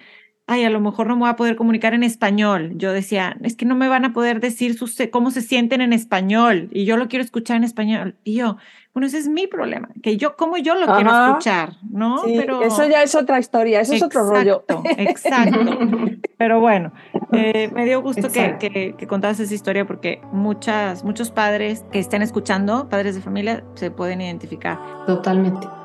ay, 0.50 0.66
a 0.66 0.70
lo 0.72 0.82
mejor 0.82 1.08
no 1.08 1.16
me 1.16 1.22
voy 1.22 1.30
a 1.30 1.36
poder 1.36 1.56
comunicar 1.56 1.94
en 1.94 2.02
español. 2.02 2.74
Yo 2.76 2.92
decía, 2.92 3.38
es 3.44 3.56
que 3.56 3.66
no 3.66 3.76
me 3.76 3.88
van 3.88 4.04
a 4.04 4.14
poder 4.14 4.40
decir 4.40 4.76
cómo 5.12 5.30
se 5.30 5.42
sienten 5.42 5.80
en 5.82 5.94
español 5.94 6.70
y 6.72 6.86
yo 6.86 6.98
lo 6.98 7.08
quiero 7.08 7.24
escuchar 7.24 7.58
en 7.58 7.64
español. 7.64 8.16
Y 8.24 8.34
yo, 8.34 8.58
bueno, 8.94 9.06
ese 9.06 9.20
es 9.20 9.28
mi 9.28 9.46
problema, 9.46 9.90
que 10.02 10.18
yo, 10.18 10.36
cómo 10.36 10.58
yo 10.58 10.74
lo 10.74 10.88
quiero 10.88 11.28
escuchar, 11.28 11.74
¿no? 11.88 12.24
Pero... 12.26 12.64
Eso 12.64 12.90
ya 12.90 13.04
es 13.04 13.14
otra 13.14 13.40
historia, 13.40 13.82
eso 13.82 13.94
es 13.94 14.02
otro 14.02 14.28
rollo. 14.28 14.66
Exacto. 14.98 15.60
Pero 16.38 16.60
bueno, 16.60 16.94
eh, 17.32 17.70
me 17.74 17.86
dio 17.86 18.02
gusto 18.02 18.32
que, 18.32 18.58
que, 18.60 18.96
que, 18.98 19.08
contaras 19.08 19.40
esa 19.40 19.54
historia 19.54 19.86
porque 19.86 20.20
muchas, 20.32 21.04
muchos 21.04 21.30
padres 21.30 21.86
que 21.92 22.00
estén 22.00 22.24
escuchando, 22.24 22.90
padres 22.90 23.14
de 23.14 23.22
familia, 23.22 23.64
se 23.76 23.92
pueden 23.92 24.22
identificar. 24.22 24.80
Totalmente. 25.06 25.79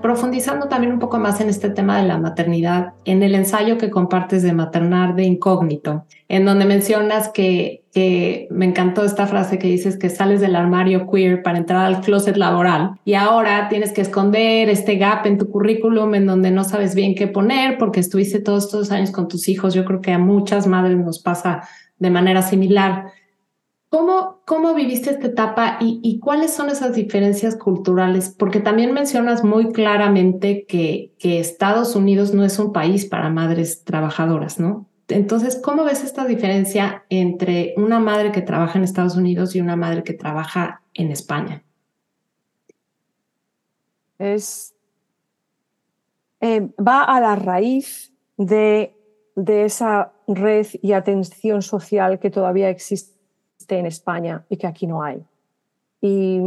Profundizando 0.00 0.68
también 0.68 0.92
un 0.92 0.98
poco 0.98 1.18
más 1.18 1.40
en 1.40 1.48
este 1.48 1.70
tema 1.70 2.00
de 2.00 2.06
la 2.06 2.18
maternidad, 2.18 2.92
en 3.04 3.22
el 3.22 3.34
ensayo 3.34 3.78
que 3.78 3.90
compartes 3.90 4.42
de 4.42 4.52
Maternar 4.52 5.14
de 5.14 5.24
Incógnito, 5.24 6.04
en 6.28 6.44
donde 6.44 6.64
mencionas 6.64 7.28
que, 7.28 7.84
que 7.92 8.48
me 8.50 8.66
encantó 8.66 9.04
esta 9.04 9.26
frase 9.26 9.58
que 9.58 9.68
dices 9.68 9.96
que 9.96 10.10
sales 10.10 10.40
del 10.40 10.56
armario 10.56 11.10
queer 11.10 11.42
para 11.42 11.58
entrar 11.58 11.84
al 11.84 12.00
closet 12.00 12.36
laboral 12.36 12.92
y 13.04 13.14
ahora 13.14 13.68
tienes 13.68 13.92
que 13.92 14.02
esconder 14.02 14.68
este 14.68 14.96
gap 14.96 15.26
en 15.26 15.38
tu 15.38 15.50
currículum 15.50 16.14
en 16.14 16.26
donde 16.26 16.50
no 16.50 16.64
sabes 16.64 16.94
bien 16.94 17.14
qué 17.14 17.26
poner 17.26 17.78
porque 17.78 18.00
estuviste 18.00 18.40
todos 18.40 18.66
estos 18.66 18.92
años 18.92 19.10
con 19.10 19.28
tus 19.28 19.48
hijos. 19.48 19.74
Yo 19.74 19.84
creo 19.84 20.00
que 20.00 20.12
a 20.12 20.18
muchas 20.18 20.66
madres 20.66 20.96
nos 20.96 21.18
pasa 21.20 21.62
de 21.98 22.10
manera 22.10 22.42
similar. 22.42 23.06
¿Cómo, 23.90 24.42
¿Cómo 24.44 24.74
viviste 24.74 25.10
esta 25.10 25.28
etapa 25.28 25.78
y, 25.80 26.18
cuáles 26.18 26.52
son 26.52 26.68
esas 26.68 26.94
diferencias 26.94 27.56
culturales? 27.56 28.28
Porque 28.28 28.60
también 28.60 28.92
mencionas 28.92 29.44
muy 29.44 29.72
claramente 29.72 30.66
que, 30.66 31.14
Estados 31.18 31.96
Unidos 31.96 32.34
no 32.34 32.44
es 32.44 32.58
un 32.58 32.72
país 32.72 33.06
para 33.06 33.30
madres 33.30 33.84
trabajadoras, 33.84 34.60
¿no? 34.60 34.86
Entonces, 35.08 35.58
¿cómo 35.62 35.84
ves 35.84 36.04
esta 36.04 36.26
diferencia 36.26 37.04
entre 37.08 37.72
una 37.78 37.98
madre 37.98 38.30
que 38.30 38.42
trabaja 38.42 38.76
en 38.76 38.84
Estados 38.84 39.16
Unidos 39.16 39.56
y 39.56 39.62
una 39.62 39.74
madre 39.74 40.02
que 40.02 40.12
trabaja 40.12 40.82
en 40.92 41.10
España? 41.10 41.64
Es, 44.18 44.74
eh, 46.42 46.68
va 46.76 47.04
a 47.04 47.20
la 47.20 47.36
raíz 47.36 48.12
de, 48.36 48.94
de 49.34 49.64
esa 49.64 50.12
red 50.26 50.66
y 50.82 50.92
atención 50.92 51.62
social 51.62 52.18
que 52.18 52.28
todavía 52.28 52.68
existe 52.68 53.17
en 53.76 53.86
España 53.86 54.44
y 54.48 54.56
que 54.56 54.66
aquí 54.66 54.86
no 54.86 55.02
hay. 55.02 55.22
Y, 56.00 56.40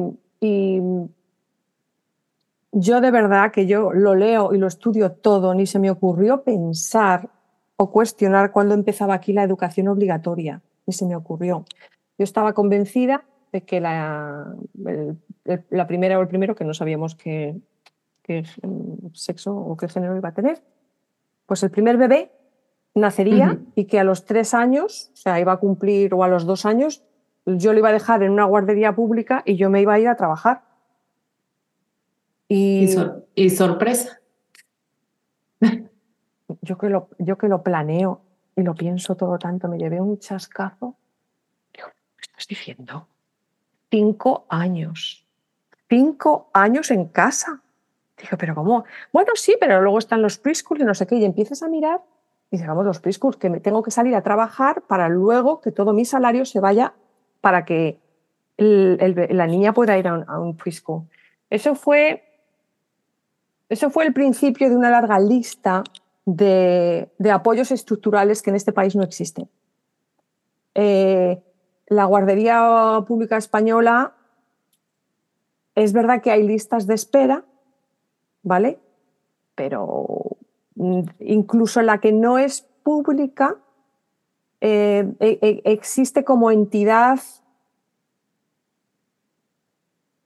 yo 2.74 3.02
de 3.02 3.12
verdad 3.12 3.52
que 3.52 3.68
yo 3.68 3.92
lo 3.92 4.16
leo 4.16 4.54
y 4.54 4.58
lo 4.58 4.66
estudio 4.66 5.12
todo, 5.12 5.54
ni 5.54 5.66
se 5.66 5.78
me 5.78 5.92
ocurrió 5.92 6.42
pensar 6.42 7.30
o 7.76 7.92
cuestionar 7.92 8.54
cuando 8.54 8.74
empezaba 8.74 9.14
aquí 9.14 9.34
la 9.34 9.44
educación 9.44 9.90
obligatoria, 9.90 10.62
ni 10.88 10.94
se 10.94 11.06
me 11.06 11.16
ocurrió. 11.16 11.66
Yo 12.18 12.24
estaba 12.24 12.54
convencida 12.54 13.26
de 13.52 13.64
que 13.64 13.82
la, 13.82 14.56
la 15.70 15.88
primera 15.88 16.18
o 16.18 16.22
el 16.22 16.30
primero, 16.30 16.56
que 16.56 16.64
no 16.64 16.74
sabíamos 16.74 17.16
qué, 17.16 17.60
qué 18.24 18.46
sexo 19.14 19.56
o 19.56 19.76
qué 19.76 19.90
género 19.90 20.16
iba 20.16 20.30
a 20.30 20.34
tener, 20.34 20.64
pues 21.46 21.64
el 21.64 21.72
primer 21.72 21.98
bebé 21.98 22.32
nacería 22.96 23.60
y 23.76 23.86
que 23.86 24.00
a 24.00 24.04
los 24.04 24.26
tres 24.26 24.54
años, 24.54 25.12
o 25.14 25.18
sea, 25.18 25.40
iba 25.40 25.54
a 25.54 25.58
cumplir, 25.58 26.14
o 26.14 26.24
a 26.24 26.28
los 26.28 26.46
dos 26.46 26.66
años, 26.66 27.04
yo 27.46 27.74
lo 27.74 27.80
iba 27.80 27.89
a 27.89 27.94
dejar 27.94 28.24
en 28.24 28.32
una 28.32 28.46
guardería 28.46 28.94
pública 28.94 29.44
y 29.46 29.56
yo 29.56 29.70
me 29.70 29.82
iba 29.82 29.94
a 29.94 30.00
ir 30.00 30.08
a 30.08 30.16
trabajar. 30.16 30.64
Y, 32.48 32.89
y, 33.36 33.50
sorpresa. 33.50 34.20
Yo 36.62 36.78
que, 36.78 36.89
lo, 36.89 37.08
yo 37.18 37.38
que 37.38 37.48
lo 37.48 37.64
planeo 37.64 38.22
y 38.58 38.62
lo 38.62 38.76
pienso 38.76 39.16
todo 39.16 39.39
tanto, 39.39 39.70
me 39.70 39.78
llevé 39.78 40.02
un 40.02 40.20
chascazo. 40.20 40.98
Digo, 41.74 41.88
¿qué 42.18 42.24
estás 42.24 42.46
diciendo? 42.46 43.08
Cinco 43.89 44.46
años. 44.50 45.26
Cinco 45.88 46.50
años 46.52 46.92
en 46.92 47.06
casa. 47.06 47.62
Digo, 48.22 48.38
pero 48.38 48.54
¿cómo? 48.54 48.84
Bueno, 49.14 49.32
sí, 49.36 49.56
pero 49.62 49.82
luego 49.82 49.98
están 49.98 50.22
los 50.22 50.38
preschools 50.38 50.82
y 50.82 50.84
no 50.84 50.94
sé 50.94 51.08
qué. 51.08 51.16
Y 51.16 51.24
empiezas 51.24 51.64
a 51.64 51.70
mirar 51.70 52.02
y 52.52 52.58
digamos 52.58 52.86
los 52.86 53.00
preschools, 53.00 53.38
que 53.38 53.50
me 53.50 53.62
tengo 53.62 53.82
que 53.82 53.92
salir 53.92 54.14
a 54.14 54.22
trabajar 54.22 54.82
para 54.82 55.08
luego 55.08 55.62
que 55.62 55.72
todo 55.72 55.94
mi 55.94 56.04
salario 56.04 56.44
se 56.46 56.60
vaya 56.60 56.94
para 57.42 57.66
que 57.66 58.00
la 58.58 59.48
niña 59.48 59.74
pueda 59.74 59.98
ir 59.98 60.08
a 60.08 60.39
un, 60.39 60.56
preschool. 60.56 61.04
Eso 61.50 61.76
fue, 61.76 62.24
eso 63.70 63.89
fue 63.89 64.06
el 64.06 64.14
principio 64.14 64.70
de 64.70 64.76
una 64.76 64.92
larga 64.92 65.20
lista 65.20 65.84
de, 66.26 67.10
apoyos 67.32 67.72
estructurales 67.72 68.42
que 68.42 68.52
en 68.52 68.56
este 68.56 68.72
país 68.72 68.96
no 68.96 69.04
existen. 69.04 69.50
Eh, 70.76 71.42
la 71.88 72.06
guardería 72.06 73.04
pública 73.06 73.38
española 73.38 74.14
es 75.76 75.92
verdad 75.92 76.22
que 76.22 76.32
hay 76.32 76.44
listas 76.44 76.86
de 76.86 76.94
espera, 76.94 77.44
¿vale? 78.44 78.80
Pero 79.56 80.38
mm, 80.76 81.02
incluso 81.20 81.82
la 81.82 82.00
que 82.00 82.12
no 82.12 82.38
es 82.38 82.62
pública 82.84 83.58
eh, 84.62 85.12
e, 85.20 85.39
e, 85.41 85.62
existe 85.66 86.24
como 86.24 86.51
entidad, 86.51 87.20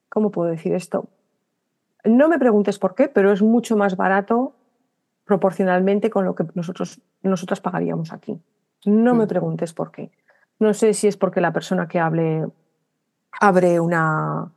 ¿cómo 0.09 0.29
puedo 0.29 0.51
decir 0.51 0.73
esto? 0.73 1.07
No 2.03 2.27
me 2.27 2.37
preguntes 2.37 2.77
por 2.77 2.95
qué, 2.95 3.07
pero 3.07 3.31
es 3.31 3.41
mucho 3.41 3.77
más 3.77 3.95
barato 3.95 4.53
proporcionalmente 5.23 6.09
con 6.09 6.25
lo 6.25 6.35
que 6.35 6.45
nosotros, 6.53 7.01
nosotras 7.23 7.61
pagaríamos 7.61 8.13
aquí. 8.13 8.39
No 8.85 9.15
me 9.15 9.25
mm. 9.25 9.27
preguntes 9.27 9.73
por 9.73 9.91
qué. 9.91 10.11
No 10.59 10.73
sé 10.73 10.93
si 10.93 11.07
es 11.07 11.17
porque 11.17 11.41
la 11.41 11.51
persona 11.51 11.87
que 11.87 11.99
hable 11.99 12.45
abre 13.39 13.79
una... 13.79 14.51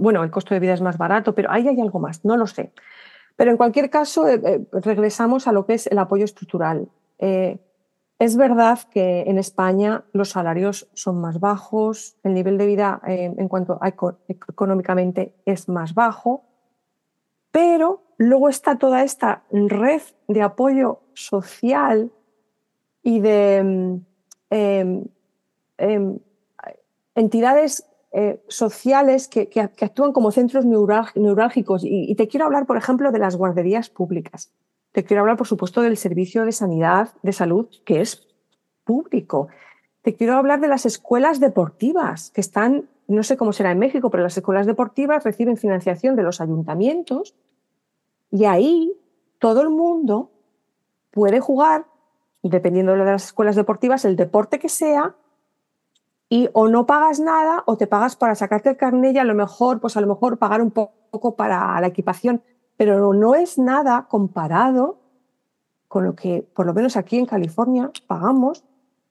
bueno, 0.00 0.22
el 0.24 0.30
costo 0.30 0.54
de 0.54 0.60
vida 0.60 0.72
es 0.72 0.80
más 0.80 0.96
barato, 0.96 1.34
pero 1.34 1.50
ahí 1.50 1.68
hay 1.68 1.80
algo 1.80 1.98
más, 1.98 2.24
no 2.24 2.36
lo 2.36 2.46
sé. 2.46 2.72
Pero 3.36 3.50
en 3.50 3.56
cualquier 3.56 3.90
caso, 3.90 4.26
eh, 4.28 4.40
eh, 4.42 4.66
regresamos 4.72 5.46
a 5.46 5.52
lo 5.52 5.66
que 5.66 5.74
es 5.74 5.86
el 5.88 5.98
apoyo 5.98 6.24
estructural. 6.24 6.88
Es 8.18 8.36
verdad 8.36 8.80
que 8.90 9.22
en 9.22 9.38
España 9.38 10.04
los 10.12 10.30
salarios 10.30 10.88
son 10.92 11.20
más 11.20 11.38
bajos, 11.38 12.16
el 12.24 12.34
nivel 12.34 12.58
de 12.58 12.66
vida 12.66 13.00
eh, 13.06 13.32
en 13.36 13.48
cuanto 13.48 13.78
a 13.80 13.88
económicamente 14.28 15.36
es 15.44 15.68
más 15.68 15.94
bajo, 15.94 16.42
pero 17.52 18.02
luego 18.16 18.48
está 18.48 18.76
toda 18.76 19.04
esta 19.04 19.44
red 19.52 20.02
de 20.26 20.42
apoyo 20.42 21.00
social 21.14 22.10
y 23.04 23.20
de 23.20 23.62
mm, 23.62 24.06
em, 24.50 25.04
em, 25.78 26.18
entidades 27.14 27.84
eh, 28.10 28.42
sociales 28.48 29.28
que, 29.28 29.48
actúan 29.60 30.12
como 30.12 30.32
centros 30.32 30.64
neurálgicos. 30.64 31.82
y 31.84 32.12
te 32.16 32.26
quiero 32.26 32.46
hablar, 32.46 32.66
por 32.66 32.76
ejemplo, 32.76 33.12
de 33.12 33.18
las 33.20 33.36
guarderías 33.36 33.90
públicas. 33.90 34.50
Te 34.98 35.04
quiero 35.04 35.20
hablar, 35.20 35.36
por 35.36 35.46
supuesto, 35.46 35.80
del 35.80 35.96
servicio 35.96 36.44
de 36.44 36.50
sanidad, 36.50 37.10
de 37.22 37.32
salud, 37.32 37.68
que 37.84 38.00
es 38.00 38.26
público. 38.82 39.46
te 40.02 40.16
quiero 40.16 40.34
hablar 40.34 40.58
de 40.58 40.66
las 40.66 40.86
escuelas 40.86 41.38
deportivas 41.38 42.32
que 42.32 42.40
están, 42.40 42.88
no 43.06 43.22
sé 43.22 43.36
cómo 43.36 43.52
será 43.52 43.70
en 43.70 43.78
México, 43.78 44.10
pero 44.10 44.24
las 44.24 44.36
escuelas 44.36 44.66
deportivas 44.66 45.22
reciben 45.22 45.56
financiación 45.56 46.16
de 46.16 46.24
los 46.24 46.40
ayuntamientos 46.40 47.36
y 48.32 48.44
ahí 48.46 48.92
todo 49.38 49.62
el 49.62 49.70
mundo 49.70 50.32
puede 51.12 51.38
jugar, 51.38 51.86
dependiendo 52.42 52.90
de 52.90 53.04
las 53.04 53.26
escuelas 53.26 53.54
deportivas, 53.54 54.04
el 54.04 54.16
deporte 54.16 54.58
que 54.58 54.68
sea, 54.68 55.14
y 56.28 56.48
o 56.54 56.66
no 56.66 56.86
pagas 56.86 57.20
nada 57.20 57.62
o 57.66 57.76
te 57.76 57.86
pagas 57.86 58.16
para 58.16 58.34
sacarte 58.34 58.70
el 58.70 58.76
carnet 58.76 59.14
y 59.14 59.18
a 59.18 59.24
lo 59.24 59.36
mejor, 59.36 59.78
pues 59.78 59.96
a 59.96 60.00
lo 60.00 60.08
mejor 60.08 60.38
pagar 60.38 60.60
un 60.60 60.72
poco 60.72 61.36
para 61.36 61.80
la 61.80 61.86
equipación, 61.86 62.42
pero 62.78 63.12
no 63.12 63.34
es 63.34 63.58
nada 63.58 64.06
comparado 64.08 65.00
con 65.88 66.04
lo 66.04 66.14
que, 66.14 66.46
por 66.54 66.64
lo 66.64 66.72
menos 66.72 66.96
aquí 66.96 67.18
en 67.18 67.26
California, 67.26 67.90
pagamos 68.06 68.64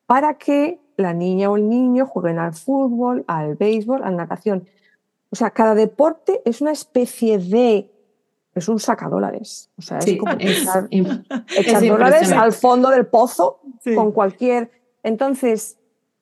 para 0.05 0.35
que 0.35 0.79
la 0.95 1.13
niña 1.13 1.51
o 1.51 1.57
el 1.57 1.67
niño 1.67 2.07
jueguen 2.07 2.39
al 2.39 2.53
fútbol, 2.53 3.25
al 3.27 3.55
béisbol, 3.55 4.03
a 4.03 4.09
la 4.09 4.17
natación. 4.17 4.67
O 5.29 5.35
sea, 5.35 5.51
cada 5.51 5.75
deporte 5.75 6.41
es 6.45 6.61
una 6.61 6.71
especie 6.71 7.37
de 7.37 7.91
es 8.55 8.69
un 8.69 8.79
sacadólares. 8.79 9.69
O 9.77 9.81
sea, 9.81 9.99
es 9.99 10.17
como 10.17 10.33
echar, 10.39 10.87
dólares 11.87 12.31
al 12.31 12.53
fondo 12.53 12.89
del 12.89 13.05
pozo 13.05 13.59
con 13.95 14.11
cualquier. 14.11 14.71
Entonces, 15.03 15.77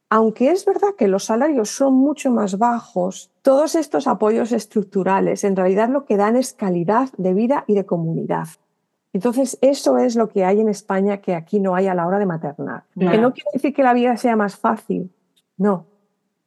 aunque 0.09 0.51
es 0.51 0.65
verdad 0.65 0.95
que 0.97 1.07
los 1.07 1.25
salarios 1.25 1.69
son 1.69 1.95
mucho 1.95 2.31
más 2.31 2.57
bajos, 2.57 3.31
todos 3.41 3.75
estos 3.75 4.07
apoyos 4.07 4.51
estructurales 4.51 5.43
en 5.43 5.55
realidad 5.55 5.89
lo 5.89 6.05
que 6.05 6.17
dan 6.17 6.35
es 6.35 6.53
calidad 6.53 7.09
de 7.17 7.33
vida 7.33 7.63
y 7.67 7.73
de 7.73 7.85
comunidad. 7.85 8.47
Entonces, 9.13 9.57
eso 9.61 9.97
es 9.97 10.17
lo 10.17 10.27
que 10.27 10.43
hay 10.43 10.59
en 10.59 10.67
España 10.67 11.21
que 11.21 11.35
aquí 11.35 11.61
no 11.61 11.73
hay 11.73 11.87
a 11.87 11.93
la 11.93 12.05
hora 12.05 12.19
de 12.19 12.25
maternar. 12.25 12.83
Que 12.99 13.17
no 13.17 13.31
quiere 13.33 13.49
decir 13.53 13.73
que 13.73 13.81
la 13.81 13.93
vida 13.93 14.17
sea 14.17 14.35
más 14.35 14.57
fácil, 14.57 15.09
no. 15.57 15.87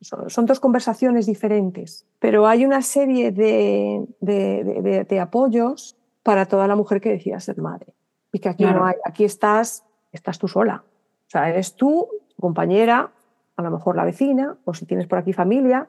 Son, 0.00 0.46
dos 0.46 0.60
conversaciones 0.60 1.26
diferentes, 1.26 2.06
pero 2.20 2.46
hay 2.46 2.64
una 2.64 2.82
serie 2.82 3.32
de, 3.32 4.06
de, 4.20 5.20
apoyos 5.20 5.96
para 6.22 6.46
toda 6.46 6.68
la 6.68 6.76
mujer 6.76 7.00
que 7.00 7.08
decida 7.08 7.40
ser 7.40 7.58
madre. 7.58 7.94
Y 8.32 8.38
que 8.38 8.50
aquí 8.50 8.64
no 8.64 8.84
hay, 8.84 8.94
aquí 9.04 9.24
estás, 9.24 9.82
estás 10.12 10.38
tú 10.38 10.46
sola. 10.46 10.84
O 11.26 11.30
sea, 11.30 11.48
eres 11.48 11.74
tú, 11.74 12.06
compañera, 12.38 13.10
a 13.58 13.62
lo 13.62 13.70
mejor 13.70 13.94
la 13.96 14.04
vecina, 14.04 14.56
o 14.64 14.72
si 14.72 14.86
tienes 14.86 15.06
por 15.06 15.18
aquí 15.18 15.34
familia, 15.34 15.88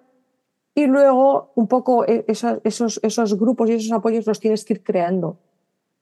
y 0.76 0.88
luego 0.88 1.53
un 1.55 1.67
poco 1.67 2.05
e, 2.05 2.26
esos, 2.28 2.59
esos, 2.63 2.99
esos 3.03 3.39
grupos 3.39 3.70
y 3.70 3.74
esos 3.74 3.91
apoyos 3.91 4.28
los 4.28 4.39
tienes 4.41 4.65
que 4.65 4.74
ir 4.74 4.84
creando 4.84 5.38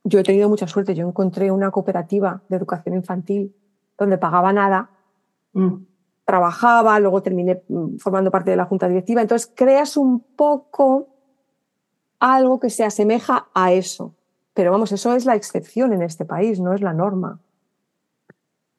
yo 0.08 0.20
he 0.20 0.24
tenido 0.24 0.50
mucha 0.50 0.68
suerte. 0.68 0.96
Yo 0.96 1.08
encontré 1.08 1.52
una 1.52 1.70
cooperativa 1.72 2.42
de 2.48 2.56
educación 2.56 2.96
infantil 2.96 3.54
donde 3.98 4.18
pagaba 4.18 4.54
nada, 4.54 4.90
mm. 5.54 5.76
trabajaba, 6.24 7.00
luego 7.00 7.22
terminé 7.22 7.64
mm, 7.68 7.98
formando 7.98 8.32
parte 8.32 8.52
de 8.52 8.58
la 8.58 8.66
junta 8.66 8.88
directiva. 8.88 9.22
Entonces 9.22 9.52
creas 9.54 9.98
un 9.98 10.20
poco 10.20 11.10
algo 12.20 12.60
que 12.60 12.70
se 12.70 12.84
asemeja 12.84 13.50
a 13.54 13.74
eso. 13.74 14.16
Pero 14.54 14.72
vamos, 14.72 14.92
eso 14.92 15.14
es 15.14 15.26
la 15.26 15.36
excepción 15.36 15.94
en 15.94 16.02
este 16.02 16.26
país, 16.26 16.60
no 16.60 16.74
es 16.74 16.82
la 16.82 16.94
norma. 16.94 17.40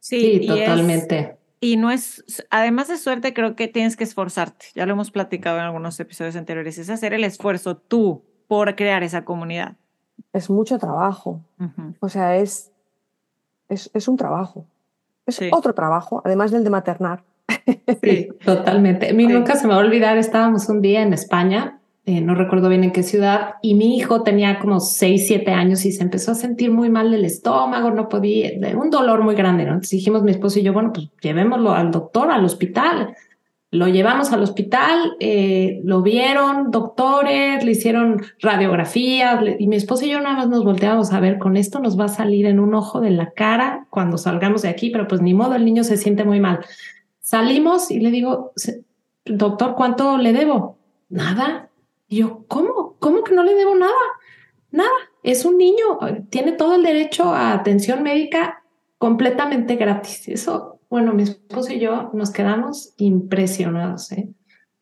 Sí, 0.00 0.46
totalmente. 0.46 1.37
Y 1.60 1.76
no 1.76 1.90
es, 1.90 2.24
además 2.50 2.88
de 2.88 2.96
suerte, 2.96 3.34
creo 3.34 3.56
que 3.56 3.68
tienes 3.68 3.96
que 3.96 4.04
esforzarte. 4.04 4.66
Ya 4.74 4.86
lo 4.86 4.92
hemos 4.92 5.10
platicado 5.10 5.58
en 5.58 5.64
algunos 5.64 5.98
episodios 6.00 6.36
anteriores. 6.36 6.78
Es 6.78 6.90
hacer 6.90 7.14
el 7.14 7.24
esfuerzo 7.24 7.76
tú 7.76 8.24
por 8.46 8.74
crear 8.76 9.02
esa 9.02 9.24
comunidad 9.24 9.76
es 10.32 10.50
mucho 10.50 10.78
trabajo. 10.78 11.42
O 12.00 12.08
sea, 12.08 12.36
es, 12.36 12.72
es, 13.68 14.08
un 14.08 14.16
trabajo. 14.16 14.66
Es 15.26 15.40
otro 15.52 15.74
trabajo, 15.74 16.22
además 16.24 16.50
del 16.50 16.64
de 16.64 16.70
maternar. 16.70 17.24
Sí, 18.02 18.28
totalmente. 18.44 19.10
A 19.10 19.12
mí 19.12 19.26
nunca 19.26 19.56
se 19.56 19.66
me 19.66 19.74
va 19.74 19.80
a 19.80 19.84
olvidar, 19.84 20.16
estábamos 20.16 20.68
un 20.68 20.80
día 20.80 21.02
en 21.02 21.12
España, 21.12 21.77
eh, 22.08 22.22
no 22.22 22.34
recuerdo 22.34 22.70
bien 22.70 22.84
en 22.84 22.90
qué 22.90 23.02
ciudad, 23.02 23.56
y 23.60 23.74
mi 23.74 23.94
hijo 23.94 24.22
tenía 24.22 24.60
como 24.60 24.80
6, 24.80 25.26
7 25.26 25.50
años 25.50 25.84
y 25.84 25.92
se 25.92 26.02
empezó 26.02 26.32
a 26.32 26.34
sentir 26.34 26.70
muy 26.70 26.88
mal 26.88 27.10
del 27.10 27.26
estómago, 27.26 27.90
no 27.90 28.08
podía, 28.08 28.52
un 28.74 28.88
dolor 28.88 29.22
muy 29.22 29.34
grande. 29.34 29.64
Entonces 29.64 29.90
dijimos 29.90 30.22
mi 30.22 30.30
esposo 30.30 30.58
y 30.58 30.62
yo, 30.62 30.72
bueno, 30.72 30.90
pues 30.90 31.10
llevémoslo 31.20 31.74
al 31.74 31.90
doctor, 31.90 32.30
al 32.30 32.46
hospital. 32.46 33.14
Lo 33.70 33.88
llevamos 33.88 34.32
al 34.32 34.42
hospital, 34.42 35.16
eh, 35.20 35.82
lo 35.84 36.00
vieron 36.00 36.70
doctores, 36.70 37.62
le 37.62 37.72
hicieron 37.72 38.22
radiografías 38.40 39.42
y 39.58 39.66
mi 39.66 39.76
esposo 39.76 40.06
y 40.06 40.08
yo 40.08 40.22
nada 40.22 40.34
más 40.34 40.48
nos 40.48 40.64
volteamos 40.64 41.12
a 41.12 41.20
ver, 41.20 41.36
con 41.36 41.58
esto 41.58 41.78
nos 41.78 42.00
va 42.00 42.06
a 42.06 42.08
salir 42.08 42.46
en 42.46 42.58
un 42.58 42.72
ojo 42.72 43.02
de 43.02 43.10
la 43.10 43.32
cara 43.32 43.86
cuando 43.90 44.16
salgamos 44.16 44.62
de 44.62 44.70
aquí, 44.70 44.88
pero 44.88 45.06
pues 45.08 45.20
ni 45.20 45.34
modo, 45.34 45.56
el 45.56 45.66
niño 45.66 45.84
se 45.84 45.98
siente 45.98 46.24
muy 46.24 46.40
mal. 46.40 46.60
Salimos 47.20 47.90
y 47.90 48.00
le 48.00 48.10
digo, 48.10 48.52
doctor, 49.26 49.74
¿cuánto 49.74 50.16
le 50.16 50.32
debo? 50.32 50.78
Nada. 51.10 51.67
Yo, 52.08 52.44
¿cómo? 52.48 52.96
¿Cómo 52.98 53.24
que 53.24 53.34
no 53.34 53.42
le 53.42 53.54
debo 53.54 53.74
nada? 53.74 53.92
Nada. 54.70 54.90
Es 55.22 55.44
un 55.44 55.58
niño, 55.58 55.98
tiene 56.30 56.52
todo 56.52 56.74
el 56.74 56.82
derecho 56.82 57.32
a 57.32 57.52
atención 57.52 58.02
médica 58.02 58.64
completamente 58.98 59.76
gratis. 59.76 60.28
Eso 60.28 60.78
bueno, 60.90 61.12
mi 61.12 61.24
esposo 61.24 61.72
y 61.72 61.80
yo 61.80 62.10
nos 62.14 62.30
quedamos 62.30 62.94
impresionados. 62.96 64.10
¿eh? 64.12 64.30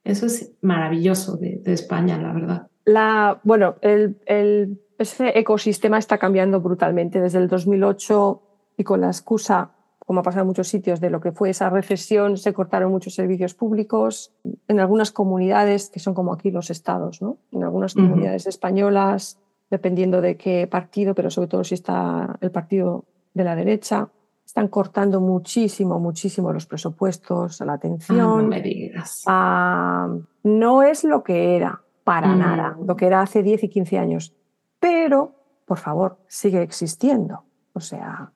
Eso 0.05 0.27
es 0.27 0.53
maravilloso 0.61 1.37
de, 1.37 1.61
España, 1.67 2.19
la 2.19 2.33
verdad. 2.33 2.67
La, 2.85 3.41
bueno, 3.43 3.77
el, 3.81 4.21
el, 4.27 4.81
ese 4.99 5.37
ecosistema 5.39 5.99
está 5.99 6.19
cambiando 6.19 6.61
brutalmente 6.61 7.21
desde 7.21 7.39
el 7.39 7.49
2008 7.49 8.43
y 8.77 8.85
con 8.85 9.01
la 9.01 9.09
excusa, 9.09 9.73
como 10.07 10.21
ha 10.21 10.23
pasado 10.23 10.43
en 10.43 10.47
muchos 10.47 10.69
sitios, 10.69 11.01
de 11.01 11.11
lo 11.11 11.21
que 11.21 11.33
fue 11.33 11.51
esa 11.51 11.69
recesión, 11.69 12.37
se 12.37 12.53
cortaron 12.53 12.93
muchos 12.93 13.15
servicios 13.15 13.55
públicos. 13.55 14.33
En 14.69 14.79
algunas 14.79 15.11
comunidades, 15.11 15.91
que 15.91 15.99
son 15.99 16.15
como 16.15 16.33
aquí 16.33 16.53
los 16.53 16.71
estados, 16.71 17.21
¿no? 17.21 17.39
en 17.51 17.65
algunas 17.65 17.95
comunidades 17.95 18.47
españolas, 18.47 19.41
dependiendo 19.69 20.21
de 20.21 20.37
qué 20.37 20.69
partido, 20.69 21.15
pero 21.15 21.29
sobre 21.29 21.49
todo 21.49 21.65
si 21.65 21.75
está 21.75 22.39
el 22.41 22.53
partido 22.53 23.05
de 23.35 23.43
la 23.43 23.57
derecha, 23.57 24.09
están 24.45 24.69
cortando 24.69 25.21
muchísimo, 25.21 25.99
muchísimo 25.99 26.53
los 26.53 26.67
presupuestos, 26.67 27.61
la 27.63 27.73
atención. 27.73 28.21
Ah, 28.21 28.43
no 28.43 28.49
me 28.49 28.63
digas. 28.63 29.25
Ah, 29.27 30.09
no 30.45 30.83
es 30.85 31.03
lo 31.03 31.25
que 31.25 31.57
era, 31.57 31.83
para 32.05 32.29
mm. 32.29 32.39
nada, 32.39 32.79
lo 32.81 32.95
que 32.95 33.07
era 33.07 33.23
hace 33.23 33.43
10 33.43 33.65
y 33.65 33.69
15 33.69 33.99
años. 33.99 34.37
Pero, 34.79 35.35
por 35.65 35.79
favor, 35.79 36.19
sigue 36.29 36.63
existiendo. 36.63 37.43
O 37.73 37.81
sea, 37.81 38.31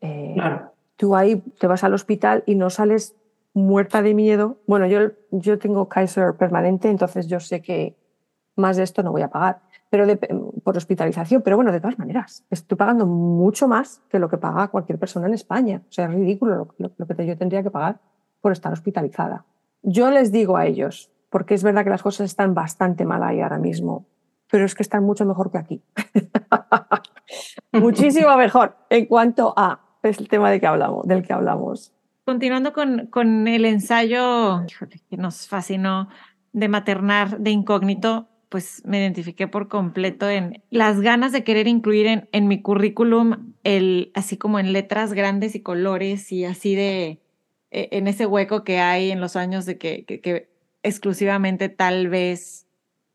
eh, 0.00 0.36
tú 0.96 1.14
ahí 1.14 1.36
te 1.58 1.66
vas 1.66 1.84
al 1.84 1.94
hospital 1.94 2.42
y 2.46 2.54
no 2.54 2.70
sales 2.70 3.14
muerta 3.54 4.02
de 4.02 4.14
miedo. 4.14 4.58
Bueno, 4.66 4.86
yo, 4.86 5.12
yo 5.30 5.58
tengo 5.58 5.88
Kaiser 5.88 6.34
permanente, 6.34 6.88
entonces 6.88 7.26
yo 7.26 7.40
sé 7.40 7.62
que 7.62 7.96
más 8.54 8.76
de 8.76 8.82
esto 8.82 9.02
no 9.02 9.12
voy 9.12 9.22
a 9.22 9.28
pagar 9.28 9.60
pero 9.90 10.06
por 10.62 10.76
hospitalización. 10.76 11.42
Pero 11.42 11.56
bueno, 11.56 11.72
de 11.72 11.80
todas 11.80 11.98
maneras, 11.98 12.44
estoy 12.50 12.76
pagando 12.76 13.06
mucho 13.06 13.68
más 13.68 14.02
que 14.08 14.18
lo 14.18 14.28
que 14.28 14.38
paga 14.38 14.68
cualquier 14.68 14.98
persona 14.98 15.26
en 15.26 15.34
España. 15.34 15.82
O 15.88 15.92
sea, 15.92 16.06
es 16.06 16.12
ridículo 16.12 16.68
lo, 16.78 17.06
que 17.06 17.26
yo 17.26 17.36
tendría 17.36 17.62
que 17.62 17.70
pagar 17.70 18.00
por 18.40 18.52
estar 18.52 18.72
hospitalizada. 18.72 19.44
Yo 19.82 20.10
les 20.10 20.32
digo 20.32 20.56
a 20.56 20.66
ellos, 20.66 21.10
porque 21.30 21.54
es 21.54 21.62
verdad 21.62 21.84
que 21.84 21.90
las 21.90 22.02
cosas 22.02 22.26
están 22.26 22.54
bastante 22.54 23.04
mal 23.04 23.22
ahí 23.22 23.40
ahora 23.40 23.58
mismo, 23.58 24.06
pero 24.50 24.64
es 24.64 24.74
que 24.74 24.82
están 24.82 25.04
mucho 25.04 25.24
mejor 25.24 25.50
que 25.50 25.58
aquí. 25.58 25.82
Muchísimo 27.72 28.36
mejor 28.36 28.76
en 28.90 29.06
cuanto 29.06 29.54
a 29.56 29.80
el 30.10 30.28
tema 30.28 30.50
de 30.50 30.60
que 30.60 30.66
hablamos, 30.66 31.06
del 31.06 31.22
que 31.26 31.32
hablamos. 31.32 31.92
Continuando 32.24 32.72
con, 32.72 33.06
con 33.06 33.46
el 33.46 33.64
ensayo 33.64 34.64
que 35.10 35.16
nos 35.16 35.46
fascinó 35.46 36.08
de 36.52 36.68
maternar 36.68 37.38
de 37.38 37.50
incógnito, 37.50 38.28
pues 38.48 38.82
me 38.84 38.98
identifiqué 38.98 39.48
por 39.48 39.68
completo 39.68 40.28
en 40.28 40.62
las 40.70 41.00
ganas 41.00 41.32
de 41.32 41.44
querer 41.44 41.68
incluir 41.68 42.06
en, 42.06 42.28
en 42.32 42.48
mi 42.48 42.62
currículum, 42.62 43.54
el, 43.64 44.10
así 44.14 44.36
como 44.36 44.58
en 44.58 44.72
letras 44.72 45.12
grandes 45.12 45.54
y 45.54 45.60
colores 45.60 46.32
y 46.32 46.44
así 46.44 46.74
de, 46.74 47.20
e, 47.70 47.88
en 47.92 48.08
ese 48.08 48.26
hueco 48.26 48.64
que 48.64 48.78
hay 48.78 49.10
en 49.10 49.20
los 49.20 49.36
años 49.36 49.66
de 49.66 49.78
que, 49.78 50.04
que, 50.04 50.48
exclusivamente 50.82 51.68
tal 51.68 52.08
vez 52.08 52.66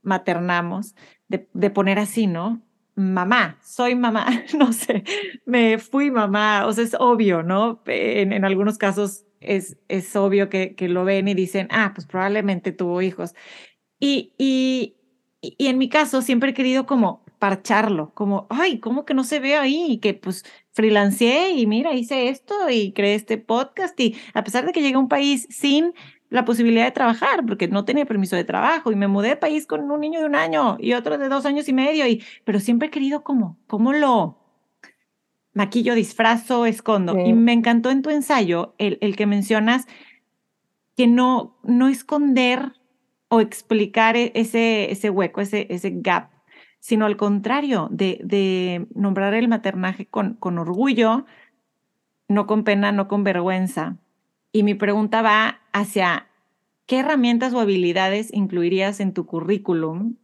maternamos, 0.01 0.95
de, 1.27 1.47
de, 1.53 1.69
poner 1.69 1.99
así, 1.99 2.27
¿no? 2.27 2.61
Mamá, 2.95 3.57
soy 3.63 3.95
mamá, 3.95 4.27
no 4.57 4.73
sé, 4.73 5.03
me 5.45 5.77
fui 5.77 6.11
mamá, 6.11 6.65
o 6.67 6.73
sea, 6.73 6.83
es 6.83 6.95
obvio, 6.99 7.41
¿no? 7.41 7.81
En, 7.85 8.43
algunos 8.43 8.77
casos 8.77 9.25
es, 9.39 9.77
es 9.87 10.15
obvio 10.15 10.49
que, 10.49 10.75
que, 10.75 10.89
lo 10.89 11.05
ven 11.05 11.27
y 11.27 11.33
dicen, 11.33 11.67
ah, 11.71 11.93
pues 11.95 12.05
probablemente 12.05 12.71
tuvo 12.73 13.01
hijos. 13.01 13.33
Y, 13.99 14.33
y, 14.37 14.95
y, 15.41 15.67
en 15.67 15.77
mi 15.77 15.89
caso 15.89 16.21
siempre 16.21 16.51
he 16.51 16.53
querido 16.53 16.85
como 16.85 17.23
parcharlo, 17.39 18.13
como, 18.13 18.47
ay, 18.49 18.79
¿cómo 18.79 19.05
que 19.05 19.13
no 19.13 19.23
se 19.23 19.39
ve 19.39 19.55
ahí? 19.55 19.85
Y 19.89 19.97
que 19.99 20.13
pues 20.13 20.45
freelanceé 20.73 21.51
y 21.51 21.67
mira, 21.67 21.93
hice 21.93 22.29
esto 22.29 22.69
y 22.69 22.93
creé 22.93 23.15
este 23.15 23.37
podcast 23.37 23.99
y 23.99 24.15
a 24.33 24.43
pesar 24.43 24.65
de 24.65 24.73
que 24.73 24.81
llegué 24.81 24.95
a 24.95 24.99
un 24.99 25.09
país 25.09 25.47
sin 25.49 25.93
la 26.31 26.45
posibilidad 26.45 26.85
de 26.85 26.91
trabajar, 26.91 27.45
porque 27.45 27.67
no 27.67 27.83
tenía 27.83 28.05
permiso 28.05 28.37
de 28.37 28.45
trabajo 28.45 28.89
y 28.89 28.95
me 28.95 29.09
mudé 29.09 29.29
de 29.29 29.35
país 29.35 29.67
con 29.67 29.91
un 29.91 29.99
niño 29.99 30.21
de 30.21 30.25
un 30.25 30.35
año 30.35 30.77
y 30.79 30.93
otro 30.93 31.17
de 31.17 31.27
dos 31.27 31.45
años 31.45 31.67
y 31.67 31.73
medio, 31.73 32.07
y, 32.07 32.23
pero 32.45 32.61
siempre 32.61 32.87
he 32.87 32.91
querido 32.91 33.21
como, 33.21 33.59
¿cómo 33.67 33.91
lo 33.91 34.39
maquillo, 35.53 35.93
disfrazo, 35.93 36.65
escondo? 36.65 37.19
Y 37.19 37.33
me 37.33 37.51
encantó 37.51 37.91
en 37.91 38.01
tu 38.01 38.09
ensayo 38.09 38.73
el, 38.77 38.97
el 39.01 39.17
que 39.17 39.25
mencionas 39.25 39.87
que 40.95 41.05
no, 41.05 41.57
no 41.63 41.89
esconder 41.89 42.71
o 43.27 43.41
explicar 43.41 44.15
e, 44.15 44.31
ese, 44.33 44.89
ese 44.89 45.09
hueco, 45.09 45.41
ese, 45.41 45.67
ese 45.69 45.91
gap, 45.95 46.31
sino 46.79 47.05
al 47.05 47.17
contrario, 47.17 47.89
de, 47.91 48.21
de 48.23 48.87
nombrar 48.95 49.33
el 49.33 49.49
maternaje 49.49 50.05
con, 50.05 50.35
con 50.35 50.57
orgullo, 50.57 51.25
no 52.29 52.47
con 52.47 52.63
pena, 52.63 52.93
no 52.93 53.09
con 53.09 53.25
vergüenza. 53.25 53.97
Y 54.51 54.63
mi 54.63 54.75
pregunta 54.75 55.21
va 55.21 55.61
hacia 55.71 56.27
qué 56.85 56.99
herramientas 56.99 57.53
o 57.53 57.59
habilidades 57.59 58.33
incluirías 58.33 58.99
en 58.99 59.13
tu 59.13 59.25
currículum 59.25 60.15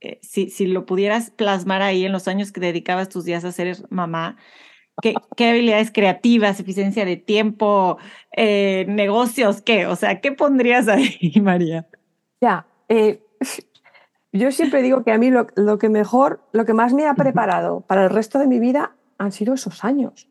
eh, 0.00 0.18
si, 0.22 0.50
si, 0.50 0.66
lo 0.66 0.84
pudieras 0.84 1.30
plasmar 1.30 1.80
ahí 1.80 2.04
en 2.04 2.12
los 2.12 2.28
años 2.28 2.52
que 2.52 2.60
dedicabas 2.60 3.08
tus 3.08 3.24
días 3.24 3.44
a 3.44 3.52
ser 3.52 3.78
mamá, 3.88 4.36
¿qué, 5.00 5.14
qué 5.36 5.48
habilidades 5.48 5.90
creativas, 5.90 6.60
eficiencia 6.60 7.06
de 7.06 7.16
tiempo, 7.16 7.96
eh, 8.36 8.84
negocios, 8.88 9.62
qué? 9.62 9.86
O 9.86 9.96
sea, 9.96 10.20
¿qué 10.20 10.32
pondrías 10.32 10.88
ahí, 10.88 11.32
María? 11.42 11.88
Ya, 12.42 12.66
eh, 12.88 13.22
yo 14.32 14.52
siempre 14.52 14.82
digo 14.82 15.02
que 15.02 15.12
a 15.12 15.18
mí 15.18 15.30
lo, 15.30 15.46
lo, 15.56 15.78
que 15.78 15.88
mejor, 15.88 16.40
lo 16.52 16.66
que 16.66 16.74
más 16.74 16.92
me 16.92 17.06
ha 17.06 17.14
preparado 17.14 17.80
para 17.80 18.04
el 18.04 18.10
resto 18.10 18.38
de 18.38 18.46
mi 18.46 18.60
vida 18.60 18.94
han 19.16 19.32
sido 19.32 19.54
esos 19.54 19.82
años. 19.82 20.28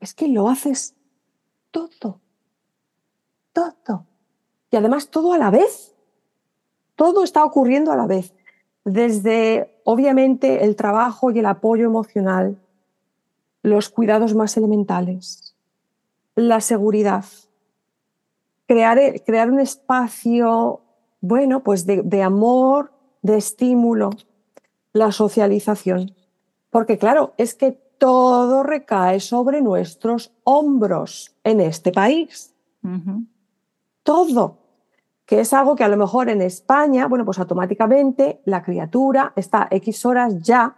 Es 0.00 0.12
que 0.14 0.28
lo 0.28 0.48
haces 0.48 0.94
todo, 1.70 2.20
todo. 3.52 4.06
Y 4.70 4.76
además 4.76 5.08
todo 5.08 5.32
a 5.32 5.38
la 5.38 5.50
vez. 5.50 5.94
Todo 6.94 7.24
está 7.24 7.44
ocurriendo 7.44 7.92
a 7.92 7.96
la 7.96 8.06
vez 8.06 8.34
desde 8.84 9.80
obviamente 9.84 10.64
el 10.64 10.76
trabajo 10.76 11.30
y 11.30 11.38
el 11.38 11.46
apoyo 11.46 11.86
emocional, 11.86 12.58
los 13.62 13.88
cuidados 13.88 14.34
más 14.34 14.56
elementales, 14.56 15.54
la 16.34 16.60
seguridad, 16.60 17.24
crear, 18.66 18.98
crear 19.24 19.50
un 19.50 19.60
espacio, 19.60 20.80
bueno, 21.20 21.62
pues 21.62 21.86
de, 21.86 22.22
amor, 22.22 22.92
de 23.22 23.36
estímulo, 23.36 24.10
la 24.92 25.12
socialización. 25.12 26.14
Porque 26.70 26.98
claro, 26.98 27.34
es 27.36 27.54
que 27.54 27.72
todo 27.98 28.64
recae 28.64 29.20
sobre 29.20 29.62
nuestros 29.62 30.32
hombros 30.42 31.36
en 31.44 31.60
este 31.60 31.92
país. 31.92 32.52
Todo 34.02 34.62
que 35.26 35.40
es 35.40 35.52
algo 35.52 35.76
que 35.76 35.84
a 35.84 35.88
lo 35.88 35.96
mejor 35.96 36.28
en 36.28 36.42
España, 36.42 37.06
bueno, 37.06 37.24
pues 37.24 37.38
automáticamente 37.38 38.42
la 38.44 38.62
criatura 38.62 39.32
está 39.36 39.68
X 39.70 40.04
horas 40.04 40.42
ya 40.42 40.76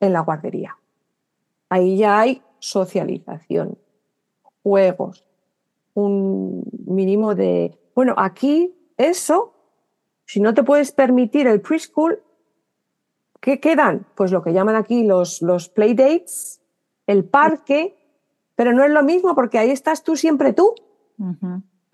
en 0.00 0.12
la 0.12 0.20
guardería. 0.20 0.76
Ahí 1.68 1.98
ya 1.98 2.18
hay 2.18 2.42
socialización, 2.58 3.78
juegos, 4.62 5.26
un 5.94 6.64
mínimo 6.86 7.34
de... 7.34 7.78
Bueno, 7.94 8.14
aquí 8.16 8.74
eso, 8.96 9.54
si 10.24 10.40
no 10.40 10.54
te 10.54 10.64
puedes 10.64 10.90
permitir 10.90 11.46
el 11.46 11.60
preschool, 11.60 12.22
¿qué 13.40 13.60
quedan? 13.60 14.06
Pues 14.16 14.32
lo 14.32 14.42
que 14.42 14.52
llaman 14.52 14.76
aquí 14.76 15.04
los, 15.04 15.40
los 15.42 15.68
playdates, 15.68 16.60
el 17.06 17.24
parque, 17.24 17.96
pero 18.56 18.72
no 18.72 18.82
es 18.82 18.90
lo 18.90 19.02
mismo 19.02 19.34
porque 19.34 19.58
ahí 19.58 19.70
estás 19.70 20.02
tú 20.02 20.16
siempre 20.16 20.52
tú. 20.52 20.74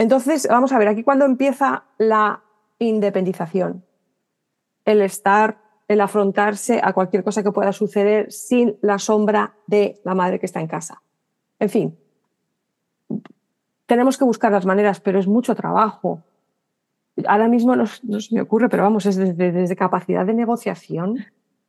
Entonces, 0.00 0.48
vamos 0.48 0.72
a 0.72 0.78
ver, 0.78 0.88
aquí 0.88 1.02
cuando 1.02 1.26
empieza 1.26 1.84
la 1.98 2.42
independización, 2.78 3.84
el 4.86 5.02
estar, 5.02 5.58
el 5.88 6.00
afrontarse 6.00 6.80
a 6.82 6.94
cualquier 6.94 7.22
cosa 7.22 7.42
que 7.42 7.52
pueda 7.52 7.70
suceder 7.74 8.32
sin 8.32 8.78
la 8.80 8.98
sombra 8.98 9.56
de 9.66 10.00
la 10.02 10.14
madre 10.14 10.40
que 10.40 10.46
está 10.46 10.58
en 10.58 10.68
casa. 10.68 11.02
En 11.58 11.68
fin, 11.68 11.98
tenemos 13.84 14.16
que 14.16 14.24
buscar 14.24 14.50
las 14.50 14.64
maneras, 14.64 15.00
pero 15.00 15.18
es 15.18 15.26
mucho 15.26 15.54
trabajo. 15.54 16.22
Ahora 17.26 17.48
mismo 17.48 17.76
no, 17.76 17.84
no 18.02 18.20
se 18.20 18.34
me 18.34 18.40
ocurre, 18.40 18.70
pero 18.70 18.84
vamos, 18.84 19.04
es 19.04 19.16
desde, 19.16 19.76
capacidad 19.76 20.24
de 20.24 20.32
negociación, 20.32 21.26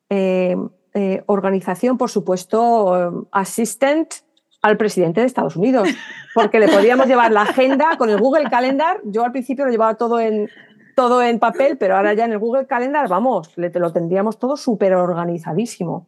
eh, 0.09 0.55
eh, 0.93 1.21
organización, 1.25 1.97
por 1.97 2.09
supuesto, 2.09 3.27
assistant, 3.33 4.13
al 4.61 4.77
presidente 4.77 5.21
de 5.21 5.27
Estados 5.27 5.55
Unidos, 5.55 5.89
porque 6.35 6.59
le 6.59 6.67
podíamos 6.67 7.07
llevar 7.07 7.31
la 7.31 7.41
agenda 7.43 7.97
con 7.97 8.09
el 8.09 8.19
Google 8.19 8.49
Calendar. 8.49 9.01
Yo 9.05 9.23
al 9.23 9.31
principio 9.31 9.65
lo 9.65 9.71
llevaba 9.71 9.95
todo 9.95 10.19
en, 10.19 10.49
todo 10.95 11.21
en 11.21 11.39
papel, 11.39 11.77
pero 11.77 11.95
ahora 11.97 12.13
ya 12.13 12.25
en 12.25 12.33
el 12.33 12.39
Google 12.39 12.67
Calendar, 12.67 13.07
vamos, 13.07 13.57
le, 13.57 13.69
lo 13.71 13.91
tendríamos 13.91 14.37
todo 14.37 14.55
súper 14.55 14.93
organizadísimo. 14.93 16.05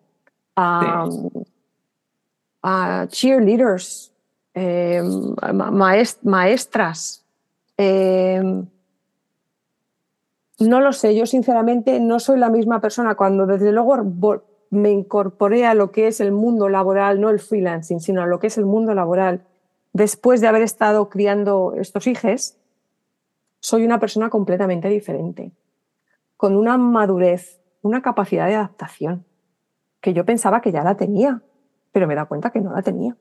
A, 0.56 1.08
cheerleaders, 3.10 4.14
eh, 4.54 5.02
maest, 5.54 6.24
maestras. 6.24 7.26
Eh, 7.78 8.42
no 10.60 10.80
lo 10.80 10.94
sé, 10.94 11.16
yo 11.16 11.26
sinceramente 11.26 12.00
no 12.00 12.20
soy 12.20 12.38
la 12.38 12.50
misma 12.50 12.80
persona 12.80 13.16
cuando 13.16 13.46
desde 13.46 13.72
luego 13.72 13.98
me 14.74 14.92
incorporé 14.92 15.66
a 15.66 15.76
lo 15.76 15.92
que 15.92 16.08
es 16.08 16.20
el 16.20 16.32
mundo 16.32 16.68
laboral, 16.68 17.22
no 17.22 17.30
el 17.30 17.40
freelancing, 17.40 18.00
sino 18.00 18.22
a 18.22 18.26
lo 18.26 18.40
que 18.40 18.48
es 18.48 18.58
el 18.58 18.66
mundo 18.66 18.94
laboral, 18.94 19.46
después 19.94 20.42
de 20.42 20.48
haber 20.48 20.64
estado 20.64 21.10
criando 21.10 21.74
estos 21.78 22.08
hijos, 22.08 22.58
soy 23.60 23.86
una 23.86 24.00
persona 24.00 24.30
completamente 24.30 24.90
diferente, 24.90 25.52
con 26.36 26.58
una 26.58 26.78
madurez, 26.78 27.62
una 27.82 28.02
capacidad 28.02 28.48
de 28.48 28.56
adaptación, 28.56 29.26
que 30.02 30.14
yo 30.14 30.26
pensaba 30.26 30.62
que 30.62 30.72
ya 30.72 30.84
la 30.84 30.98
tenía, 30.98 31.42
pero 31.92 32.08
me 32.08 32.16
da 32.16 32.26
cuenta 32.26 32.50
que 32.50 32.60
no 32.60 32.74
la 32.74 32.82
tenía. 32.82 33.16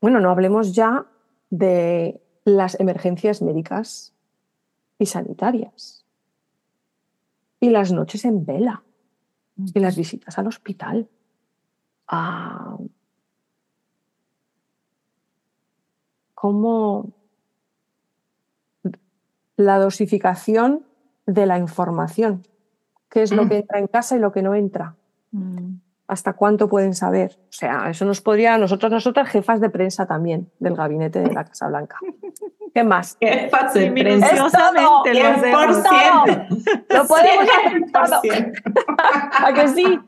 Bueno, 0.00 0.20
no 0.20 0.30
hablemos 0.30 0.74
ya 0.74 1.06
de 1.50 2.22
las 2.44 2.78
emergencias 2.80 3.42
médicas 3.42 4.14
y 4.98 5.06
sanitarias 5.06 5.99
y 7.60 7.70
las 7.70 7.92
noches 7.92 8.24
en 8.24 8.44
vela 8.44 8.82
y 9.74 9.78
las 9.78 9.96
visitas 9.96 10.38
al 10.38 10.46
hospital. 10.46 11.08
Ah, 12.08 12.78
cómo 16.34 17.12
la 19.56 19.78
dosificación 19.78 20.86
de 21.26 21.44
la 21.44 21.58
información, 21.58 22.46
qué 23.10 23.22
es 23.22 23.30
lo 23.30 23.46
que 23.46 23.58
entra 23.58 23.78
en 23.78 23.86
casa 23.88 24.16
y 24.16 24.20
lo 24.20 24.32
que 24.32 24.40
no 24.40 24.54
entra. 24.54 24.96
Mm. 25.32 25.74
¿Hasta 26.10 26.32
cuánto 26.32 26.68
pueden 26.68 26.92
saber? 26.92 27.38
O 27.38 27.52
sea, 27.52 27.88
eso 27.88 28.04
nos 28.04 28.20
podría, 28.20 28.58
nosotros, 28.58 28.90
nosotras, 28.90 29.28
jefas 29.28 29.60
de 29.60 29.70
prensa 29.70 30.06
también 30.06 30.50
del 30.58 30.74
gabinete 30.74 31.20
de 31.20 31.32
la 31.32 31.44
Casa 31.44 31.68
Blanca. 31.68 31.98
¿Qué 32.74 32.82
más? 32.82 33.16
Qué 33.20 33.48
fácil, 33.48 33.92
minuciosamente 33.92 35.14
lo 35.14 35.28
hacemos 35.28 35.78
Lo 36.88 37.06
podemos 37.06 37.48
hacer 37.48 37.82
todo. 37.92 38.20
¿A 39.46 39.52
que 39.52 39.68
sí? 39.68 40.00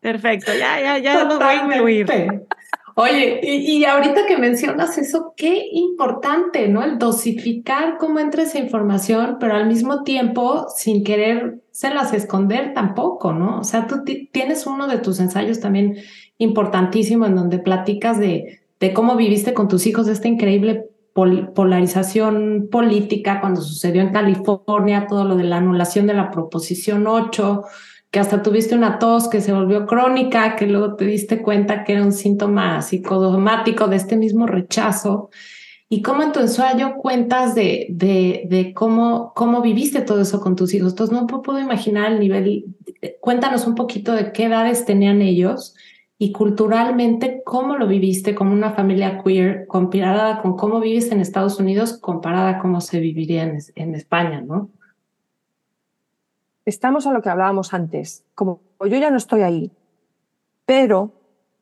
Perfecto, 0.00 0.52
ya, 0.52 0.80
ya, 0.80 0.98
ya 0.98 1.22
lo 1.22 1.38
voy 1.38 1.46
a 1.46 1.64
incluir. 1.64 2.06
Oye, 2.98 3.40
y, 3.42 3.76
y, 3.76 3.84
ahorita 3.84 4.24
que 4.26 4.38
mencionas 4.38 4.96
eso, 4.96 5.34
qué 5.36 5.68
importante, 5.70 6.66
¿no? 6.66 6.82
El 6.82 6.98
dosificar 6.98 7.98
cómo 7.98 8.20
entra 8.20 8.44
esa 8.44 8.58
información, 8.58 9.36
pero 9.38 9.54
al 9.54 9.66
mismo 9.66 10.02
tiempo 10.02 10.66
sin 10.74 11.04
querer 11.04 11.60
se 11.72 11.92
las 11.92 12.14
esconder 12.14 12.72
tampoco, 12.72 13.34
¿no? 13.34 13.60
O 13.60 13.64
sea, 13.64 13.86
tú 13.86 14.02
tienes 14.32 14.66
uno 14.66 14.86
de 14.86 14.96
tus 14.96 15.20
ensayos 15.20 15.60
también 15.60 15.96
importantísimo 16.38 17.26
en 17.26 17.36
donde 17.36 17.58
platicas 17.58 18.18
de, 18.18 18.60
de 18.80 18.94
cómo 18.94 19.14
viviste 19.14 19.52
con 19.52 19.68
tus 19.68 19.86
hijos 19.86 20.08
esta 20.08 20.28
increíble 20.28 20.86
pol 21.12 21.52
polarización 21.54 22.68
política 22.72 23.42
cuando 23.42 23.60
sucedió 23.60 24.00
en 24.00 24.12
California, 24.14 25.06
todo 25.06 25.24
lo 25.24 25.36
de 25.36 25.44
la 25.44 25.58
anulación 25.58 26.06
de 26.06 26.14
la 26.14 26.30
proposición 26.30 27.06
8 27.06 27.62
que 28.10 28.20
hasta 28.20 28.42
tuviste 28.42 28.74
una 28.74 28.98
tos 28.98 29.28
que 29.28 29.40
se 29.40 29.52
volvió 29.52 29.86
crónica, 29.86 30.56
que 30.56 30.66
luego 30.66 30.96
te 30.96 31.04
diste 31.04 31.42
cuenta 31.42 31.84
que 31.84 31.92
era 31.92 32.02
un 32.02 32.12
síntoma 32.12 32.80
psicodomático 32.82 33.88
de 33.88 33.96
este 33.96 34.16
mismo 34.16 34.46
rechazo. 34.46 35.30
Y 35.88 36.02
cómo 36.02 36.22
en 36.22 36.32
tu 36.32 36.40
ensayo 36.40 36.96
cuentas 36.96 37.54
de, 37.54 37.86
de, 37.90 38.72
cómo, 38.74 39.32
cómo 39.36 39.62
viviste 39.62 40.00
todo 40.00 40.20
eso 40.20 40.40
con 40.40 40.56
tus 40.56 40.74
hijos. 40.74 40.92
Entonces, 40.92 41.16
no 41.16 41.26
puedo 41.26 41.60
imaginar 41.60 42.10
el 42.10 42.18
nivel. 42.18 42.64
Cuéntanos 43.20 43.66
un 43.68 43.76
poquito 43.76 44.12
de 44.12 44.32
qué 44.32 44.44
edades 44.44 44.84
tenían 44.84 45.22
ellos 45.22 45.76
y 46.18 46.32
culturalmente 46.32 47.42
cómo 47.44 47.76
lo 47.76 47.86
viviste 47.86 48.34
como 48.34 48.52
una 48.52 48.72
familia 48.72 49.22
queer 49.22 49.66
comparada 49.68 50.40
con 50.42 50.56
cómo 50.56 50.80
vives 50.80 51.12
en 51.12 51.20
Estados 51.20 51.60
Unidos 51.60 51.98
comparada 51.98 52.50
a 52.50 52.58
cómo 52.58 52.80
se 52.80 52.98
viviría 52.98 53.44
en 53.44 53.94
España, 53.94 54.40
¿no? 54.40 54.70
Estamos 56.66 57.06
a 57.06 57.12
lo 57.12 57.22
que 57.22 57.30
hablábamos 57.30 57.72
antes. 57.72 58.24
Como 58.34 58.60
yo 58.80 58.98
ya 58.98 59.10
no 59.10 59.16
estoy 59.16 59.42
ahí, 59.42 59.72
pero 60.66 61.12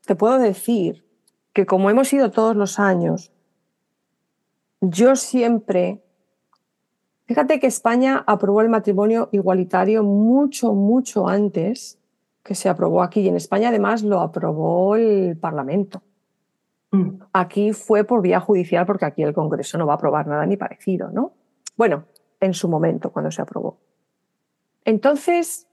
te 0.05 0.17
puedo 0.17 0.39
decir 0.39 1.05
que 1.53 1.67
como 1.67 1.91
hemos 1.91 2.13
ido 2.13 2.31
todos 2.33 2.57
los 2.57 2.81
años, 2.81 3.31
yo 4.81 5.15
siempre... 5.15 6.01
Fíjate 7.27 7.59
que 7.59 7.67
España 7.67 8.23
aprobó 8.27 8.61
el 8.61 8.69
matrimonio 8.69 9.29
igualitario 9.33 10.03
mucho, 10.03 10.75
mucho 10.75 11.27
antes 11.27 11.99
que 12.43 12.55
se 12.55 12.69
aprobó 12.69 13.03
aquí. 13.03 13.21
Y 13.21 13.29
en 13.29 13.37
España 13.37 13.71
además 13.71 14.03
lo 14.03 14.21
aprobó 14.21 14.97
el 14.97 15.39
Parlamento. 15.39 16.03
Mm. 16.91 17.23
Aquí 17.33 17.73
fue 17.73 18.05
por 18.05 18.21
vía 18.21 18.41
judicial 18.41 18.85
porque 18.85 19.07
aquí 19.07 19.23
el 19.23 19.33
Congreso 19.33 19.79
no 19.79 19.87
va 19.87 19.95
a 19.95 19.97
aprobar 19.97 20.27
nada 20.27 20.45
ni 20.45 20.59
parecido, 20.59 21.09
¿no? 21.11 21.33
Bueno, 21.79 22.05
en 22.41 22.53
su 22.53 22.69
momento, 22.69 23.11
cuando 23.11 23.31
se 23.31 23.41
aprobó. 23.41 23.79
Entonces, 24.85 25.67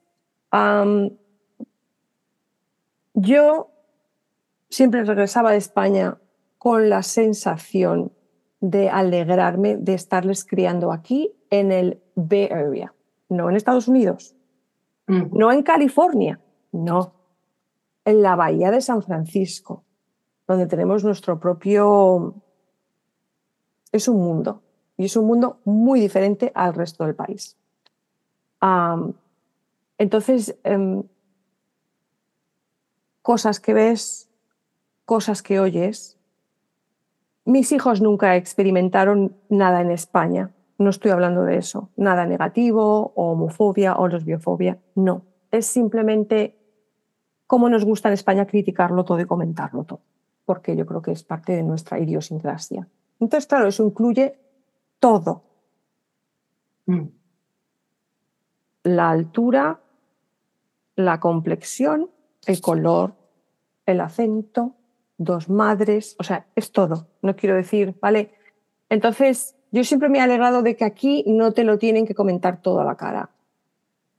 yo 3.14 3.72
siempre 4.70 5.04
regresaba 5.04 5.52
de 5.52 5.58
España 5.58 6.18
con 6.58 6.90
la 6.90 7.04
sensación 7.04 8.12
de 8.60 8.90
alegrarme 8.90 9.78
de 9.78 9.96
estarles 9.96 10.46
criando 10.46 10.92
aquí 10.92 11.34
en 11.50 11.72
el 11.72 12.02
Bay 12.16 12.50
Area, 12.52 12.94
no 13.30 13.50
en 13.50 13.56
Estados 13.56 13.88
Unidos, 13.88 14.36
no 15.08 15.52
en 15.52 15.64
California, 15.64 16.40
no, 16.72 17.14
en 18.06 18.22
la 18.22 18.36
bahía 18.36 18.72
de 18.72 18.82
San 18.82 19.02
Francisco, 19.02 19.84
donde 20.48 20.68
tenemos 20.68 21.04
nuestro 21.04 21.40
propio... 21.40 22.36
Es 23.92 24.08
un 24.08 24.22
mundo, 24.22 24.62
y 24.96 25.06
es 25.06 25.18
un 25.18 25.26
mundo 25.26 25.60
muy 25.66 26.00
diferente 26.00 26.52
al 26.56 26.74
resto 26.74 27.04
del 27.04 27.16
país. 27.16 27.58
Entonces, 29.98 30.58
em, 30.64 31.04
cosas 33.22 33.60
que 33.60 33.74
ves, 33.74 34.30
cosas 35.06 35.42
que 35.42 35.60
oyes. 35.60 36.18
Mis 37.46 37.72
hijos 37.72 38.02
nunca 38.02 38.36
experimentaron 38.36 39.36
nada 39.50 39.82
en 39.82 39.92
España. 39.92 40.52
No 40.78 40.90
estoy 40.90 41.12
hablando 41.12 41.44
de 41.44 41.58
eso. 41.58 41.90
Nada 41.96 42.26
negativo, 42.26 43.12
o 43.16 43.32
homofobia, 43.32 43.96
o 43.96 44.08
lesbiofobia. 44.08 44.80
No. 44.96 45.24
Es 45.52 45.66
simplemente 45.66 46.56
cómo 47.48 47.70
nos 47.70 47.84
gusta 47.84 48.10
en 48.10 48.14
España 48.14 48.48
criticarlo 48.48 49.04
todo 49.04 49.20
y 49.20 49.26
comentarlo 49.26 49.84
todo. 49.84 50.02
Porque 50.46 50.76
yo 50.76 50.86
creo 50.86 51.02
que 51.02 51.12
es 51.12 51.24
parte 51.24 51.54
de 51.54 51.64
nuestra 51.64 52.00
idiosincrasia. 52.00 52.88
Entonces, 53.20 53.48
claro, 53.48 53.68
eso 53.68 53.86
incluye 53.86 54.40
todo. 55.00 55.44
Mm. 56.86 57.21
La 58.84 59.10
altura, 59.10 59.80
la 60.96 61.20
complexión, 61.20 62.10
el 62.46 62.62
color, 62.62 63.14
el 63.86 64.02
acento, 64.02 64.76
dos 65.18 65.50
madres, 65.50 66.16
o 66.20 66.24
sea, 66.24 66.48
es 66.56 66.72
todo. 66.72 67.08
No 67.22 67.36
quiero 67.36 67.56
decir, 67.56 67.96
¿vale? 68.02 68.34
Entonces, 68.90 69.56
yo 69.72 69.84
siempre 69.84 70.10
me 70.10 70.18
he 70.18 70.22
alegrado 70.22 70.62
de 70.64 70.76
que 70.76 70.84
aquí 70.84 71.24
no 71.28 71.54
te 71.54 71.64
lo 71.64 71.78
tienen 71.78 72.06
que 72.06 72.16
comentar 72.16 72.62
toda 72.62 72.84
la 72.84 72.96
cara. 72.96 73.30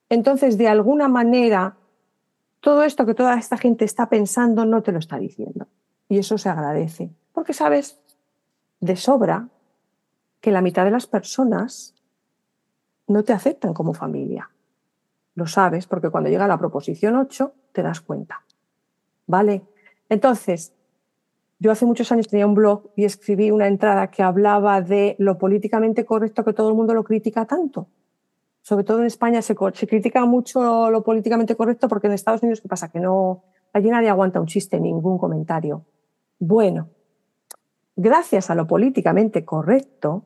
Entonces, 0.09 0.59
de 0.59 0.69
alguna 0.69 1.09
manera, 1.09 1.77
todo 2.61 2.85
esto 2.85 3.05
que 3.05 3.15
toda 3.15 3.39
esta 3.39 3.59
gente 3.59 3.85
está 3.85 4.09
pensando 4.09 4.65
no 4.65 4.83
te 4.83 4.93
lo 4.93 4.99
está 4.99 5.19
diciendo. 5.19 5.67
Y 6.09 6.19
eso 6.19 6.39
se 6.39 6.49
agradece. 6.49 7.11
Porque 7.33 7.53
sabes 7.53 7.99
de 8.81 8.97
sobra 8.97 9.49
que 10.41 10.53
la 10.53 10.63
mitad 10.63 10.85
de 10.85 10.91
las 10.91 11.07
personas 11.07 11.95
no 13.13 13.23
te 13.23 13.33
aceptan 13.33 13.75
como 13.75 13.95
familia. 13.95 14.51
Lo 15.35 15.47
sabes 15.47 15.87
porque 15.87 16.11
cuando 16.11 16.31
llega 16.31 16.47
la 16.47 16.59
proposición 16.59 17.17
8 17.17 17.53
te 17.73 17.83
das 17.83 18.01
cuenta. 18.01 18.43
¿Vale? 19.27 19.63
Entonces, 20.09 20.73
yo 21.59 21.71
hace 21.71 21.87
muchos 21.87 22.11
años 22.11 22.29
tenía 22.29 22.47
un 22.47 22.55
blog 22.55 22.91
y 22.97 23.05
escribí 23.05 23.51
una 23.51 23.69
entrada 23.69 24.09
que 24.09 24.23
hablaba 24.23 24.81
de 24.81 25.15
lo 25.19 25.39
políticamente 25.39 26.05
correcto 26.05 26.45
que 26.45 26.53
todo 26.53 26.69
el 26.69 26.75
mundo 26.75 26.93
lo 26.93 27.05
critica 27.05 27.47
tanto. 27.47 27.87
Sobre 28.63 28.85
todo 28.85 28.99
en 28.99 29.07
España 29.07 29.43
se, 29.43 29.55
critica 29.55 30.25
mucho 30.25 30.91
lo 30.91 31.03
políticamente 31.03 31.57
correcto 31.57 31.89
porque 31.89 32.09
en 32.09 32.15
Estados 32.15 32.43
Unidos, 32.43 32.61
¿qué 32.61 32.69
pasa? 32.69 32.91
Que 32.91 33.01
no, 33.01 33.45
allí 33.73 33.91
nadie 33.91 34.09
aguanta 34.09 34.41
un 34.41 34.47
chiste, 34.47 34.81
ningún 34.81 35.19
comentario. 35.19 35.85
Bueno, 36.39 36.89
gracias 37.97 38.51
a 38.51 38.55
lo 38.55 38.67
políticamente 38.67 39.45
correcto, 39.45 40.25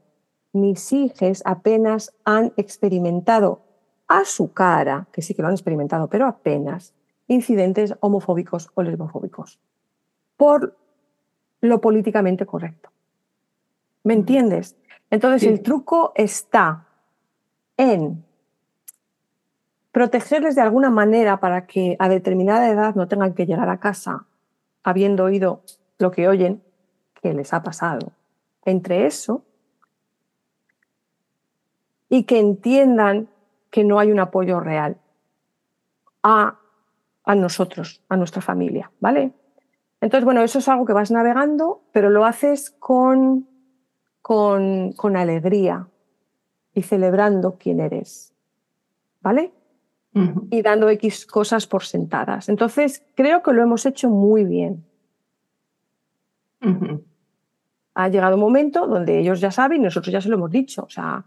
mis 0.60 0.92
hijos 0.92 1.42
apenas 1.44 2.14
han 2.24 2.52
experimentado 2.56 3.62
a 4.08 4.24
su 4.24 4.52
cara, 4.52 5.06
que 5.12 5.22
sí 5.22 5.34
que 5.34 5.42
lo 5.42 5.48
han 5.48 5.54
experimentado, 5.54 6.08
pero 6.08 6.26
apenas, 6.26 6.94
incidentes 7.28 7.94
homofóbicos 8.00 8.70
o 8.74 8.82
lesbofóbicos, 8.82 9.58
por 10.36 10.76
lo 11.60 11.80
políticamente 11.80 12.46
correcto. 12.46 12.90
¿Me 14.04 14.14
entiendes? 14.14 14.76
Entonces 15.10 15.48
el 15.48 15.62
truco 15.62 16.12
está 16.14 16.86
en 17.76 18.24
protegerles 19.90 20.54
de 20.54 20.60
alguna 20.60 20.90
manera 20.90 21.40
para 21.40 21.66
que 21.66 21.96
a 21.98 22.08
determinada 22.08 22.70
edad 22.70 22.94
no 22.94 23.08
tengan 23.08 23.34
que 23.34 23.46
llegar 23.46 23.68
a 23.68 23.80
casa 23.80 24.26
habiendo 24.82 25.24
oído 25.24 25.62
lo 25.98 26.10
que 26.10 26.28
oyen 26.28 26.62
que 27.20 27.32
les 27.32 27.52
ha 27.52 27.62
pasado. 27.62 28.12
Entre 28.64 29.06
eso 29.06 29.42
y 32.08 32.24
que 32.24 32.38
entiendan 32.38 33.28
que 33.70 33.84
no 33.84 33.98
hay 33.98 34.10
un 34.10 34.20
apoyo 34.20 34.60
real 34.60 34.96
a, 36.22 36.58
nosotros, 37.34 38.02
a 38.08 38.16
nuestra 38.16 38.42
familia, 38.42 38.90
¿vale? 39.00 39.32
Entonces, 40.00 40.24
bueno, 40.24 40.42
eso 40.42 40.58
es 40.58 40.68
algo 40.68 40.84
que 40.84 40.92
vas 40.92 41.10
navegando, 41.10 41.82
pero 41.92 42.10
lo 42.10 42.24
haces 42.24 42.70
con, 42.70 43.46
con, 44.22 44.92
con 44.92 45.16
alegría 45.16 45.88
y 46.74 46.82
celebrando 46.82 47.56
quién 47.58 47.80
eres, 47.80 48.32
¿vale? 49.20 49.52
Y 50.50 50.62
dando 50.62 50.88
X 50.88 51.26
cosas 51.26 51.66
por 51.66 51.84
sentadas. 51.84 52.48
Entonces, 52.48 53.04
creo 53.14 53.42
que 53.42 53.52
lo 53.52 53.62
hemos 53.62 53.84
hecho 53.84 54.08
muy 54.08 54.44
bien. 54.44 54.82
Ha 57.94 58.08
llegado 58.08 58.36
un 58.36 58.40
momento 58.40 58.86
donde 58.86 59.18
ellos 59.18 59.40
ya 59.40 59.50
saben 59.50 59.82
y 59.82 59.84
nosotros 59.84 60.10
ya 60.10 60.22
se 60.22 60.30
lo 60.30 60.36
hemos 60.36 60.50
dicho. 60.50 60.84
O 60.84 60.88
sea, 60.88 61.22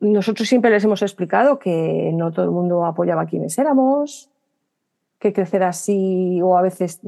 nosotros 0.00 0.48
siempre 0.48 0.70
les 0.70 0.84
hemos 0.84 1.02
explicado 1.02 1.58
que 1.58 2.10
no 2.14 2.32
todo 2.32 2.44
el 2.44 2.50
mundo 2.50 2.84
apoyaba 2.84 3.22
a 3.22 3.26
quienes 3.26 3.58
éramos, 3.58 4.30
que 5.18 5.32
crecer 5.32 5.62
así 5.62 6.40
o 6.42 6.56
a 6.56 6.62
veces 6.62 7.00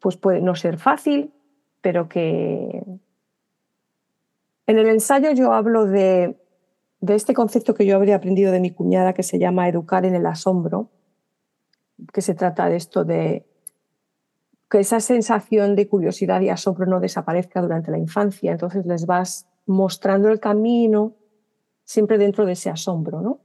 pues 0.00 0.16
puede 0.16 0.40
no 0.40 0.54
ser 0.54 0.78
fácil, 0.78 1.32
pero 1.80 2.08
que 2.08 2.82
en 4.66 4.78
el 4.78 4.88
ensayo 4.88 5.30
yo 5.32 5.52
hablo 5.52 5.86
de 5.86 6.36
este 7.06 7.34
concepto 7.34 7.74
que 7.74 7.86
yo 7.86 7.96
habría 7.96 8.16
aprendido 8.16 8.52
de 8.52 8.60
mi 8.60 8.70
cuñada 8.70 9.12
que 9.12 9.22
se 9.22 9.38
llama 9.38 9.68
educar 9.68 10.04
en 10.04 10.14
el 10.14 10.26
asombro, 10.26 10.90
que 12.12 12.22
se 12.22 12.34
trata 12.34 12.68
de 12.68 12.76
esto 12.76 13.04
de 13.04 13.46
que 14.70 14.80
esa 14.80 15.00
sensación 15.00 15.76
de 15.76 15.88
curiosidad 15.88 16.40
y 16.40 16.48
asombro 16.48 16.86
no 16.86 17.00
desaparezca 17.00 17.60
durante 17.60 17.90
la 17.90 17.98
infancia, 17.98 18.52
entonces 18.52 18.84
les 18.86 19.06
vas 19.06 19.46
mostrando 19.66 20.28
el 20.28 20.40
camino 20.40 21.14
siempre 21.84 22.18
dentro 22.18 22.46
de 22.46 22.52
ese 22.52 22.70
asombro, 22.70 23.20
¿no? 23.20 23.40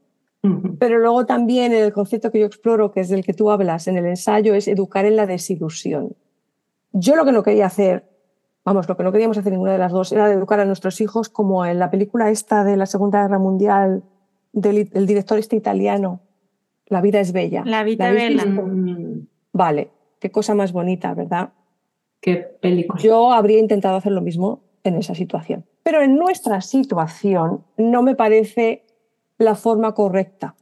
Pero 0.80 1.00
luego 1.00 1.26
también 1.26 1.74
el 1.74 1.91
concepto 1.91 2.32
que 2.32 2.40
yo 2.40 2.46
exploro, 2.46 2.91
que 2.91 3.02
es 3.02 3.10
del 3.10 3.26
que 3.26 3.34
tú 3.34 3.52
hablas 3.52 3.88
en 3.88 3.98
el 3.98 4.06
ensayo, 4.06 4.54
es 4.56 4.70
educar 4.70 5.06
en 5.06 5.18
la 5.18 5.26
desilusión. 5.26 6.16
Yo 6.94 7.18
lo 7.18 7.26
que 7.26 7.34
no 7.34 7.44
quería 7.44 7.66
hacer, 7.66 8.10
vamos, 8.64 8.88
lo 8.88 8.96
que 8.96 9.04
no 9.04 9.12
queríamos 9.12 9.38
hacer 9.38 9.52
ninguna 9.52 9.74
de 9.74 9.80
las 9.80 9.91
dos, 9.91 10.14
era 10.14 10.32
educar 10.32 10.62
a 10.62 10.66
nuestros 10.66 11.02
hijos 11.02 11.28
como 11.28 11.66
en 11.66 11.78
la 11.78 11.91
película 11.91 12.32
esta 12.32 12.64
de 12.64 12.78
la 12.78 12.86
Segunda 12.86 13.22
Guerra 13.22 13.38
Mundial 13.38 14.04
del, 14.54 14.90
director 15.06 15.38
este 15.38 15.58
italiano, 15.58 16.22
La 16.88 17.02
vida 17.02 17.20
es 17.20 17.34
bella. 17.34 17.64
La 17.66 17.84
vida 17.84 18.10
bella. 18.12 18.46
Vale, 19.52 19.91
qué 20.20 20.32
cosa 20.32 20.56
más 20.56 20.72
bonita, 20.72 21.14
¿verdad? 21.14 21.50
Qué 22.22 22.38
película. 22.38 23.02
Yo 23.02 23.32
habría 23.32 23.60
intentado 23.60 23.98
hacer 23.98 24.14
lo 24.14 24.22
mismo 24.22 24.62
en 24.84 24.96
esa 24.96 25.16
situación. 25.16 25.66
Pero 25.84 26.01
en 26.01 26.15
nuestra 26.15 26.61
situación 26.61 27.64
no 27.77 28.03
me 28.03 28.15
parece 28.15 28.85
la 29.38 29.56
forma 29.56 29.93
correcta. 29.93 30.56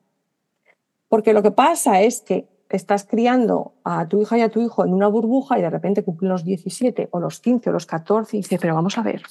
Porque 1.10 1.34
lo 1.34 1.42
que 1.42 1.52
pasa 1.52 2.02
es 2.02 2.22
que 2.22 2.48
estás 2.70 3.06
criando 3.06 3.74
a 3.84 4.08
tu 4.08 4.22
hija 4.22 4.38
y 4.38 4.42
a 4.42 4.50
tu 4.50 4.62
hijo 4.62 4.86
en 4.86 4.94
una 4.94 5.08
burbuja 5.08 5.58
y 5.58 5.62
de 5.62 5.70
repente 5.70 6.04
cumplen 6.04 6.30
los 6.30 6.44
17 6.44 7.10
o 7.12 7.20
los 7.20 7.40
15 7.40 7.70
o 7.70 7.74
los 7.74 7.86
14 7.86 8.36
y 8.38 8.42
dices, 8.42 8.60
pero 8.62 8.76
vamos 8.76 8.98
a 8.98 9.04
ver, 9.04 9.24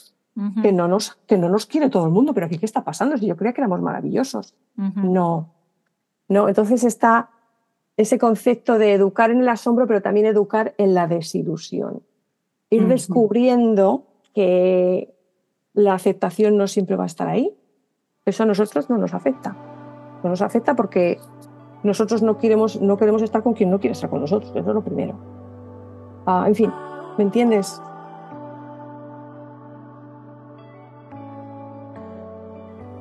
que, 0.63 0.73
no 0.73 0.89
nos, 0.89 1.17
que 1.27 1.39
no 1.39 1.49
nos 1.49 1.67
quiere 1.67 1.89
todo 1.89 2.05
el 2.07 2.13
mundo, 2.13 2.35
pero 2.35 2.47
aquí 2.47 2.59
qué 2.59 2.67
está 2.67 2.85
pasando, 2.85 3.17
si 3.17 3.27
yo 3.27 3.37
creía 3.37 3.53
que 3.53 3.61
éramos 3.61 3.81
maravillosos. 3.81 4.55
No, 4.77 5.55
no, 6.29 6.49
entonces 6.49 6.85
está 6.85 7.31
ese 7.97 8.19
concepto 8.19 8.79
de 8.79 8.93
educar 8.93 9.31
en 9.31 9.41
el 9.41 9.49
asombro, 9.49 9.87
pero 9.87 10.03
también 10.03 10.27
educar 10.27 10.75
en 10.77 10.95
la 10.95 11.07
desilusión. 11.07 12.03
Ir 12.69 12.87
descubriendo 12.89 14.07
que 14.35 15.16
la 15.77 15.95
aceptación 15.95 16.57
no 16.57 16.67
siempre 16.67 16.97
va 16.97 17.05
a 17.05 17.07
estar 17.07 17.29
ahí. 17.29 17.55
Eso 18.25 18.43
a 18.43 18.47
nosotros 18.47 18.91
no 18.91 18.97
nos 18.99 19.15
afecta. 19.15 19.55
No 20.25 20.31
nos 20.31 20.43
afecta 20.43 20.75
porque 20.75 21.19
nosotros 21.83 22.23
no 22.23 22.39
queremos, 22.39 22.81
no 22.81 22.97
queremos 22.97 23.23
estar 23.23 23.43
con 23.43 23.53
quien 23.53 23.71
no 23.71 23.79
quiere 23.79 23.93
estar 23.93 24.11
con 24.11 24.23
nosotros. 24.23 24.51
Eso 24.57 24.69
es 24.69 24.75
lo 24.75 24.83
primero. 24.83 25.17
Ah, 26.27 26.47
en 26.49 26.55
fin, 26.55 26.73
¿me 27.19 27.25
entiendes? 27.25 27.81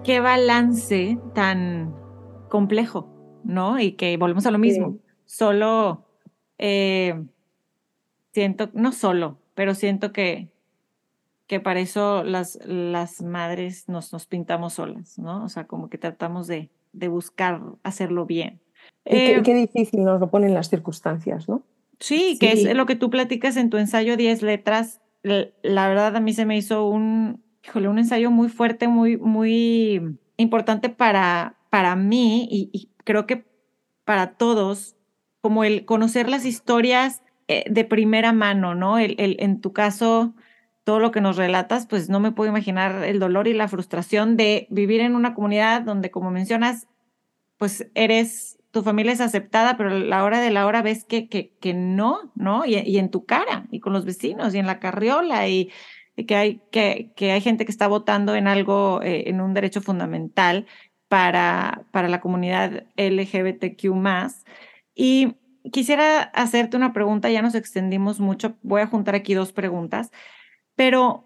Qué 0.04 0.20
balance 0.20 1.18
tan 1.34 1.96
complejo, 2.50 3.08
¿no? 3.46 3.80
Y 3.80 3.94
que 3.94 4.18
volvemos 4.18 4.46
a 4.46 4.52
lo 4.52 4.60
mismo. 4.60 4.98
Solo 5.24 6.04
eh, 6.58 7.24
siento, 8.34 8.70
no 8.74 8.92
solo, 8.92 9.38
pero 9.56 9.74
siento 9.74 10.12
que, 10.12 10.50
que 11.48 11.60
para 11.60 11.80
eso 11.80 12.24
las, 12.24 12.60
las 12.66 13.22
madres 13.22 13.88
nos, 13.88 14.12
nos 14.12 14.26
pintamos 14.26 14.74
solas, 14.74 15.20
¿no? 15.20 15.44
O 15.44 15.50
sea, 15.50 15.66
como 15.66 15.90
que 15.90 15.98
tratamos 15.98 16.48
de, 16.48 16.70
de 16.94 17.08
buscar 17.08 17.62
hacerlo 17.84 18.26
bien. 18.26 18.62
Y, 19.06 19.12
qué, 19.12 19.42
qué, 19.44 19.54
difícil 19.54 20.04
nos 20.04 20.20
lo 20.20 20.30
ponen 20.30 20.54
las 20.54 20.70
circunstancias, 20.70 21.48
¿no? 21.48 21.64
Sí, 22.00 22.32
sí, 22.34 22.40
que 22.40 22.52
es 22.52 22.76
lo 22.76 22.86
que 22.86 22.96
tú 22.96 23.10
platicas 23.10 23.58
en 23.58 23.70
tu 23.70 23.78
ensayo 23.78 24.18
10 24.18 24.42
letras. 24.42 25.02
La 25.24 25.88
verdad 25.88 26.16
a 26.16 26.20
mí 26.20 26.34
se 26.34 26.46
me 26.46 26.58
hizo 26.58 26.88
un, 26.88 27.44
híjole, 27.64 27.88
un 27.88 28.00
ensayo 28.00 28.32
muy 28.32 28.50
fuerte, 28.50 28.88
muy, 28.88 29.18
muy 29.18 30.18
importante 30.38 30.90
para, 30.90 31.58
para 31.70 31.96
mí 31.96 32.48
y, 32.50 32.70
y 32.74 32.90
creo 33.04 33.26
que 33.26 33.46
para 34.04 34.34
todos, 34.34 34.96
como 35.42 35.64
el 35.64 35.86
conocer 35.86 36.30
las 36.30 36.46
historias 36.46 37.22
eh, 37.48 37.64
de 37.70 37.86
primera 37.86 38.34
mano, 38.34 38.76
¿no? 38.76 38.98
El, 38.98 39.16
el, 39.20 39.38
en 39.40 39.62
tu 39.62 39.72
caso, 39.72 40.34
todo 40.86 41.00
lo 41.00 41.12
que 41.12 41.20
nos 41.20 41.36
relatas, 41.36 41.88
pues 41.88 42.10
no 42.10 42.20
me 42.20 42.32
puedo 42.32 42.50
imaginar 42.50 43.04
el 43.04 43.20
dolor 43.20 43.48
y 43.48 43.54
la 43.54 43.68
frustración 43.68 44.38
de 44.38 44.68
vivir 44.70 45.02
en 45.02 45.16
una 45.16 45.34
comunidad 45.34 45.82
donde, 45.82 46.12
como 46.12 46.30
mencionas, 46.30 46.88
pues 47.58 47.90
eres, 47.96 48.60
tu 48.70 48.84
familia 48.84 49.12
es 49.12 49.20
aceptada, 49.20 49.78
pero 49.78 49.90
a 49.90 49.94
la 49.96 50.24
hora 50.24 50.40
de 50.40 50.52
la 50.52 50.68
hora 50.68 50.84
ves 50.84 51.04
que, 51.04 51.28
que, 51.28 51.52
que 51.60 51.74
no, 51.74 52.32
¿no? 52.36 52.66
Y, 52.66 52.98
en 53.00 53.10
tu 53.10 53.26
cara, 53.26 53.66
y 53.72 53.80
con 53.80 53.94
los 53.94 54.06
vecinos, 54.06 54.54
y 54.54 54.60
en 54.60 54.68
la 54.68 54.80
carriola, 54.80 55.48
y, 55.48 55.72
y 56.16 56.26
que, 56.26 56.36
hay, 56.36 56.62
que, 56.72 57.12
que, 57.16 57.32
hay 57.32 57.42
gente 57.42 57.66
que 57.66 57.72
está 57.72 57.88
votando 57.88 58.36
en 58.36 58.48
algo, 58.48 59.02
eh, 59.02 59.28
en 59.28 59.42
un 59.42 59.56
derecho 59.56 59.82
fundamental 59.82 60.68
para, 61.08 61.84
para 61.92 62.10
la 62.10 62.22
comunidad 62.22 62.86
LGBTQ. 62.96 63.92
Y 64.94 65.36
quisiera 65.72 66.22
hacerte 66.22 66.78
una 66.78 66.94
pregunta, 66.94 67.32
ya 67.32 67.42
nos 67.42 67.56
extendimos 67.56 68.20
mucho, 68.20 68.56
voy 68.62 68.82
a 68.82 68.88
juntar 68.88 69.16
aquí 69.16 69.34
dos 69.34 69.52
preguntas, 69.52 70.12
pero 70.76 71.24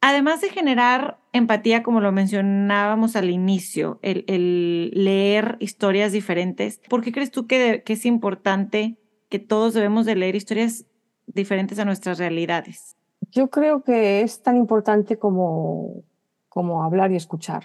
además 0.00 0.40
de 0.40 0.50
generar 0.50 1.18
empatía, 1.32 1.82
como 1.82 2.00
lo 2.00 2.12
mencionábamos 2.12 3.16
al 3.16 3.30
inicio, 3.30 3.98
el, 4.02 4.90
leer 4.94 5.56
historias 5.60 6.12
diferentes, 6.12 6.80
¿por 6.88 7.02
qué 7.02 7.12
crees 7.12 7.30
tú 7.30 7.46
que, 7.46 7.82
que, 7.84 7.92
es 7.94 8.06
importante 8.06 8.96
que 9.28 9.38
todos 9.38 9.74
debemos 9.74 10.06
de 10.06 10.16
leer 10.16 10.36
historias 10.36 10.86
diferentes 11.26 11.78
a 11.78 11.84
nuestras 11.84 12.18
realidades? 12.18 12.96
Yo 13.30 13.50
creo 13.50 13.82
que 13.82 14.22
es 14.22 14.42
tan 14.42 14.56
importante 14.56 15.18
como, 15.18 16.04
como 16.48 16.84
hablar 16.84 17.12
y 17.12 17.16
escuchar. 17.16 17.64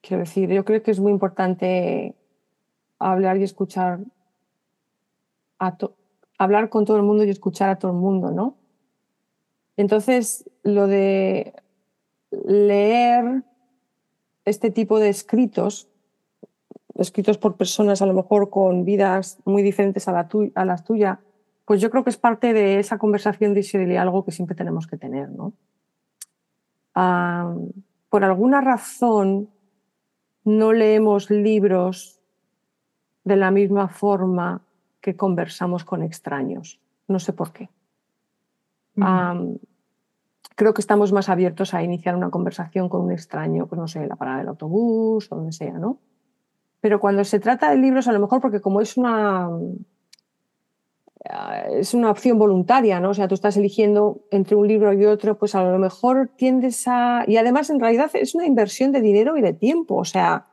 Quiero 0.00 0.20
decir, 0.22 0.50
yo 0.50 0.64
creo 0.64 0.82
que 0.82 0.90
es 0.90 1.00
muy 1.00 1.12
importante 1.12 2.14
hablar 2.98 3.38
y 3.38 3.42
escuchar, 3.42 4.00
a 5.58 5.76
hablar 6.38 6.68
con 6.68 6.84
todo 6.84 6.96
el 6.96 7.02
mundo 7.02 7.24
y 7.24 7.30
escuchar 7.30 7.70
a 7.70 7.78
todo 7.78 7.92
el 7.92 7.98
mundo, 7.98 8.30
¿no? 8.30 8.59
Entonces, 9.80 10.44
lo 10.62 10.86
de 10.86 11.54
leer 12.30 13.44
este 14.44 14.70
tipo 14.70 14.98
de 14.98 15.08
escritos, 15.08 15.88
escritos 16.96 17.38
por 17.38 17.56
personas 17.56 18.02
a 18.02 18.06
lo 18.06 18.12
mejor 18.12 18.50
con 18.50 18.84
vidas 18.84 19.38
muy 19.46 19.62
diferentes 19.62 20.06
a, 20.06 20.12
la 20.12 20.28
a 20.54 20.64
las 20.66 20.84
tuyas, 20.84 21.18
pues 21.64 21.80
yo 21.80 21.88
creo 21.88 22.04
que 22.04 22.10
es 22.10 22.18
parte 22.18 22.52
de 22.52 22.78
esa 22.78 22.98
conversación 22.98 23.54
de 23.54 23.98
algo 23.98 24.22
que 24.22 24.32
siempre 24.32 24.54
tenemos 24.54 24.86
que 24.86 24.98
tener. 24.98 25.30
¿no? 25.30 25.54
Ah, 26.94 27.54
por 28.10 28.22
alguna 28.22 28.60
razón 28.60 29.48
no 30.44 30.74
leemos 30.74 31.30
libros 31.30 32.20
de 33.24 33.36
la 33.36 33.50
misma 33.50 33.88
forma 33.88 34.60
que 35.00 35.16
conversamos 35.16 35.84
con 35.84 36.02
extraños. 36.02 36.78
No 37.08 37.18
sé 37.18 37.32
por 37.32 37.50
qué. 37.54 37.70
Mm. 38.96 39.54
Creo 40.60 40.74
que 40.74 40.82
estamos 40.82 41.10
más 41.10 41.30
abiertos 41.30 41.72
a 41.72 41.82
iniciar 41.82 42.14
una 42.14 42.28
conversación 42.28 42.90
con 42.90 43.00
un 43.00 43.12
extraño, 43.12 43.66
pues 43.66 43.78
no 43.78 43.88
sé, 43.88 44.06
la 44.06 44.16
parada 44.16 44.40
del 44.40 44.48
autobús 44.48 45.26
o 45.32 45.36
donde 45.36 45.52
sea, 45.52 45.72
¿no? 45.72 46.00
Pero 46.82 47.00
cuando 47.00 47.24
se 47.24 47.40
trata 47.40 47.70
de 47.70 47.78
libros, 47.78 48.08
a 48.08 48.12
lo 48.12 48.20
mejor 48.20 48.42
porque 48.42 48.60
como 48.60 48.82
es 48.82 48.98
una 48.98 49.48
es 51.70 51.94
una 51.94 52.10
opción 52.10 52.38
voluntaria, 52.38 53.00
¿no? 53.00 53.10
O 53.10 53.14
sea, 53.14 53.26
tú 53.26 53.36
estás 53.36 53.56
eligiendo 53.56 54.20
entre 54.30 54.54
un 54.54 54.68
libro 54.68 54.92
y 54.92 55.06
otro, 55.06 55.38
pues 55.38 55.54
a 55.54 55.64
lo 55.64 55.78
mejor 55.78 56.30
tiendes 56.36 56.84
a... 56.86 57.24
Y 57.26 57.38
además, 57.38 57.70
en 57.70 57.80
realidad, 57.80 58.10
es 58.12 58.34
una 58.34 58.44
inversión 58.44 58.92
de 58.92 59.00
dinero 59.00 59.38
y 59.38 59.40
de 59.40 59.54
tiempo. 59.54 59.96
O 59.96 60.04
sea, 60.04 60.46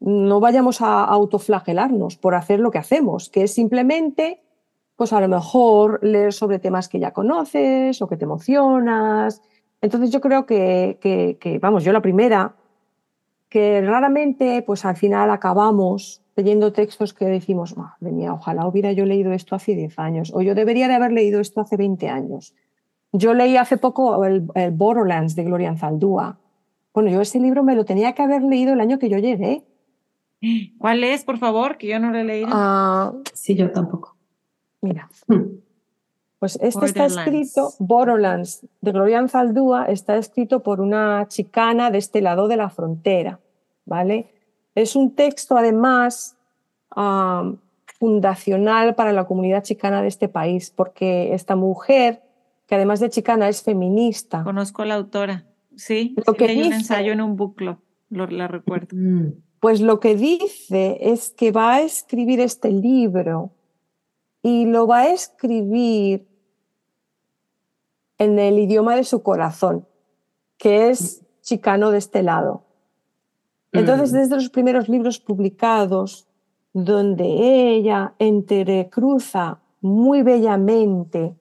no 0.00 0.40
vayamos 0.40 0.80
a 0.80 1.04
autoflagelarnos 1.04 2.16
por 2.16 2.34
hacer 2.34 2.58
lo 2.58 2.70
que 2.70 2.78
hacemos, 2.78 3.28
que 3.28 3.42
es 3.42 3.52
simplemente 3.52 4.40
pues 4.96 5.12
a 5.12 5.20
lo 5.20 5.28
mejor 5.28 5.98
leer 6.02 6.32
sobre 6.32 6.58
temas 6.58 6.88
que 6.88 7.00
ya 7.00 7.12
conoces 7.12 8.00
o 8.02 8.08
que 8.08 8.16
te 8.16 8.24
emocionas. 8.24 9.42
Entonces 9.80 10.10
yo 10.10 10.20
creo 10.20 10.46
que, 10.46 10.98
que, 11.00 11.38
que 11.40 11.58
vamos, 11.58 11.84
yo 11.84 11.92
la 11.92 12.02
primera, 12.02 12.54
que 13.48 13.80
raramente 13.82 14.62
pues 14.62 14.84
al 14.84 14.96
final 14.96 15.30
acabamos 15.30 16.22
leyendo 16.36 16.72
textos 16.72 17.12
que 17.12 17.26
decimos, 17.26 17.76
madre 17.76 18.12
mía, 18.12 18.32
ojalá 18.32 18.66
hubiera 18.66 18.92
yo 18.92 19.04
leído 19.04 19.32
esto 19.32 19.54
hace 19.54 19.74
10 19.74 19.98
años, 19.98 20.32
o 20.34 20.40
yo 20.40 20.54
debería 20.54 20.88
de 20.88 20.94
haber 20.94 21.12
leído 21.12 21.40
esto 21.40 21.60
hace 21.60 21.76
20 21.76 22.08
años. 22.08 22.54
Yo 23.12 23.34
leí 23.34 23.58
hace 23.58 23.76
poco 23.76 24.24
el, 24.24 24.46
el 24.54 24.70
Borderlands 24.70 25.36
de 25.36 25.44
Gloria 25.44 25.68
Anzaldúa. 25.68 26.38
Bueno, 26.94 27.10
yo 27.10 27.20
ese 27.20 27.40
libro 27.40 27.62
me 27.62 27.74
lo 27.74 27.84
tenía 27.84 28.14
que 28.14 28.22
haber 28.22 28.42
leído 28.42 28.72
el 28.72 28.80
año 28.80 28.98
que 28.98 29.10
yo 29.10 29.18
llegué. 29.18 29.64
¿Cuál 30.78 31.04
es, 31.04 31.24
por 31.24 31.38
favor? 31.38 31.76
Que 31.76 31.88
yo 31.88 31.98
no 31.98 32.10
lo 32.10 32.18
he 32.18 32.24
leído. 32.24 32.48
Uh, 32.48 33.22
sí, 33.32 33.54
yo 33.54 33.70
tampoco. 33.70 34.16
Mira. 34.82 35.08
Pues 36.42 36.58
este 36.60 36.86
está 36.86 37.06
escrito, 37.06 37.72
Borderlands, 37.78 38.66
de 38.80 38.90
Gloria 38.90 39.20
Anzaldúa, 39.20 39.84
está 39.84 40.16
escrito 40.16 40.60
por 40.64 40.80
una 40.80 41.28
chicana 41.28 41.92
de 41.92 41.98
este 41.98 42.20
lado 42.20 42.48
de 42.48 42.56
la 42.56 42.68
frontera, 42.68 43.38
¿vale? 43.86 44.26
Es 44.74 44.96
un 44.96 45.14
texto, 45.14 45.56
además, 45.56 46.36
um, 46.96 47.58
fundacional 48.00 48.96
para 48.96 49.12
la 49.12 49.24
comunidad 49.24 49.62
chicana 49.62 50.02
de 50.02 50.08
este 50.08 50.28
país, 50.28 50.72
porque 50.74 51.32
esta 51.32 51.54
mujer, 51.54 52.24
que 52.66 52.74
además 52.74 52.98
de 52.98 53.10
chicana 53.10 53.48
es 53.48 53.62
feminista. 53.62 54.42
Conozco 54.42 54.82
a 54.82 54.86
la 54.86 54.96
autora, 54.96 55.44
sí, 55.76 56.16
lo 56.26 56.32
sí, 56.32 56.38
que 56.38 56.48
dice, 56.48 56.66
un 56.66 56.72
ensayo 56.72 57.12
en 57.12 57.20
un 57.20 57.36
buclo, 57.36 57.78
lo, 58.10 58.26
la 58.26 58.48
recuerdo. 58.48 58.88
Mm. 58.96 59.34
Pues 59.60 59.80
lo 59.80 60.00
que 60.00 60.16
dice 60.16 60.98
es 61.00 61.30
que 61.30 61.52
va 61.52 61.74
a 61.74 61.82
escribir 61.82 62.40
este 62.40 62.72
libro 62.72 63.52
y 64.42 64.66
lo 64.66 64.86
va 64.86 65.00
a 65.00 65.10
escribir 65.10 66.26
en 68.18 68.38
el 68.38 68.58
idioma 68.58 68.96
de 68.96 69.04
su 69.04 69.22
corazón, 69.22 69.86
que 70.58 70.90
es 70.90 71.22
chicano 71.40 71.90
de 71.90 71.98
este 71.98 72.22
lado. 72.22 72.64
Entonces, 73.72 74.12
mm. 74.12 74.16
desde 74.16 74.36
los 74.36 74.50
primeros 74.50 74.88
libros 74.88 75.18
publicados, 75.18 76.28
donde 76.72 77.24
ella 77.74 78.14
entrecruza 78.18 79.60
muy 79.80 80.22
bellamente 80.22 81.34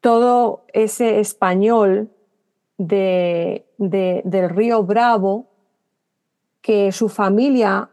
todo 0.00 0.64
ese 0.72 1.20
español 1.20 2.10
de, 2.78 3.66
de, 3.78 4.22
del 4.24 4.50
río 4.50 4.84
Bravo 4.84 5.46
que 6.60 6.92
su 6.92 7.08
familia 7.08 7.90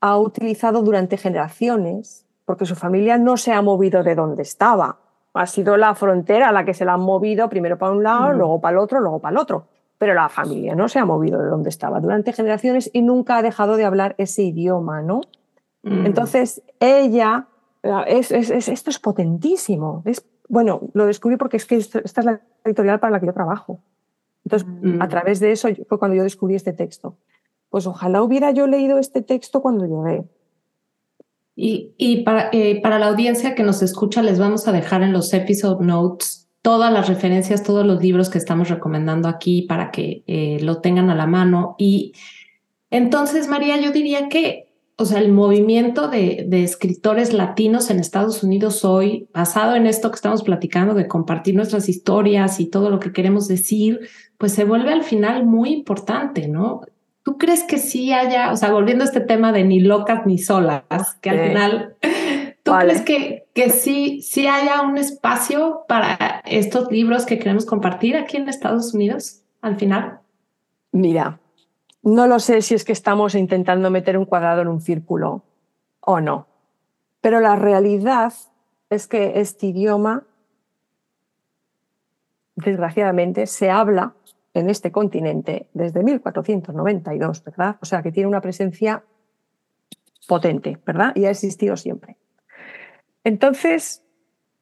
ha 0.00 0.18
utilizado 0.18 0.82
durante 0.82 1.16
generaciones, 1.16 2.26
porque 2.52 2.66
su 2.66 2.74
familia 2.74 3.16
no 3.16 3.38
se 3.38 3.50
ha 3.50 3.62
movido 3.62 4.02
de 4.02 4.14
donde 4.14 4.42
estaba. 4.42 4.98
Ha 5.32 5.46
sido 5.46 5.78
la 5.78 5.94
frontera 5.94 6.50
a 6.50 6.52
la 6.52 6.66
que 6.66 6.74
se 6.74 6.84
la 6.84 6.92
han 6.92 7.00
movido 7.00 7.48
primero 7.48 7.78
para 7.78 7.92
un 7.92 8.02
lado, 8.02 8.34
mm. 8.34 8.36
luego 8.36 8.60
para 8.60 8.72
el 8.72 8.78
otro, 8.78 9.00
luego 9.00 9.20
para 9.20 9.32
el 9.32 9.38
otro. 9.38 9.68
Pero 9.96 10.12
la 10.12 10.28
familia 10.28 10.74
no 10.74 10.86
se 10.86 10.98
ha 10.98 11.06
movido 11.06 11.40
de 11.40 11.48
donde 11.48 11.70
estaba 11.70 11.98
durante 11.98 12.34
generaciones 12.34 12.90
y 12.92 13.00
nunca 13.00 13.38
ha 13.38 13.42
dejado 13.42 13.78
de 13.78 13.86
hablar 13.86 14.14
ese 14.18 14.42
idioma, 14.42 15.00
¿no? 15.00 15.22
Mm. 15.82 16.04
Entonces, 16.04 16.62
ella, 16.78 17.46
es, 18.06 18.30
es, 18.30 18.50
es, 18.50 18.68
esto 18.68 18.90
es 18.90 18.98
potentísimo. 18.98 20.02
Es, 20.04 20.22
bueno, 20.46 20.82
lo 20.92 21.06
descubrí 21.06 21.38
porque 21.38 21.56
es 21.56 21.64
que 21.64 21.76
esta 21.76 22.00
es 22.04 22.24
la 22.26 22.42
editorial 22.66 23.00
para 23.00 23.12
la 23.12 23.20
que 23.20 23.28
yo 23.28 23.32
trabajo. 23.32 23.80
Entonces, 24.44 24.68
mm. 24.68 25.00
a 25.00 25.08
través 25.08 25.40
de 25.40 25.52
eso 25.52 25.70
fue 25.88 25.98
cuando 25.98 26.18
yo 26.18 26.22
descubrí 26.22 26.54
este 26.54 26.74
texto. 26.74 27.16
Pues 27.70 27.86
ojalá 27.86 28.22
hubiera 28.22 28.50
yo 28.50 28.66
leído 28.66 28.98
este 28.98 29.22
texto 29.22 29.62
cuando 29.62 29.86
llegué 29.86 30.26
y, 31.54 31.94
eh, 31.98 32.80
para 32.82 32.98
la 32.98 33.06
audiencia 33.08 33.54
que 33.54 33.62
nos 33.62 33.82
escucha, 33.82 34.22
les 34.22 34.38
vamos 34.38 34.66
a 34.66 34.72
dejar 34.72 35.02
en 35.02 35.12
los 35.12 35.32
episode 35.34 35.84
notes 35.84 36.48
todas 36.62 36.92
las 36.92 37.08
referencias, 37.08 37.62
todos 37.62 37.84
los 37.84 38.00
libros 38.00 38.30
que 38.30 38.38
estamos 38.38 38.68
recomendando 38.68 39.28
aquí 39.28 39.62
para 39.62 39.90
que 39.90 40.22
eh, 40.26 40.58
lo 40.62 40.80
tengan 40.80 41.10
a 41.10 41.14
la 41.14 41.26
mano. 41.26 41.74
Y 41.78 42.14
entonces, 42.90 43.48
María, 43.48 43.80
yo 43.80 43.90
diría 43.90 44.28
que, 44.28 44.68
o 44.96 45.04
sea, 45.04 45.18
el 45.18 45.32
movimiento 45.32 46.08
de 46.08 46.46
escritores 46.62 47.32
latinos 47.32 47.90
en 47.90 47.98
Estados 47.98 48.42
Unidos 48.42 48.84
hoy, 48.84 49.28
basado 49.34 49.74
en 49.74 49.86
esto 49.86 50.10
que 50.10 50.16
estamos 50.16 50.42
platicando, 50.42 50.94
de 50.94 51.08
compartir 51.08 51.56
nuestras 51.56 51.88
historias 51.88 52.60
y 52.60 52.66
todo 52.66 52.90
lo 52.90 53.00
que 53.00 53.12
queremos 53.12 53.48
decir, 53.48 54.00
pues 54.38 54.52
se 54.52 54.64
vuelve 54.64 54.92
al 54.92 55.02
final 55.02 55.44
muy 55.44 55.70
importante, 55.70 56.48
¿no? 56.48 56.82
¿Tú 57.22 57.38
crees 57.38 57.64
que 57.64 57.78
sí 57.78 58.12
haya, 58.12 58.52
o 58.52 58.56
sea, 58.56 58.72
volviendo 58.72 59.04
a 59.04 59.06
este 59.06 59.20
tema 59.20 59.52
de 59.52 59.64
ni 59.64 59.80
locas 59.80 60.26
ni 60.26 60.38
solas, 60.38 60.82
que 61.20 61.30
al 61.30 61.48
final 61.48 61.96
¿Tú 62.62 62.72
crees 62.78 63.02
que, 63.02 63.48
que 63.54 63.70
sí, 63.70 64.22
sí 64.22 64.46
haya 64.46 64.82
un 64.82 64.96
espacio 64.96 65.84
para 65.88 66.42
estos 66.46 66.90
libros 66.92 67.26
que 67.26 67.38
queremos 67.38 67.66
compartir 67.66 68.16
aquí 68.16 68.36
en 68.36 68.48
Estados 68.48 68.94
Unidos 68.94 69.42
al 69.60 69.76
final? 69.76 70.20
Mira, 70.92 71.40
no 72.02 72.26
lo 72.28 72.38
sé 72.38 72.62
si 72.62 72.74
es 72.74 72.84
que 72.84 72.92
estamos 72.92 73.34
intentando 73.34 73.90
meter 73.90 74.16
un 74.16 74.26
cuadrado 74.26 74.62
en 74.62 74.68
un 74.68 74.80
círculo 74.80 75.42
o 76.00 76.20
no, 76.20 76.46
pero 77.20 77.40
la 77.40 77.56
realidad 77.56 78.32
es 78.90 79.08
que 79.08 79.40
este 79.40 79.66
idioma, 79.66 80.24
desgraciadamente, 82.54 83.46
se 83.48 83.70
habla 83.70 84.14
en 84.54 84.68
este 84.68 84.92
continente 84.92 85.68
desde 85.72 86.02
1492, 86.02 87.44
¿verdad? 87.44 87.76
O 87.80 87.86
sea, 87.86 88.02
que 88.02 88.12
tiene 88.12 88.28
una 88.28 88.40
presencia 88.40 89.04
potente, 90.28 90.78
¿verdad? 90.84 91.12
Y 91.16 91.24
ha 91.24 91.30
existido 91.30 91.76
siempre. 91.76 92.16
Entonces, 93.24 94.02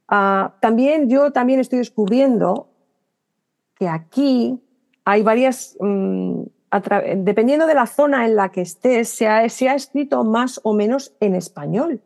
ah, 0.09 0.55
también 0.61 1.09
yo 1.09 1.33
también 1.33 1.61
estoy 1.61 1.79
descubriendo 1.79 2.69
que 3.75 3.89
aquí 3.89 4.61
hay 5.05 5.23
varias, 5.23 5.77
mm, 5.81 6.43
dependiendo 7.17 7.67
de 7.67 7.75
la 7.75 7.87
zona 7.87 8.27
en 8.27 8.37
la 8.37 8.51
que 8.51 8.61
estés, 8.61 9.09
se 9.09 9.27
ha, 9.27 9.45
escrito 9.45 10.23
más 10.25 10.61
o 10.63 10.75
menos 10.75 11.15
en 11.21 11.35
español. 11.35 12.03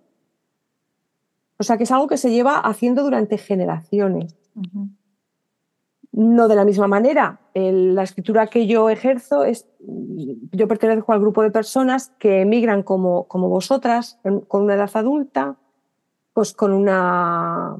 O 1.58 1.62
sea, 1.64 1.76
que 1.76 1.84
es 1.84 1.90
algo 1.90 2.06
que 2.06 2.16
se 2.16 2.30
lleva 2.30 2.58
haciendo 2.58 3.02
durante 3.02 3.36
generaciones. 3.38 4.36
No 6.16 6.46
de 6.46 6.54
la 6.54 6.64
misma 6.64 6.86
manera. 6.86 7.40
la 7.54 8.04
escritura 8.04 8.46
que 8.46 8.68
yo 8.68 8.88
ejerzo 8.88 9.42
es, 9.42 9.66
yo 9.80 10.68
pertenezco 10.68 11.12
al 11.12 11.18
grupo 11.18 11.42
de 11.42 11.50
personas 11.50 12.12
que 12.20 12.42
emigran 12.42 12.84
como, 12.84 13.24
como 13.24 13.48
vosotras, 13.48 14.20
con 14.46 14.62
una 14.62 14.74
edad 14.74 14.90
adulta, 14.94 15.56
pues 16.32 16.52
con 16.52 16.72
una, 16.72 17.76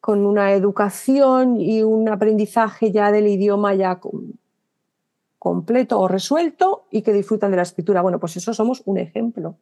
con 0.00 0.24
una 0.26 0.52
educación 0.52 1.60
y 1.60 1.82
un 1.82 2.08
aprendizaje 2.08 2.92
ya 2.92 3.10
del 3.10 3.26
idioma 3.26 3.74
ya 3.74 4.00
completo 5.38 5.98
o 5.98 6.06
resuelto 6.06 6.84
y 6.90 7.02
que 7.02 7.12
disfrutan 7.12 7.50
de 7.50 7.56
la 7.56 7.64
escritura. 7.64 8.00
Bueno, 8.00 8.20
pues 8.20 8.36
eso 8.36 8.54
somos 8.54 8.82
un 8.86 8.98
ejemplo. 8.98 9.56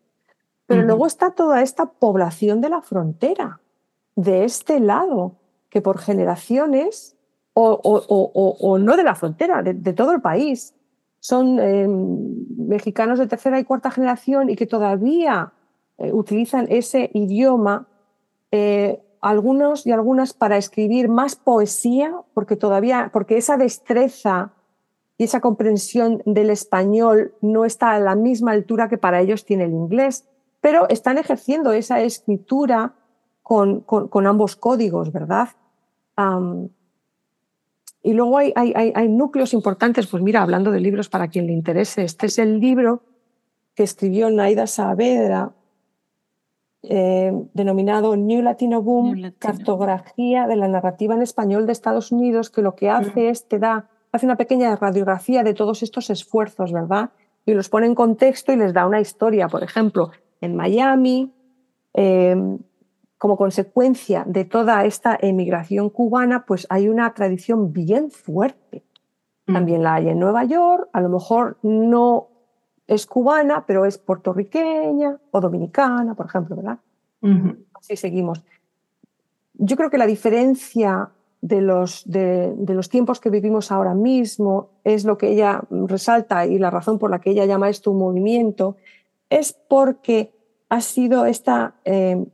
Pero 0.66 0.82
luego 0.82 1.06
está 1.06 1.30
toda 1.30 1.62
esta 1.62 1.86
población 1.86 2.60
de 2.60 2.68
la 2.68 2.82
frontera, 2.82 3.60
de 4.14 4.44
este 4.44 4.80
lado, 4.80 5.36
que 5.70 5.80
por 5.80 5.98
generaciones 5.98 7.16
o, 7.60 8.78
no 8.78 8.96
de 8.96 9.02
la 9.02 9.14
frontera, 9.14 9.62
de, 9.62 9.92
todo 9.92 10.12
el 10.12 10.20
país. 10.20 10.74
Son 11.20 11.58
em, 11.58 12.46
mexicanos 12.56 13.18
de 13.18 13.26
tercera 13.26 13.58
y 13.58 13.64
cuarta 13.64 13.90
generación 13.90 14.50
y 14.50 14.56
que 14.56 14.66
todavía 14.66 15.52
eh, 15.98 16.12
utilizan 16.12 16.66
ese 16.70 17.10
idioma, 17.12 17.88
eh, 18.52 19.02
algunos 19.20 19.84
y 19.86 19.90
algunas 19.90 20.32
para 20.32 20.56
escribir 20.56 21.08
más 21.08 21.34
poesía, 21.34 22.14
porque 22.34 22.54
todavía, 22.54 23.10
porque 23.12 23.36
esa 23.36 23.56
destreza 23.56 24.52
y 25.16 25.24
esa 25.24 25.40
comprensión 25.40 26.22
del 26.24 26.50
español 26.50 27.34
no 27.40 27.64
está 27.64 27.90
a 27.90 27.98
la 27.98 28.14
misma 28.14 28.52
altura 28.52 28.88
que 28.88 28.98
para 28.98 29.20
ellos 29.20 29.44
tiene 29.44 29.64
el 29.64 29.72
inglés, 29.72 30.24
pero 30.60 30.88
están 30.88 31.18
ejerciendo 31.18 31.72
esa 31.72 32.00
escritura 32.00 32.94
con, 33.42 33.80
con, 33.80 34.26
ambos 34.26 34.54
códigos, 34.54 35.10
¿verdad? 35.10 35.48
Y 38.08 38.14
luego 38.14 38.38
hay, 38.38 38.54
hay, 38.56 39.08
núcleos 39.10 39.52
importantes, 39.52 40.06
pues 40.06 40.22
mira, 40.22 40.40
hablando 40.40 40.70
de 40.70 40.80
libros 40.80 41.10
para 41.10 41.28
quien 41.28 41.46
le 41.46 41.52
interese, 41.52 42.04
este 42.04 42.28
es 42.28 42.38
el 42.38 42.58
libro 42.58 43.02
que 43.74 43.82
escribió 43.82 44.30
Naida 44.30 44.66
Saavedra, 44.66 45.52
eh, 46.84 47.30
denominado 47.52 48.16
New 48.16 48.40
Latino 48.40 48.80
Boom, 48.80 49.34
cartografía 49.38 50.46
de 50.46 50.56
la 50.56 50.68
narrativa 50.68 51.14
en 51.14 51.20
español 51.20 51.66
de 51.66 51.72
Estados 51.72 52.10
Unidos, 52.10 52.48
que 52.48 52.62
lo 52.62 52.74
que 52.74 52.88
hace 52.88 53.28
es 53.28 53.46
te 53.46 53.58
da, 53.58 53.90
hace 54.10 54.24
una 54.24 54.36
pequeña 54.36 54.74
radiografía 54.74 55.42
de 55.42 55.52
todos 55.52 55.82
estos 55.82 56.08
esfuerzos, 56.08 56.72
¿verdad? 56.72 57.10
Y 57.44 57.52
los 57.52 57.68
pone 57.68 57.88
en 57.88 57.94
contexto 57.94 58.54
y 58.54 58.56
les 58.56 58.72
da 58.72 58.86
una 58.86 59.02
historia, 59.02 59.48
por 59.48 59.62
ejemplo, 59.62 60.12
en 60.40 60.56
Miami, 60.56 61.30
eh, 61.92 62.34
como 63.18 63.36
consecuencia 63.36 64.24
de 64.26 64.44
toda 64.44 64.84
esta 64.84 65.18
emigración 65.20 65.90
cubana, 65.90 66.46
pues 66.46 66.66
hay 66.70 66.88
una 66.88 67.12
tradición 67.14 67.72
bien 67.72 68.10
fuerte. 68.10 68.84
Mm. 69.46 69.52
También 69.52 69.82
la 69.82 69.94
hay 69.94 70.08
en 70.08 70.20
Nueva 70.20 70.44
York, 70.44 70.88
a 70.92 71.00
lo 71.00 71.08
mejor 71.08 71.58
no 71.62 72.28
es 72.86 73.06
cubana, 73.06 73.64
pero 73.66 73.84
es 73.84 73.98
puertorriqueña 73.98 75.18
o 75.32 75.40
dominicana, 75.40 76.14
por 76.14 76.26
ejemplo, 76.26 76.56
¿verdad? 76.56 76.78
Así 77.74 77.96
seguimos. 77.96 78.42
Yo 79.54 79.76
creo 79.76 79.90
que 79.90 79.98
la 79.98 80.06
diferencia 80.06 81.10
de 81.40 81.60
los, 81.60 82.08
de, 82.08 82.54
de 82.56 82.74
los 82.74 82.88
tiempos 82.88 83.20
que 83.20 83.30
vivimos 83.30 83.70
ahora 83.72 83.94
mismo 83.94 84.70
es 84.84 85.04
lo 85.04 85.18
que 85.18 85.30
ella 85.30 85.62
resalta 85.70 86.46
y 86.46 86.58
la 86.58 86.70
razón 86.70 86.98
por 86.98 87.10
la 87.10 87.20
que 87.20 87.30
ella 87.30 87.44
llama 87.44 87.68
esto 87.68 87.90
un 87.90 87.98
movimiento, 87.98 88.76
es 89.28 89.52
porque 89.52 90.32
ha 90.68 90.80
sido 90.80 91.26
esta 91.26 91.74
eh, 91.84 92.24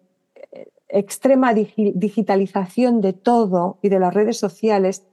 extrema 0.95 1.53
digitalización 1.55 3.01
de 3.01 3.13
todo 3.13 3.79
y 3.83 3.89
de 3.89 3.99
las 3.99 4.15
redes 4.15 4.39
sociales 4.39 5.05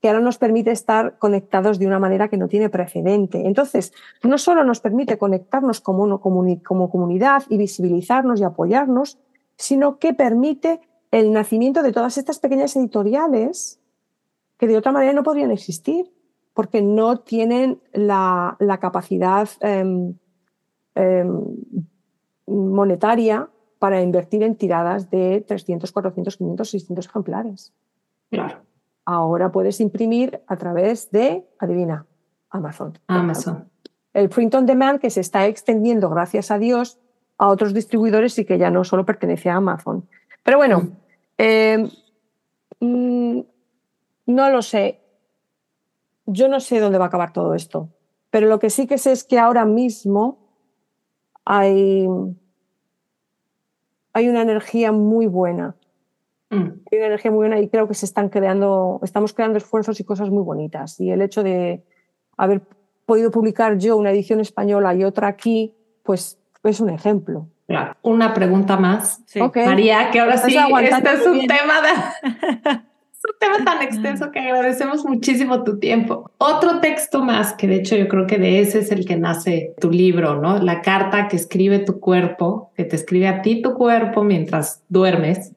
que 0.00 0.08
ahora 0.08 0.20
nos 0.20 0.38
permite 0.38 0.70
estar 0.70 1.18
conectados 1.18 1.78
de 1.78 1.86
una 1.86 1.98
manera 1.98 2.28
que 2.28 2.36
no 2.36 2.48
tiene 2.48 2.68
precedente. 2.68 3.46
Entonces, 3.46 3.92
no 4.22 4.38
solo 4.38 4.64
nos 4.64 4.80
permite 4.80 5.18
conectarnos 5.18 5.80
como, 5.80 6.20
comunidad 6.20 7.42
y 7.48 7.56
visibilizarnos 7.56 8.40
y 8.40 8.44
apoyarnos, 8.44 9.18
sino 9.56 9.98
que 9.98 10.14
permite 10.14 10.80
el 11.10 11.32
nacimiento 11.32 11.82
de 11.82 11.92
todas 11.92 12.18
estas 12.18 12.38
pequeñas 12.38 12.76
editoriales 12.76 13.80
que 14.56 14.66
de 14.66 14.76
otra 14.76 14.92
manera 14.92 15.12
no 15.12 15.22
podrían 15.22 15.50
existir, 15.50 16.12
porque 16.52 16.82
no 16.82 17.20
tienen 17.20 17.80
la, 17.92 18.56
capacidad 18.80 19.48
em, 19.60 20.14
em, 20.96 21.44
monetaria 22.46 23.48
para 23.78 24.02
invertir 24.02 24.42
en 24.42 24.56
tiradas 24.56 25.10
de 25.10 25.44
300, 25.46 25.90
400, 25.92 26.36
500, 26.36 26.70
600 26.70 27.06
ejemplares. 27.06 27.72
Claro. 28.30 28.62
Ahora 29.04 29.50
puedes 29.50 29.80
imprimir 29.80 30.42
a 30.46 30.56
través 30.56 31.10
de, 31.10 31.46
adivina, 31.58 32.06
Amazon. 32.50 32.98
Amazon. 33.06 33.68
El 34.12 34.28
print 34.28 34.54
on 34.54 34.66
demand 34.66 35.00
que 35.00 35.10
se 35.10 35.20
está 35.20 35.46
extendiendo, 35.46 36.10
gracias 36.10 36.50
a 36.50 36.58
Dios, 36.58 36.98
a 37.38 37.48
otros 37.48 37.72
distribuidores 37.72 38.38
y 38.38 38.44
que 38.44 38.58
ya 38.58 38.70
no 38.70 38.84
solo 38.84 39.06
pertenece 39.06 39.48
a 39.48 39.56
Amazon. 39.56 40.08
Pero 40.42 40.58
bueno, 40.58 40.80
mm. 40.80 40.92
Eh, 41.38 41.88
mm, 42.80 43.40
no 44.26 44.50
lo 44.50 44.60
sé. 44.60 45.00
Yo 46.26 46.48
no 46.48 46.60
sé 46.60 46.80
dónde 46.80 46.98
va 46.98 47.06
a 47.06 47.08
acabar 47.08 47.32
todo 47.32 47.54
esto. 47.54 47.88
Pero 48.30 48.48
lo 48.48 48.58
que 48.58 48.68
sí 48.68 48.86
que 48.86 48.98
sé 48.98 49.12
es 49.12 49.24
que 49.24 49.38
ahora 49.38 49.64
mismo 49.64 50.38
hay 51.44 52.06
hay 54.12 54.28
una 54.28 54.42
energía 54.42 54.92
muy 54.92 55.26
buena. 55.26 55.74
Mm. 56.50 56.68
Hay 56.90 56.98
una 56.98 57.06
energía 57.06 57.30
muy 57.30 57.38
buena 57.38 57.60
y 57.60 57.68
creo 57.68 57.88
que 57.88 57.94
se 57.94 58.06
están 58.06 58.28
creando, 58.28 59.00
estamos 59.02 59.32
creando 59.32 59.58
esfuerzos 59.58 60.00
y 60.00 60.04
cosas 60.04 60.30
muy 60.30 60.42
bonitas. 60.42 60.98
Y 61.00 61.10
el 61.10 61.22
hecho 61.22 61.42
de 61.42 61.84
haber 62.36 62.62
podido 63.06 63.30
publicar 63.30 63.78
yo 63.78 63.96
una 63.96 64.10
edición 64.10 64.40
española 64.40 64.94
y 64.94 65.04
otra 65.04 65.28
aquí, 65.28 65.74
pues 66.02 66.38
es 66.62 66.80
un 66.80 66.90
ejemplo. 66.90 67.48
Claro. 67.66 67.96
Una 68.02 68.32
pregunta 68.32 68.76
más. 68.78 69.22
María, 69.66 70.10
que 70.10 70.20
ahora 70.20 70.38
sí, 70.38 70.56
este 70.56 71.12
es 71.12 71.26
un 71.26 71.46
tema 71.46 71.82
de... 71.82 72.80
un 73.24 73.38
tema 73.40 73.64
tan 73.64 73.82
extenso 73.82 74.30
que 74.30 74.38
agradecemos 74.38 75.04
muchísimo 75.04 75.64
tu 75.64 75.78
tiempo. 75.78 76.30
Otro 76.38 76.80
texto 76.80 77.22
más, 77.22 77.52
que 77.54 77.66
de 77.66 77.76
hecho 77.76 77.96
yo 77.96 78.08
creo 78.08 78.26
que 78.26 78.38
de 78.38 78.60
ese 78.60 78.80
es 78.80 78.92
el 78.92 79.04
que 79.04 79.16
nace 79.16 79.74
tu 79.80 79.90
libro, 79.90 80.40
¿no? 80.40 80.58
La 80.58 80.82
carta 80.82 81.28
que 81.28 81.36
escribe 81.36 81.80
tu 81.80 81.98
cuerpo, 81.98 82.72
que 82.76 82.84
te 82.84 82.96
escribe 82.96 83.26
a 83.26 83.42
ti 83.42 83.60
tu 83.60 83.74
cuerpo 83.74 84.22
mientras 84.22 84.84
duermes, 84.88 85.52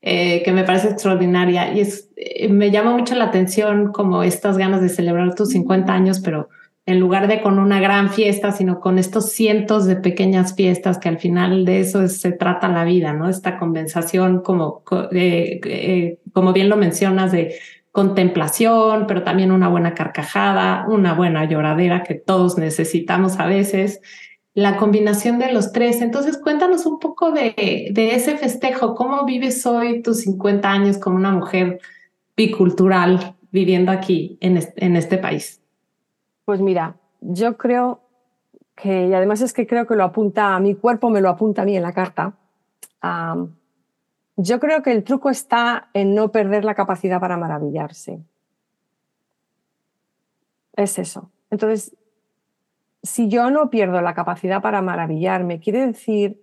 eh, 0.00 0.42
que 0.42 0.52
me 0.52 0.64
parece 0.64 0.88
extraordinaria. 0.88 1.72
Y 1.74 1.80
es, 1.80 2.08
eh, 2.16 2.48
me 2.48 2.70
llama 2.70 2.96
mucho 2.96 3.14
la 3.14 3.24
atención 3.24 3.92
como 3.92 4.22
estas 4.22 4.56
ganas 4.56 4.80
de 4.80 4.88
celebrar 4.88 5.34
tus 5.34 5.50
50 5.50 5.92
años, 5.92 6.20
pero 6.20 6.48
en 6.84 6.98
lugar 6.98 7.28
de 7.28 7.40
con 7.42 7.58
una 7.58 7.80
gran 7.80 8.10
fiesta, 8.10 8.50
sino 8.50 8.80
con 8.80 8.98
estos 8.98 9.30
cientos 9.30 9.86
de 9.86 9.96
pequeñas 9.96 10.56
fiestas 10.56 10.98
que 10.98 11.08
al 11.08 11.18
final 11.18 11.64
de 11.64 11.80
eso 11.80 12.06
se 12.08 12.32
trata 12.32 12.68
la 12.68 12.84
vida, 12.84 13.12
¿no? 13.12 13.28
Esta 13.28 13.56
conversación 13.58 14.42
como, 14.42 14.82
eh, 15.12 15.60
eh, 15.64 16.18
como 16.32 16.52
bien 16.52 16.68
lo 16.68 16.76
mencionas, 16.76 17.30
de 17.30 17.54
contemplación, 17.92 19.06
pero 19.06 19.22
también 19.22 19.52
una 19.52 19.68
buena 19.68 19.94
carcajada, 19.94 20.86
una 20.88 21.14
buena 21.14 21.44
lloradera 21.44 22.02
que 22.02 22.14
todos 22.14 22.58
necesitamos 22.58 23.38
a 23.38 23.46
veces, 23.46 24.00
la 24.54 24.76
combinación 24.76 25.38
de 25.38 25.52
los 25.52 25.72
tres. 25.72 26.02
Entonces, 26.02 26.36
cuéntanos 26.38 26.84
un 26.84 26.98
poco 26.98 27.30
de, 27.30 27.90
de 27.92 28.14
ese 28.14 28.36
festejo, 28.36 28.94
cómo 28.96 29.24
vives 29.24 29.64
hoy 29.66 30.02
tus 30.02 30.22
50 30.22 30.68
años 30.68 30.98
como 30.98 31.16
una 31.16 31.32
mujer 31.32 31.80
bicultural 32.36 33.36
viviendo 33.52 33.92
aquí 33.92 34.36
en 34.40 34.58
en 34.76 34.96
este 34.96 35.18
país. 35.18 35.61
Pues 36.44 36.60
mira, 36.60 36.96
yo 37.20 37.56
creo 37.56 38.00
que, 38.74 39.06
y 39.06 39.14
además 39.14 39.40
es 39.40 39.52
que 39.52 39.66
creo 39.66 39.86
que 39.86 39.94
lo 39.94 40.04
apunta, 40.04 40.58
mi 40.58 40.74
cuerpo 40.74 41.08
me 41.10 41.20
lo 41.20 41.28
apunta 41.28 41.62
a 41.62 41.64
mí 41.64 41.76
en 41.76 41.82
la 41.82 41.92
carta, 41.92 42.34
Yo 44.36 44.58
creo 44.58 44.82
que 44.82 44.92
el 44.92 45.04
truco 45.04 45.28
está 45.30 45.90
en 45.92 46.14
no 46.14 46.30
perder 46.32 46.64
la 46.64 46.74
capacidad 46.74 47.20
para 47.20 47.36
maravillarse. 47.36 48.20
Es 50.74 50.98
eso. 50.98 51.30
Entonces, 51.50 51.94
si 53.02 53.28
yo 53.28 53.50
no 53.50 53.68
pierdo 53.68 54.00
la 54.00 54.14
capacidad 54.14 54.62
para 54.62 54.80
maravillarme, 54.80 55.60
quiere 55.60 55.86
decir 55.86 56.40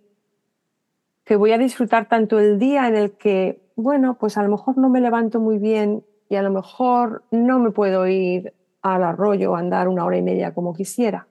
que 1.23 1.35
voy 1.35 1.51
a 1.51 1.57
disfrutar 1.57 2.07
tanto 2.07 2.39
el 2.39 2.59
día 2.59 2.87
en 2.87 2.95
el 2.95 3.11
que, 3.11 3.61
bueno, 3.75 4.17
pues 4.19 4.37
a 4.37 4.43
lo 4.43 4.49
mejor 4.49 4.77
no 4.77 4.89
me 4.89 5.01
levanto 5.01 5.39
muy 5.39 5.57
bien 5.57 6.03
y 6.29 6.35
a 6.35 6.41
lo 6.41 6.51
mejor 6.51 7.23
no 7.31 7.59
me 7.59 7.71
puedo 7.71 8.07
ir 8.07 8.53
al 8.81 9.03
arroyo 9.03 9.55
a 9.55 9.59
andar 9.59 9.87
una 9.87 10.05
hora 10.05 10.17
y 10.17 10.21
media 10.21 10.53
como 10.53 10.73
quisiera, 10.73 11.27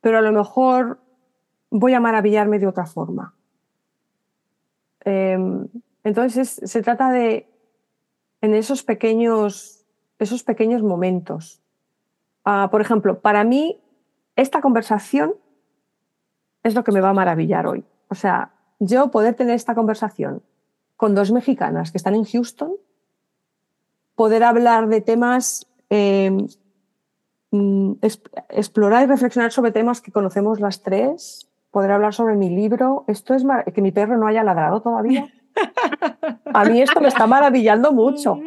pero 0.00 0.18
a 0.18 0.22
lo 0.22 0.32
mejor 0.32 1.00
voy 1.70 1.94
a 1.94 2.00
maravillarme 2.00 2.58
de 2.58 2.66
otra 2.66 2.86
forma. 2.86 3.34
Em, 5.00 5.66
entonces 6.02 6.60
se 6.64 6.82
trata 6.82 7.10
de, 7.10 7.48
en 8.40 8.54
esos 8.54 8.82
pequeños, 8.82 9.84
esos 10.18 10.42
pequeños 10.42 10.82
momentos. 10.82 11.62
Ah, 12.44 12.68
por 12.70 12.80
ejemplo, 12.80 13.20
para 13.20 13.44
mí 13.44 13.80
esta 14.36 14.60
conversación 14.60 15.34
es 16.62 16.74
lo 16.74 16.84
que 16.84 16.92
me 16.92 17.00
va 17.00 17.10
a 17.10 17.14
maravillar 17.14 17.66
hoy. 17.66 17.84
O 18.08 18.14
sea, 18.14 18.52
yo 18.78 19.10
poder 19.10 19.34
tener 19.34 19.54
esta 19.54 19.74
conversación 19.74 20.42
con 20.96 21.14
dos 21.14 21.32
mexicanas 21.32 21.90
que 21.90 21.98
están 21.98 22.14
en 22.14 22.24
Houston, 22.24 22.72
poder 24.14 24.44
hablar 24.44 24.88
de 24.88 25.00
temas, 25.00 25.66
em, 25.94 26.46
mm, 27.50 27.92
explorar 28.50 29.04
y 29.04 29.06
reflexionar 29.06 29.52
sobre 29.52 29.70
temas 29.70 30.00
que 30.00 30.12
conocemos 30.12 30.60
las 30.60 30.82
tres, 30.82 31.48
poder 31.70 31.92
hablar 31.92 32.14
sobre 32.14 32.36
mi 32.36 32.50
libro. 32.50 33.04
Esto 33.06 33.34
es 33.34 33.44
que 33.72 33.82
mi 33.82 33.92
perro 33.92 34.16
no 34.16 34.26
haya 34.26 34.42
ladrado 34.42 34.80
todavía. 34.80 35.28
A 36.52 36.64
mí 36.64 36.80
esto 36.80 37.00
me 37.00 37.08
está 37.08 37.26
maravillando 37.26 37.92
mucho. 37.92 38.38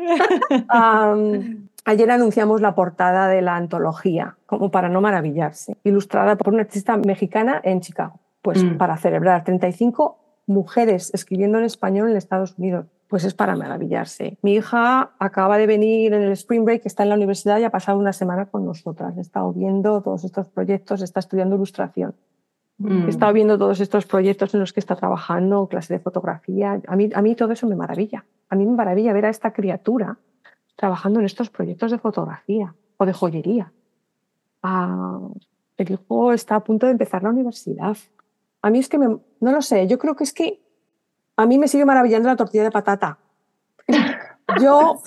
Ayer 1.86 2.11
anunciamos 2.11 2.60
la 2.60 2.76
portada 2.76 3.30
de 3.30 3.41
la 3.41 3.56
antología, 3.56 4.36
como 4.45 4.72
para 4.72 4.90
no 4.90 4.99
maravillarse, 4.99 5.78
ilustrada 5.86 6.36
por 6.36 6.53
una 6.53 6.64
artista 6.64 6.98
mexicana 6.98 7.61
en 7.64 7.80
Chicago, 7.80 8.19
pues 8.41 8.61
mm. 8.61 8.78
para 8.78 8.98
celebrar 8.98 9.45
35 9.45 10.18
mujeres 10.48 11.11
escribiendo 11.14 11.60
en 11.60 11.64
español 11.64 12.10
en 12.10 12.18
Estados 12.18 12.56
Unidos. 12.57 12.88
Pues 13.07 13.23
es 13.23 13.34
para 13.34 13.55
maravillarse. 13.55 14.38
Mi 14.41 14.55
hija 14.55 15.11
acaba 15.17 15.57
de 15.57 15.65
venir 15.65 16.13
en 16.13 16.23
el 16.23 16.31
Spring 16.34 16.65
Break, 16.65 16.85
está 16.85 17.03
en 17.03 17.09
la 17.09 17.15
universidad 17.15 17.57
y 17.59 17.63
ha 17.63 17.69
pasado 17.69 17.97
una 17.97 18.11
semana 18.11 18.47
con 18.47 18.65
nosotras. 18.65 19.17
He 19.17 19.21
estado 19.21 19.53
viendo 19.53 20.01
todos 20.01 20.25
estos 20.25 20.47
proyectos, 20.47 21.01
está 21.01 21.21
estudiando 21.21 21.55
ilustración. 21.55 22.15
Mm. 22.79 23.05
He 23.05 23.09
estado 23.09 23.31
viendo 23.34 23.57
todos 23.57 23.79
estos 23.79 24.05
proyectos 24.05 24.53
en 24.53 24.59
los 24.59 24.73
que 24.73 24.81
está 24.81 24.95
trabajando, 24.95 25.67
clase 25.67 25.93
de 25.93 25.99
fotografía. 25.99 26.81
A 26.85 26.95
mí, 26.95 27.09
a 27.13 27.21
mí 27.21 27.35
todo 27.35 27.53
eso 27.53 27.65
me 27.65 27.75
maravilla. 27.75 28.25
A 28.49 28.55
mí 28.55 28.65
me 28.65 28.75
maravilla 28.75 29.13
ver 29.13 29.25
a 29.25 29.29
esta 29.29 29.51
criatura 29.53 30.17
trabajando 30.75 31.19
en 31.19 31.25
estos 31.25 31.49
proyectos 31.49 31.91
de 31.91 31.97
fotografía 31.97 32.75
o 32.97 33.05
de 33.05 33.13
joyería. 33.13 33.71
Ah, 34.63 35.19
el 35.77 35.91
hijo 35.91 36.34
está 36.34 36.55
a 36.55 36.63
punto 36.63 36.85
de 36.85 36.93
empezar 36.93 37.23
la 37.23 37.29
universidad. 37.29 37.97
A 38.61 38.69
mí 38.69 38.79
es 38.79 38.89
que 38.89 38.97
no 38.97 39.21
lo 39.39 39.61
sé, 39.61 39.88
yo 39.88 39.97
creo 39.97 40.15
que 40.15 40.23
es 40.23 40.34
que 40.34 40.61
a 41.38 41.45
mí 41.45 41.57
me 41.57 41.68
sigue 41.68 41.85
maravillando 41.85 42.27
la 42.30 42.35
tortilla 42.35 42.64
de 42.64 42.72
patata. 42.72 43.18
Yo 44.61 45.01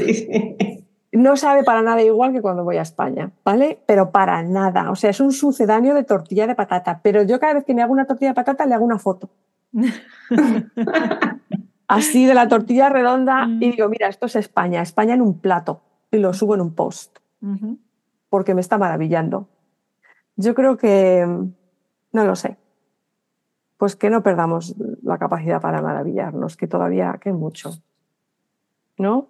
no 1.13 1.37
sabe 1.37 1.65
para 1.65 1.83
nada 1.83 2.03
igual 2.03 2.33
que 2.33 2.41
cuando 2.41 2.65
voy 2.65 2.77
a 2.77 2.83
España, 2.83 3.31
¿vale? 3.45 3.81
Pero 3.87 4.11
para 4.11 4.43
nada. 4.43 4.91
O 4.91 4.97
sea, 4.97 5.11
es 5.11 5.21
un 5.21 5.33
sucedáneo 5.33 5.95
de 5.95 6.05
tortilla 6.05 6.47
de 6.47 6.55
patata. 6.55 7.01
Pero 7.03 7.23
yo 7.23 7.41
cada 7.41 7.55
vez 7.55 7.65
que 7.65 7.75
me 7.75 7.83
hago 7.83 7.93
una 7.93 8.07
tortilla 8.07 8.31
de 8.31 8.35
patata 8.35 8.67
le 8.67 8.75
hago 8.75 8.85
una 8.85 8.99
foto. 8.99 9.31
así 11.91 12.25
de 12.25 12.35
la 12.35 12.47
tortilla 12.47 12.89
redonda 12.89 13.47
y 13.47 13.67
mm. 13.67 13.71
digo, 13.73 13.89
mira, 13.89 14.09
esto 14.09 14.27
es 14.27 14.37
España, 14.37 14.81
España 14.81 15.15
en 15.15 15.23
un 15.23 15.41
plato 15.41 15.81
y 16.13 16.19
lo 16.19 16.33
subo 16.33 16.55
en 16.55 16.61
un 16.61 16.75
post 16.75 17.19
porque 18.29 18.55
me 18.55 18.61
está 18.61 18.79
maravillando. 18.79 19.49
Yo 20.37 20.55
creo 20.55 20.77
que, 20.77 21.27
no 22.13 22.25
lo 22.25 22.37
sé, 22.37 22.57
pues 23.81 23.97
que 23.97 24.11
no 24.11 24.23
perdamos 24.23 24.75
la 25.03 25.17
capacidad 25.17 25.59
para 25.63 25.81
maravillarnos, 25.81 26.59
que 26.59 26.67
todavía 26.67 27.19
que 27.19 27.33
mucho, 27.33 27.83
¿no? 28.99 29.29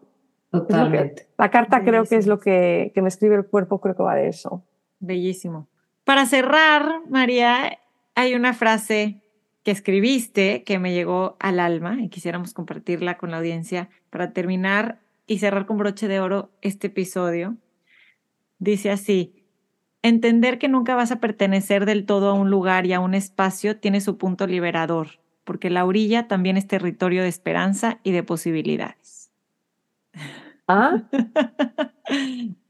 Totalmente. 0.51 1.29
la 1.39 1.53
carta 1.53 1.85
creo 1.85 2.05
que 2.05 2.17
es 2.17 2.27
lo 2.27 2.41
que, 2.41 2.91
que 2.93 3.01
me 3.01 3.07
escribe 3.07 3.37
el 3.37 3.47
cuerpo, 3.47 3.81
creo 3.81 3.95
que 3.95 4.03
va 4.03 4.17
de 4.17 4.27
eso. 4.27 4.65
Bellísimo. 4.99 5.69
Para 6.03 6.27
cerrar, 6.27 6.85
María, 7.09 7.79
hay 8.17 8.35
una 8.35 8.53
frase 8.53 9.23
que 9.63 9.71
escribiste 9.71 10.65
que 10.65 10.81
me 10.81 10.93
llegó 10.95 11.37
al 11.39 11.61
alma 11.61 11.99
y 12.03 12.09
quisiéramos 12.09 12.53
compartirla 12.53 13.19
con 13.19 13.31
la 13.31 13.37
audiencia 13.37 13.89
para 14.11 14.33
terminar 14.33 14.99
y 15.29 15.39
cerrar 15.39 15.65
con 15.65 15.79
broche 15.79 16.09
de 16.09 16.19
oro 16.19 16.51
este 16.61 16.89
episodio. 16.89 17.55
Dice 18.59 18.91
así, 18.91 19.40
entender 20.03 20.59
que 20.59 20.69
nunca 20.69 20.95
vas 20.95 21.13
a 21.13 21.21
pertenecer 21.21 21.87
del 21.87 22.07
todo 22.07 22.31
a 22.31 22.35
un 22.35 22.51
lugar 22.51 22.87
y 22.87 22.93
a 22.93 23.01
un 23.01 23.15
espacio 23.15 23.79
tiene 23.79 24.01
su 24.01 24.19
punto 24.19 24.47
liberador, 24.47 25.21
porque 25.45 25.71
la 25.71 25.85
orilla 25.85 26.29
también 26.29 26.57
es 26.57 26.67
territorio 26.67 27.23
de 27.23 27.29
esperanza 27.29 28.01
y 28.03 28.13
de 28.13 28.23
posibilidades. 28.23 29.31
¿Ah? 30.69 31.03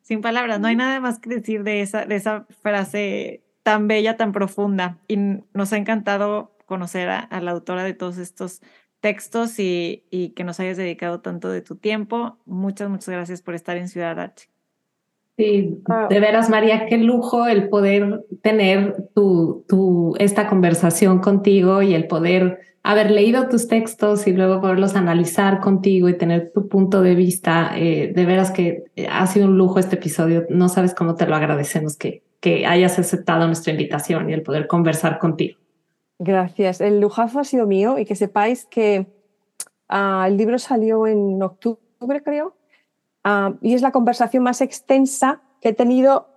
Sin 0.03 0.23
palabras, 0.23 0.59
no 0.59 0.67
hay 0.67 0.77
nada 0.77 0.99
más 1.01 1.19
que 1.19 1.31
decir 1.31 1.63
de 1.63 1.83
esa, 1.83 2.05
de 2.05 2.17
esa 2.17 2.47
frase 2.63 3.45
tan 3.63 3.87
bella, 3.87 4.17
tan 4.17 4.33
profunda. 4.33 4.99
Y 5.07 5.17
nos 5.53 5.73
ha 5.73 5.77
encantado 5.77 6.57
conocer 6.67 7.09
a, 7.09 7.41
la 7.41 7.51
autora 7.51 7.85
de 7.85 7.95
todos 7.95 8.19
estos 8.19 8.63
textos 9.01 9.59
y, 9.59 10.33
que 10.35 10.45
nos 10.45 10.61
hayas 10.61 10.77
dedicado 10.77 11.21
tanto 11.21 11.49
de 11.51 11.63
tu 11.63 11.77
tiempo. 11.77 12.39
Muchas, 12.45 12.89
muchas 12.89 13.09
gracias 13.09 13.43
por 13.43 13.55
estar 13.55 13.77
en 13.77 13.89
Ciudad 13.89 14.19
H. 14.19 14.49
Sí, 15.41 15.83
ah. 15.89 16.07
de 16.11 16.21
veras, 16.21 16.51
María, 16.51 16.85
qué 16.85 16.99
lujo 16.99 17.47
el 17.47 17.71
poder 17.71 18.27
tener 18.43 19.09
tu, 19.15 19.65
tu, 19.67 20.15
esta 20.19 20.47
conversación 20.49 21.21
contigo 21.21 21.81
y 21.81 21.95
el 21.95 22.07
poder 22.09 22.61
haber 22.83 23.11
leído 23.11 23.49
tus 23.49 23.67
textos 23.67 24.27
y 24.27 24.33
luego 24.35 24.61
poderlos 24.61 24.97
analizar 24.97 25.61
contigo 25.61 26.11
y 26.11 26.19
tener 26.19 26.53
tu 26.53 26.69
punto 26.69 27.01
de 27.01 27.15
vista. 27.15 27.73
Eh, 27.75 28.13
de 28.15 28.27
veras 28.27 28.51
que 28.51 28.85
ha 29.11 29.27
sido 29.27 29.47
un 29.47 29.57
lujo 29.57 29.79
este 29.79 29.97
episodio. 29.97 30.45
No 30.51 30.69
sabes 30.69 30.95
cómo 30.95 31.15
te 31.15 31.27
lo 31.27 31.35
agradecemos 31.35 31.97
que, 31.97 32.23
que 32.41 32.67
hayas 32.67 32.99
aceptado 32.99 33.47
nuestra 33.47 33.73
invitación 33.73 34.29
y 34.29 34.35
el 34.35 34.43
poder 34.43 34.67
conversar 34.67 35.19
contigo. 35.19 35.59
Gracias. 36.19 36.83
El 36.83 37.01
lujazo 37.01 37.41
ha 37.41 37.45
sido 37.45 37.67
mío 37.67 37.99
y 37.99 38.05
que 38.05 38.15
sepáis 38.15 38.67
que 38.67 39.07
ah, 39.89 40.27
el 40.29 40.37
libro 40.37 40.59
salió 40.59 41.07
en 41.07 41.43
octubre, 41.43 42.23
creo, 42.23 42.60
ah, 43.25 43.55
y 43.61 43.75
es 43.75 43.83
la 43.83 43.93
conversación 43.93 44.43
más 44.43 44.61
extensa 44.61 45.41
que 45.61 45.71
he 45.71 45.73
tenido 45.75 46.29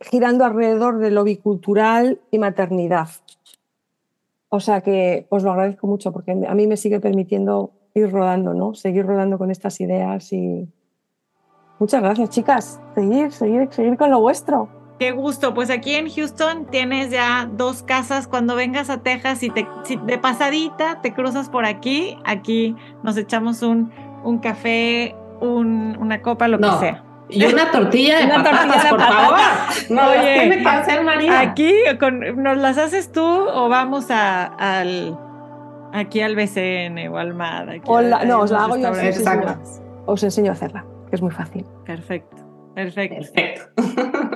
girando 0.00 0.44
alrededor 0.44 0.98
de 0.98 1.10
lo 1.10 1.24
bicultural 1.24 2.20
y 2.30 2.38
maternidad. 2.38 3.08
O 4.48 4.60
sea 4.60 4.80
que 4.80 5.26
os 5.28 5.42
lo 5.42 5.50
agradezco 5.50 5.86
mucho 5.86 6.12
porque 6.12 6.32
a 6.32 6.54
mí 6.54 6.66
me 6.66 6.76
sigue 6.76 7.00
permitiendo 7.00 7.72
ir 7.94 8.10
rodando, 8.10 8.54
¿no? 8.54 8.74
Seguir 8.74 9.06
rodando 9.06 9.38
con 9.38 9.50
estas 9.50 9.80
ideas 9.80 10.32
y 10.32 10.68
muchas 11.78 12.02
gracias, 12.02 12.30
chicas. 12.30 12.80
Seguir, 12.94 13.32
seguir, 13.32 13.68
seguir 13.72 13.96
con 13.96 14.10
lo 14.10 14.20
vuestro. 14.20 14.68
Qué 14.98 15.12
gusto, 15.12 15.52
pues 15.52 15.68
aquí 15.68 15.94
en 15.94 16.08
Houston 16.08 16.66
tienes 16.70 17.10
ya 17.10 17.50
dos 17.52 17.82
casas. 17.82 18.26
Cuando 18.26 18.54
vengas 18.54 18.88
a 18.88 19.02
Texas 19.02 19.42
y, 19.42 19.50
te, 19.50 19.66
de 20.06 20.18
pasadita 20.18 21.02
te 21.02 21.12
cruzas 21.12 21.50
por 21.50 21.66
aquí, 21.66 22.16
aquí 22.24 22.74
nos 23.02 23.18
echamos 23.18 23.60
un, 23.60 23.92
un 24.24 24.38
café, 24.38 25.14
un, 25.40 25.96
una 25.98 26.22
copa, 26.22 26.48
lo 26.48 26.58
que 26.58 26.70
sea. 26.78 27.02
Y 27.28 27.44
una 27.44 27.70
tortilla 27.70 28.20
de 28.20 28.28
patatas, 28.32 28.86
por 28.86 29.00
favor. 29.00 29.38
No, 29.90 30.10
Oye, 30.10 30.46
me 30.46 30.70
hacer, 30.70 31.02
María? 31.02 31.40
Aquí, 31.40 31.72
¿nos 32.36 32.56
las 32.56 32.78
haces 32.78 33.10
tú 33.10 33.24
o 33.24 33.68
vamos 33.68 34.10
a, 34.10 34.44
al, 34.44 35.18
aquí 35.92 36.20
al 36.20 36.36
BCN 36.36 37.08
o 37.08 37.18
al 37.18 37.34
MAD? 37.34 37.82
no, 38.26 38.40
os 38.40 38.50
la 38.50 38.64
hago 38.64 38.76
yo. 38.76 38.90
Os 40.06 40.22
enseño 40.22 40.50
a 40.50 40.54
hacerla, 40.54 40.84
que 41.10 41.16
es 41.16 41.22
muy 41.22 41.32
fácil. 41.32 41.64
Perfecto, 41.84 42.36
perfecto. 42.74 43.16
Perfecto. 43.34 44.30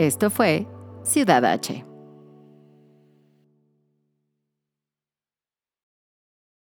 Esto 0.00 0.30
fue 0.30 0.66
Ciudad 1.02 1.44
H. 1.44 1.89